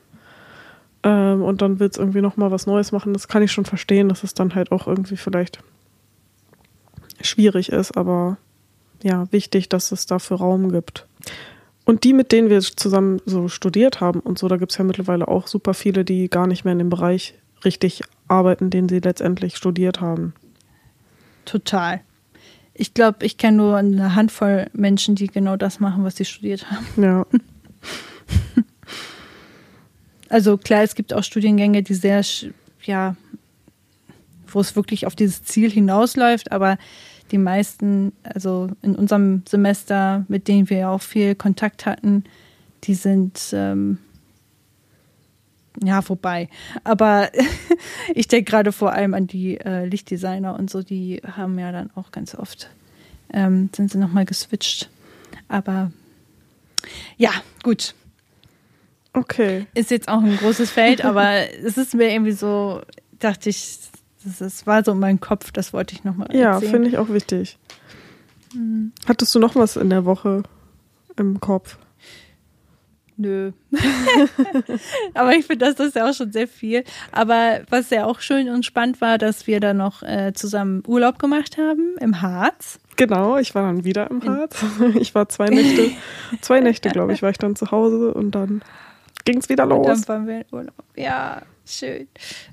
Ähm, 1.07 1.43
und 1.43 1.63
dann 1.63 1.79
wird 1.79 1.93
es 1.93 1.99
irgendwie 1.99 2.21
nochmal 2.21 2.51
was 2.51 2.67
Neues 2.67 2.91
machen. 2.91 3.13
Das 3.13 3.29
kann 3.29 3.43
ich 3.43 3.53
schon 3.53 3.65
verstehen, 3.65 4.09
dass 4.09 4.25
es 4.25 4.35
dann 4.35 4.57
halt 4.57 4.73
auch 4.73 4.89
irgendwie 4.89 5.17
vielleicht 5.17 5.61
schwierig 7.21 7.71
ist, 7.71 7.97
aber 7.97 8.39
ja, 9.05 9.31
wichtig, 9.31 9.69
dass 9.69 9.93
es 9.93 10.07
dafür 10.07 10.39
Raum 10.39 10.73
gibt. 10.73 11.07
Und 11.85 12.03
die, 12.03 12.13
mit 12.13 12.33
denen 12.33 12.51
wir 12.51 12.61
zusammen 12.61 13.21
so 13.25 13.47
studiert 13.47 14.01
haben 14.01 14.19
und 14.19 14.37
so, 14.37 14.49
da 14.49 14.57
gibt 14.57 14.73
es 14.73 14.79
ja 14.79 14.85
mittlerweile 14.85 15.29
auch 15.29 15.47
super 15.47 15.75
viele, 15.75 16.05
die 16.05 16.29
gar 16.29 16.49
nicht 16.49 16.65
mehr 16.65 16.73
in 16.73 16.81
dem 16.81 16.91
Bereich 16.91 17.35
richtig 17.65 18.03
arbeiten, 18.27 18.71
den 18.71 18.89
sie 18.89 18.99
letztendlich 18.99 19.57
studiert 19.57 20.01
haben. 20.01 20.35
total. 21.45 22.01
Ich 22.75 22.95
glaube, 22.95 23.25
ich 23.25 23.39
kenne 23.39 23.59
nur 23.59 23.77
eine 23.77 24.17
Handvoll 24.17 24.67
Menschen, 24.73 25.15
die 25.15 25.29
genau 25.29 25.57
das 25.57 25.79
machen, 25.79 26.03
was 26.03 26.17
sie 26.17 26.25
studiert 26.25 26.69
haben. 26.69 26.87
Ja, 27.03 27.27
Also 30.29 30.57
klar, 30.57 30.83
es 30.83 30.95
gibt 30.95 31.12
auch 31.12 31.22
Studiengänge, 31.22 31.83
die 31.83 31.95
sehr, 31.95 32.22
ja, 32.83 33.16
wo 34.49 34.61
es 34.61 34.77
wirklich 34.77 35.07
auf 35.07 35.14
dieses 35.14 35.45
Ziel 35.45 35.70
hinausläuft, 35.70 36.53
aber 36.53 36.79
die 37.31 37.39
meisten, 37.39 38.12
also 38.22 38.68
in 38.83 38.95
unserem 38.95 39.43
Semester, 39.49 40.24
mit 40.29 40.49
denen 40.49 40.70
wir 40.70 40.79
ja 40.79 40.91
auch 40.91 41.03
viel 41.03 41.35
Kontakt 41.35 41.87
hatten, 41.87 42.24
die 42.85 42.95
sind, 42.95 43.51
ähm, 43.53 43.99
ja, 45.83 46.03
vorbei. 46.03 46.49
Aber 46.85 47.31
ich 48.14 48.29
denke 48.29 48.51
gerade 48.51 48.72
vor 48.72 48.93
allem 48.93 49.14
an 49.14 49.27
die 49.27 49.59
äh, 49.59 49.87
Lichtdesigner 49.87 50.55
und 50.59 50.70
so, 50.70 50.83
die 50.83 51.20
haben 51.37 51.59
ja 51.59 51.72
dann 51.72 51.91
auch 51.95 52.12
ganz 52.12 52.35
oft, 52.35 52.70
ähm, 53.33 53.70
sind 53.74 53.91
sie 53.91 53.99
nochmal 53.99 54.24
geswitcht. 54.24 54.89
Aber 55.49 55.91
ja, 57.16 57.31
gut. 57.62 57.95
Okay. 59.17 59.67
Ist 59.75 59.91
jetzt 59.91 60.09
auch 60.09 60.23
ein 60.23 60.37
großes 60.37 60.71
Feld, 60.71 61.05
aber 61.05 61.51
es 61.64 61.77
ist 61.77 61.95
mir 61.95 62.12
irgendwie 62.12 62.33
so, 62.33 62.83
dachte 63.19 63.51
ich, 63.51 63.79
das, 64.23 64.39
das 64.39 64.67
war 64.67 64.85
so 64.85 64.93
in 64.93 64.99
meinem 64.99 65.21
Kopf, 65.21 65.51
das 65.53 65.73
wollte 65.73 65.95
ich 65.95 66.05
nochmal 66.05 66.29
Ja, 66.35 66.55
erzählen. 66.55 66.71
finde 66.71 66.89
ich 66.89 66.99
auch 66.99 67.09
wichtig. 67.09 67.59
Mhm. 68.55 68.93
Hattest 69.07 69.35
du 69.35 69.39
noch 69.39 69.55
was 69.57 69.77
in 69.77 69.91
der 69.91 70.05
Woche 70.05 70.43
im 71.17 71.41
Kopf? 71.41 71.79
Nö. 73.19 73.53
aber 75.14 75.35
ich 75.35 75.47
finde, 75.47 75.64
das 75.64 75.81
ist 75.81 75.97
ja 75.97 76.09
auch 76.09 76.12
schon 76.14 76.33
sehr 76.33 76.47
viel. 76.47 76.85
Aber 77.12 77.62
was 77.71 77.89
ja 77.89 78.05
auch 78.05 78.21
schön 78.21 78.51
und 78.51 78.67
spannend 78.67 79.01
war, 79.01 79.17
dass 79.17 79.47
wir 79.47 79.59
da 79.59 79.73
noch 79.73 80.03
äh, 80.03 80.33
zusammen 80.35 80.83
Urlaub 80.87 81.19
gemacht 81.19 81.57
haben 81.57 81.97
im 81.99 82.21
Harz. 82.21 82.79
Genau, 82.97 83.39
ich 83.39 83.55
war 83.55 83.62
dann 83.62 83.85
wieder 83.85 84.11
im 84.11 84.23
Harz. 84.23 84.62
Ich 85.01 85.14
war 85.14 85.29
zwei 85.31 85.49
Nächte, 85.49 85.91
zwei 86.43 86.61
Nächte, 86.61 86.91
glaube 86.91 87.12
ich, 87.14 87.23
war 87.23 87.31
ich 87.31 87.39
dann 87.39 87.57
zu 87.57 87.71
Hause 87.71 88.12
und 88.12 88.33
dann 88.35 88.62
ging 89.27 89.39
es 89.39 89.49
wieder 89.51 89.64
Und 89.64 89.70
los. 89.70 89.87
dann 90.03 90.09
waren 90.09 90.27
wir 90.27 90.39
in 90.39 90.45
Urlaub. 90.53 90.85
Ja, 90.97 91.43
schön. 91.66 92.09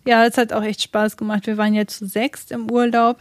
Ja, 0.05 0.25
es 0.25 0.37
hat 0.37 0.51
auch 0.51 0.63
echt 0.63 0.81
Spaß 0.81 1.15
gemacht. 1.15 1.47
Wir 1.47 1.55
waren 1.57 1.73
jetzt 1.73 1.99
zu 1.99 2.05
sechst 2.07 2.51
im 2.51 2.69
Urlaub 2.69 3.19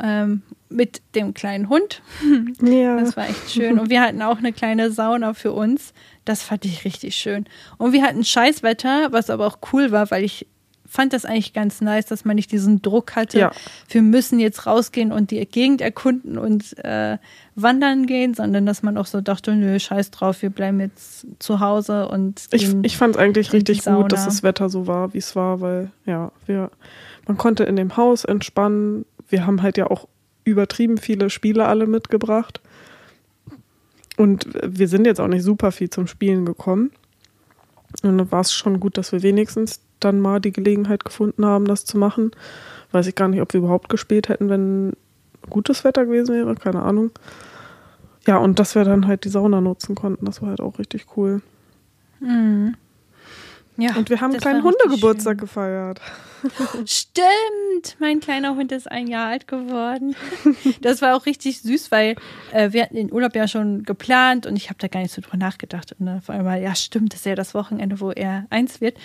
ähm, 0.00 0.42
mit 0.68 1.02
dem 1.16 1.34
kleinen 1.34 1.68
Hund. 1.68 2.02
Ja, 2.62 3.00
Das 3.00 3.16
war 3.16 3.28
echt 3.28 3.50
schön. 3.50 3.78
Und 3.80 3.90
wir 3.90 4.00
hatten 4.02 4.22
auch 4.22 4.38
eine 4.38 4.52
kleine 4.52 4.90
Sauna 4.92 5.34
für 5.34 5.52
uns. 5.52 5.92
Das 6.24 6.42
fand 6.42 6.64
ich 6.64 6.84
richtig 6.84 7.16
schön. 7.16 7.46
Und 7.78 7.92
wir 7.92 8.02
hatten 8.02 8.24
Scheißwetter, 8.24 9.12
was 9.12 9.30
aber 9.30 9.46
auch 9.46 9.58
cool 9.72 9.90
war, 9.90 10.10
weil 10.10 10.24
ich 10.24 10.46
fand 10.88 11.12
das 11.12 11.24
eigentlich 11.24 11.52
ganz 11.52 11.80
nice, 11.80 12.06
dass 12.06 12.24
man 12.24 12.36
nicht 12.36 12.52
diesen 12.52 12.82
Druck 12.82 13.16
hatte. 13.16 13.38
Ja. 13.38 13.50
Wir 13.88 14.02
müssen 14.02 14.38
jetzt 14.38 14.66
rausgehen 14.66 15.12
und 15.12 15.30
die 15.30 15.44
Gegend 15.46 15.80
erkunden 15.80 16.38
und 16.38 16.76
äh, 16.84 17.18
wandern 17.54 18.06
gehen, 18.06 18.34
sondern 18.34 18.66
dass 18.66 18.82
man 18.82 18.96
auch 18.98 19.06
so 19.06 19.20
dachte, 19.20 19.54
nö, 19.54 19.78
scheiß 19.78 20.10
drauf, 20.10 20.42
wir 20.42 20.50
bleiben 20.50 20.80
jetzt 20.80 21.26
zu 21.38 21.60
Hause 21.60 22.08
und 22.08 22.42
ich, 22.50 22.66
gehen 22.66 22.84
ich 22.84 22.96
fand 22.96 23.16
es 23.16 23.20
eigentlich 23.20 23.52
richtig 23.52 23.84
gut, 23.84 24.12
dass 24.12 24.24
das 24.24 24.42
Wetter 24.42 24.68
so 24.68 24.86
war, 24.86 25.14
wie 25.14 25.18
es 25.18 25.34
war, 25.36 25.60
weil 25.60 25.90
ja, 26.04 26.32
wir, 26.46 26.70
man 27.26 27.36
konnte 27.36 27.64
in 27.64 27.76
dem 27.76 27.96
Haus 27.96 28.24
entspannen. 28.24 29.04
Wir 29.28 29.46
haben 29.46 29.62
halt 29.62 29.76
ja 29.78 29.88
auch 29.88 30.06
übertrieben 30.44 30.98
viele 30.98 31.28
Spiele 31.30 31.66
alle 31.66 31.86
mitgebracht. 31.86 32.60
Und 34.16 34.48
wir 34.62 34.88
sind 34.88 35.06
jetzt 35.06 35.20
auch 35.20 35.28
nicht 35.28 35.42
super 35.42 35.72
viel 35.72 35.90
zum 35.90 36.06
Spielen 36.06 36.46
gekommen. 36.46 36.90
Und 38.02 38.18
dann 38.18 38.30
war 38.30 38.40
es 38.40 38.52
schon 38.52 38.80
gut, 38.80 38.96
dass 38.96 39.12
wir 39.12 39.22
wenigstens 39.22 39.80
dann 40.00 40.20
mal 40.20 40.40
die 40.40 40.52
Gelegenheit 40.52 41.04
gefunden 41.04 41.44
haben, 41.44 41.66
das 41.66 41.84
zu 41.84 41.98
machen. 41.98 42.30
Weiß 42.92 43.06
ich 43.06 43.14
gar 43.14 43.28
nicht, 43.28 43.40
ob 43.40 43.52
wir 43.52 43.58
überhaupt 43.58 43.88
gespielt 43.88 44.28
hätten, 44.28 44.48
wenn 44.48 44.92
gutes 45.48 45.84
Wetter 45.84 46.06
gewesen 46.06 46.34
wäre, 46.34 46.54
keine 46.54 46.82
Ahnung. 46.82 47.10
ja, 48.26 48.38
und 48.38 48.58
dass 48.58 48.74
wir 48.74 48.84
dann 48.84 49.06
halt 49.06 49.24
die 49.24 49.28
Sauna 49.28 49.60
nutzen 49.60 49.94
konnten, 49.94 50.26
das 50.26 50.42
war 50.42 50.50
halt 50.50 50.60
auch 50.60 50.78
richtig 50.78 51.06
cool. 51.16 51.40
Mhm. 52.20 52.76
Ja, 53.78 53.94
Und 53.96 54.08
wir 54.08 54.20
haben 54.20 54.30
einen 54.30 54.40
kleinen 54.40 54.62
Hundegeburtstag 54.62 55.38
gefeiert. 55.38 56.00
Stimmt, 56.86 57.96
mein 57.98 58.20
kleiner 58.20 58.56
Hund 58.56 58.72
ist 58.72 58.90
ein 58.90 59.06
Jahr 59.06 59.28
alt 59.28 59.48
geworden. 59.48 60.14
Das 60.80 61.02
war 61.02 61.16
auch 61.16 61.26
richtig 61.26 61.60
süß, 61.60 61.90
weil 61.90 62.16
äh, 62.52 62.72
wir 62.72 62.82
hatten 62.82 62.96
den 62.96 63.12
Urlaub 63.12 63.34
ja 63.34 63.48
schon 63.48 63.82
geplant 63.82 64.46
und 64.46 64.56
ich 64.56 64.68
habe 64.68 64.78
da 64.78 64.88
gar 64.88 65.00
nicht 65.00 65.12
so 65.12 65.20
drüber 65.20 65.36
nachgedacht. 65.36 65.94
Und 65.98 66.06
dann 66.06 66.18
auf 66.18 66.30
einmal, 66.30 66.62
ja 66.62 66.74
stimmt, 66.74 67.12
das 67.12 67.20
ist 67.20 67.26
ja 67.26 67.34
das 67.34 67.54
Wochenende, 67.54 68.00
wo 68.00 68.10
er 68.10 68.46
eins 68.50 68.80
wird. 68.80 68.96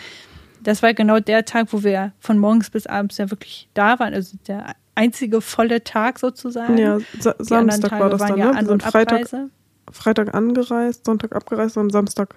Das 0.64 0.84
war 0.84 0.94
genau 0.94 1.20
der 1.20 1.46
Tag, 1.46 1.68
wo 1.72 1.84
wir 1.84 2.14
von 2.20 2.38
morgens 2.38 2.70
bis 2.70 2.88
abends 2.88 3.18
ja 3.18 3.30
wirklich 3.32 3.70
da 3.74 4.00
waren. 4.00 4.14
Also 4.14 4.38
der 4.48 4.76
einzige 4.96 5.42
volle 5.42 5.84
Tag 5.84 6.20
sozusagen. 6.20 6.78
Ja, 6.78 7.00
Sa 7.20 7.34
Die 7.34 7.44
Samstag 7.44 8.00
war 8.00 8.10
das 8.10 8.22
dann, 8.22 8.38
ja 8.38 8.52
ne? 8.52 8.60
Wir 8.62 8.68
sind 8.68 8.84
Freitag, 8.84 9.14
Abreise. 9.14 9.50
Freitag 9.92 10.34
angereist, 10.34 11.06
Sonntag 11.06 11.36
abgereist 11.36 11.78
und 11.78 11.92
Samstag. 11.92 12.36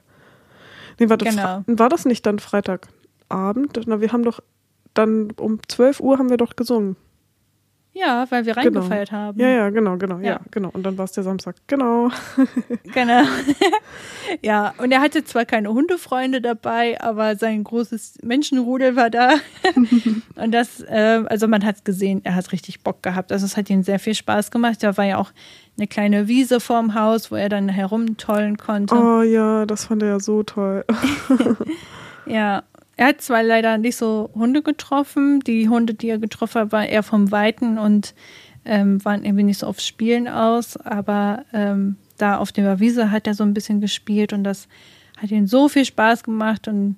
Nee, 0.99 1.09
warte, 1.09 1.25
Genau. 1.25 1.65
War 1.67 1.89
das 1.89 2.05
nicht 2.05 2.25
dann 2.27 2.39
Freitagabend? 2.39 3.81
Na, 3.87 4.01
wir 4.01 4.13
haben 4.13 4.23
doch 4.23 4.41
dann 4.95 5.33
um 5.33 5.61
12 5.69 6.01
Uhr 6.01 6.19
haben 6.19 6.31
wir 6.31 6.37
doch 6.37 6.57
gesungen. 6.57 6.97
Ja, 7.97 8.27
weil 8.31 8.45
wir 8.45 8.55
Genau. 8.55 8.81
reingefeiert 8.81 9.13
haben. 9.13 9.39
Ja, 9.39 9.49
ja, 9.49 9.71
genau, 9.71 9.97
genau, 9.97 10.19
ja, 10.19 10.33
Ja. 10.33 10.41
genau. 10.51 10.69
Und 10.73 10.83
dann 10.83 10.99
war 10.99 11.05
es 11.05 11.13
der 11.13 11.23
Samstag. 11.23 11.55
Genau. 11.69 12.11
Genau. 12.93 13.23
ja, 14.43 14.75
und 14.79 14.91
er 14.93 15.01
hatte 15.01 15.25
zwar 15.25 15.45
keine 15.45 15.69
Hundefreunde 15.73 16.41
dabei, 16.41 17.01
aber 17.01 17.37
sein 17.37 17.63
großes 17.65 18.19
Menschenrudel 18.23 18.97
war 18.97 19.11
da. 19.11 19.35
und 20.37 20.53
das, 20.53 20.81
äh, 20.81 21.23
also 21.27 21.47
man 21.49 21.65
hat 21.65 21.85
gesehen, 21.85 22.21
er 22.25 22.35
hat 22.35 22.51
richtig 22.53 22.83
Bock 22.83 23.03
gehabt. 23.03 23.31
Also 23.33 23.47
es 23.47 23.57
hat 23.57 23.71
ihm 23.71 23.83
sehr 23.85 23.99
viel 24.01 24.15
Spaß 24.15 24.51
gemacht. 24.51 24.83
Da 24.83 24.97
war 24.97 25.05
ja 25.05 25.19
auch 25.19 25.31
eine 25.79 25.87
kleine 25.87 26.27
Wiese 26.29 26.61
vorm 26.61 26.95
Haus, 26.95 27.31
wo 27.31 27.37
er 27.37 27.49
dann 27.49 27.69
herumtollen 27.69 28.57
konnte. 28.57 28.95
Oh 28.95 29.23
ja, 29.23 29.67
das 29.67 29.87
fand 29.87 30.03
er 30.03 30.09
ja 30.09 30.21
so 30.21 30.43
toll. 30.43 30.85
Ja, 32.27 32.63
er 32.97 33.09
hat 33.09 33.23
zwar 33.23 33.43
leider 33.43 33.79
nicht 33.79 33.97
so 33.97 34.31
Hunde 34.35 34.63
getroffen. 34.63 35.41
Die 35.41 35.69
Hunde, 35.69 35.95
die 35.95 36.09
er 36.09 36.19
getroffen 36.19 36.63
hat, 36.63 36.73
waren 36.73 36.87
eher 36.87 37.03
vom 37.03 37.31
Weiten 37.31 37.79
und 37.79 38.15
ähm, 38.65 39.05
waren 39.05 39.25
irgendwie 39.25 39.45
nicht 39.45 39.59
so 39.59 39.67
auf 39.67 39.81
Spielen 39.81 40.29
aus. 40.29 40.77
Aber 40.77 41.45
ähm, 41.53 41.97
da 42.19 42.39
auf 42.39 42.53
der 42.53 42.79
Wiese 42.81 43.11
hat 43.11 43.27
er 43.27 43.35
so 43.35 43.43
ein 43.43 43.55
bisschen 43.55 43.81
gespielt 43.81 44.33
und 44.33 44.45
das 44.45 44.69
hat 45.21 45.31
ihm 45.31 45.47
so 45.47 45.69
viel 45.69 45.85
Spaß 45.85 46.23
gemacht. 46.23 46.69
Und 46.69 46.97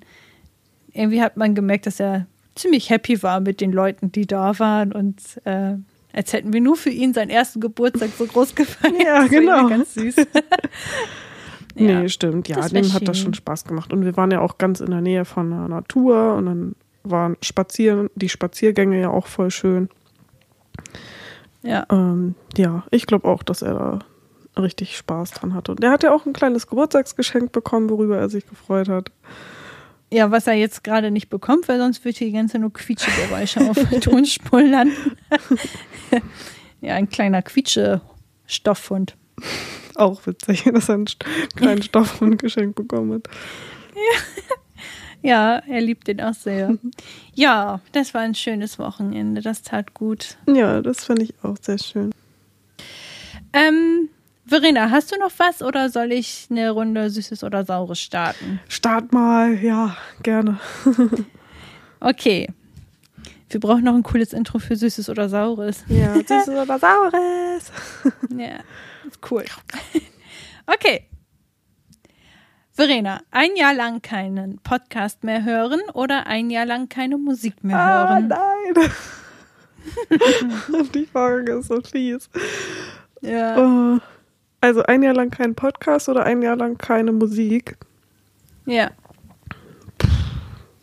irgendwie 0.92 1.22
hat 1.22 1.36
man 1.36 1.55
gemerkt, 1.55 1.86
dass 1.86 1.99
er 1.99 2.26
ziemlich 2.55 2.90
happy 2.90 3.22
war 3.22 3.40
mit 3.40 3.61
den 3.61 3.72
Leuten, 3.72 4.12
die 4.12 4.26
da 4.26 4.59
waren. 4.59 4.92
Und 4.92 5.20
äh, 5.44 5.74
als 6.12 6.32
hätten 6.32 6.53
wir 6.53 6.61
nur 6.61 6.76
für 6.76 6.90
ihn 6.90 7.14
seinen 7.14 7.30
ersten 7.30 7.61
Geburtstag 7.61 8.11
so 8.18 8.26
groß 8.26 8.55
gefeiert. 8.55 9.03
Ja, 9.03 9.26
genau. 9.26 9.68
Ganz 9.68 9.94
süß. 9.94 10.16
Nee, 11.79 12.09
stimmt. 12.09 12.49
Ja, 12.49 12.66
dem 12.68 12.93
hat 12.93 13.07
das 13.07 13.18
schon 13.18 13.35
Spaß 13.35 13.64
gemacht. 13.64 13.93
Und 13.93 14.05
wir 14.05 14.16
waren 14.16 14.31
ja 14.31 14.41
auch 14.41 14.59
ganz 14.59 14.81
in 14.81 14.91
der 14.91 15.01
Nähe 15.03 15.24
von 15.24 15.51
der 15.51 15.68
Natur 15.68 16.35
und 16.35 16.47
dann 16.47 16.74
waren 17.05 17.37
Spazieren, 17.43 18.09
die 18.14 18.29
Spaziergänge 18.29 19.01
ja 19.01 19.11
auch 19.11 19.27
voll 19.27 19.51
schön. 19.51 19.89
Ja. 21.62 21.87
Ähm, 21.91 22.35
ja, 22.57 22.85
ich 22.91 23.07
glaube 23.07 23.29
auch, 23.29 23.43
dass 23.43 23.62
er 23.62 23.74
da 23.74 24.61
richtig 24.61 24.97
Spaß 24.97 25.33
dran 25.33 25.55
hatte. 25.55 25.72
Und 25.72 25.85
er 25.85 25.91
hat 25.91 26.03
ja 26.03 26.12
auch 26.12 26.27
ein 26.27 26.33
kleines 26.33 26.66
Geburtstagsgeschenk 26.66 27.53
bekommen, 27.53 27.91
worüber 27.91 28.18
er 28.18 28.29
sich 28.29 28.47
gefreut 28.47 28.89
hat. 28.89 29.11
Ja, 30.11 30.31
was 30.31 30.47
er 30.47 30.55
jetzt 30.55 30.85
gerade 30.85 31.11
nicht 31.11 31.29
bekommt, 31.29 31.68
weil 31.68 31.79
sonst 31.79 32.05
würde 32.05 32.16
hier 32.16 32.29
die 32.29 32.33
ganze 32.33 32.59
nur 32.59 32.72
Quietschegeräusche 32.72 33.68
auf 33.68 33.77
Tonspuren 34.01 34.70
landen. 34.70 35.16
ja, 36.81 36.95
ein 36.95 37.09
kleiner 37.09 37.43
Quietsche-Stoffhund. 37.43 39.16
Auch 39.97 40.26
witzig, 40.26 40.64
dass 40.72 40.88
er 40.88 40.97
einen 40.97 41.07
kleinen 41.57 41.82
Stoffhund 41.82 42.38
geschenkt 42.38 42.76
bekommen 42.76 43.14
hat. 43.14 43.28
Ja, 45.22 45.61
er 45.66 45.80
liebt 45.80 46.07
den 46.07 46.20
auch 46.20 46.34
sehr. 46.34 46.78
Ja, 47.34 47.80
das 47.92 48.14
war 48.14 48.20
ein 48.22 48.34
schönes 48.34 48.78
Wochenende. 48.78 49.42
Das 49.42 49.62
tat 49.62 49.92
gut. 49.92 50.36
Ja, 50.47 50.80
das 50.80 51.05
finde 51.05 51.24
ich 51.24 51.34
auch 51.42 51.57
sehr 51.61 51.78
schön. 51.78 52.12
Ähm, 53.53 54.09
Verena, 54.47 54.90
hast 54.90 55.11
du 55.12 55.18
noch 55.18 55.32
was 55.36 55.62
oder 55.62 55.90
soll 55.90 56.12
ich 56.12 56.47
eine 56.51 56.70
Runde 56.70 57.11
Süßes 57.11 57.42
oder 57.42 57.64
Saures 57.64 58.01
starten? 58.01 58.61
Start 58.68 59.12
mal, 59.12 59.55
ja, 59.62 59.97
gerne. 60.22 60.59
Okay. 62.01 62.49
Wir 63.51 63.61
brauchen 63.61 63.84
noch 63.84 63.94
ein 63.94 64.03
cooles 64.03 64.32
Intro 64.32 64.59
für 64.59 64.76
Süßes 64.76 65.09
oder 65.11 65.28
Saures. 65.28 65.84
Ja, 65.88 66.14
süßes 66.14 66.49
oder 66.49 66.78
saures. 66.78 67.72
Ja, 68.36 68.61
cool. 69.31 69.45
Okay. 70.69 71.09
Verena, 72.73 73.21
ein 73.31 73.55
Jahr 73.55 73.73
lang 73.73 74.03
keinen 74.03 74.59
Podcast 74.59 75.23
mehr 75.23 75.45
hören 75.45 75.81
oder 75.95 76.27
ein 76.27 76.51
Jahr 76.51 76.67
lang 76.67 76.89
keine 76.89 77.17
Musik 77.19 77.62
mehr 77.62 77.79
Ah, 77.79 78.14
hören? 78.14 78.29
nein. 78.29 78.91
Die 80.95 81.07
Frage 81.07 81.53
ist 81.53 81.69
so 81.69 81.81
fies. 81.81 82.29
Ja. 83.21 83.57
Oh. 83.57 83.99
Also 84.61 84.83
ein 84.83 85.05
Jahr 85.05 85.14
lang 85.14 85.31
kein 85.31 85.55
Podcast 85.55 86.09
oder 86.09 86.25
ein 86.25 86.43
Jahr 86.43 86.57
lang 86.57 86.77
keine 86.79 87.12
Musik? 87.12 87.77
ja. 88.67 88.91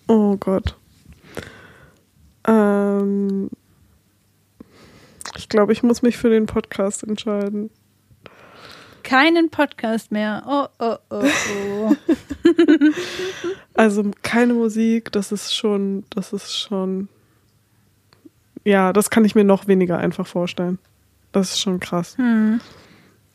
Oh 0.08 0.38
Gott. 0.38 0.78
Ähm, 2.48 3.50
ich 5.38 5.50
glaube, 5.50 5.74
ich 5.74 5.84
muss 5.84 6.02
mich 6.02 6.18
für 6.18 6.30
den 6.30 6.46
Podcast 6.46 7.04
entscheiden. 7.04 7.70
Keinen 9.04 9.49
Podcast 9.49 10.12
mehr. 10.12 10.43
Oh, 10.47 10.68
oh, 10.80 10.95
oh, 11.10 11.24
oh. 11.89 11.95
Also 13.76 14.04
keine 14.22 14.54
Musik, 14.54 15.12
das 15.12 15.32
ist 15.32 15.54
schon, 15.56 16.06
das 16.12 16.32
ist 16.34 16.56
schon. 16.58 17.10
Ja, 18.64 18.93
das 18.93 19.10
kann 19.10 19.26
ich 19.26 19.36
mir 19.36 19.43
noch 19.43 19.68
weniger 19.68 19.97
einfach 19.97 20.28
vorstellen. 20.28 20.78
Das 21.32 21.49
ist 21.51 21.60
schon 21.62 21.80
krass. 21.80 22.18
Hm. 22.18 22.62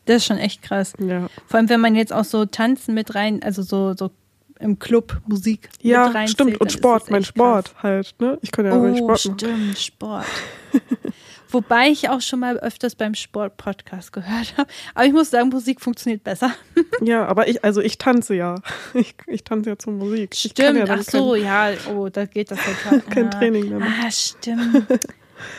Das 0.05 0.17
ist 0.17 0.25
schon 0.25 0.37
echt 0.37 0.61
krass. 0.61 0.93
Ja. 0.99 1.27
Vor 1.47 1.59
allem, 1.59 1.69
wenn 1.69 1.81
man 1.81 1.95
jetzt 1.95 2.13
auch 2.13 2.23
so 2.23 2.45
Tanzen 2.45 2.95
mit 2.95 3.13
rein, 3.15 3.43
also 3.43 3.61
so, 3.61 3.93
so 3.95 4.11
im 4.59 4.79
Club 4.79 5.21
Musik 5.27 5.69
Ja, 5.81 6.07
mit 6.07 6.15
reinzählt, 6.15 6.29
stimmt. 6.31 6.51
dann 6.53 6.57
Und 6.61 6.71
Sport, 6.71 7.11
mein 7.11 7.23
Sport 7.23 7.73
krass. 7.73 7.83
halt, 7.83 8.15
ne? 8.19 8.37
Ich 8.41 8.51
könnte 8.51 8.71
ja 8.71 8.77
oh, 8.77 8.81
Oh, 8.85 8.95
Sport 8.95 9.25
machen. 9.25 9.39
stimmt, 9.39 9.77
Sport. 9.77 10.25
Wobei 11.51 11.89
ich 11.89 12.09
auch 12.09 12.21
schon 12.21 12.39
mal 12.39 12.57
öfters 12.57 12.95
beim 12.95 13.15
Sport-Podcast 13.15 14.13
gehört 14.13 14.55
habe. 14.57 14.69
Aber 14.93 15.05
ich 15.05 15.13
muss 15.13 15.31
sagen, 15.31 15.49
Musik 15.49 15.81
funktioniert 15.81 16.23
besser. 16.23 16.53
Ja, 17.01 17.25
aber 17.27 17.47
ich, 17.47 17.63
also 17.63 17.79
ich 17.79 17.97
tanze 17.97 18.35
ja. 18.35 18.55
Ich, 18.93 19.15
ich 19.27 19.43
tanze 19.45 19.69
ja 19.69 19.77
zur 19.77 19.93
Musik. 19.93 20.35
Stimmt, 20.35 20.79
ja 20.79 20.85
ach 20.89 21.01
so, 21.01 21.31
kein- 21.31 21.43
ja, 21.43 21.69
oh, 21.89 22.09
da 22.09 22.25
geht 22.25 22.51
das 22.51 22.59
total. 22.59 22.99
Kein 23.09 23.27
ah. 23.27 23.29
Training 23.29 23.69
mehr. 23.69 23.87
Ah, 24.03 24.11
stimmt. 24.11 24.85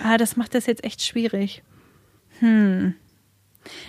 ah, 0.05 0.19
das 0.19 0.37
macht 0.37 0.55
das 0.55 0.67
jetzt 0.67 0.85
echt 0.85 1.03
schwierig. 1.03 1.63
Hm. 2.41 2.95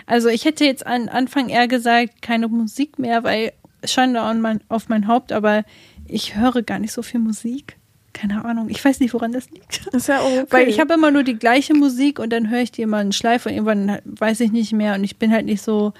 Also 0.06 0.30
ich 0.30 0.46
hätte 0.46 0.64
jetzt 0.64 0.86
an 0.86 1.10
Anfang 1.10 1.50
eher 1.50 1.68
gesagt, 1.68 2.22
keine 2.22 2.48
Musik 2.48 3.00
mehr, 3.00 3.24
weil 3.24 3.52
Schande 3.84 4.22
mein, 4.40 4.62
auf 4.70 4.90
mein 4.90 5.08
Haupt, 5.08 5.32
aber 5.32 5.64
ich 6.08 6.36
höre 6.36 6.62
gar 6.62 6.80
nicht 6.80 6.94
so 6.94 7.02
viel 7.02 7.20
Musik. 7.20 7.78
Keine 8.14 8.44
Ahnung. 8.44 8.70
Ich 8.70 8.84
weiß 8.84 9.00
nicht, 9.00 9.14
woran 9.14 9.32
das 9.32 9.50
liegt. 9.50 9.88
Ist 9.88 10.08
ja 10.08 10.22
okay. 10.22 10.46
Weil 10.50 10.68
ich 10.68 10.80
habe 10.80 10.94
immer 10.94 11.12
nur 11.12 11.24
die 11.24 11.38
gleiche 11.38 11.74
Musik 11.74 12.20
und 12.20 12.32
dann 12.32 12.50
höre 12.50 12.62
ich 12.62 12.72
die 12.72 12.82
immer 12.82 12.98
einen 12.98 13.14
Schleif 13.14 13.46
und 13.46 13.54
irgendwann 13.54 14.00
weiß 14.06 14.42
ich 14.42 14.52
nicht 14.52 14.74
mehr 14.74 14.96
und 14.96 15.04
ich 15.04 15.18
bin 15.18 15.32
halt 15.32 15.46
nicht 15.46 15.62
so. 15.62 15.94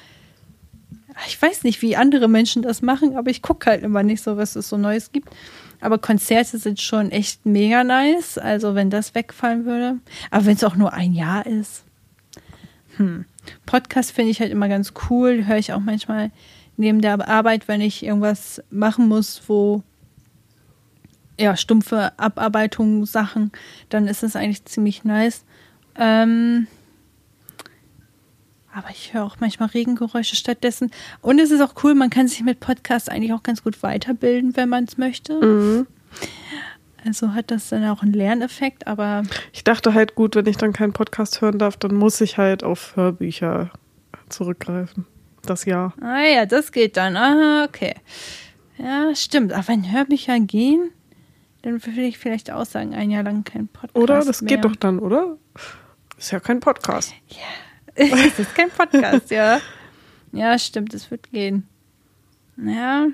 Ich 1.28 1.42
weiß 1.42 1.64
nicht, 1.64 1.82
wie 1.82 1.98
andere 1.98 2.28
Menschen 2.28 2.62
das 2.62 2.82
machen, 2.82 3.18
aber 3.18 3.30
ich 3.30 3.42
gucke 3.42 3.70
halt 3.70 3.84
immer 3.84 4.02
nicht 4.02 4.24
so, 4.24 4.38
was 4.38 4.56
es 4.56 4.70
so 4.70 4.78
Neues 4.78 5.12
gibt. 5.12 5.30
Aber 5.82 5.98
Konzerte 5.98 6.58
sind 6.58 6.80
schon 6.80 7.12
echt 7.12 7.46
mega 7.46 7.84
nice. 7.84 8.38
Also, 8.38 8.76
wenn 8.76 8.90
das 8.90 9.14
wegfallen 9.14 9.66
würde. 9.66 9.98
Aber 10.30 10.46
wenn 10.46 10.56
es 10.56 10.64
auch 10.64 10.76
nur 10.76 10.94
ein 10.94 11.14
Jahr 11.14 11.46
ist. 11.46 11.84
Hm. 12.98 13.26
Podcast 13.66 14.12
finde 14.12 14.32
ich 14.32 14.40
halt 14.40 14.52
immer 14.52 14.70
ganz 14.70 14.94
cool. 15.10 15.46
Höre 15.48 15.58
ich 15.58 15.74
auch 15.74 15.80
manchmal 15.80 16.32
neben 16.78 17.02
der 17.02 17.28
Arbeit, 17.28 17.68
wenn 17.68 17.82
ich 17.82 18.04
irgendwas 18.04 18.64
machen 18.70 19.08
muss, 19.08 19.42
wo 19.48 19.84
ja, 21.42 21.58
stumpfe 21.58 22.18
Abarbeitung 22.18 23.06
Sachen, 23.06 23.52
dann 23.90 24.08
ist 24.08 24.24
es 24.24 24.36
eigentlich 24.36 24.66
ziemlich 24.66 25.04
nice. 25.04 25.44
Ähm, 25.96 26.68
aber 28.74 28.90
ich 28.92 29.14
höre 29.14 29.26
auch 29.26 29.38
manchmal 29.40 29.70
Regengeräusche 29.70 30.36
stattdessen. 30.36 30.92
Und 31.22 31.40
es 31.40 31.52
ist 31.52 31.62
auch 31.62 31.74
cool, 31.84 31.94
man 31.94 32.10
kann 32.10 32.28
sich 32.28 32.42
mit 32.42 32.60
Podcasts 32.60 33.10
eigentlich 33.10 33.34
auch 33.34 33.44
ganz 33.44 33.64
gut 33.64 33.84
weiterbilden, 33.84 34.56
wenn 34.56 34.70
man 34.70 34.86
es 34.86 34.98
möchte. 34.98 35.34
Mhm. 35.34 35.88
Also 37.04 37.34
hat 37.34 37.50
das 37.50 37.70
dann 37.70 37.84
auch 37.86 38.04
einen 38.04 38.14
Lerneffekt, 38.14 38.86
aber 38.86 39.24
Ich 39.52 39.64
dachte 39.64 39.94
halt, 39.94 40.14
gut, 40.14 40.36
wenn 40.36 40.46
ich 40.46 40.58
dann 40.58 40.72
keinen 40.72 40.94
Podcast 40.94 41.42
hören 41.42 41.58
darf, 41.58 41.76
dann 41.76 41.96
muss 41.96 42.22
ich 42.22 42.38
halt 42.38 42.64
auf 42.64 42.96
Hörbücher 42.96 43.72
zurückgreifen. 44.30 45.08
Das 45.44 45.66
Jahr. 45.66 45.96
ah 46.02 46.22
ja, 46.22 46.46
das 46.46 46.72
geht 46.72 46.98
dann. 46.98 47.18
Ah, 47.18 47.66
okay. 47.66 47.96
Ja, 48.78 49.14
stimmt. 49.16 49.54
Aber 49.54 49.68
wenn 49.70 49.92
Hörbücher 49.92 50.40
gehen, 50.40 50.92
dann 51.62 51.86
will 51.86 52.00
ich 52.00 52.18
vielleicht 52.18 52.52
auch 52.52 52.66
sagen, 52.66 52.94
ein 52.94 53.12
Jahr 53.12 53.24
lang 53.24 53.44
kein 53.44 53.68
Podcast 53.68 53.96
Oder? 53.96 54.24
Das 54.24 54.42
mehr. 54.42 54.56
geht 54.56 54.66
doch 54.66 54.76
dann, 54.76 55.00
oder? 55.00 55.38
Ist 56.18 56.32
ja 56.32 56.40
kein 56.40 56.60
Podcast. 56.60 57.14
Es 57.94 58.40
ist 58.40 58.56
kein 58.56 58.70
Podcast, 58.70 59.32
ja. 59.32 59.60
Ja, 60.32 60.58
stimmt, 60.58 60.94
es 60.94 61.12
wird 61.12 61.30
gehen. 61.30 61.68
Ja. 62.56 63.08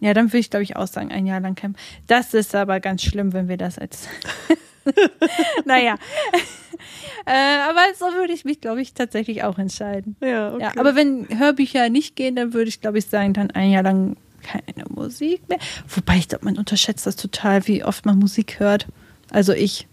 Ja, 0.00 0.14
dann 0.14 0.28
würde 0.28 0.38
ich, 0.38 0.50
glaube 0.50 0.64
ich, 0.64 0.76
auch 0.76 0.88
sagen, 0.88 1.12
ein 1.12 1.26
Jahr 1.26 1.40
lang 1.40 1.54
campen. 1.54 1.80
Das 2.08 2.34
ist 2.34 2.54
aber 2.56 2.80
ganz 2.80 3.02
schlimm, 3.02 3.32
wenn 3.32 3.48
wir 3.48 3.56
das 3.56 3.78
als. 3.78 4.08
naja. 5.64 5.94
äh, 7.24 7.58
aber 7.68 7.82
so 7.96 8.06
würde 8.16 8.32
ich 8.32 8.44
mich, 8.44 8.60
glaube 8.60 8.82
ich, 8.82 8.94
tatsächlich 8.94 9.44
auch 9.44 9.58
entscheiden. 9.58 10.16
Ja, 10.20 10.54
okay. 10.54 10.62
Ja, 10.62 10.72
aber 10.76 10.96
wenn 10.96 11.28
Hörbücher 11.38 11.88
nicht 11.88 12.16
gehen, 12.16 12.34
dann 12.34 12.52
würde 12.52 12.68
ich, 12.68 12.80
glaube 12.80 12.98
ich, 12.98 13.06
sagen, 13.06 13.32
dann 13.32 13.52
ein 13.52 13.70
Jahr 13.70 13.84
lang 13.84 14.16
keine 14.50 14.84
Musik 14.88 15.48
mehr. 15.48 15.58
Wobei 15.88 16.16
ich 16.16 16.28
glaube, 16.28 16.44
man 16.44 16.58
unterschätzt 16.58 17.06
das 17.06 17.16
total, 17.16 17.66
wie 17.66 17.84
oft 17.84 18.06
man 18.06 18.18
Musik 18.18 18.58
hört. 18.58 18.86
Also 19.30 19.52
ich. 19.52 19.86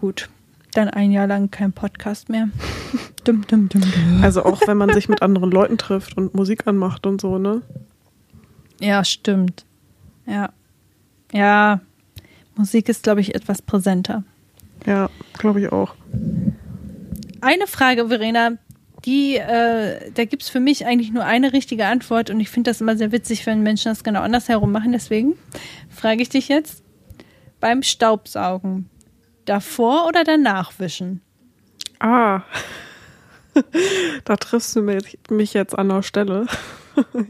Gut, 0.00 0.28
dann 0.72 0.88
ein 0.88 1.12
Jahr 1.12 1.26
lang 1.26 1.50
kein 1.50 1.72
Podcast 1.72 2.28
mehr. 2.28 2.48
dum, 3.24 3.46
dum, 3.46 3.68
dum. 3.68 3.82
Also 4.22 4.44
auch 4.44 4.60
wenn 4.66 4.76
man 4.76 4.92
sich 4.92 5.08
mit 5.08 5.22
anderen 5.22 5.50
Leuten 5.50 5.78
trifft 5.78 6.16
und 6.16 6.34
Musik 6.34 6.66
anmacht 6.66 7.06
und 7.06 7.20
so, 7.20 7.38
ne? 7.38 7.62
Ja, 8.80 9.04
stimmt. 9.04 9.64
Ja. 10.26 10.50
Ja, 11.32 11.80
Musik 12.56 12.88
ist, 12.88 13.04
glaube 13.04 13.20
ich, 13.20 13.34
etwas 13.34 13.62
präsenter. 13.62 14.24
Ja, 14.86 15.08
glaube 15.38 15.60
ich 15.60 15.72
auch. 15.72 15.94
Eine 17.40 17.66
Frage, 17.66 18.08
Verena, 18.08 18.52
die, 19.04 19.36
äh, 19.36 20.10
da 20.12 20.24
gibt 20.24 20.42
es 20.42 20.48
für 20.48 20.60
mich 20.60 20.86
eigentlich 20.86 21.12
nur 21.12 21.24
eine 21.24 21.52
richtige 21.52 21.86
Antwort 21.86 22.30
und 22.30 22.40
ich 22.40 22.50
finde 22.50 22.70
das 22.70 22.80
immer 22.80 22.96
sehr 22.96 23.12
witzig, 23.12 23.46
wenn 23.46 23.62
Menschen 23.62 23.90
das 23.90 24.04
genau 24.04 24.20
andersherum 24.20 24.70
machen. 24.70 24.92
Deswegen 24.92 25.34
frage 25.88 26.22
ich 26.22 26.28
dich 26.28 26.48
jetzt, 26.48 26.82
beim 27.60 27.82
Staubsaugen, 27.82 28.88
davor 29.44 30.06
oder 30.06 30.24
danach 30.24 30.78
wischen? 30.78 31.20
Ah, 31.98 32.42
da 34.24 34.36
triffst 34.36 34.76
du 34.76 34.82
mich, 34.82 35.18
mich 35.30 35.54
jetzt 35.54 35.78
an 35.78 35.88
der 35.88 36.02
Stelle. 36.02 36.46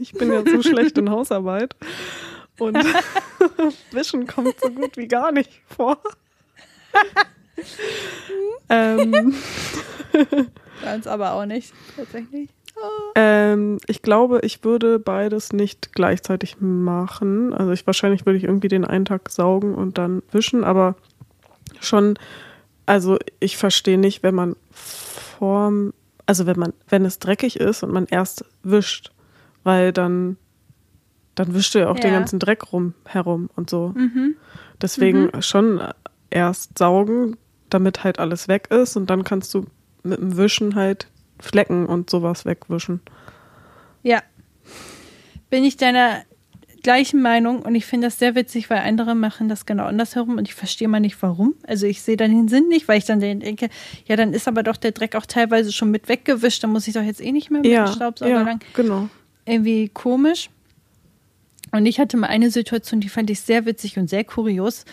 Ich 0.01 0.11
bin 0.11 0.29
ja 0.29 0.43
so 0.45 0.61
schlecht 0.61 0.97
in 0.97 1.09
Hausarbeit 1.09 1.73
und 2.59 2.77
Wischen 3.91 4.27
kommt 4.27 4.59
so 4.59 4.69
gut 4.69 4.97
wie 4.97 5.07
gar 5.07 5.31
nicht 5.31 5.49
vor. 5.67 5.97
ähm, 8.67 9.33
Ganz 10.83 11.07
aber 11.07 11.33
auch 11.33 11.45
nicht, 11.45 11.73
tatsächlich. 11.95 12.49
ähm, 13.15 13.77
ich 13.87 14.01
glaube, 14.01 14.39
ich 14.43 14.63
würde 14.63 14.99
beides 14.99 15.53
nicht 15.53 15.93
gleichzeitig 15.93 16.57
machen. 16.59 17.53
Also 17.53 17.71
ich 17.71 17.85
wahrscheinlich 17.87 18.25
würde 18.25 18.37
ich 18.37 18.43
irgendwie 18.43 18.67
den 18.67 18.85
einen 18.85 19.05
Tag 19.05 19.29
saugen 19.29 19.75
und 19.75 19.97
dann 19.97 20.23
wischen, 20.31 20.63
aber 20.63 20.95
schon, 21.79 22.17
also 22.85 23.17
ich 23.39 23.57
verstehe 23.57 23.97
nicht, 23.97 24.23
wenn 24.23 24.35
man 24.35 24.55
vorm, 24.71 25.93
also 26.25 26.45
wenn 26.45 26.59
man, 26.59 26.73
wenn 26.89 27.05
es 27.05 27.19
dreckig 27.19 27.59
ist 27.59 27.83
und 27.83 27.91
man 27.91 28.05
erst 28.07 28.45
wischt, 28.63 29.11
weil 29.63 29.91
dann, 29.93 30.37
dann 31.35 31.53
wischt 31.53 31.75
du 31.75 31.79
ja 31.79 31.89
auch 31.89 31.99
den 31.99 32.11
Ja. 32.11 32.19
ganzen 32.19 32.39
Dreck 32.39 32.71
rum 32.73 32.93
herum 33.05 33.49
und 33.55 33.69
so. 33.69 33.93
Mhm. 33.95 34.35
Deswegen 34.81 35.29
schon 35.41 35.81
erst 36.29 36.77
saugen, 36.77 37.37
damit 37.69 38.03
halt 38.03 38.19
alles 38.19 38.47
weg 38.47 38.67
ist 38.71 38.95
und 38.97 39.09
dann 39.09 39.23
kannst 39.23 39.53
du 39.53 39.65
mit 40.03 40.19
dem 40.19 40.37
Wischen 40.37 40.75
halt 40.75 41.07
Flecken 41.39 41.85
und 41.85 42.09
sowas 42.09 42.45
wegwischen. 42.45 43.01
Ja. 44.01 44.21
Bin 45.49 45.63
ich 45.63 45.77
deiner 45.77 46.23
gleichen 46.83 47.21
Meinung 47.21 47.61
und 47.61 47.75
ich 47.75 47.85
finde 47.85 48.07
das 48.07 48.19
sehr 48.19 48.35
witzig, 48.35 48.69
weil 48.69 48.79
andere 48.79 49.15
machen 49.15 49.47
das 49.47 49.65
genau 49.65 49.85
andersherum 49.85 50.37
und 50.37 50.47
ich 50.47 50.53
verstehe 50.53 50.87
mal 50.89 50.99
nicht 50.99 51.21
warum. 51.21 51.55
Also 51.65 51.85
ich 51.87 52.01
sehe 52.01 52.17
dann 52.17 52.31
den 52.31 52.49
Sinn 52.49 52.67
nicht, 52.67 52.87
weil 52.89 52.97
ich 52.97 53.05
dann 53.05 53.19
denke, 53.21 53.69
ja, 54.05 54.15
dann 54.17 54.33
ist 54.33 54.47
aber 54.47 54.63
doch 54.63 54.75
der 54.75 54.91
Dreck 54.91 55.15
auch 55.15 55.25
teilweise 55.25 55.71
schon 55.71 55.91
mit 55.91 56.09
weggewischt, 56.09 56.61
dann 56.63 56.71
muss 56.71 56.87
ich 56.87 56.93
doch 56.93 57.01
jetzt 57.01 57.21
eh 57.21 57.31
nicht 57.31 57.49
mehr 57.51 57.61
mit 57.61 57.71
Ja, 57.71 57.85
dem 57.85 57.93
Staubsauger 57.93 58.31
ja, 58.31 58.41
lang. 58.41 58.59
genau. 58.73 59.07
Irgendwie 59.45 59.89
komisch. 59.89 60.49
Und 61.71 61.85
ich 61.85 61.99
hatte 61.99 62.17
mal 62.17 62.27
eine 62.27 62.51
Situation, 62.51 62.99
die 62.99 63.09
fand 63.09 63.29
ich 63.29 63.39
sehr 63.39 63.65
witzig 63.65 63.97
und 63.97 64.09
sehr 64.09 64.23
kurios, 64.25 64.83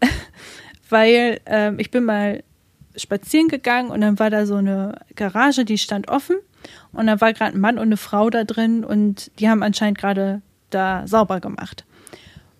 weil 0.90 1.40
ähm, 1.46 1.78
ich 1.78 1.90
bin 1.90 2.04
mal 2.04 2.42
spazieren 2.98 3.48
gegangen 3.48 3.90
und 3.90 4.00
dann 4.00 4.18
war 4.18 4.28
da 4.30 4.44
so 4.46 4.56
eine 4.56 5.00
Garage, 5.16 5.64
die 5.64 5.78
stand 5.78 6.08
offen 6.08 6.36
und 6.92 7.06
da 7.06 7.20
war 7.20 7.32
gerade 7.32 7.54
ein 7.56 7.60
Mann 7.60 7.76
und 7.78 7.84
eine 7.84 7.96
Frau 7.96 8.28
da 8.30 8.44
drin 8.44 8.84
und 8.84 9.30
die 9.38 9.48
haben 9.48 9.62
anscheinend 9.62 9.98
gerade 9.98 10.42
da 10.70 11.06
sauber 11.06 11.40
gemacht. 11.40 11.84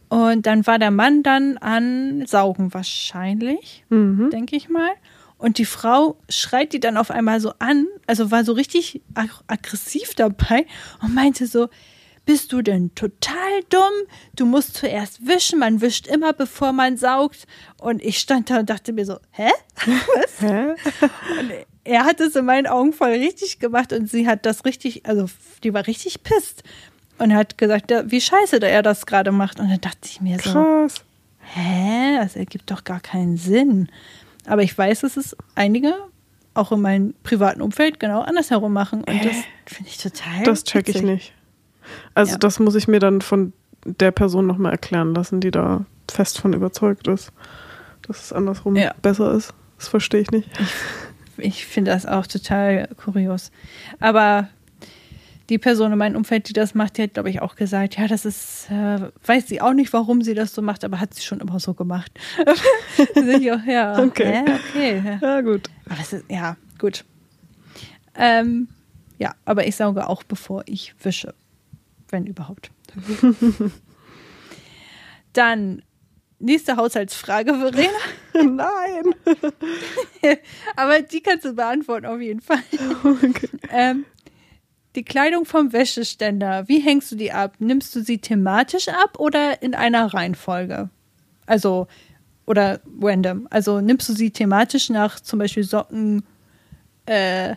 Und 0.09 0.47
dann 0.47 0.67
war 0.67 0.79
der 0.79 0.91
Mann 0.91 1.23
dann 1.23 1.59
an 1.59 2.25
Saugen 2.27 2.73
wahrscheinlich, 2.73 3.85
Mhm. 3.91 4.31
denke 4.31 4.57
ich 4.57 4.69
mal. 4.71 4.91
Und 5.37 5.59
die 5.59 5.67
Frau 5.67 6.17
schreit 6.29 6.73
die 6.73 6.81
dann 6.81 6.97
auf 6.97 7.11
einmal 7.11 7.41
so 7.41 7.53
an, 7.59 7.87
also 8.07 8.31
war 8.31 8.43
so 8.45 8.53
richtig 8.53 9.03
ag 9.15 9.29
aggressiv 9.47 10.15
dabei 10.15 10.67
und 11.03 11.15
meinte 11.15 11.47
so, 11.47 11.69
bist 12.29 12.53
du 12.53 12.61
denn 12.61 12.95
total 12.95 13.63
dumm? 13.71 13.81
Du 14.37 14.45
musst 14.45 14.75
zuerst 14.75 15.27
wischen, 15.27 15.61
man 15.61 15.81
wischt 15.81 16.07
immer, 16.07 16.35
bevor 16.35 16.75
man 16.75 16.99
saugt. 16.99 17.47
Und 17.81 18.03
ich 18.03 18.19
stand 18.19 18.51
da 18.51 18.59
und 18.59 18.69
dachte 18.69 18.93
mir 18.93 19.07
so, 19.07 19.19
hä? 19.31 19.49
Hä? 20.39 20.75
Und 21.41 21.53
er 21.85 22.05
hat 22.05 22.21
es 22.21 22.37
in 22.37 22.45
meinen 22.45 22.67
Augen 22.67 22.93
voll 22.93 23.13
richtig 23.13 23.61
gemacht 23.61 23.95
und 23.95 24.11
sie 24.11 24.29
hat 24.29 24.45
das 24.45 24.67
richtig, 24.67 25.07
also 25.07 25.25
die 25.65 25.73
war 25.73 25.87
richtig 25.87 26.23
pisst. 26.23 26.65
Und 27.17 27.35
hat 27.35 27.57
gesagt, 27.57 27.91
wie 28.05 28.21
scheiße 28.21 28.61
da 28.61 28.67
er 28.67 28.83
das 28.83 29.07
gerade 29.07 29.33
macht. 29.33 29.59
Und 29.59 29.71
dann 29.71 29.81
dachte 29.81 30.01
ich 30.05 30.21
mir 30.21 30.39
so, 30.39 30.53
Krass. 30.53 30.97
hä, 31.39 32.19
das 32.19 32.37
ergibt 32.37 32.71
doch 32.71 32.85
gar 32.85 33.01
keinen 33.01 33.39
Sinn. 33.39 33.89
Aber 34.45 34.63
ich 34.63 34.77
weiß, 34.77 35.01
dass 35.01 35.17
es 35.17 35.35
einige, 35.55 35.95
auch 36.53 36.73
in 36.73 36.83
meinem 36.83 37.15
privaten 37.23 37.63
Umfeld, 37.63 37.99
genau 37.99 38.21
andersherum 38.21 38.75
machen. 38.75 39.03
Und 39.05 39.25
das 39.25 39.37
finde 39.65 39.89
ich 39.89 39.97
total. 39.97 40.43
Das 40.45 40.63
check 40.65 40.91
ich 40.91 40.97
witzig. 40.97 41.09
nicht. 41.09 41.33
Also 42.15 42.33
Ja. 42.33 42.39
das 42.39 42.59
muss 42.59 42.75
ich 42.75 42.89
mir 42.89 43.01
dann 43.01 43.21
von 43.21 43.53
der 43.85 44.11
Person 44.11 44.47
nochmal 44.47 44.73
erklären 44.73 45.15
lassen, 45.15 45.41
die 45.41 45.51
da 45.51 45.85
fest 46.11 46.39
von 46.41 46.53
überzeugt 46.53 47.07
ist, 47.09 47.31
dass 48.07 48.23
es 48.25 48.33
andersrum 48.33 48.77
Ja. 48.77 48.95
besser 49.03 49.33
ist. 49.33 49.53
Das 49.79 49.89
verstehe 49.89 50.21
ich 50.23 50.31
nicht. 50.31 50.49
Ich 51.37 51.67
finde 51.67 51.93
das 51.93 52.05
auch 52.07 52.27
total 52.27 52.89
kurios. 52.97 53.53
Aber 54.01 54.49
die 55.49 55.59
Person 55.59 55.93
in 55.93 55.99
meinem 55.99 56.17
Umfeld, 56.17 56.49
die 56.49 56.53
das 56.53 56.75
macht, 56.75 56.99
die 56.99 57.03
hat, 57.05 57.15
glaube 57.15 57.31
ich, 57.31 57.41
auch 57.41 57.55
gesagt, 57.55 57.97
ja, 57.97 58.07
das 58.07 58.25
ist, 58.27 58.67
äh, 58.71 58.99
weiß 59.25 59.47
sie 59.49 59.61
auch 59.63 59.73
nicht, 59.73 59.93
warum 59.93 60.21
sie 60.23 60.35
das 60.35 60.53
so 60.55 60.61
macht, 60.61 60.85
aber 60.85 61.01
hat 61.01 61.15
sie 61.15 61.23
schon 61.23 61.41
immer 61.41 61.59
so 61.61 61.75
gemacht. 61.75 62.11
Ich 63.15 63.53
auch, 63.53 63.65
ja, 63.65 63.99
Okay. 64.03 64.43
hä, 64.45 64.53
okay. 65.01 65.19
ja. 65.23 65.41
Gut. 65.41 65.71
Ist, 66.01 66.25
ja, 66.29 66.57
gut. 66.79 67.05
Ähm, 68.17 68.69
ja, 69.19 69.35
aber 69.45 69.67
ich 69.67 69.77
sauge 69.77 70.09
auch, 70.09 70.23
bevor 70.25 70.63
ich 70.67 70.95
wische. 71.03 71.35
Wenn 72.11 72.27
überhaupt. 72.27 72.71
Dann 75.33 75.83
nächste 76.39 76.77
Haushaltsfrage, 76.77 77.55
Verena. 77.55 77.99
Nein. 78.35 79.15
Aber 80.77 81.03
die 81.03 81.21
kannst 81.21 81.45
du 81.45 81.55
beantworten 81.55 82.07
auf 82.07 82.21
jeden 82.21 82.41
Fall. 82.41 82.63
Okay. 83.05 83.49
Ähm, 83.71 84.05
die 84.95 85.05
Kleidung 85.05 85.45
vom 85.45 85.73
Wäscheständer, 85.73 86.69
wie 86.69 86.81
hängst 86.81 87.13
du 87.13 87.17
die 87.17 87.33
ab? 87.33 87.57
Nimmst 87.59 87.95
du 87.95 88.01
sie 88.01 88.19
thematisch 88.19 88.89
ab 88.89 89.19
oder 89.19 89.63
in 89.63 89.75
einer 89.75 90.13
Reihenfolge? 90.13 90.91
Also, 91.47 91.87
oder 92.47 92.81
random. 93.01 93.47
Also 93.51 93.81
nimmst 93.81 94.09
du 94.09 94.15
sie 94.15 94.31
thematisch 94.31 94.89
nach 94.89 95.21
zum 95.21 95.39
Beispiel 95.39 95.65
Socken, 95.65 96.25
äh, 97.07 97.57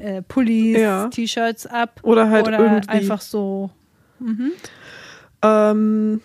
äh, 0.00 0.22
Pullis, 0.22 0.78
Ja. 0.78 1.08
T-Shirts 1.08 1.66
ab? 1.66 2.00
Oder 2.02 2.28
halt 2.30 2.46
oder 2.48 2.58
irgendwie. 2.58 2.88
einfach 2.88 3.20
so. 3.20 3.70
Ähm, 5.42 6.20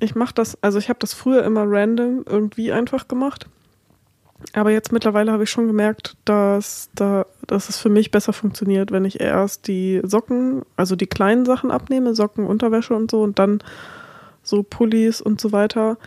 ich 0.00 0.14
mache 0.14 0.34
das, 0.34 0.58
also 0.62 0.78
ich 0.78 0.88
habe 0.88 0.98
das 0.98 1.14
früher 1.14 1.44
immer 1.44 1.64
random 1.66 2.24
irgendwie 2.28 2.72
einfach 2.72 3.08
gemacht. 3.08 3.46
Aber 4.54 4.70
jetzt 4.70 4.90
mittlerweile 4.90 5.32
habe 5.32 5.42
ich 5.44 5.50
schon 5.50 5.66
gemerkt, 5.66 6.16
dass, 6.24 6.88
da, 6.94 7.26
dass 7.46 7.68
es 7.68 7.76
für 7.76 7.90
mich 7.90 8.10
besser 8.10 8.32
funktioniert, 8.32 8.90
wenn 8.90 9.04
ich 9.04 9.20
erst 9.20 9.66
die 9.68 10.00
Socken, 10.02 10.62
also 10.76 10.96
die 10.96 11.06
kleinen 11.06 11.44
Sachen 11.44 11.70
abnehme, 11.70 12.14
Socken, 12.14 12.46
Unterwäsche 12.46 12.94
und 12.94 13.10
so 13.10 13.22
und 13.22 13.38
dann 13.38 13.62
so 14.42 14.62
Pullis 14.62 15.20
und 15.20 15.40
so 15.42 15.52
weiter. 15.52 15.98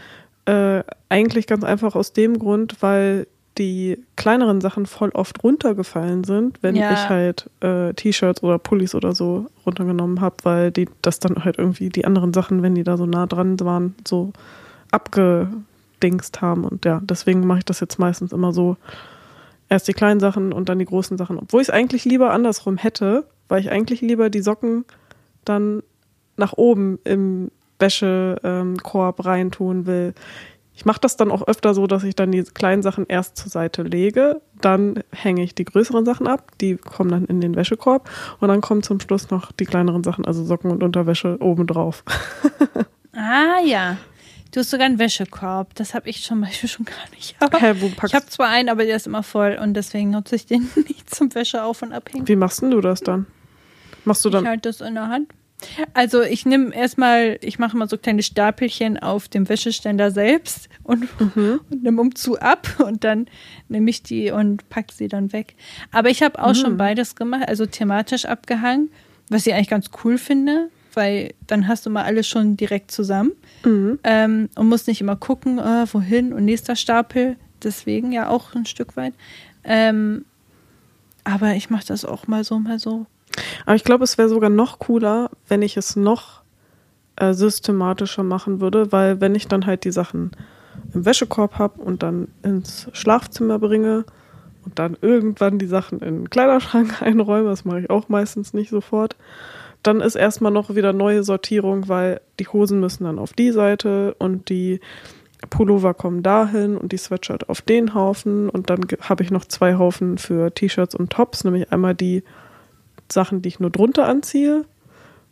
Äh, 0.46 0.84
eigentlich 1.10 1.46
ganz 1.46 1.64
einfach 1.64 1.96
aus 1.96 2.12
dem 2.14 2.40
Grund, 2.40 2.78
weil 2.82 3.28
die 3.58 4.04
kleineren 4.16 4.62
Sachen 4.62 4.86
voll 4.86 5.10
oft 5.10 5.44
runtergefallen 5.44 6.24
sind, 6.24 6.58
wenn 6.64 6.76
Ja. 6.76 6.92
ich 6.92 7.08
halt 7.10 7.50
äh, 7.62 7.94
T-Shirts 7.94 8.42
oder 8.44 8.58
Pullis 8.58 8.96
oder 8.96 9.14
so 9.14 9.48
runtergenommen 9.66 10.22
habe, 10.22 10.38
weil 10.44 10.72
die 10.72 10.90
das 11.02 11.20
dann 11.20 11.44
halt 11.46 11.58
irgendwie 11.60 11.90
die 11.90 12.06
anderen 12.06 12.34
Sachen, 12.34 12.64
wenn 12.64 12.74
die 12.76 12.84
da 12.84 12.98
so 12.98 13.06
nah 13.06 13.28
dran 13.28 13.60
waren, 13.60 13.96
so 14.08 14.34
abgedingst 14.92 16.42
haben. 16.42 16.64
Und 16.66 16.86
ja, 16.86 17.00
deswegen 17.04 17.46
mache 17.46 17.60
ich 17.60 17.66
das 17.66 17.80
jetzt 17.80 18.00
meistens 18.00 18.32
immer 18.32 18.54
so. 18.54 18.78
Erst 19.70 19.88
die 19.88 19.94
kleinen 19.94 20.20
Sachen 20.20 20.52
und 20.54 20.70
dann 20.70 20.78
die 20.80 20.86
großen 20.86 21.18
Sachen. 21.18 21.40
Obwohl 21.40 21.62
ich 21.62 21.70
es 21.70 21.74
eigentlich 21.74 22.06
lieber 22.06 22.32
andersrum 22.32 22.78
hätte, 22.78 23.26
weil 23.48 23.60
ich 23.62 23.72
eigentlich 23.72 24.02
lieber 24.02 24.30
die 24.30 24.42
Socken 24.42 24.86
dann 25.46 25.82
nach 26.38 26.54
oben 26.54 27.00
im 27.06 27.50
Wäschekorb 27.80 29.26
reintun 29.26 29.86
will. 29.86 30.14
Ich 30.76 30.86
mache 30.86 31.00
das 31.00 31.18
dann 31.18 31.30
auch 31.30 31.48
öfter 31.48 31.74
so, 31.74 31.86
dass 31.86 32.04
ich 32.04 32.16
dann 32.16 32.32
die 32.32 32.44
kleinen 32.44 32.82
Sachen 32.82 33.06
erst 33.08 33.38
zur 33.38 33.50
Seite 33.50 33.84
lege, 33.84 34.42
dann 34.60 35.04
hänge 35.12 35.44
ich 35.44 35.54
die 35.54 35.66
größeren 35.66 36.04
Sachen 36.06 36.28
ab, 36.28 36.52
die 36.62 36.78
kommen 36.78 37.12
dann 37.12 37.26
in 37.26 37.42
den 37.42 37.56
Wäschekorb 37.56 38.10
und 38.40 38.48
dann 38.48 38.62
kommen 38.62 38.82
zum 38.82 39.00
Schluss 39.00 39.30
noch 39.30 39.52
die 39.52 39.66
kleineren 39.66 40.04
Sachen, 40.04 40.26
also 40.26 40.44
Socken 40.44 40.72
und 40.72 40.82
Unterwäsche 40.82 41.38
obendrauf. 41.42 42.04
ah 43.14 43.60
ja. 43.64 43.98
Du 44.52 44.60
hast 44.60 44.70
sogar 44.70 44.86
einen 44.86 45.00
Wäschekorb. 45.00 45.74
Das 45.74 45.96
habe 45.96 46.08
ich 46.10 46.24
zum 46.24 46.42
Beispiel 46.42 46.70
schon 46.70 46.86
gar 46.86 46.94
nicht. 47.16 47.36
Hä, 47.60 47.74
wo 47.80 47.88
ich 47.88 47.96
packst 47.96 48.14
habe 48.14 48.28
zwar 48.28 48.50
einen, 48.50 48.70
aber 48.70 48.86
der 48.86 48.96
ist 48.96 49.08
immer 49.08 49.24
voll 49.24 49.58
und 49.60 49.74
deswegen 49.74 50.12
nutze 50.12 50.36
ich 50.36 50.46
den 50.46 50.70
nicht 50.76 51.14
zum 51.14 51.34
Wäsche 51.34 51.64
auf 51.64 51.82
und 51.82 51.92
abhängen. 51.92 52.28
Wie 52.28 52.36
machst 52.36 52.62
denn 52.62 52.70
du 52.70 52.80
das 52.80 53.00
dann? 53.02 53.26
Machst 54.06 54.24
du 54.26 54.30
Ich 54.30 54.34
dann. 54.34 54.48
halte 54.48 54.70
das 54.70 54.82
in 54.82 54.94
der 54.94 55.08
Hand. 55.08 55.30
Also 55.94 56.22
ich 56.22 56.46
nehme 56.46 56.74
erstmal, 56.76 57.38
ich 57.42 57.60
mache 57.60 57.76
mal 57.78 57.88
so 57.90 57.98
kleine 57.98 58.24
Stapelchen 58.24 58.98
auf 58.98 59.28
dem 59.28 59.48
Wäscheständer 59.50 60.12
selbst 60.12 60.70
und, 60.84 61.08
und 61.70 61.84
nehme 61.84 62.02
umzu 62.02 62.40
ab 62.40 62.68
und 62.86 63.04
dann 63.04 63.28
nehme 63.70 63.90
ich 63.90 64.04
die 64.04 64.32
und 64.32 64.68
pack 64.70 64.92
sie 64.92 65.08
dann 65.08 65.34
weg. 65.34 65.56
Aber 65.92 66.10
ich 66.10 66.22
habe 66.24 66.42
auch 66.42 66.54
schon 66.56 66.78
beides 66.78 67.16
gemacht, 67.16 67.48
also 67.48 67.66
thematisch 67.66 68.26
abgehangen, 68.26 68.90
was 69.30 69.46
ich 69.48 69.54
eigentlich 69.54 69.70
ganz 69.70 69.90
cool 70.04 70.18
finde, 70.18 70.70
weil 70.94 71.34
dann 71.48 71.68
hast 71.68 71.86
du 71.86 71.90
mal 71.90 72.04
alles 72.04 72.28
schon 72.28 72.56
direkt 72.58 72.92
zusammen 72.92 73.32
Mhm. 73.66 74.00
ähm, 74.04 74.50
und 74.56 74.68
musst 74.70 74.88
nicht 74.88 75.02
immer 75.02 75.16
gucken, 75.16 75.58
äh, 75.58 75.86
wohin 75.92 76.34
und 76.34 76.46
nächster 76.46 76.76
Stapel. 76.76 77.38
Deswegen 77.64 78.12
ja 78.12 78.28
auch 78.28 78.54
ein 78.56 78.66
Stück 78.66 78.98
weit. 78.98 79.14
Ähm, 79.64 80.26
aber 81.24 81.56
ich 81.56 81.70
mache 81.70 81.86
das 81.88 82.04
auch 82.04 82.28
mal 82.28 82.44
so, 82.44 82.60
mal 82.60 82.78
so. 82.80 83.06
Aber 83.66 83.76
ich 83.76 83.84
glaube, 83.84 84.04
es 84.04 84.18
wäre 84.18 84.30
sogar 84.30 84.50
noch 84.50 84.80
cooler, 84.80 85.30
wenn 85.48 85.62
ich 85.62 85.78
es 85.78 85.96
noch 85.96 86.42
äh, 87.16 87.34
systematischer 87.34 88.24
machen 88.24 88.60
würde, 88.62 88.92
weil 88.92 89.22
wenn 89.22 89.36
ich 89.36 89.48
dann 89.48 89.66
halt 89.66 89.84
die 89.84 89.92
Sachen 89.92 90.32
im 90.94 91.06
Wäschekorb 91.06 91.60
habe 91.60 91.82
und 91.82 92.04
dann 92.04 92.30
ins 92.42 92.88
Schlafzimmer 92.94 93.60
bringe 93.60 94.06
und 94.66 94.80
dann 94.80 94.98
irgendwann 95.02 95.60
die 95.60 95.68
Sachen 95.68 96.00
in 96.00 96.16
den 96.16 96.30
Kleiderschrank 96.30 97.02
einräume, 97.02 97.50
das 97.50 97.66
mache 97.66 97.82
ich 97.82 97.90
auch 97.90 98.10
meistens 98.10 98.54
nicht 98.54 98.70
sofort, 98.70 99.16
dann 99.84 100.02
ist 100.02 100.16
erstmal 100.16 100.52
noch 100.52 100.76
wieder 100.76 100.94
neue 100.94 101.24
Sortierung, 101.24 101.90
weil 101.90 102.22
die 102.40 102.48
Hosen 102.48 102.80
müssen 102.80 103.04
dann 103.04 103.20
auf 103.20 103.34
die 103.34 103.52
Seite 103.52 104.16
und 104.18 104.50
die 104.50 104.80
Pullover 105.50 105.94
kommen 105.94 106.24
dahin 106.24 106.78
und 106.78 106.94
die 106.94 106.98
Sweatshirt 106.98 107.50
auf 107.50 107.62
den 107.62 107.94
Haufen 107.94 108.50
und 108.50 108.70
dann 108.70 108.82
habe 109.02 109.24
ich 109.24 109.32
noch 109.32 109.46
zwei 109.46 109.76
Haufen 109.76 110.18
für 110.18 110.54
T-Shirts 110.54 110.96
und 110.96 111.12
Tops, 111.12 111.44
nämlich 111.44 111.72
einmal 111.72 111.96
die 111.96 112.24
Sachen, 113.14 113.42
die 113.42 113.50
ich 113.50 113.60
nur 113.60 113.70
drunter 113.70 114.08
anziehe 114.08 114.66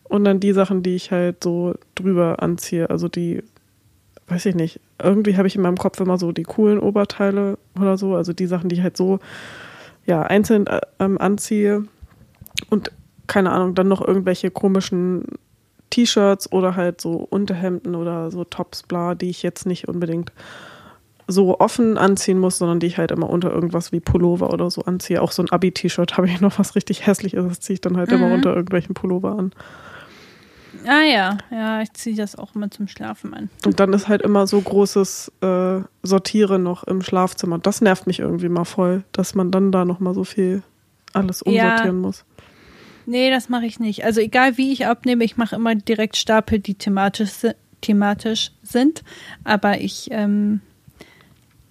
und 0.03 0.23
dann 0.23 0.39
die 0.39 0.53
Sachen, 0.53 0.83
die 0.83 0.95
ich 0.95 1.11
halt 1.11 1.43
so 1.43 1.73
drüber 1.95 2.41
anziehe. 2.41 2.89
Also 2.89 3.07
die, 3.07 3.43
weiß 4.27 4.45
ich 4.45 4.55
nicht, 4.55 4.79
irgendwie 5.01 5.37
habe 5.37 5.47
ich 5.47 5.55
in 5.55 5.61
meinem 5.61 5.77
Kopf 5.77 5.99
immer 5.99 6.17
so 6.17 6.31
die 6.31 6.43
coolen 6.43 6.79
Oberteile 6.79 7.57
oder 7.79 7.97
so, 7.97 8.15
also 8.15 8.33
die 8.33 8.47
Sachen, 8.47 8.69
die 8.69 8.75
ich 8.75 8.81
halt 8.81 8.97
so 8.97 9.19
ja 10.05 10.21
einzeln 10.21 10.67
äh, 10.67 10.81
ähm, 10.99 11.19
anziehe 11.19 11.85
und 12.69 12.91
keine 13.27 13.51
Ahnung, 13.51 13.75
dann 13.75 13.87
noch 13.87 14.05
irgendwelche 14.05 14.51
komischen 14.51 15.23
T-Shirts 15.89 16.51
oder 16.51 16.75
halt 16.75 16.99
so 16.99 17.15
Unterhemden 17.29 17.95
oder 17.95 18.31
so 18.31 18.43
Tops, 18.43 18.83
bla, 18.83 19.15
die 19.15 19.29
ich 19.29 19.43
jetzt 19.43 19.65
nicht 19.65 19.87
unbedingt 19.87 20.31
so 21.27 21.59
offen 21.59 21.97
anziehen 21.97 22.37
muss, 22.39 22.57
sondern 22.57 22.79
die 22.79 22.87
ich 22.87 22.97
halt 22.97 23.11
immer 23.11 23.29
unter 23.29 23.51
irgendwas 23.51 23.91
wie 23.91 23.99
Pullover 23.99 24.51
oder 24.53 24.69
so 24.69 24.81
anziehe. 24.83 25.21
Auch 25.21 25.31
so 25.31 25.41
ein 25.43 25.49
Abi-T-Shirt 25.51 26.17
habe 26.17 26.27
ich 26.27 26.41
noch 26.41 26.59
was 26.59 26.75
richtig 26.75 27.05
hässliches, 27.07 27.45
das 27.47 27.59
ziehe 27.59 27.75
ich 27.75 27.81
dann 27.81 27.97
halt 27.97 28.11
immer 28.11 28.27
Mhm. 28.27 28.33
unter 28.33 28.55
irgendwelchen 28.55 28.93
Pullover 28.93 29.37
an. 29.37 29.51
Ah 30.87 31.03
ja, 31.03 31.37
ja, 31.51 31.81
ich 31.81 31.91
ziehe 31.93 32.15
das 32.15 32.37
auch 32.37 32.55
immer 32.55 32.71
zum 32.71 32.87
Schlafen 32.87 33.33
an. 33.33 33.49
Und 33.65 33.79
dann 33.79 33.91
ist 33.93 34.07
halt 34.07 34.21
immer 34.21 34.47
so 34.47 34.61
großes 34.61 35.31
äh, 35.41 35.81
Sortieren 36.01 36.63
noch 36.63 36.83
im 36.85 37.01
Schlafzimmer. 37.01 37.59
Das 37.59 37.81
nervt 37.81 38.07
mich 38.07 38.19
irgendwie 38.19 38.47
mal 38.49 38.63
voll, 38.63 39.03
dass 39.11 39.35
man 39.35 39.51
dann 39.51 39.71
da 39.71 39.83
noch 39.85 39.99
mal 39.99 40.13
so 40.13 40.23
viel 40.23 40.63
alles 41.13 41.43
Ja. 41.45 41.51
umsortieren 41.51 41.99
muss. 41.99 42.23
Nee, 43.05 43.29
das 43.31 43.49
mache 43.49 43.65
ich 43.65 43.79
nicht. 43.79 44.05
Also 44.05 44.21
egal 44.21 44.57
wie 44.57 44.71
ich 44.71 44.85
abnehme, 44.87 45.23
ich 45.25 45.35
mache 45.35 45.55
immer 45.55 45.75
direkt 45.75 46.15
Stapel, 46.15 46.59
die 46.59 46.75
thematisch, 46.75 47.31
thematisch 47.81 48.51
sind. 48.63 49.03
Aber 49.43 49.81
ich, 49.81 50.07
ähm, 50.11 50.61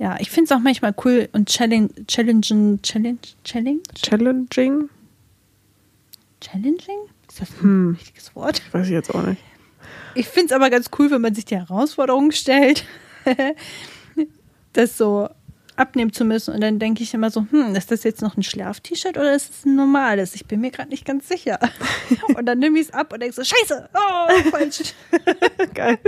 ja, 0.00 0.16
ich 0.18 0.30
finde 0.30 0.46
es 0.52 0.56
auch 0.58 0.62
manchmal 0.62 0.94
cool 1.04 1.28
und 1.32 1.48
challenge, 1.48 1.90
challenging, 2.06 2.80
challenge, 2.82 3.18
challenge, 3.44 3.80
Challenging? 3.94 4.88
challenging? 6.40 6.98
Ist 7.28 7.40
das 7.42 7.50
ein 7.50 7.60
Hm. 7.60 7.96
richtiges 7.98 8.34
Wort? 8.34 8.62
Weiß 8.72 8.86
ich 8.86 8.92
jetzt 8.92 9.14
auch 9.14 9.22
nicht. 9.22 9.42
Ich 10.14 10.26
finde 10.26 10.46
es 10.46 10.52
aber 10.52 10.70
ganz 10.70 10.90
cool, 10.98 11.10
wenn 11.10 11.20
man 11.20 11.34
sich 11.34 11.44
die 11.44 11.56
Herausforderung 11.56 12.30
stellt, 12.32 12.84
das 14.72 14.96
so 14.96 15.28
abnehmen 15.76 16.12
zu 16.12 16.24
müssen. 16.24 16.54
Und 16.54 16.60
dann 16.62 16.78
denke 16.78 17.02
ich 17.02 17.12
immer 17.14 17.30
so, 17.30 17.46
hm, 17.50 17.74
ist 17.74 17.90
das 17.90 18.02
jetzt 18.02 18.22
noch 18.22 18.36
ein 18.36 18.42
Schlaf-T-Shirt 18.42 19.16
oder 19.18 19.34
ist 19.34 19.50
es 19.50 19.64
ein 19.66 19.76
normales? 19.76 20.34
Ich 20.34 20.46
bin 20.46 20.60
mir 20.60 20.70
gerade 20.70 20.88
nicht 20.88 21.04
ganz 21.04 21.28
sicher. 21.28 21.58
Und 22.36 22.46
dann 22.46 22.58
nehme 22.58 22.78
ich 22.78 22.88
es 22.88 22.92
ab 22.94 23.12
und 23.12 23.20
denke 23.20 23.34
so, 23.34 23.44
scheiße, 23.44 23.88
oh, 23.94 24.50
falsch. 24.50 24.94
Geil. 25.74 25.98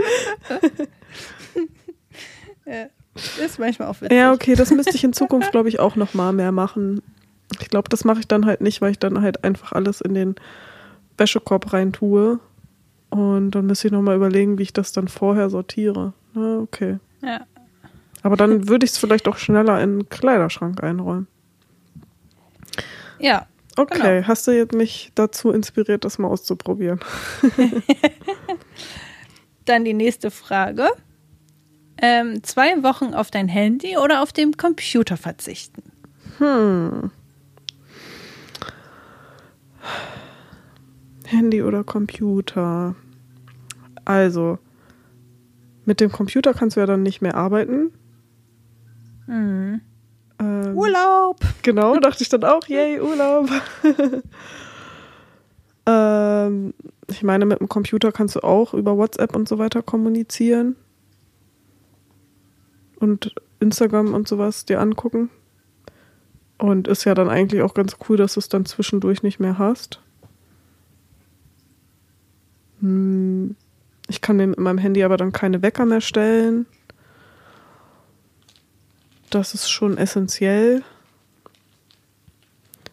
ja, 2.66 2.86
ist 3.44 3.59
manchmal 3.59 3.89
auch 3.89 4.01
witzig. 4.01 4.16
Ja, 4.16 4.32
okay, 4.32 4.55
das 4.55 4.70
müsste 4.70 4.94
ich 4.94 5.05
in 5.05 5.12
Zukunft, 5.12 5.52
glaube 5.52 5.68
ich, 5.68 5.80
auch 5.80 5.97
noch 5.97 6.14
mal 6.14 6.32
mehr 6.32 6.52
machen. 6.52 7.02
Ich 7.60 7.68
glaube, 7.68 7.89
das 7.89 8.05
mache 8.05 8.20
ich 8.20 8.28
dann 8.28 8.47
halt 8.47 8.60
nicht, 8.60 8.80
weil 8.80 8.93
ich 8.93 8.98
dann 8.98 9.20
halt 9.20 9.44
einfach 9.44 9.72
alles 9.72 10.01
in 10.01 10.14
den 10.14 10.34
Wäschekorb 11.18 11.72
rein 11.72 11.93
tue. 11.93 12.40
Und 13.10 13.51
dann 13.51 13.66
müsste 13.66 13.89
ich 13.89 13.93
noch 13.93 14.01
mal 14.01 14.16
überlegen, 14.16 14.59
wie 14.59 14.62
ich 14.62 14.72
das 14.72 14.93
dann 14.93 15.09
vorher 15.09 15.51
sortiere. 15.51 16.14
Na, 16.32 16.59
okay. 16.59 16.98
Ja. 17.20 17.47
Aber 18.22 18.36
dann 18.36 18.68
würde 18.68 18.84
ich 18.86 18.93
es 18.93 18.98
vielleicht 18.98 19.28
auch 19.28 19.36
schneller 19.36 19.82
in 19.82 19.98
den 19.98 20.09
Kleiderschrank 20.09 20.82
einräumen. 20.82 21.26
ja, 23.18 23.47
Okay, 23.76 24.16
Genau. 24.16 24.28
hast 24.28 24.47
du 24.47 24.51
jetzt 24.51 24.74
mich 24.74 25.12
dazu 25.14 25.51
inspiriert, 25.51 26.05
das 26.05 26.18
mal 26.18 26.28
auszuprobieren? 26.28 27.01
dann 29.64 29.84
die 29.84 29.94
nächste 29.94 30.30
Frage. 30.30 30.89
Ähm, 32.05 32.43
zwei 32.43 32.83
Wochen 32.83 33.15
auf 33.15 33.31
dein 33.31 33.47
Handy 33.47 33.97
oder 33.97 34.23
auf 34.23 34.33
dem 34.33 34.57
Computer 34.57 35.16
verzichten? 35.16 35.85
Hm. 36.39 37.12
Handy 41.27 41.62
oder 41.62 41.85
Computer? 41.85 42.97
Also, 44.05 44.59
mit 45.85 46.01
dem 46.01 46.11
Computer 46.11 46.55
kannst 46.55 46.77
du 46.77 46.81
ja 46.81 46.87
dann 46.87 47.05
nicht 47.05 47.23
mehr 47.23 47.37
arbeiten. 47.37 47.93
Hm. 49.27 49.81
Ähm, 50.41 50.77
Urlaub. 50.77 51.39
Genau, 51.62 51.97
dachte 52.01 52.24
ich 52.24 52.29
dann 52.29 52.43
auch, 52.43 52.66
yay, 52.66 53.01
Urlaub. 53.01 53.49
ähm, 55.87 56.74
ich 57.07 57.23
meine, 57.23 57.47
mit 57.47 57.61
dem 57.61 57.69
Computer 57.69 58.11
kannst 58.11 58.35
du 58.35 58.41
auch 58.41 58.74
über 58.74 58.97
WhatsApp 58.97 59.37
und 59.37 59.49
so 59.49 59.59
weiter 59.59 59.83
kommunizieren. 59.83 60.74
Und 63.03 63.35
Instagram 63.59 64.15
und 64.15 64.29
sowas 64.29 64.65
dir 64.65 64.81
angucken. 64.81 65.29
Und 66.57 66.87
ist 66.87 67.03
ja 67.03 67.15
dann 67.16 67.29
eigentlich 67.29 67.62
auch 67.62 67.74
ganz 67.74 67.97
cool, 68.09 68.16
dass 68.16 68.35
du 68.35 68.39
es 68.39 68.49
dann 68.49 68.65
zwischendurch 68.65 69.24
nicht 69.24 69.41
mehr 69.41 69.59
hast. 69.59 70.01
Hm, 72.79 73.57
Ich 74.07 74.20
kann 74.20 74.37
mir 74.37 74.47
mit 74.47 74.61
meinem 74.61 74.79
Handy 74.79 75.03
aber 75.03 75.16
dann 75.16 75.33
keine 75.33 75.62
Wecker 75.62 75.85
mehr 75.85 76.01
stellen. 76.01 76.66
Das 79.31 79.53
ist 79.55 79.69
schon 79.69 79.99
essentiell. 79.99 80.85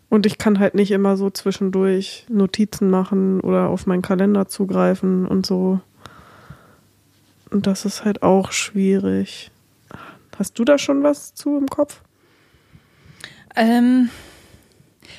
Und 0.10 0.26
ich 0.26 0.40
kann 0.40 0.58
halt 0.58 0.74
nicht 0.74 0.90
immer 0.90 1.18
so 1.18 1.30
zwischendurch 1.30 2.26
Notizen 2.30 2.90
machen 2.90 3.42
oder 3.42 3.70
auf 3.70 3.86
meinen 3.86 4.02
Kalender 4.02 4.48
zugreifen 4.48 5.28
und 5.28 5.46
so. 5.46 5.82
Und 7.52 7.68
das 7.68 7.86
ist 7.86 8.06
halt 8.06 8.24
auch 8.24 8.52
schwierig. 8.52 9.52
Hast 10.40 10.58
du 10.58 10.64
da 10.64 10.78
schon 10.78 11.04
was 11.04 11.34
zu 11.36 11.58
im 11.58 11.68
Kopf? 11.68 12.02
Ähm, 13.56 14.10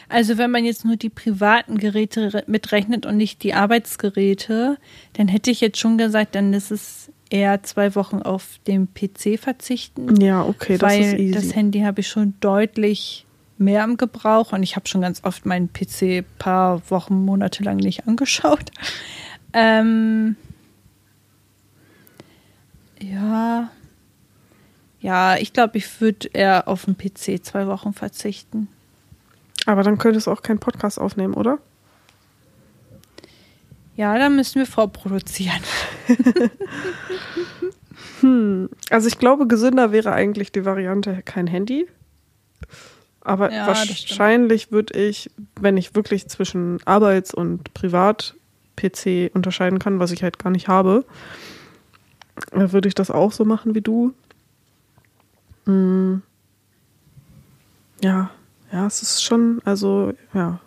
also 0.09 0.39
wenn 0.39 0.51
man 0.51 0.65
jetzt 0.65 0.85
nur 0.85 0.97
die 0.97 1.11
privaten 1.11 1.77
Geräte 1.79 2.33
re- 2.35 2.45
mitrechnet 2.47 3.05
und 3.07 3.17
nicht 3.17 3.43
die 3.43 3.55
Arbeitsgeräte, 3.55 4.79
dann 5.13 5.29
hätte 5.29 5.51
ich 5.51 5.61
jetzt 5.61 5.79
schon 5.79 5.99
gesagt, 5.99 6.35
dann 6.35 6.53
ist 6.55 6.71
es 6.71 7.11
eher 7.29 7.63
zwei 7.63 7.95
Wochen 7.95 8.23
auf 8.23 8.59
dem 8.67 8.89
PC 8.93 9.39
verzichten. 9.39 10.21
Ja, 10.21 10.43
okay, 10.45 10.79
das 10.79 10.91
weil 10.91 11.01
ist 11.03 11.15
easy. 11.21 11.33
das 11.35 11.55
Handy 11.55 11.81
habe 11.83 12.01
ich 12.01 12.09
schon 12.09 12.35
deutlich 12.41 13.27
mehr 13.59 13.85
im 13.85 13.99
Gebrauch 13.99 14.53
und 14.53 14.63
ich 14.63 14.75
habe 14.75 14.89
schon 14.89 15.03
ganz 15.03 15.23
oft 15.23 15.45
meinen 15.45 15.71
PC 15.73 16.25
paar 16.39 16.81
Wochen, 16.91 17.25
Monate 17.25 17.63
lang 17.63 17.77
nicht 17.77 18.09
angeschaut. 18.09 18.71
Ähm, 19.53 20.37
ja, 23.01 23.69
ja, 25.01 25.37
ich 25.37 25.53
glaube, 25.53 25.79
ich 25.79 26.01
würde 26.01 26.29
eher 26.33 26.69
auf 26.69 26.85
den 26.85 26.97
PC 26.97 27.45
zwei 27.45 27.67
Wochen 27.67 27.93
verzichten. 27.93 28.69
Aber 29.67 29.83
dann 29.83 29.99
könntest 29.99 30.27
du 30.27 30.31
auch 30.31 30.43
keinen 30.43 30.59
Podcast 30.59 30.99
aufnehmen, 30.99 31.35
oder? 31.35 31.59
Ja, 33.97 34.17
da 34.19 34.29
müssen 34.31 34.59
wir 34.59 34.67
vorproduzieren. 34.67 35.61
Hm, 38.21 38.69
also 38.91 39.09
ich 39.09 39.19
glaube, 39.19 39.47
gesünder 39.47 39.93
wäre 39.93 40.13
eigentlich 40.13 40.53
die 40.53 40.65
Variante 40.65 41.23
kein 41.25 41.47
Handy. 41.47 41.87
Aber 43.23 43.53
Ja, 43.53 43.67
wahrscheinlich 43.67 44.73
würde 44.73 44.99
ich, 44.99 45.31
wenn 45.61 45.77
ich 45.77 45.95
wirklich 45.95 46.29
zwischen 46.29 46.79
Arbeits- 46.87 47.35
und 47.35 47.75
Privat-PC 47.75 49.31
unterscheiden 49.35 49.79
kann, 49.79 50.01
was 50.01 50.13
ich 50.13 50.23
halt 50.23 50.39
gar 50.39 50.51
nicht 50.51 50.69
habe, 50.69 51.05
äh, 52.53 52.73
würde 52.73 52.89
ich 52.89 52.95
das 52.95 53.11
auch 53.11 53.33
so 53.33 53.45
machen 53.45 53.75
wie 53.75 53.83
du. 53.83 54.15
Hm. 55.71 56.23
Ja, 58.03 58.31
ja, 58.73 58.87
es 58.87 59.03
ist 59.03 59.23
schon, 59.23 59.61
also, 59.65 60.13
ja. 60.35 60.61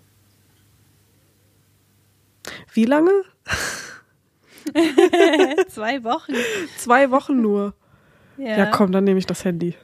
Wie 2.73 2.85
lange? 2.85 3.11
Zwei 5.67 6.03
Wochen. 6.03 6.33
Zwei 6.77 7.11
Wochen 7.11 7.41
nur. 7.41 7.73
Ja. 8.37 8.57
Ja, 8.57 8.65
komm, 8.67 8.91
dann 8.91 9.03
nehme 9.03 9.19
ich 9.19 9.25
das 9.25 9.43
Handy. 9.45 9.75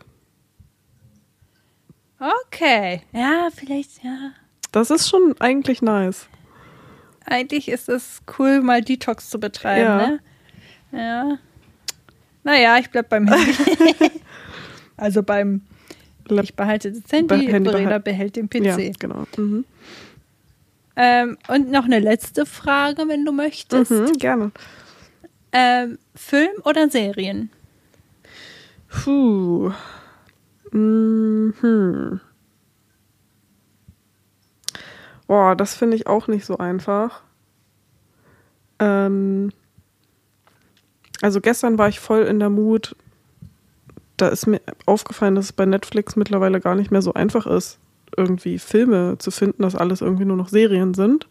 Okay. 2.46 3.02
Ja, 3.12 3.50
vielleicht, 3.56 4.04
ja. 4.04 4.32
Das 4.72 4.92
ist 4.92 5.10
schon 5.10 5.36
eigentlich 5.40 5.82
nice. 5.82 6.28
Eigentlich 7.26 7.70
ist 7.70 7.90
es 7.90 8.22
cool, 8.38 8.62
mal 8.62 8.82
Detox 8.82 9.30
zu 9.30 9.40
betreiben, 9.40 9.84
Ja. 9.84 10.08
ne? 10.08 10.20
Ja. 10.92 11.38
Naja, 12.44 12.78
ich 12.80 12.90
bleib 12.90 13.10
beim 13.10 13.28
Handy. 13.28 13.54
also 15.00 15.24
beim, 15.24 15.62
ich 16.42 16.56
behalte 16.56 16.92
das 16.92 17.12
Handy, 17.12 17.46
Be- 17.48 17.52
Handy 17.52 17.70
behal- 17.70 18.00
behält 18.00 18.36
den 18.36 18.50
PC. 18.50 18.64
Ja, 18.66 18.78
genau. 19.00 19.26
Mhm. 19.38 19.66
Ähm, 20.96 21.38
und 21.48 21.72
noch 21.72 21.86
eine 21.86 22.00
letzte 22.00 22.46
Frage, 22.46 23.04
wenn 23.08 23.24
du 23.26 23.32
möchtest. 23.32 23.90
Mhm, 23.92 24.14
gerne. 24.18 24.52
Ähm, 25.52 25.98
Film 26.14 26.52
oder 26.66 26.90
Serien? 26.90 27.50
Puh. 28.90 29.72
Mhm. 30.72 32.20
Boah, 35.28 35.56
das 35.56 35.76
finde 35.76 35.96
ich 35.96 36.08
auch 36.08 36.28
nicht 36.28 36.46
so 36.46 36.58
einfach. 36.58 37.22
Ähm, 38.80 39.52
also 41.22 41.40
gestern 41.42 41.78
war 41.78 41.88
ich 41.90 42.00
voll 42.00 42.24
in 42.24 42.40
der 42.40 42.50
Mut. 42.50 42.96
Da 44.20 44.28
ist 44.28 44.48
mir 44.48 44.60
aufgefallen, 44.86 45.36
dass 45.36 45.46
es 45.46 45.54
bei 45.54 45.66
Netflix 45.66 46.18
mittlerweile 46.18 46.60
gar 46.60 46.76
nicht 46.76 46.92
mehr 46.92 47.02
so 47.02 47.14
einfach 47.14 47.48
ist, 47.48 47.80
irgendwie 48.18 48.60
Filme 48.60 49.18
zu 49.18 49.32
finden, 49.32 49.64
dass 49.64 49.76
alles 49.76 50.02
irgendwie 50.02 50.26
nur 50.26 50.36
noch 50.36 50.50
Serien 50.50 50.94
sind. 50.94 51.30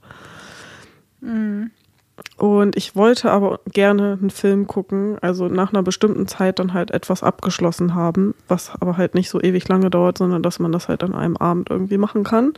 Und 2.38 2.76
ich 2.76 2.96
wollte 2.96 3.30
aber 3.30 3.60
gerne 3.70 4.16
einen 4.18 4.30
Film 4.30 4.66
gucken, 4.66 5.18
also 5.20 5.48
nach 5.48 5.72
einer 5.72 5.82
bestimmten 5.82 6.26
Zeit 6.26 6.58
dann 6.58 6.72
halt 6.72 6.90
etwas 6.90 7.22
abgeschlossen 7.22 7.94
haben, 7.94 8.34
was 8.48 8.72
aber 8.80 8.96
halt 8.96 9.14
nicht 9.14 9.28
so 9.28 9.38
ewig 9.38 9.68
lange 9.68 9.90
dauert, 9.90 10.16
sondern 10.16 10.42
dass 10.42 10.58
man 10.58 10.72
das 10.72 10.88
halt 10.88 11.02
an 11.02 11.14
einem 11.14 11.36
Abend 11.36 11.68
irgendwie 11.68 11.98
machen 11.98 12.24
kann. 12.24 12.54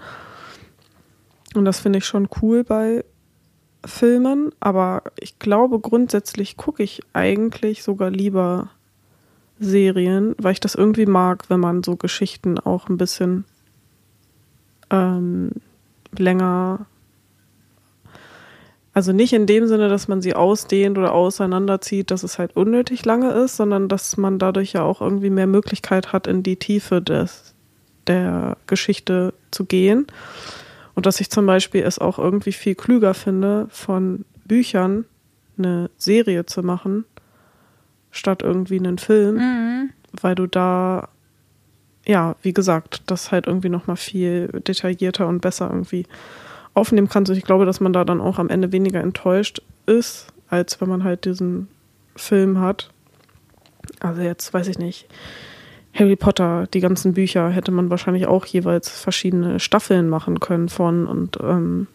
Und 1.57 1.65
das 1.65 1.81
finde 1.81 1.99
ich 1.99 2.07
schon 2.07 2.29
cool 2.41 2.63
bei 2.63 3.05
Filmen, 3.85 4.53
aber 4.61 5.03
ich 5.19 5.41
glaube 5.41 5.81
grundsätzlich 5.81 6.57
gucke 6.57 6.85
ich 6.85 7.01
eigentlich 7.15 7.83
sogar 7.83 8.11
lieber 8.11 8.71
Serien, 9.61 10.35
weil 10.39 10.53
ich 10.53 10.61
das 10.61 10.75
irgendwie 10.75 11.07
mag, 11.07 11.49
wenn 11.49 11.61
man 11.61 11.83
so 11.83 11.97
Geschichten 11.97 12.59
auch 12.59 12.89
ein 12.89 12.97
bisschen 12.97 13.45
ähm, 14.91 15.53
länger 16.17 16.87
also 18.93 19.13
nicht 19.13 19.33
in 19.33 19.47
dem 19.47 19.69
Sinne, 19.69 19.89
dass 19.89 20.09
man 20.09 20.21
sie 20.21 20.35
ausdehnt 20.35 20.99
oder 20.99 21.13
auseinanderzieht, 21.13 22.11
dass 22.11 22.23
es 22.23 22.39
halt 22.39 22.57
unnötig 22.57 23.05
lange 23.05 23.31
ist, 23.31 23.57
sondern 23.57 23.89
dass 23.89 24.17
man 24.17 24.39
dadurch 24.39 24.73
ja 24.73 24.83
auch 24.83 25.01
irgendwie 25.01 25.31
mehr 25.31 25.47
Möglichkeit 25.47 26.13
hat, 26.13 26.27
in 26.27 26.43
die 26.43 26.57
Tiefe 26.57 27.01
des, 27.01 27.55
der 28.09 28.57
Geschichte 28.67 29.33
zu 29.53 29.65
gehen. 29.65 30.07
Und 30.95 31.07
dass 31.07 31.21
ich 31.21 31.31
zum 31.31 31.47
Beispiel 31.47 31.83
es 31.83 32.01
auch 32.01 32.19
irgendwie 32.19 32.53
viel 32.53 32.75
klüger 32.75 33.15
finde, 33.15 33.69
von 33.71 34.25
Büchern 34.45 35.05
eine 35.57 35.89
Serie 35.97 36.47
zu 36.47 36.63
machen, 36.63 37.05
statt 38.11 38.43
irgendwie 38.43 38.79
einen 38.79 38.99
Film, 38.99 39.37
Mhm. 39.37 39.91
weil 40.21 40.35
du 40.35 40.47
da, 40.47 41.09
ja, 42.07 42.35
wie 42.43 42.53
gesagt, 42.53 43.03
das 43.07 43.31
halt 43.33 43.47
irgendwie 43.47 43.69
nochmal 43.69 43.97
viel 43.97 44.49
detaillierter 44.67 45.27
und 45.29 45.41
besser 45.41 45.69
irgendwie 45.71 46.07
aufnehmen 46.75 47.09
kannst. 47.09 47.31
Und 47.31 47.37
ich 47.37 47.45
glaube, 47.45 47.67
dass 47.67 47.81
man 47.81 47.93
da 47.93 48.05
dann 48.05 48.21
auch 48.21 48.39
am 48.39 48.49
Ende 48.49 48.73
weniger 48.73 49.01
enttäuscht 49.01 49.61
ist, 49.87 50.29
als 50.49 50.81
wenn 50.81 50.89
man 50.89 51.05
halt 51.05 51.25
diesen 51.25 51.69
Film 52.17 52.61
hat. 52.61 52.91
Also 54.01 54.23
jetzt 54.23 54.53
weiß 54.53 54.69
ich 54.69 54.79
nicht. 54.79 55.07
Harry 55.95 56.15
Potter, 56.17 56.67
die 56.73 56.81
ganzen 56.81 57.15
Bücher 57.15 57.51
hätte 57.51 57.73
man 57.73 57.91
wahrscheinlich 57.91 58.27
auch 58.27 58.47
jeweils 58.47 58.89
verschiedene 58.89 59.59
Staffeln 59.59 60.09
machen 60.09 60.39
können 60.39 60.69
von 60.69 61.07
und 61.07 61.39
ähm, 61.43 61.89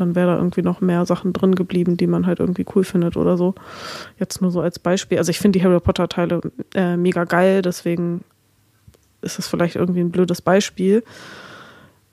dann 0.00 0.14
wäre 0.14 0.28
da 0.28 0.36
irgendwie 0.36 0.62
noch 0.62 0.80
mehr 0.80 1.06
Sachen 1.06 1.32
drin 1.32 1.54
geblieben, 1.54 1.96
die 1.96 2.06
man 2.06 2.26
halt 2.26 2.40
irgendwie 2.40 2.66
cool 2.74 2.84
findet 2.84 3.16
oder 3.16 3.36
so. 3.36 3.54
Jetzt 4.18 4.40
nur 4.40 4.50
so 4.50 4.60
als 4.60 4.78
Beispiel. 4.78 5.18
Also 5.18 5.30
ich 5.30 5.38
finde 5.38 5.58
die 5.58 5.64
Harry 5.64 5.80
Potter 5.80 6.08
Teile 6.08 6.40
äh, 6.74 6.96
mega 6.96 7.24
geil, 7.24 7.62
deswegen 7.62 8.24
ist 9.22 9.38
es 9.38 9.46
vielleicht 9.46 9.76
irgendwie 9.76 10.00
ein 10.00 10.10
blödes 10.10 10.40
Beispiel. 10.42 11.04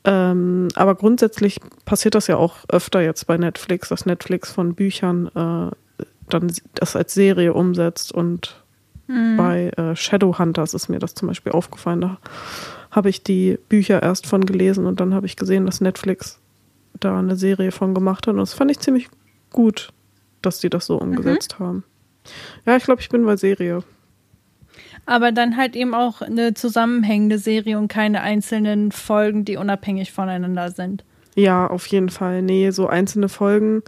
Ähm, 0.03 0.68
aber 0.76 0.95
grundsätzlich 0.95 1.59
passiert 1.85 2.15
das 2.15 2.27
ja 2.27 2.38
auch 2.38 2.57
öfter 2.69 3.01
jetzt 3.01 3.27
bei 3.27 3.38
Netflix, 3.38 3.89
dass 3.89 4.05
Netflix 4.05 4.51
von 4.51 4.76
Büchern 4.76 5.27
äh, 5.27 5.72
dann 6.30 6.51
das 6.76 6.95
als 6.95 7.14
Serie 7.14 7.53
umsetzt 7.53 8.11
und 8.11 8.61
bei 9.38 9.69
äh, 9.77 9.95
Shadowhunters 9.95 10.73
ist 10.73 10.89
mir 10.89 10.99
das 10.99 11.14
zum 11.14 11.30
Beispiel 11.30 11.53
aufgefallen. 11.53 12.01
Da 12.01 12.18
habe 12.91 13.09
ich 13.09 13.23
die 13.23 13.57
Bücher 13.69 14.03
erst 14.03 14.27
von 14.27 14.45
gelesen 14.45 14.85
und 14.85 14.99
dann 14.99 15.14
habe 15.14 15.26
ich 15.26 15.38
gesehen, 15.38 15.65
dass 15.65 15.80
Netflix 15.80 16.39
da 16.99 17.19
eine 17.19 17.35
Serie 17.35 17.71
von 17.71 17.93
gemacht 17.93 18.27
hat. 18.27 18.33
Und 18.33 18.39
das 18.39 18.53
fand 18.53 18.71
ich 18.71 18.79
ziemlich 18.79 19.09
gut, 19.51 19.89
dass 20.41 20.59
die 20.59 20.69
das 20.69 20.85
so 20.85 20.97
umgesetzt 20.97 21.59
haben. 21.59 21.83
Ja, 22.65 22.75
ich 22.75 22.83
glaube, 22.83 23.01
ich 23.01 23.09
bin 23.09 23.25
bei 23.25 23.37
Serie. 23.37 23.83
Aber 25.05 25.31
dann 25.31 25.55
halt 25.55 25.75
eben 25.75 25.93
auch 25.93 26.21
eine 26.21 26.53
zusammenhängende 26.53 27.37
Serie 27.37 27.77
und 27.77 27.87
keine 27.87 28.21
einzelnen 28.21 28.91
Folgen, 28.91 29.45
die 29.45 29.57
unabhängig 29.57 30.11
voneinander 30.11 30.69
sind. 30.71 31.05
Ja, 31.35 31.67
auf 31.67 31.85
jeden 31.87 32.09
Fall. 32.09 32.41
Nee, 32.41 32.71
so 32.71 32.87
einzelne 32.87 33.29
Folgen. 33.29 33.83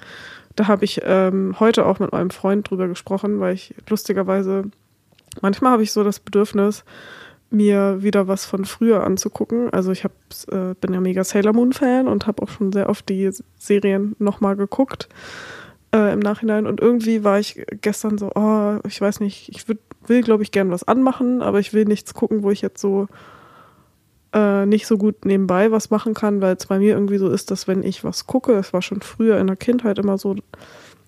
Da 0.56 0.68
habe 0.68 0.86
ich 0.86 1.02
ähm, 1.04 1.56
heute 1.60 1.86
auch 1.86 2.00
mit 2.00 2.12
meinem 2.12 2.30
Freund 2.30 2.70
drüber 2.70 2.88
gesprochen, 2.88 3.40
weil 3.40 3.56
ich 3.56 3.74
lustigerweise, 3.90 4.66
manchmal 5.42 5.74
habe 5.74 5.84
ich 5.84 5.92
so 5.92 6.04
das 6.04 6.20
Bedürfnis, 6.20 6.86
mir 7.52 8.02
wieder 8.02 8.28
was 8.28 8.46
von 8.46 8.66
früher 8.66 9.04
anzugucken. 9.04 9.70
Also 9.72 9.92
ich 9.92 10.04
hab, 10.04 10.12
äh, 10.52 10.76
bin 10.80 10.94
ja 10.94 11.02
mega 11.02 11.24
Sailor 11.24 11.54
Moon 11.54 11.74
Fan 11.74 12.08
und 12.08 12.28
habe 12.28 12.44
auch 12.44 12.50
schon 12.50 12.72
sehr 12.72 12.90
oft 12.90 13.10
die 13.10 13.32
Serien 13.58 14.16
nochmal 14.20 14.56
geguckt 14.56 15.10
äh, 15.94 16.14
im 16.14 16.20
Nachhinein. 16.20 16.68
Und 16.68 16.80
irgendwie 16.80 17.24
war 17.24 17.40
ich 17.40 17.66
gestern 17.82 18.18
so, 18.18 18.32
oh, 18.36 18.78
ich 18.88 19.00
weiß 19.02 19.20
nicht, 19.20 19.50
ich 19.50 19.68
würd, 19.68 19.80
will, 20.06 20.22
glaube 20.22 20.44
ich, 20.44 20.52
gern 20.52 20.72
was 20.72 20.88
anmachen, 20.88 21.42
aber 21.42 21.60
ich 21.60 21.74
will 21.74 21.86
nichts 21.86 22.14
gucken, 22.14 22.44
wo 22.44 22.52
ich 22.52 22.62
jetzt 22.62 22.82
so 22.82 23.08
äh, 24.34 24.66
nicht 24.66 24.86
so 24.86 24.98
gut 24.98 25.26
nebenbei 25.26 25.72
was 25.72 25.90
machen 25.90 26.14
kann, 26.14 26.42
weil 26.42 26.56
es 26.56 26.68
bei 26.68 26.80
mir 26.80 26.94
irgendwie 26.94 27.18
so 27.18 27.30
ist, 27.30 27.52
dass 27.52 27.68
wenn 27.68 27.84
ich 27.84 28.04
was 28.04 28.28
gucke, 28.28 28.54
es 28.54 28.74
war 28.74 28.82
schon 28.82 29.02
früher 29.02 29.40
in 29.40 29.48
der 29.48 29.56
Kindheit 29.56 29.98
immer 29.98 30.18
so, 30.18 30.36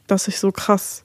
dass 0.07 0.27
ich 0.27 0.39
so 0.39 0.51
krass, 0.51 1.03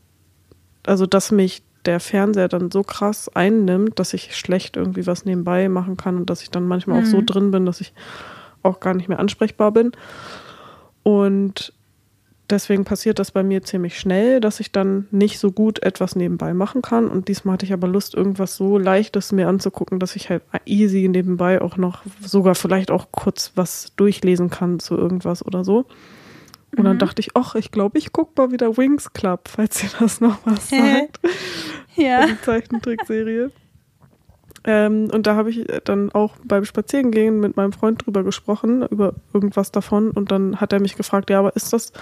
also 0.86 1.06
dass 1.06 1.30
mich 1.30 1.62
der 1.86 2.00
Fernseher 2.00 2.48
dann 2.48 2.70
so 2.70 2.82
krass 2.82 3.30
einnimmt, 3.34 3.98
dass 3.98 4.14
ich 4.14 4.36
schlecht 4.36 4.76
irgendwie 4.76 5.06
was 5.06 5.24
nebenbei 5.24 5.68
machen 5.68 5.96
kann 5.96 6.16
und 6.16 6.30
dass 6.30 6.42
ich 6.42 6.50
dann 6.50 6.66
manchmal 6.66 7.02
auch 7.02 7.06
so 7.06 7.22
drin 7.24 7.50
bin, 7.50 7.66
dass 7.66 7.80
ich 7.80 7.92
auch 8.62 8.80
gar 8.80 8.94
nicht 8.94 9.08
mehr 9.08 9.20
ansprechbar 9.20 9.72
bin. 9.72 9.92
Und 11.02 11.72
deswegen 12.50 12.84
passiert 12.84 13.18
das 13.18 13.30
bei 13.30 13.42
mir 13.42 13.62
ziemlich 13.62 13.98
schnell, 13.98 14.40
dass 14.40 14.60
ich 14.60 14.72
dann 14.72 15.06
nicht 15.10 15.38
so 15.38 15.52
gut 15.52 15.82
etwas 15.82 16.16
nebenbei 16.16 16.54
machen 16.54 16.82
kann. 16.82 17.08
Und 17.08 17.28
diesmal 17.28 17.54
hatte 17.54 17.66
ich 17.66 17.72
aber 17.72 17.88
Lust, 17.88 18.14
irgendwas 18.14 18.56
so 18.56 18.78
Leichtes 18.78 19.32
mir 19.32 19.48
anzugucken, 19.48 19.98
dass 19.98 20.16
ich 20.16 20.30
halt 20.30 20.42
easy 20.64 21.08
nebenbei 21.08 21.60
auch 21.60 21.76
noch 21.76 22.02
sogar 22.20 22.54
vielleicht 22.54 22.90
auch 22.90 23.08
kurz 23.12 23.52
was 23.54 23.92
durchlesen 23.96 24.50
kann 24.50 24.78
zu 24.78 24.96
irgendwas 24.96 25.44
oder 25.44 25.64
so. 25.64 25.86
Und 26.76 26.84
dann 26.84 26.98
dachte 26.98 27.20
ich, 27.20 27.30
ach, 27.34 27.54
ich 27.54 27.70
glaube, 27.70 27.98
ich 27.98 28.12
gucke 28.12 28.32
mal 28.36 28.52
wieder 28.52 28.76
Wings 28.76 29.12
Club, 29.12 29.48
falls 29.48 29.82
ihr 29.82 29.90
das 29.98 30.20
noch 30.20 30.38
was 30.44 30.68
sagt. 30.70 31.20
Ja. 31.98 32.26
Die 32.26 32.38
Zeichentrickserie. 32.42 33.50
Ähm, 34.64 35.08
und 35.12 35.26
da 35.26 35.36
habe 35.36 35.48
ich 35.48 35.66
dann 35.84 36.12
auch 36.12 36.34
beim 36.44 36.66
Spazierengehen 36.66 37.40
mit 37.40 37.56
meinem 37.56 37.72
Freund 37.72 38.04
drüber 38.04 38.22
gesprochen, 38.22 38.82
über 38.82 39.14
irgendwas 39.32 39.72
davon. 39.72 40.10
Und 40.10 40.30
dann 40.30 40.60
hat 40.60 40.74
er 40.74 40.80
mich 40.80 40.96
gefragt, 40.96 41.30
ja, 41.30 41.38
aber 41.38 41.56
ist 41.56 41.72
das, 41.72 41.92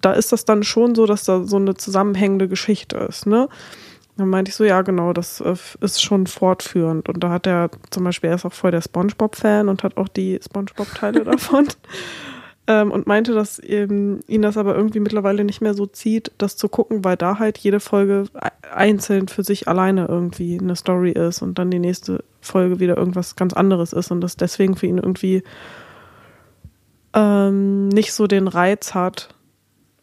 da 0.00 0.12
ist 0.12 0.32
das 0.32 0.44
dann 0.44 0.64
schon 0.64 0.94
so, 0.94 1.06
dass 1.06 1.22
da 1.24 1.44
so 1.44 1.56
eine 1.56 1.74
zusammenhängende 1.74 2.48
Geschichte 2.48 2.96
ist, 2.96 3.26
ne? 3.26 3.48
Dann 4.16 4.30
meinte 4.30 4.48
ich 4.48 4.56
so, 4.56 4.64
ja, 4.64 4.80
genau, 4.80 5.12
das 5.12 5.42
äh, 5.42 5.54
ist 5.82 6.02
schon 6.02 6.26
fortführend. 6.26 7.10
Und 7.10 7.22
da 7.22 7.28
hat 7.28 7.46
er 7.46 7.70
zum 7.90 8.04
Beispiel, 8.04 8.30
er 8.30 8.36
ist 8.36 8.46
auch 8.46 8.52
voll 8.52 8.70
der 8.70 8.80
Spongebob-Fan 8.80 9.68
und 9.68 9.82
hat 9.82 9.98
auch 9.98 10.08
die 10.08 10.40
Spongebob-Teile 10.42 11.24
davon. 11.24 11.68
Ähm, 12.68 12.90
und 12.90 13.06
meinte, 13.06 13.32
dass 13.32 13.60
ähm, 13.64 14.20
ihn 14.26 14.42
das 14.42 14.56
aber 14.56 14.74
irgendwie 14.74 15.00
mittlerweile 15.00 15.44
nicht 15.44 15.60
mehr 15.60 15.74
so 15.74 15.86
zieht, 15.86 16.32
das 16.38 16.56
zu 16.56 16.68
gucken, 16.68 17.04
weil 17.04 17.16
da 17.16 17.38
halt 17.38 17.58
jede 17.58 17.80
Folge 17.80 18.24
einzeln 18.74 19.28
für 19.28 19.44
sich 19.44 19.68
alleine 19.68 20.06
irgendwie 20.08 20.58
eine 20.58 20.74
Story 20.74 21.12
ist 21.12 21.42
und 21.42 21.58
dann 21.58 21.70
die 21.70 21.78
nächste 21.78 22.24
Folge 22.40 22.80
wieder 22.80 22.96
irgendwas 22.96 23.36
ganz 23.36 23.52
anderes 23.52 23.92
ist 23.92 24.10
und 24.10 24.20
das 24.20 24.36
deswegen 24.36 24.76
für 24.76 24.86
ihn 24.86 24.98
irgendwie 24.98 25.42
ähm, 27.14 27.88
nicht 27.88 28.12
so 28.12 28.26
den 28.26 28.48
Reiz 28.48 28.94
hat, 28.94 29.34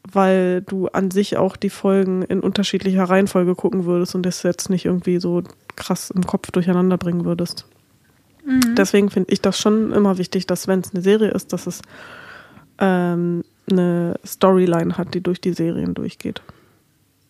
weil 0.10 0.62
du 0.62 0.88
an 0.88 1.12
sich 1.12 1.38
auch 1.38 1.58
die 1.58 1.70
Folgen 1.70 2.24
in 2.24 2.40
unterschiedlicher 2.40 3.04
Reihenfolge 3.04 3.56
gucken 3.56 3.86
würdest 3.86 4.16
und 4.16 4.26
das 4.26 4.44
jetzt 4.44 4.70
nicht 4.70 4.86
irgendwie 4.86 5.20
so 5.20 5.44
krass 5.76 6.12
im 6.12 6.26
Kopf 6.26 6.52
durcheinander 6.52 6.98
bringen 6.98 7.26
würdest. 7.26 7.66
Mhm. 8.46 8.76
Deswegen 8.76 9.10
finde 9.10 9.32
ich 9.34 9.42
das 9.42 9.60
schon 9.60 9.92
immer 9.92 10.18
wichtig, 10.18 10.48
dass 10.48 10.68
wenn 10.68 10.80
es 10.80 10.94
eine 10.94 11.02
Serie 11.04 11.32
ist, 11.32 11.54
dass 11.54 11.68
es 11.68 11.82
ähm, 12.80 13.44
eine 13.70 14.16
Storyline 14.26 14.98
hat, 14.98 15.14
die 15.14 15.22
durch 15.22 15.40
die 15.40 15.54
Serien 15.54 15.94
durchgeht. 15.94 16.42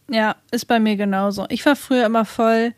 Ja, 0.09 0.35
ist 0.51 0.65
bei 0.65 0.79
mir 0.79 0.95
genauso. 0.95 1.45
Ich 1.49 1.65
war 1.65 1.75
früher 1.75 2.05
immer 2.05 2.25
voll 2.25 2.73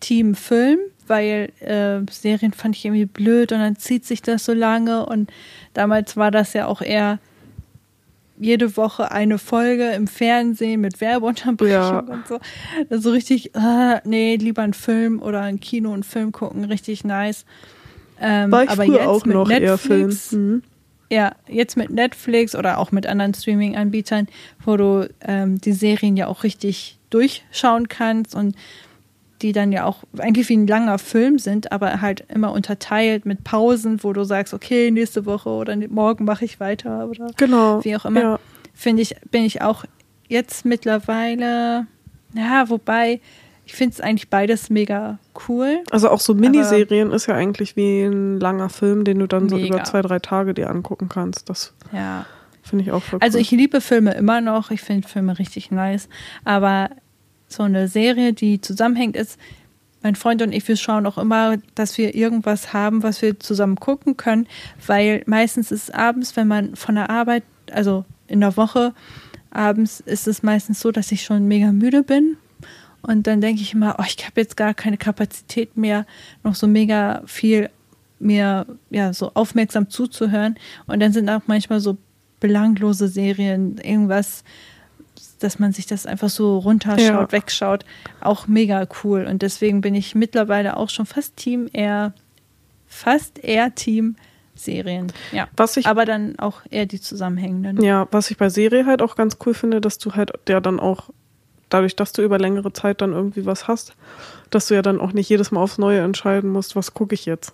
Team 0.00 0.34
Film, 0.34 0.78
weil 1.06 1.52
äh, 1.60 2.00
Serien 2.10 2.52
fand 2.52 2.76
ich 2.76 2.84
irgendwie 2.84 3.06
blöd 3.06 3.52
und 3.52 3.60
dann 3.60 3.76
zieht 3.76 4.04
sich 4.04 4.22
das 4.22 4.44
so 4.44 4.52
lange 4.52 5.06
und 5.06 5.30
damals 5.72 6.16
war 6.16 6.30
das 6.30 6.52
ja 6.52 6.66
auch 6.66 6.80
eher 6.82 7.18
jede 8.36 8.76
Woche 8.76 9.12
eine 9.12 9.38
Folge 9.38 9.90
im 9.90 10.08
Fernsehen 10.08 10.80
mit 10.80 11.00
Werbeunterbrechung 11.00 11.70
ja. 11.70 11.98
und 12.00 12.26
so. 12.26 12.40
Also 12.90 13.10
richtig, 13.10 13.54
äh, 13.54 14.00
nee, 14.04 14.36
lieber 14.36 14.62
einen 14.62 14.74
Film 14.74 15.22
oder 15.22 15.40
ein 15.42 15.60
Kino 15.60 15.92
und 15.92 16.04
Film 16.04 16.32
gucken, 16.32 16.64
richtig 16.64 17.04
nice. 17.04 17.44
Ähm, 18.20 18.50
War 18.50 18.64
ich 18.64 18.70
aber 18.70 18.84
jetzt 18.84 19.06
auch 19.06 19.24
mit 19.24 19.34
noch 19.34 19.48
Netflix, 19.48 19.70
eher 19.70 19.78
Film. 19.78 20.18
Mhm. 20.32 20.62
Ja, 21.10 21.34
jetzt 21.48 21.76
mit 21.76 21.90
Netflix 21.90 22.56
oder 22.56 22.78
auch 22.78 22.90
mit 22.90 23.06
anderen 23.06 23.34
Streaming-Anbietern, 23.34 24.26
wo 24.64 24.76
du 24.76 25.08
ähm, 25.20 25.60
die 25.60 25.72
Serien 25.72 26.16
ja 26.16 26.26
auch 26.26 26.44
richtig 26.44 26.98
durchschauen 27.10 27.88
kannst 27.88 28.34
und 28.34 28.56
die 29.42 29.52
dann 29.52 29.72
ja 29.72 29.84
auch 29.84 30.04
eigentlich 30.18 30.48
wie 30.48 30.56
ein 30.56 30.66
langer 30.66 30.98
Film 30.98 31.38
sind, 31.38 31.70
aber 31.70 32.00
halt 32.00 32.24
immer 32.28 32.52
unterteilt 32.52 33.26
mit 33.26 33.44
Pausen, 33.44 34.02
wo 34.02 34.12
du 34.12 34.24
sagst, 34.24 34.54
okay, 34.54 34.90
nächste 34.90 35.26
Woche 35.26 35.50
oder 35.50 35.76
morgen 35.88 36.24
mache 36.24 36.44
ich 36.44 36.60
weiter 36.60 37.08
oder 37.08 37.28
genau, 37.36 37.84
wie 37.84 37.94
auch 37.94 38.06
immer. 38.06 38.20
Ja. 38.20 38.40
Finde 38.72 39.02
ich, 39.02 39.16
bin 39.30 39.44
ich 39.44 39.60
auch 39.60 39.84
jetzt 40.28 40.64
mittlerweile, 40.64 41.86
ja, 42.34 42.68
wobei 42.68 43.20
ich 43.66 43.74
finde 43.74 43.94
es 43.94 44.00
eigentlich 44.00 44.28
beides 44.28 44.68
mega 44.70 45.18
cool. 45.48 45.82
Also 45.90 46.10
auch 46.10 46.20
so 46.20 46.34
Miniserien 46.34 47.12
ist 47.12 47.26
ja 47.26 47.34
eigentlich 47.34 47.76
wie 47.76 48.02
ein 48.02 48.38
langer 48.38 48.68
Film, 48.68 49.04
den 49.04 49.18
du 49.18 49.26
dann 49.26 49.44
mega. 49.44 49.56
so 49.56 49.66
über 49.66 49.84
zwei, 49.84 50.02
drei 50.02 50.18
Tage 50.18 50.54
dir 50.54 50.68
angucken 50.70 51.08
kannst. 51.08 51.48
Das 51.48 51.72
ja. 51.92 52.26
finde 52.62 52.84
ich 52.84 52.92
auch 52.92 53.02
voll 53.02 53.20
Also 53.22 53.38
ich 53.38 53.50
liebe 53.50 53.80
Filme 53.80 54.14
immer 54.14 54.40
noch. 54.40 54.70
Ich 54.70 54.82
finde 54.82 55.08
Filme 55.08 55.38
richtig 55.38 55.70
nice. 55.70 56.08
Aber 56.44 56.90
so 57.48 57.62
eine 57.62 57.88
Serie, 57.88 58.32
die 58.32 58.60
zusammenhängt, 58.60 59.16
ist, 59.16 59.38
mein 60.02 60.16
Freund 60.16 60.42
und 60.42 60.52
ich, 60.52 60.68
wir 60.68 60.76
schauen 60.76 61.06
auch 61.06 61.16
immer, 61.16 61.56
dass 61.74 61.96
wir 61.96 62.14
irgendwas 62.14 62.74
haben, 62.74 63.02
was 63.02 63.22
wir 63.22 63.40
zusammen 63.40 63.76
gucken 63.76 64.18
können, 64.18 64.46
weil 64.86 65.22
meistens 65.24 65.72
ist 65.72 65.84
es 65.84 65.90
abends, 65.90 66.36
wenn 66.36 66.46
man 66.46 66.76
von 66.76 66.96
der 66.96 67.08
Arbeit, 67.08 67.42
also 67.72 68.04
in 68.28 68.40
der 68.40 68.58
Woche, 68.58 68.92
abends 69.50 70.00
ist 70.00 70.28
es 70.28 70.42
meistens 70.42 70.80
so, 70.80 70.92
dass 70.92 71.10
ich 71.10 71.22
schon 71.22 71.48
mega 71.48 71.72
müde 71.72 72.02
bin 72.02 72.36
und 73.06 73.26
dann 73.26 73.40
denke 73.40 73.62
ich 73.62 73.74
immer, 73.74 73.96
oh, 73.98 74.04
ich 74.06 74.24
habe 74.24 74.40
jetzt 74.40 74.56
gar 74.56 74.74
keine 74.74 74.96
Kapazität 74.96 75.76
mehr, 75.76 76.06
noch 76.42 76.54
so 76.54 76.66
mega 76.66 77.22
viel 77.26 77.70
mir 78.18 78.66
ja 78.90 79.12
so 79.12 79.32
aufmerksam 79.34 79.90
zuzuhören. 79.90 80.56
Und 80.86 81.00
dann 81.00 81.12
sind 81.12 81.28
auch 81.28 81.42
manchmal 81.46 81.80
so 81.80 81.98
belanglose 82.40 83.08
Serien, 83.08 83.78
irgendwas, 83.78 84.44
dass 85.38 85.58
man 85.58 85.72
sich 85.72 85.86
das 85.86 86.06
einfach 86.06 86.30
so 86.30 86.58
runterschaut, 86.58 86.98
ja. 87.00 87.32
wegschaut, 87.32 87.84
auch 88.20 88.46
mega 88.46 88.86
cool. 89.02 89.26
Und 89.26 89.42
deswegen 89.42 89.80
bin 89.80 89.94
ich 89.94 90.14
mittlerweile 90.14 90.76
auch 90.76 90.90
schon 90.90 91.06
fast 91.06 91.36
Team 91.36 91.68
eher, 91.72 92.12
fast 92.86 93.42
eher 93.42 93.74
Team 93.74 94.16
Serien. 94.54 95.12
Ja. 95.32 95.48
Was 95.56 95.76
ich, 95.76 95.86
aber 95.86 96.04
dann 96.04 96.38
auch 96.38 96.62
eher 96.70 96.86
die 96.86 97.00
zusammenhängenden. 97.00 97.82
Ja, 97.82 98.08
was 98.10 98.30
ich 98.30 98.36
bei 98.36 98.48
Serie 98.48 98.86
halt 98.86 99.02
auch 99.02 99.16
ganz 99.16 99.36
cool 99.44 99.54
finde, 99.54 99.80
dass 99.80 99.98
du 99.98 100.12
halt 100.12 100.32
ja 100.48 100.60
dann 100.60 100.80
auch 100.80 101.10
dadurch, 101.68 101.96
dass 101.96 102.12
du 102.12 102.22
über 102.22 102.38
längere 102.38 102.72
Zeit 102.72 103.00
dann 103.00 103.12
irgendwie 103.12 103.46
was 103.46 103.68
hast, 103.68 103.94
dass 104.50 104.68
du 104.68 104.74
ja 104.74 104.82
dann 104.82 105.00
auch 105.00 105.12
nicht 105.12 105.28
jedes 105.28 105.50
Mal 105.50 105.60
aufs 105.60 105.78
Neue 105.78 106.00
entscheiden 106.00 106.50
musst, 106.50 106.76
was 106.76 106.94
gucke 106.94 107.14
ich 107.14 107.26
jetzt. 107.26 107.52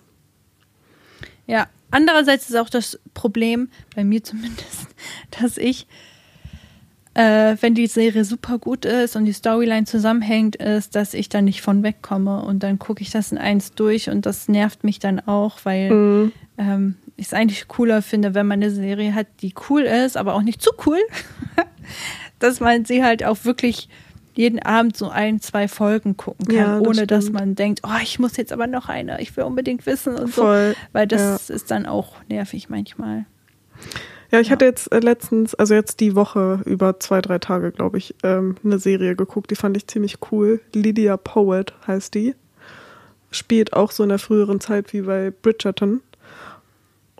Ja, 1.47 1.67
andererseits 1.89 2.49
ist 2.49 2.55
auch 2.55 2.69
das 2.69 2.99
Problem, 3.13 3.69
bei 3.95 4.03
mir 4.03 4.23
zumindest, 4.23 4.87
dass 5.39 5.57
ich, 5.57 5.87
äh, 7.13 7.57
wenn 7.59 7.75
die 7.75 7.87
Serie 7.87 8.23
super 8.23 8.57
gut 8.57 8.85
ist 8.85 9.15
und 9.15 9.25
die 9.25 9.33
Storyline 9.33 9.85
zusammenhängt, 9.85 10.55
ist, 10.55 10.95
dass 10.95 11.13
ich 11.13 11.27
dann 11.27 11.45
nicht 11.45 11.61
von 11.61 11.83
wegkomme 11.83 12.41
und 12.43 12.63
dann 12.63 12.79
gucke 12.79 13.01
ich 13.01 13.11
das 13.11 13.31
in 13.31 13.37
eins 13.37 13.73
durch 13.73 14.09
und 14.09 14.25
das 14.25 14.47
nervt 14.47 14.83
mich 14.83 14.99
dann 14.99 15.19
auch, 15.19 15.59
weil 15.63 15.91
mhm. 15.91 16.31
ähm, 16.57 16.95
ich 17.17 17.27
es 17.27 17.33
eigentlich 17.33 17.67
cooler 17.67 18.01
finde, 18.01 18.33
wenn 18.33 18.47
man 18.47 18.61
eine 18.61 18.71
Serie 18.71 19.13
hat, 19.13 19.27
die 19.41 19.53
cool 19.69 19.81
ist, 19.81 20.17
aber 20.17 20.33
auch 20.33 20.41
nicht 20.41 20.61
zu 20.61 20.71
cool, 20.85 20.99
dass 22.43 22.59
man 22.59 22.85
sie 22.85 23.03
halt 23.03 23.23
auch 23.23 23.43
wirklich 23.43 23.89
jeden 24.33 24.59
Abend 24.59 24.95
so 24.95 25.09
ein, 25.09 25.41
zwei 25.41 25.67
Folgen 25.67 26.15
gucken 26.17 26.47
kann, 26.47 26.55
ja, 26.55 26.79
das 26.79 26.87
ohne 26.87 26.93
stimmt. 26.93 27.11
dass 27.11 27.31
man 27.31 27.55
denkt, 27.55 27.81
oh, 27.83 27.99
ich 28.01 28.19
muss 28.19 28.37
jetzt 28.37 28.53
aber 28.53 28.67
noch 28.67 28.87
eine, 28.87 29.21
ich 29.21 29.35
will 29.35 29.43
unbedingt 29.43 29.85
wissen 29.85 30.15
und 30.15 30.29
Voll. 30.29 30.73
so. 30.73 30.87
Weil 30.93 31.07
das 31.07 31.47
ja. 31.47 31.55
ist 31.55 31.71
dann 31.71 31.85
auch 31.85 32.15
nervig 32.29 32.69
manchmal. 32.69 33.25
Ja, 34.31 34.39
ich 34.39 34.47
ja. 34.47 34.53
hatte 34.53 34.65
jetzt 34.65 34.91
äh, 34.91 34.99
letztens, 34.99 35.53
also 35.55 35.73
jetzt 35.73 35.99
die 35.99 36.15
Woche 36.15 36.61
über 36.65 36.99
zwei, 36.99 37.21
drei 37.21 37.39
Tage, 37.39 37.71
glaube 37.71 37.97
ich, 37.97 38.15
ähm, 38.23 38.55
eine 38.63 38.79
Serie 38.79 39.15
geguckt, 39.15 39.51
die 39.51 39.55
fand 39.55 39.75
ich 39.75 39.87
ziemlich 39.87 40.17
cool. 40.31 40.61
Lydia 40.73 41.17
Poet 41.17 41.73
heißt 41.85 42.13
die. 42.15 42.35
Spielt 43.31 43.73
auch 43.73 43.91
so 43.91 44.03
in 44.03 44.09
der 44.09 44.19
früheren 44.19 44.59
Zeit 44.59 44.93
wie 44.93 45.01
bei 45.01 45.31
Bridgerton. 45.31 46.01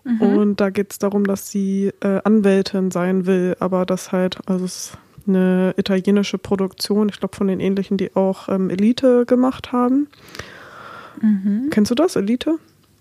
Mhm. 0.04 0.20
Und 0.20 0.60
da 0.60 0.70
geht 0.70 0.92
es 0.92 0.98
darum, 0.98 1.24
dass 1.24 1.50
sie 1.50 1.92
äh, 2.00 2.20
Anwältin 2.24 2.90
sein 2.90 3.26
will, 3.26 3.56
aber 3.60 3.86
das 3.86 4.12
halt, 4.12 4.38
also 4.46 4.64
es 4.64 4.92
eine 5.26 5.74
italienische 5.76 6.38
Produktion, 6.38 7.08
ich 7.08 7.18
glaube 7.18 7.36
von 7.36 7.46
den 7.46 7.60
ähnlichen, 7.60 7.96
die 7.96 8.14
auch 8.14 8.48
ähm, 8.48 8.70
Elite 8.70 9.26
gemacht 9.26 9.72
haben. 9.72 10.08
Mhm. 11.20 11.68
Kennst 11.70 11.90
du 11.90 11.94
das, 11.94 12.16
Elite? 12.16 12.58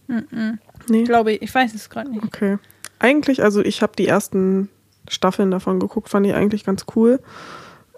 Mhm. 0.07 0.59
Nee. 0.89 1.01
Ich 1.01 1.07
glaube, 1.07 1.33
ich 1.33 1.53
weiß 1.53 1.73
es 1.73 1.89
gerade 1.89 2.09
nicht. 2.09 2.23
Okay. 2.23 2.57
Eigentlich, 2.99 3.43
also 3.43 3.61
ich 3.61 3.81
habe 3.81 3.93
die 3.97 4.07
ersten 4.07 4.69
Staffeln 5.07 5.51
davon 5.51 5.79
geguckt, 5.79 6.09
fand 6.09 6.27
ich 6.27 6.33
eigentlich 6.33 6.63
ganz 6.63 6.85
cool. 6.95 7.19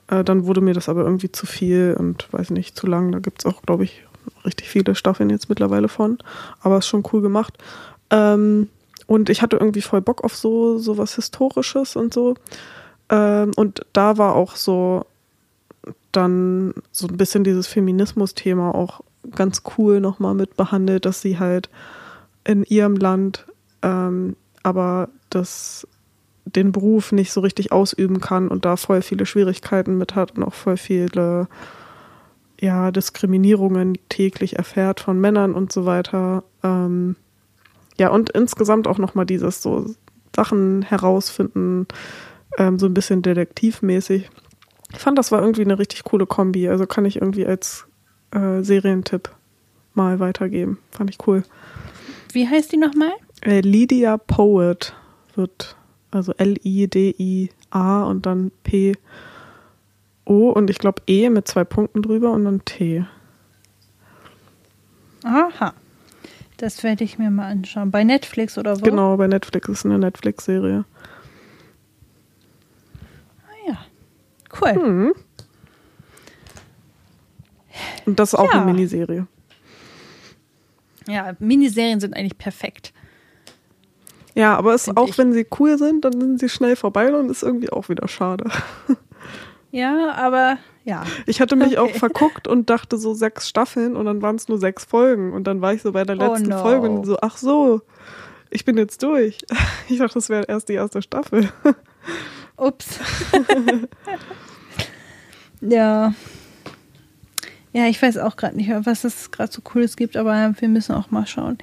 Äh, 0.08 0.24
dann 0.24 0.46
wurde 0.46 0.62
mir 0.62 0.74
das 0.74 0.90
aber 0.90 1.04
irgendwie 1.04 1.32
zu 1.32 1.46
viel 1.46 1.96
und 1.98 2.32
weiß 2.32 2.52
nicht, 2.52 2.78
zu 2.78 2.88
lang. 2.88 3.12
Da 3.12 3.20
gibt 3.20 3.40
es 3.40 3.46
auch, 3.46 3.62
glaube 3.62 3.84
ich, 3.84 4.06
richtig 4.46 4.70
viele 4.70 4.96
Staffeln 4.96 5.30
jetzt 5.30 5.50
mittlerweile 5.50 5.88
von. 5.88 6.18
Aber 6.62 6.78
ist 6.78 6.88
schon 6.88 7.04
cool 7.12 7.22
gemacht. 7.22 7.58
Ähm, 8.10 8.70
und 9.08 9.30
ich 9.30 9.42
hatte 9.42 9.58
irgendwie 9.58 9.82
voll 9.82 10.02
Bock 10.02 10.24
auf 10.24 10.36
so, 10.36 10.78
so 10.78 10.98
was 10.98 11.16
Historisches 11.16 11.96
und 11.96 12.14
so. 12.14 12.36
Ähm, 13.10 13.52
und 13.56 13.86
da 13.94 14.18
war 14.18 14.36
auch 14.36 14.56
so 14.56 15.06
dann 16.12 16.74
so 16.92 17.08
ein 17.08 17.18
bisschen 17.18 17.44
dieses 17.44 17.68
Feminismus-Thema 17.68 18.74
auch 18.74 19.02
ganz 19.36 19.64
cool 19.78 20.00
nochmal 20.00 20.36
mit 20.36 20.56
behandelt, 20.56 21.06
dass 21.06 21.22
sie 21.22 21.40
halt 21.40 21.70
in 22.44 22.64
ihrem 22.64 22.96
Land 22.96 23.46
ähm, 23.82 24.36
aber 24.64 25.10
das 25.30 25.88
den 26.46 26.72
Beruf 26.72 27.12
nicht 27.12 27.32
so 27.32 27.42
richtig 27.42 27.72
ausüben 27.72 28.20
kann 28.20 28.48
und 28.48 28.66
da 28.66 28.76
voll 28.76 29.02
viele 29.02 29.26
Schwierigkeiten 29.26 29.98
mit 29.98 30.16
hat 30.16 30.36
und 30.36 30.44
auch 30.44 30.54
voll 30.54 30.78
viele 30.78 31.48
ja, 32.60 32.92
Diskriminierungen 32.92 33.98
täglich 34.10 34.58
erfährt 34.58 35.00
von 35.00 35.20
Männern 35.20 35.54
und 35.54 35.72
so 35.72 35.86
weiter. 35.86 36.44
Ähm, 36.64 37.16
ja, 37.98 38.10
und 38.10 38.30
insgesamt 38.30 38.88
auch 38.88 38.98
nochmal 38.98 39.26
dieses 39.26 39.62
so 39.62 39.94
Sachen 40.36 40.82
herausfinden, 40.82 41.88
ähm, 42.58 42.80
so 42.80 42.86
ein 42.86 42.94
bisschen 42.94 43.22
detektivmäßig. 43.22 44.30
Ich 44.92 45.00
fand, 45.00 45.18
das 45.18 45.32
war 45.32 45.42
irgendwie 45.42 45.64
eine 45.64 45.80
richtig 45.80 46.04
coole 46.04 46.26
Kombi. 46.26 46.70
Also 46.70 46.86
kann 46.86 47.06
ich 47.06 47.18
irgendwie 47.18 47.46
als 47.46 47.86
äh, 48.32 48.62
Serientipp 48.62 49.30
mal 49.94 50.20
weitergeben. 50.20 50.80
Fand 50.92 51.10
ich 51.10 51.18
cool. 51.28 51.44
Wie 52.32 52.48
heißt 52.48 52.72
die 52.72 52.78
nochmal? 52.78 53.12
Äh, 53.42 53.62
Lydia 53.62 54.18
Poet 54.18 54.94
wird, 55.36 55.76
also 56.12 56.34
L-I-D-I-A 56.34 58.04
und 58.04 58.26
dann 58.26 58.52
P-O 58.64 60.50
und 60.50 60.70
ich 60.70 60.80
glaube 60.80 61.02
E 61.08 61.30
mit 61.30 61.48
zwei 61.48 61.64
Punkten 61.64 62.02
drüber 62.02 62.32
und 62.32 62.46
dann 62.46 62.66
T. 62.66 63.06
Aha. 65.24 65.74
Das 66.58 66.84
werde 66.84 67.04
ich 67.04 67.18
mir 67.18 67.30
mal 67.30 67.52
anschauen. 67.52 67.92
Bei 67.92 68.04
Netflix 68.04 68.58
oder 68.58 68.80
wo? 68.80 68.84
Genau, 68.84 69.18
bei 69.18 69.28
Netflix. 69.28 69.68
Ist 69.70 69.86
eine 69.86 70.00
Netflix-Serie. 70.00 70.86
Cool. 74.62 74.74
Mhm. 74.74 75.14
Und 78.06 78.20
das 78.20 78.34
ist 78.34 78.40
auch 78.40 78.54
ja. 78.54 78.62
eine 78.62 78.72
Miniserie. 78.72 79.28
Ja, 81.08 81.34
Miniserien 81.40 82.00
sind 82.00 82.16
eigentlich 82.16 82.38
perfekt. 82.38 82.94
Ja, 84.36 84.56
aber 84.56 84.74
es, 84.74 84.90
auch 84.96 85.10
ich. 85.10 85.18
wenn 85.18 85.34
sie 85.34 85.46
cool 85.60 85.78
sind, 85.78 86.06
dann 86.06 86.20
sind 86.20 86.40
sie 86.40 86.50
schnell 86.50 86.76
vorbei 86.76 87.14
und 87.14 87.30
ist 87.30 87.44
irgendwie 87.44 87.72
auch 87.72 87.90
wieder 87.90 88.08
schade. 88.08 88.50
Ja, 89.74 90.14
aber 90.14 90.60
ja. 90.84 91.04
Ich 91.26 91.42
hatte 91.42 91.56
mich 91.56 91.80
auch 91.80 91.86
Okay. 91.86 91.98
verguckt 91.98 92.48
und 92.48 92.70
dachte 92.70 93.00
so 93.00 93.16
sechs 93.16 93.50
Staffeln 93.50 93.96
und 93.96 94.06
dann 94.06 94.22
waren 94.22 94.36
es 94.36 94.48
nur 94.48 94.60
sechs 94.60 94.86
Folgen. 94.86 95.34
Und 95.34 95.46
dann 95.46 95.62
war 95.62 95.74
ich 95.74 95.82
so 95.82 95.92
bei 95.94 96.04
der 96.04 96.16
Oh 96.16 96.20
letzten 96.20 96.50
no. 96.50 96.60
Folge 96.60 96.88
und 96.92 97.06
so, 97.06 97.18
ach 97.24 97.38
so, 97.38 97.82
ich 98.52 98.66
bin 98.66 98.78
jetzt 98.78 99.02
durch. 99.02 99.40
Ich 99.90 99.98
dachte, 99.98 100.14
das 100.14 100.30
wäre 100.30 100.46
erst 100.48 100.70
die 100.70 100.74
erste 100.74 101.02
Staffel. 101.02 101.50
Ups. 102.56 103.00
Ja. 105.68 106.14
Ja, 107.76 107.88
ich 107.88 108.00
weiß 108.02 108.18
auch 108.20 108.36
gerade 108.36 108.56
nicht, 108.56 108.70
was 108.86 109.04
es 109.04 109.32
gerade 109.32 109.52
so 109.52 109.62
Cooles 109.62 109.96
gibt, 109.96 110.16
aber 110.16 110.54
wir 110.60 110.70
müssen 110.70 110.94
auch 110.94 111.10
mal 111.10 111.26
schauen. 111.26 111.58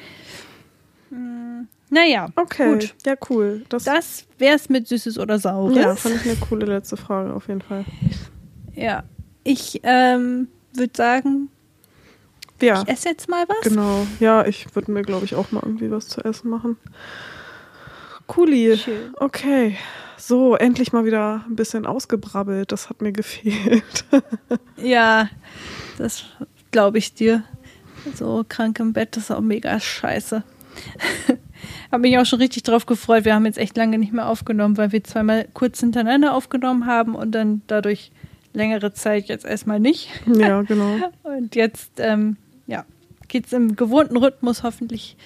Hm, 1.10 1.68
Naja, 1.88 2.28
Okay, 2.36 2.72
gut. 2.72 2.94
ja, 3.06 3.14
cool. 3.30 3.64
Das, 3.68 3.84
Das 3.84 4.24
wär's 4.38 4.68
mit 4.68 4.88
Süßes 4.88 5.18
oder 5.18 5.38
Saures. 5.38 5.76
ja, 5.76 5.94
fand 5.94 6.16
ich 6.16 6.24
eine 6.30 6.36
coole 6.40 6.66
letzte 6.66 6.96
Frage 6.96 7.32
auf 7.32 7.46
jeden 7.48 7.62
Fall. 7.62 7.84
Ja. 8.74 9.04
Ich 9.44 9.80
ähm, 9.84 10.48
würde 10.74 10.92
sagen, 10.96 11.48
Ja, 12.60 12.82
ich 12.82 12.88
esse 12.88 13.08
jetzt 13.10 13.28
mal 13.28 13.44
was. 13.48 13.60
genau. 13.62 14.04
Ja, 14.18 14.44
ich 14.46 14.74
würde 14.74 14.90
mir, 14.90 15.02
glaube 15.02 15.24
ich, 15.24 15.34
auch 15.36 15.52
mal 15.52 15.62
irgendwie 15.64 15.90
was 15.92 16.08
zu 16.08 16.22
essen 16.24 16.50
machen. 16.50 16.76
Cooli. 18.30 18.76
Schön. 18.76 19.12
Okay. 19.18 19.76
So, 20.16 20.54
endlich 20.54 20.92
mal 20.92 21.04
wieder 21.04 21.44
ein 21.48 21.56
bisschen 21.56 21.84
ausgebrabbelt. 21.84 22.70
Das 22.70 22.88
hat 22.88 23.02
mir 23.02 23.12
gefehlt. 23.12 24.04
Ja, 24.82 25.28
das 25.98 26.24
glaube 26.70 26.96
ich 26.96 27.12
dir. 27.12 27.42
So 28.14 28.46
krank 28.48 28.78
im 28.80 28.94
Bett, 28.94 29.14
das 29.14 29.24
ist 29.24 29.30
auch 29.30 29.42
mega 29.42 29.78
scheiße. 29.78 30.42
Habe 31.92 32.00
mich 32.00 32.16
auch 32.16 32.24
schon 32.24 32.38
richtig 32.38 32.62
drauf 32.62 32.86
gefreut. 32.86 33.26
Wir 33.26 33.34
haben 33.34 33.44
jetzt 33.44 33.58
echt 33.58 33.76
lange 33.76 33.98
nicht 33.98 34.14
mehr 34.14 34.26
aufgenommen, 34.26 34.78
weil 34.78 34.92
wir 34.92 35.04
zweimal 35.04 35.48
kurz 35.52 35.80
hintereinander 35.80 36.32
aufgenommen 36.32 36.86
haben 36.86 37.14
und 37.14 37.32
dann 37.32 37.60
dadurch 37.66 38.10
längere 38.54 38.94
Zeit 38.94 39.26
jetzt 39.26 39.44
erstmal 39.44 39.80
nicht. 39.80 40.08
ja, 40.26 40.62
genau. 40.68 40.96
Und 41.24 41.54
jetzt, 41.56 41.90
ähm, 41.98 42.36
ja, 42.66 42.86
geht 43.28 43.46
es 43.46 43.52
im 43.52 43.76
gewohnten 43.76 44.16
Rhythmus 44.16 44.62
hoffentlich 44.62 45.16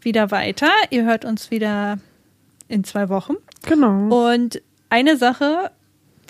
wieder 0.00 0.30
weiter. 0.30 0.70
Ihr 0.90 1.04
hört 1.04 1.24
uns 1.24 1.50
wieder 1.50 1.98
in 2.72 2.84
zwei 2.84 3.08
Wochen. 3.08 3.34
Genau. 3.64 4.28
Und 4.28 4.62
eine 4.88 5.16
Sache, 5.16 5.70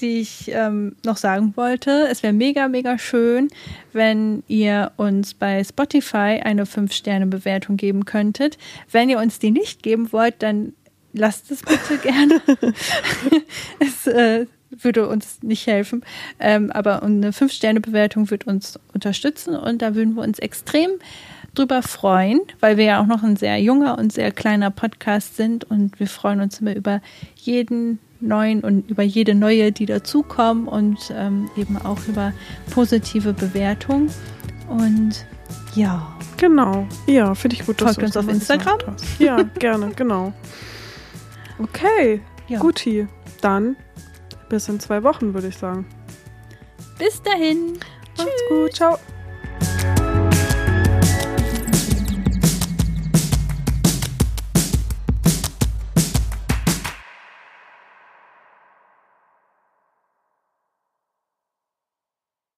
die 0.01 0.21
ich 0.21 0.51
ähm, 0.53 0.97
noch 1.05 1.17
sagen 1.17 1.53
wollte, 1.57 2.09
es 2.11 2.23
wäre 2.23 2.33
mega, 2.33 2.69
mega 2.69 2.99
schön, 2.99 3.49
wenn 3.93 4.43
ihr 4.49 4.93
uns 4.97 5.35
bei 5.35 5.63
Spotify 5.63 6.41
eine 6.43 6.65
5-Sterne-Bewertung 6.65 7.77
geben 7.77 8.05
könntet. 8.05 8.59
Wenn 8.91 9.09
ihr 9.09 9.19
uns 9.19 9.39
die 9.39 9.51
nicht 9.51 9.83
geben 9.83 10.13
wollt, 10.13 10.43
dann 10.43 10.73
lasst 11.13 11.51
es 11.51 11.63
bitte 11.63 11.99
gerne. 12.03 12.41
es 13.79 14.07
äh, 14.07 14.47
würde 14.71 15.09
uns 15.09 15.43
nicht 15.43 15.67
helfen. 15.67 16.05
Ähm, 16.41 16.71
aber 16.73 17.03
eine 17.03 17.31
5-Sterne-Bewertung 17.31 18.31
wird 18.31 18.47
uns 18.47 18.79
unterstützen 18.93 19.55
und 19.55 19.83
da 19.83 19.95
würden 19.95 20.15
wir 20.15 20.23
uns 20.23 20.39
extrem 20.39 20.91
drüber 21.55 21.83
freuen, 21.83 22.41
weil 22.61 22.77
wir 22.77 22.85
ja 22.85 23.01
auch 23.03 23.07
noch 23.07 23.23
ein 23.23 23.37
sehr 23.37 23.61
junger 23.61 23.99
und 23.99 24.13
sehr 24.13 24.31
kleiner 24.33 24.71
Podcast 24.71 25.37
sind 25.37 25.65
und 25.65 25.99
wir 26.01 26.07
freuen 26.07 26.41
uns 26.41 26.61
immer 26.61 26.75
über 26.75 27.01
jeden 27.37 27.99
neuen 28.21 28.61
und 28.61 28.89
über 28.91 29.03
jede 29.03 29.35
neue, 29.35 29.73
die 29.73 29.87
dazukommen 29.87 30.69
und 30.69 31.13
ähm, 31.15 31.51
eben 31.57 31.77
auch 31.77 31.99
über 32.09 32.33
positive 32.71 33.33
Bewertungen. 33.33 34.11
Und 34.69 35.27
ja, 35.75 36.07
Genau. 36.43 36.89
Ja, 37.07 37.37
finde 37.37 37.55
ich 37.55 37.65
gut, 37.65 37.81
dass 37.81 37.95
Folgt 37.95 38.03
uns 38.03 38.17
auf 38.17 38.29
Instagram. 38.29 38.79
Ja, 39.21 39.41
gerne, 39.61 39.93
genau. 39.95 40.33
Okay, 41.61 42.21
Ja. 42.49 42.59
guti. 42.59 43.07
Dann 43.41 43.77
bis 44.49 44.69
in 44.69 44.81
zwei 44.81 45.05
Wochen, 45.05 45.35
würde 45.35 45.47
ich 45.47 45.57
sagen. 45.57 45.87
bis 46.99 47.23
dahin. 47.23 47.79
Macht's 48.19 48.43
gut. 48.49 48.75
Ciao. 48.75 48.99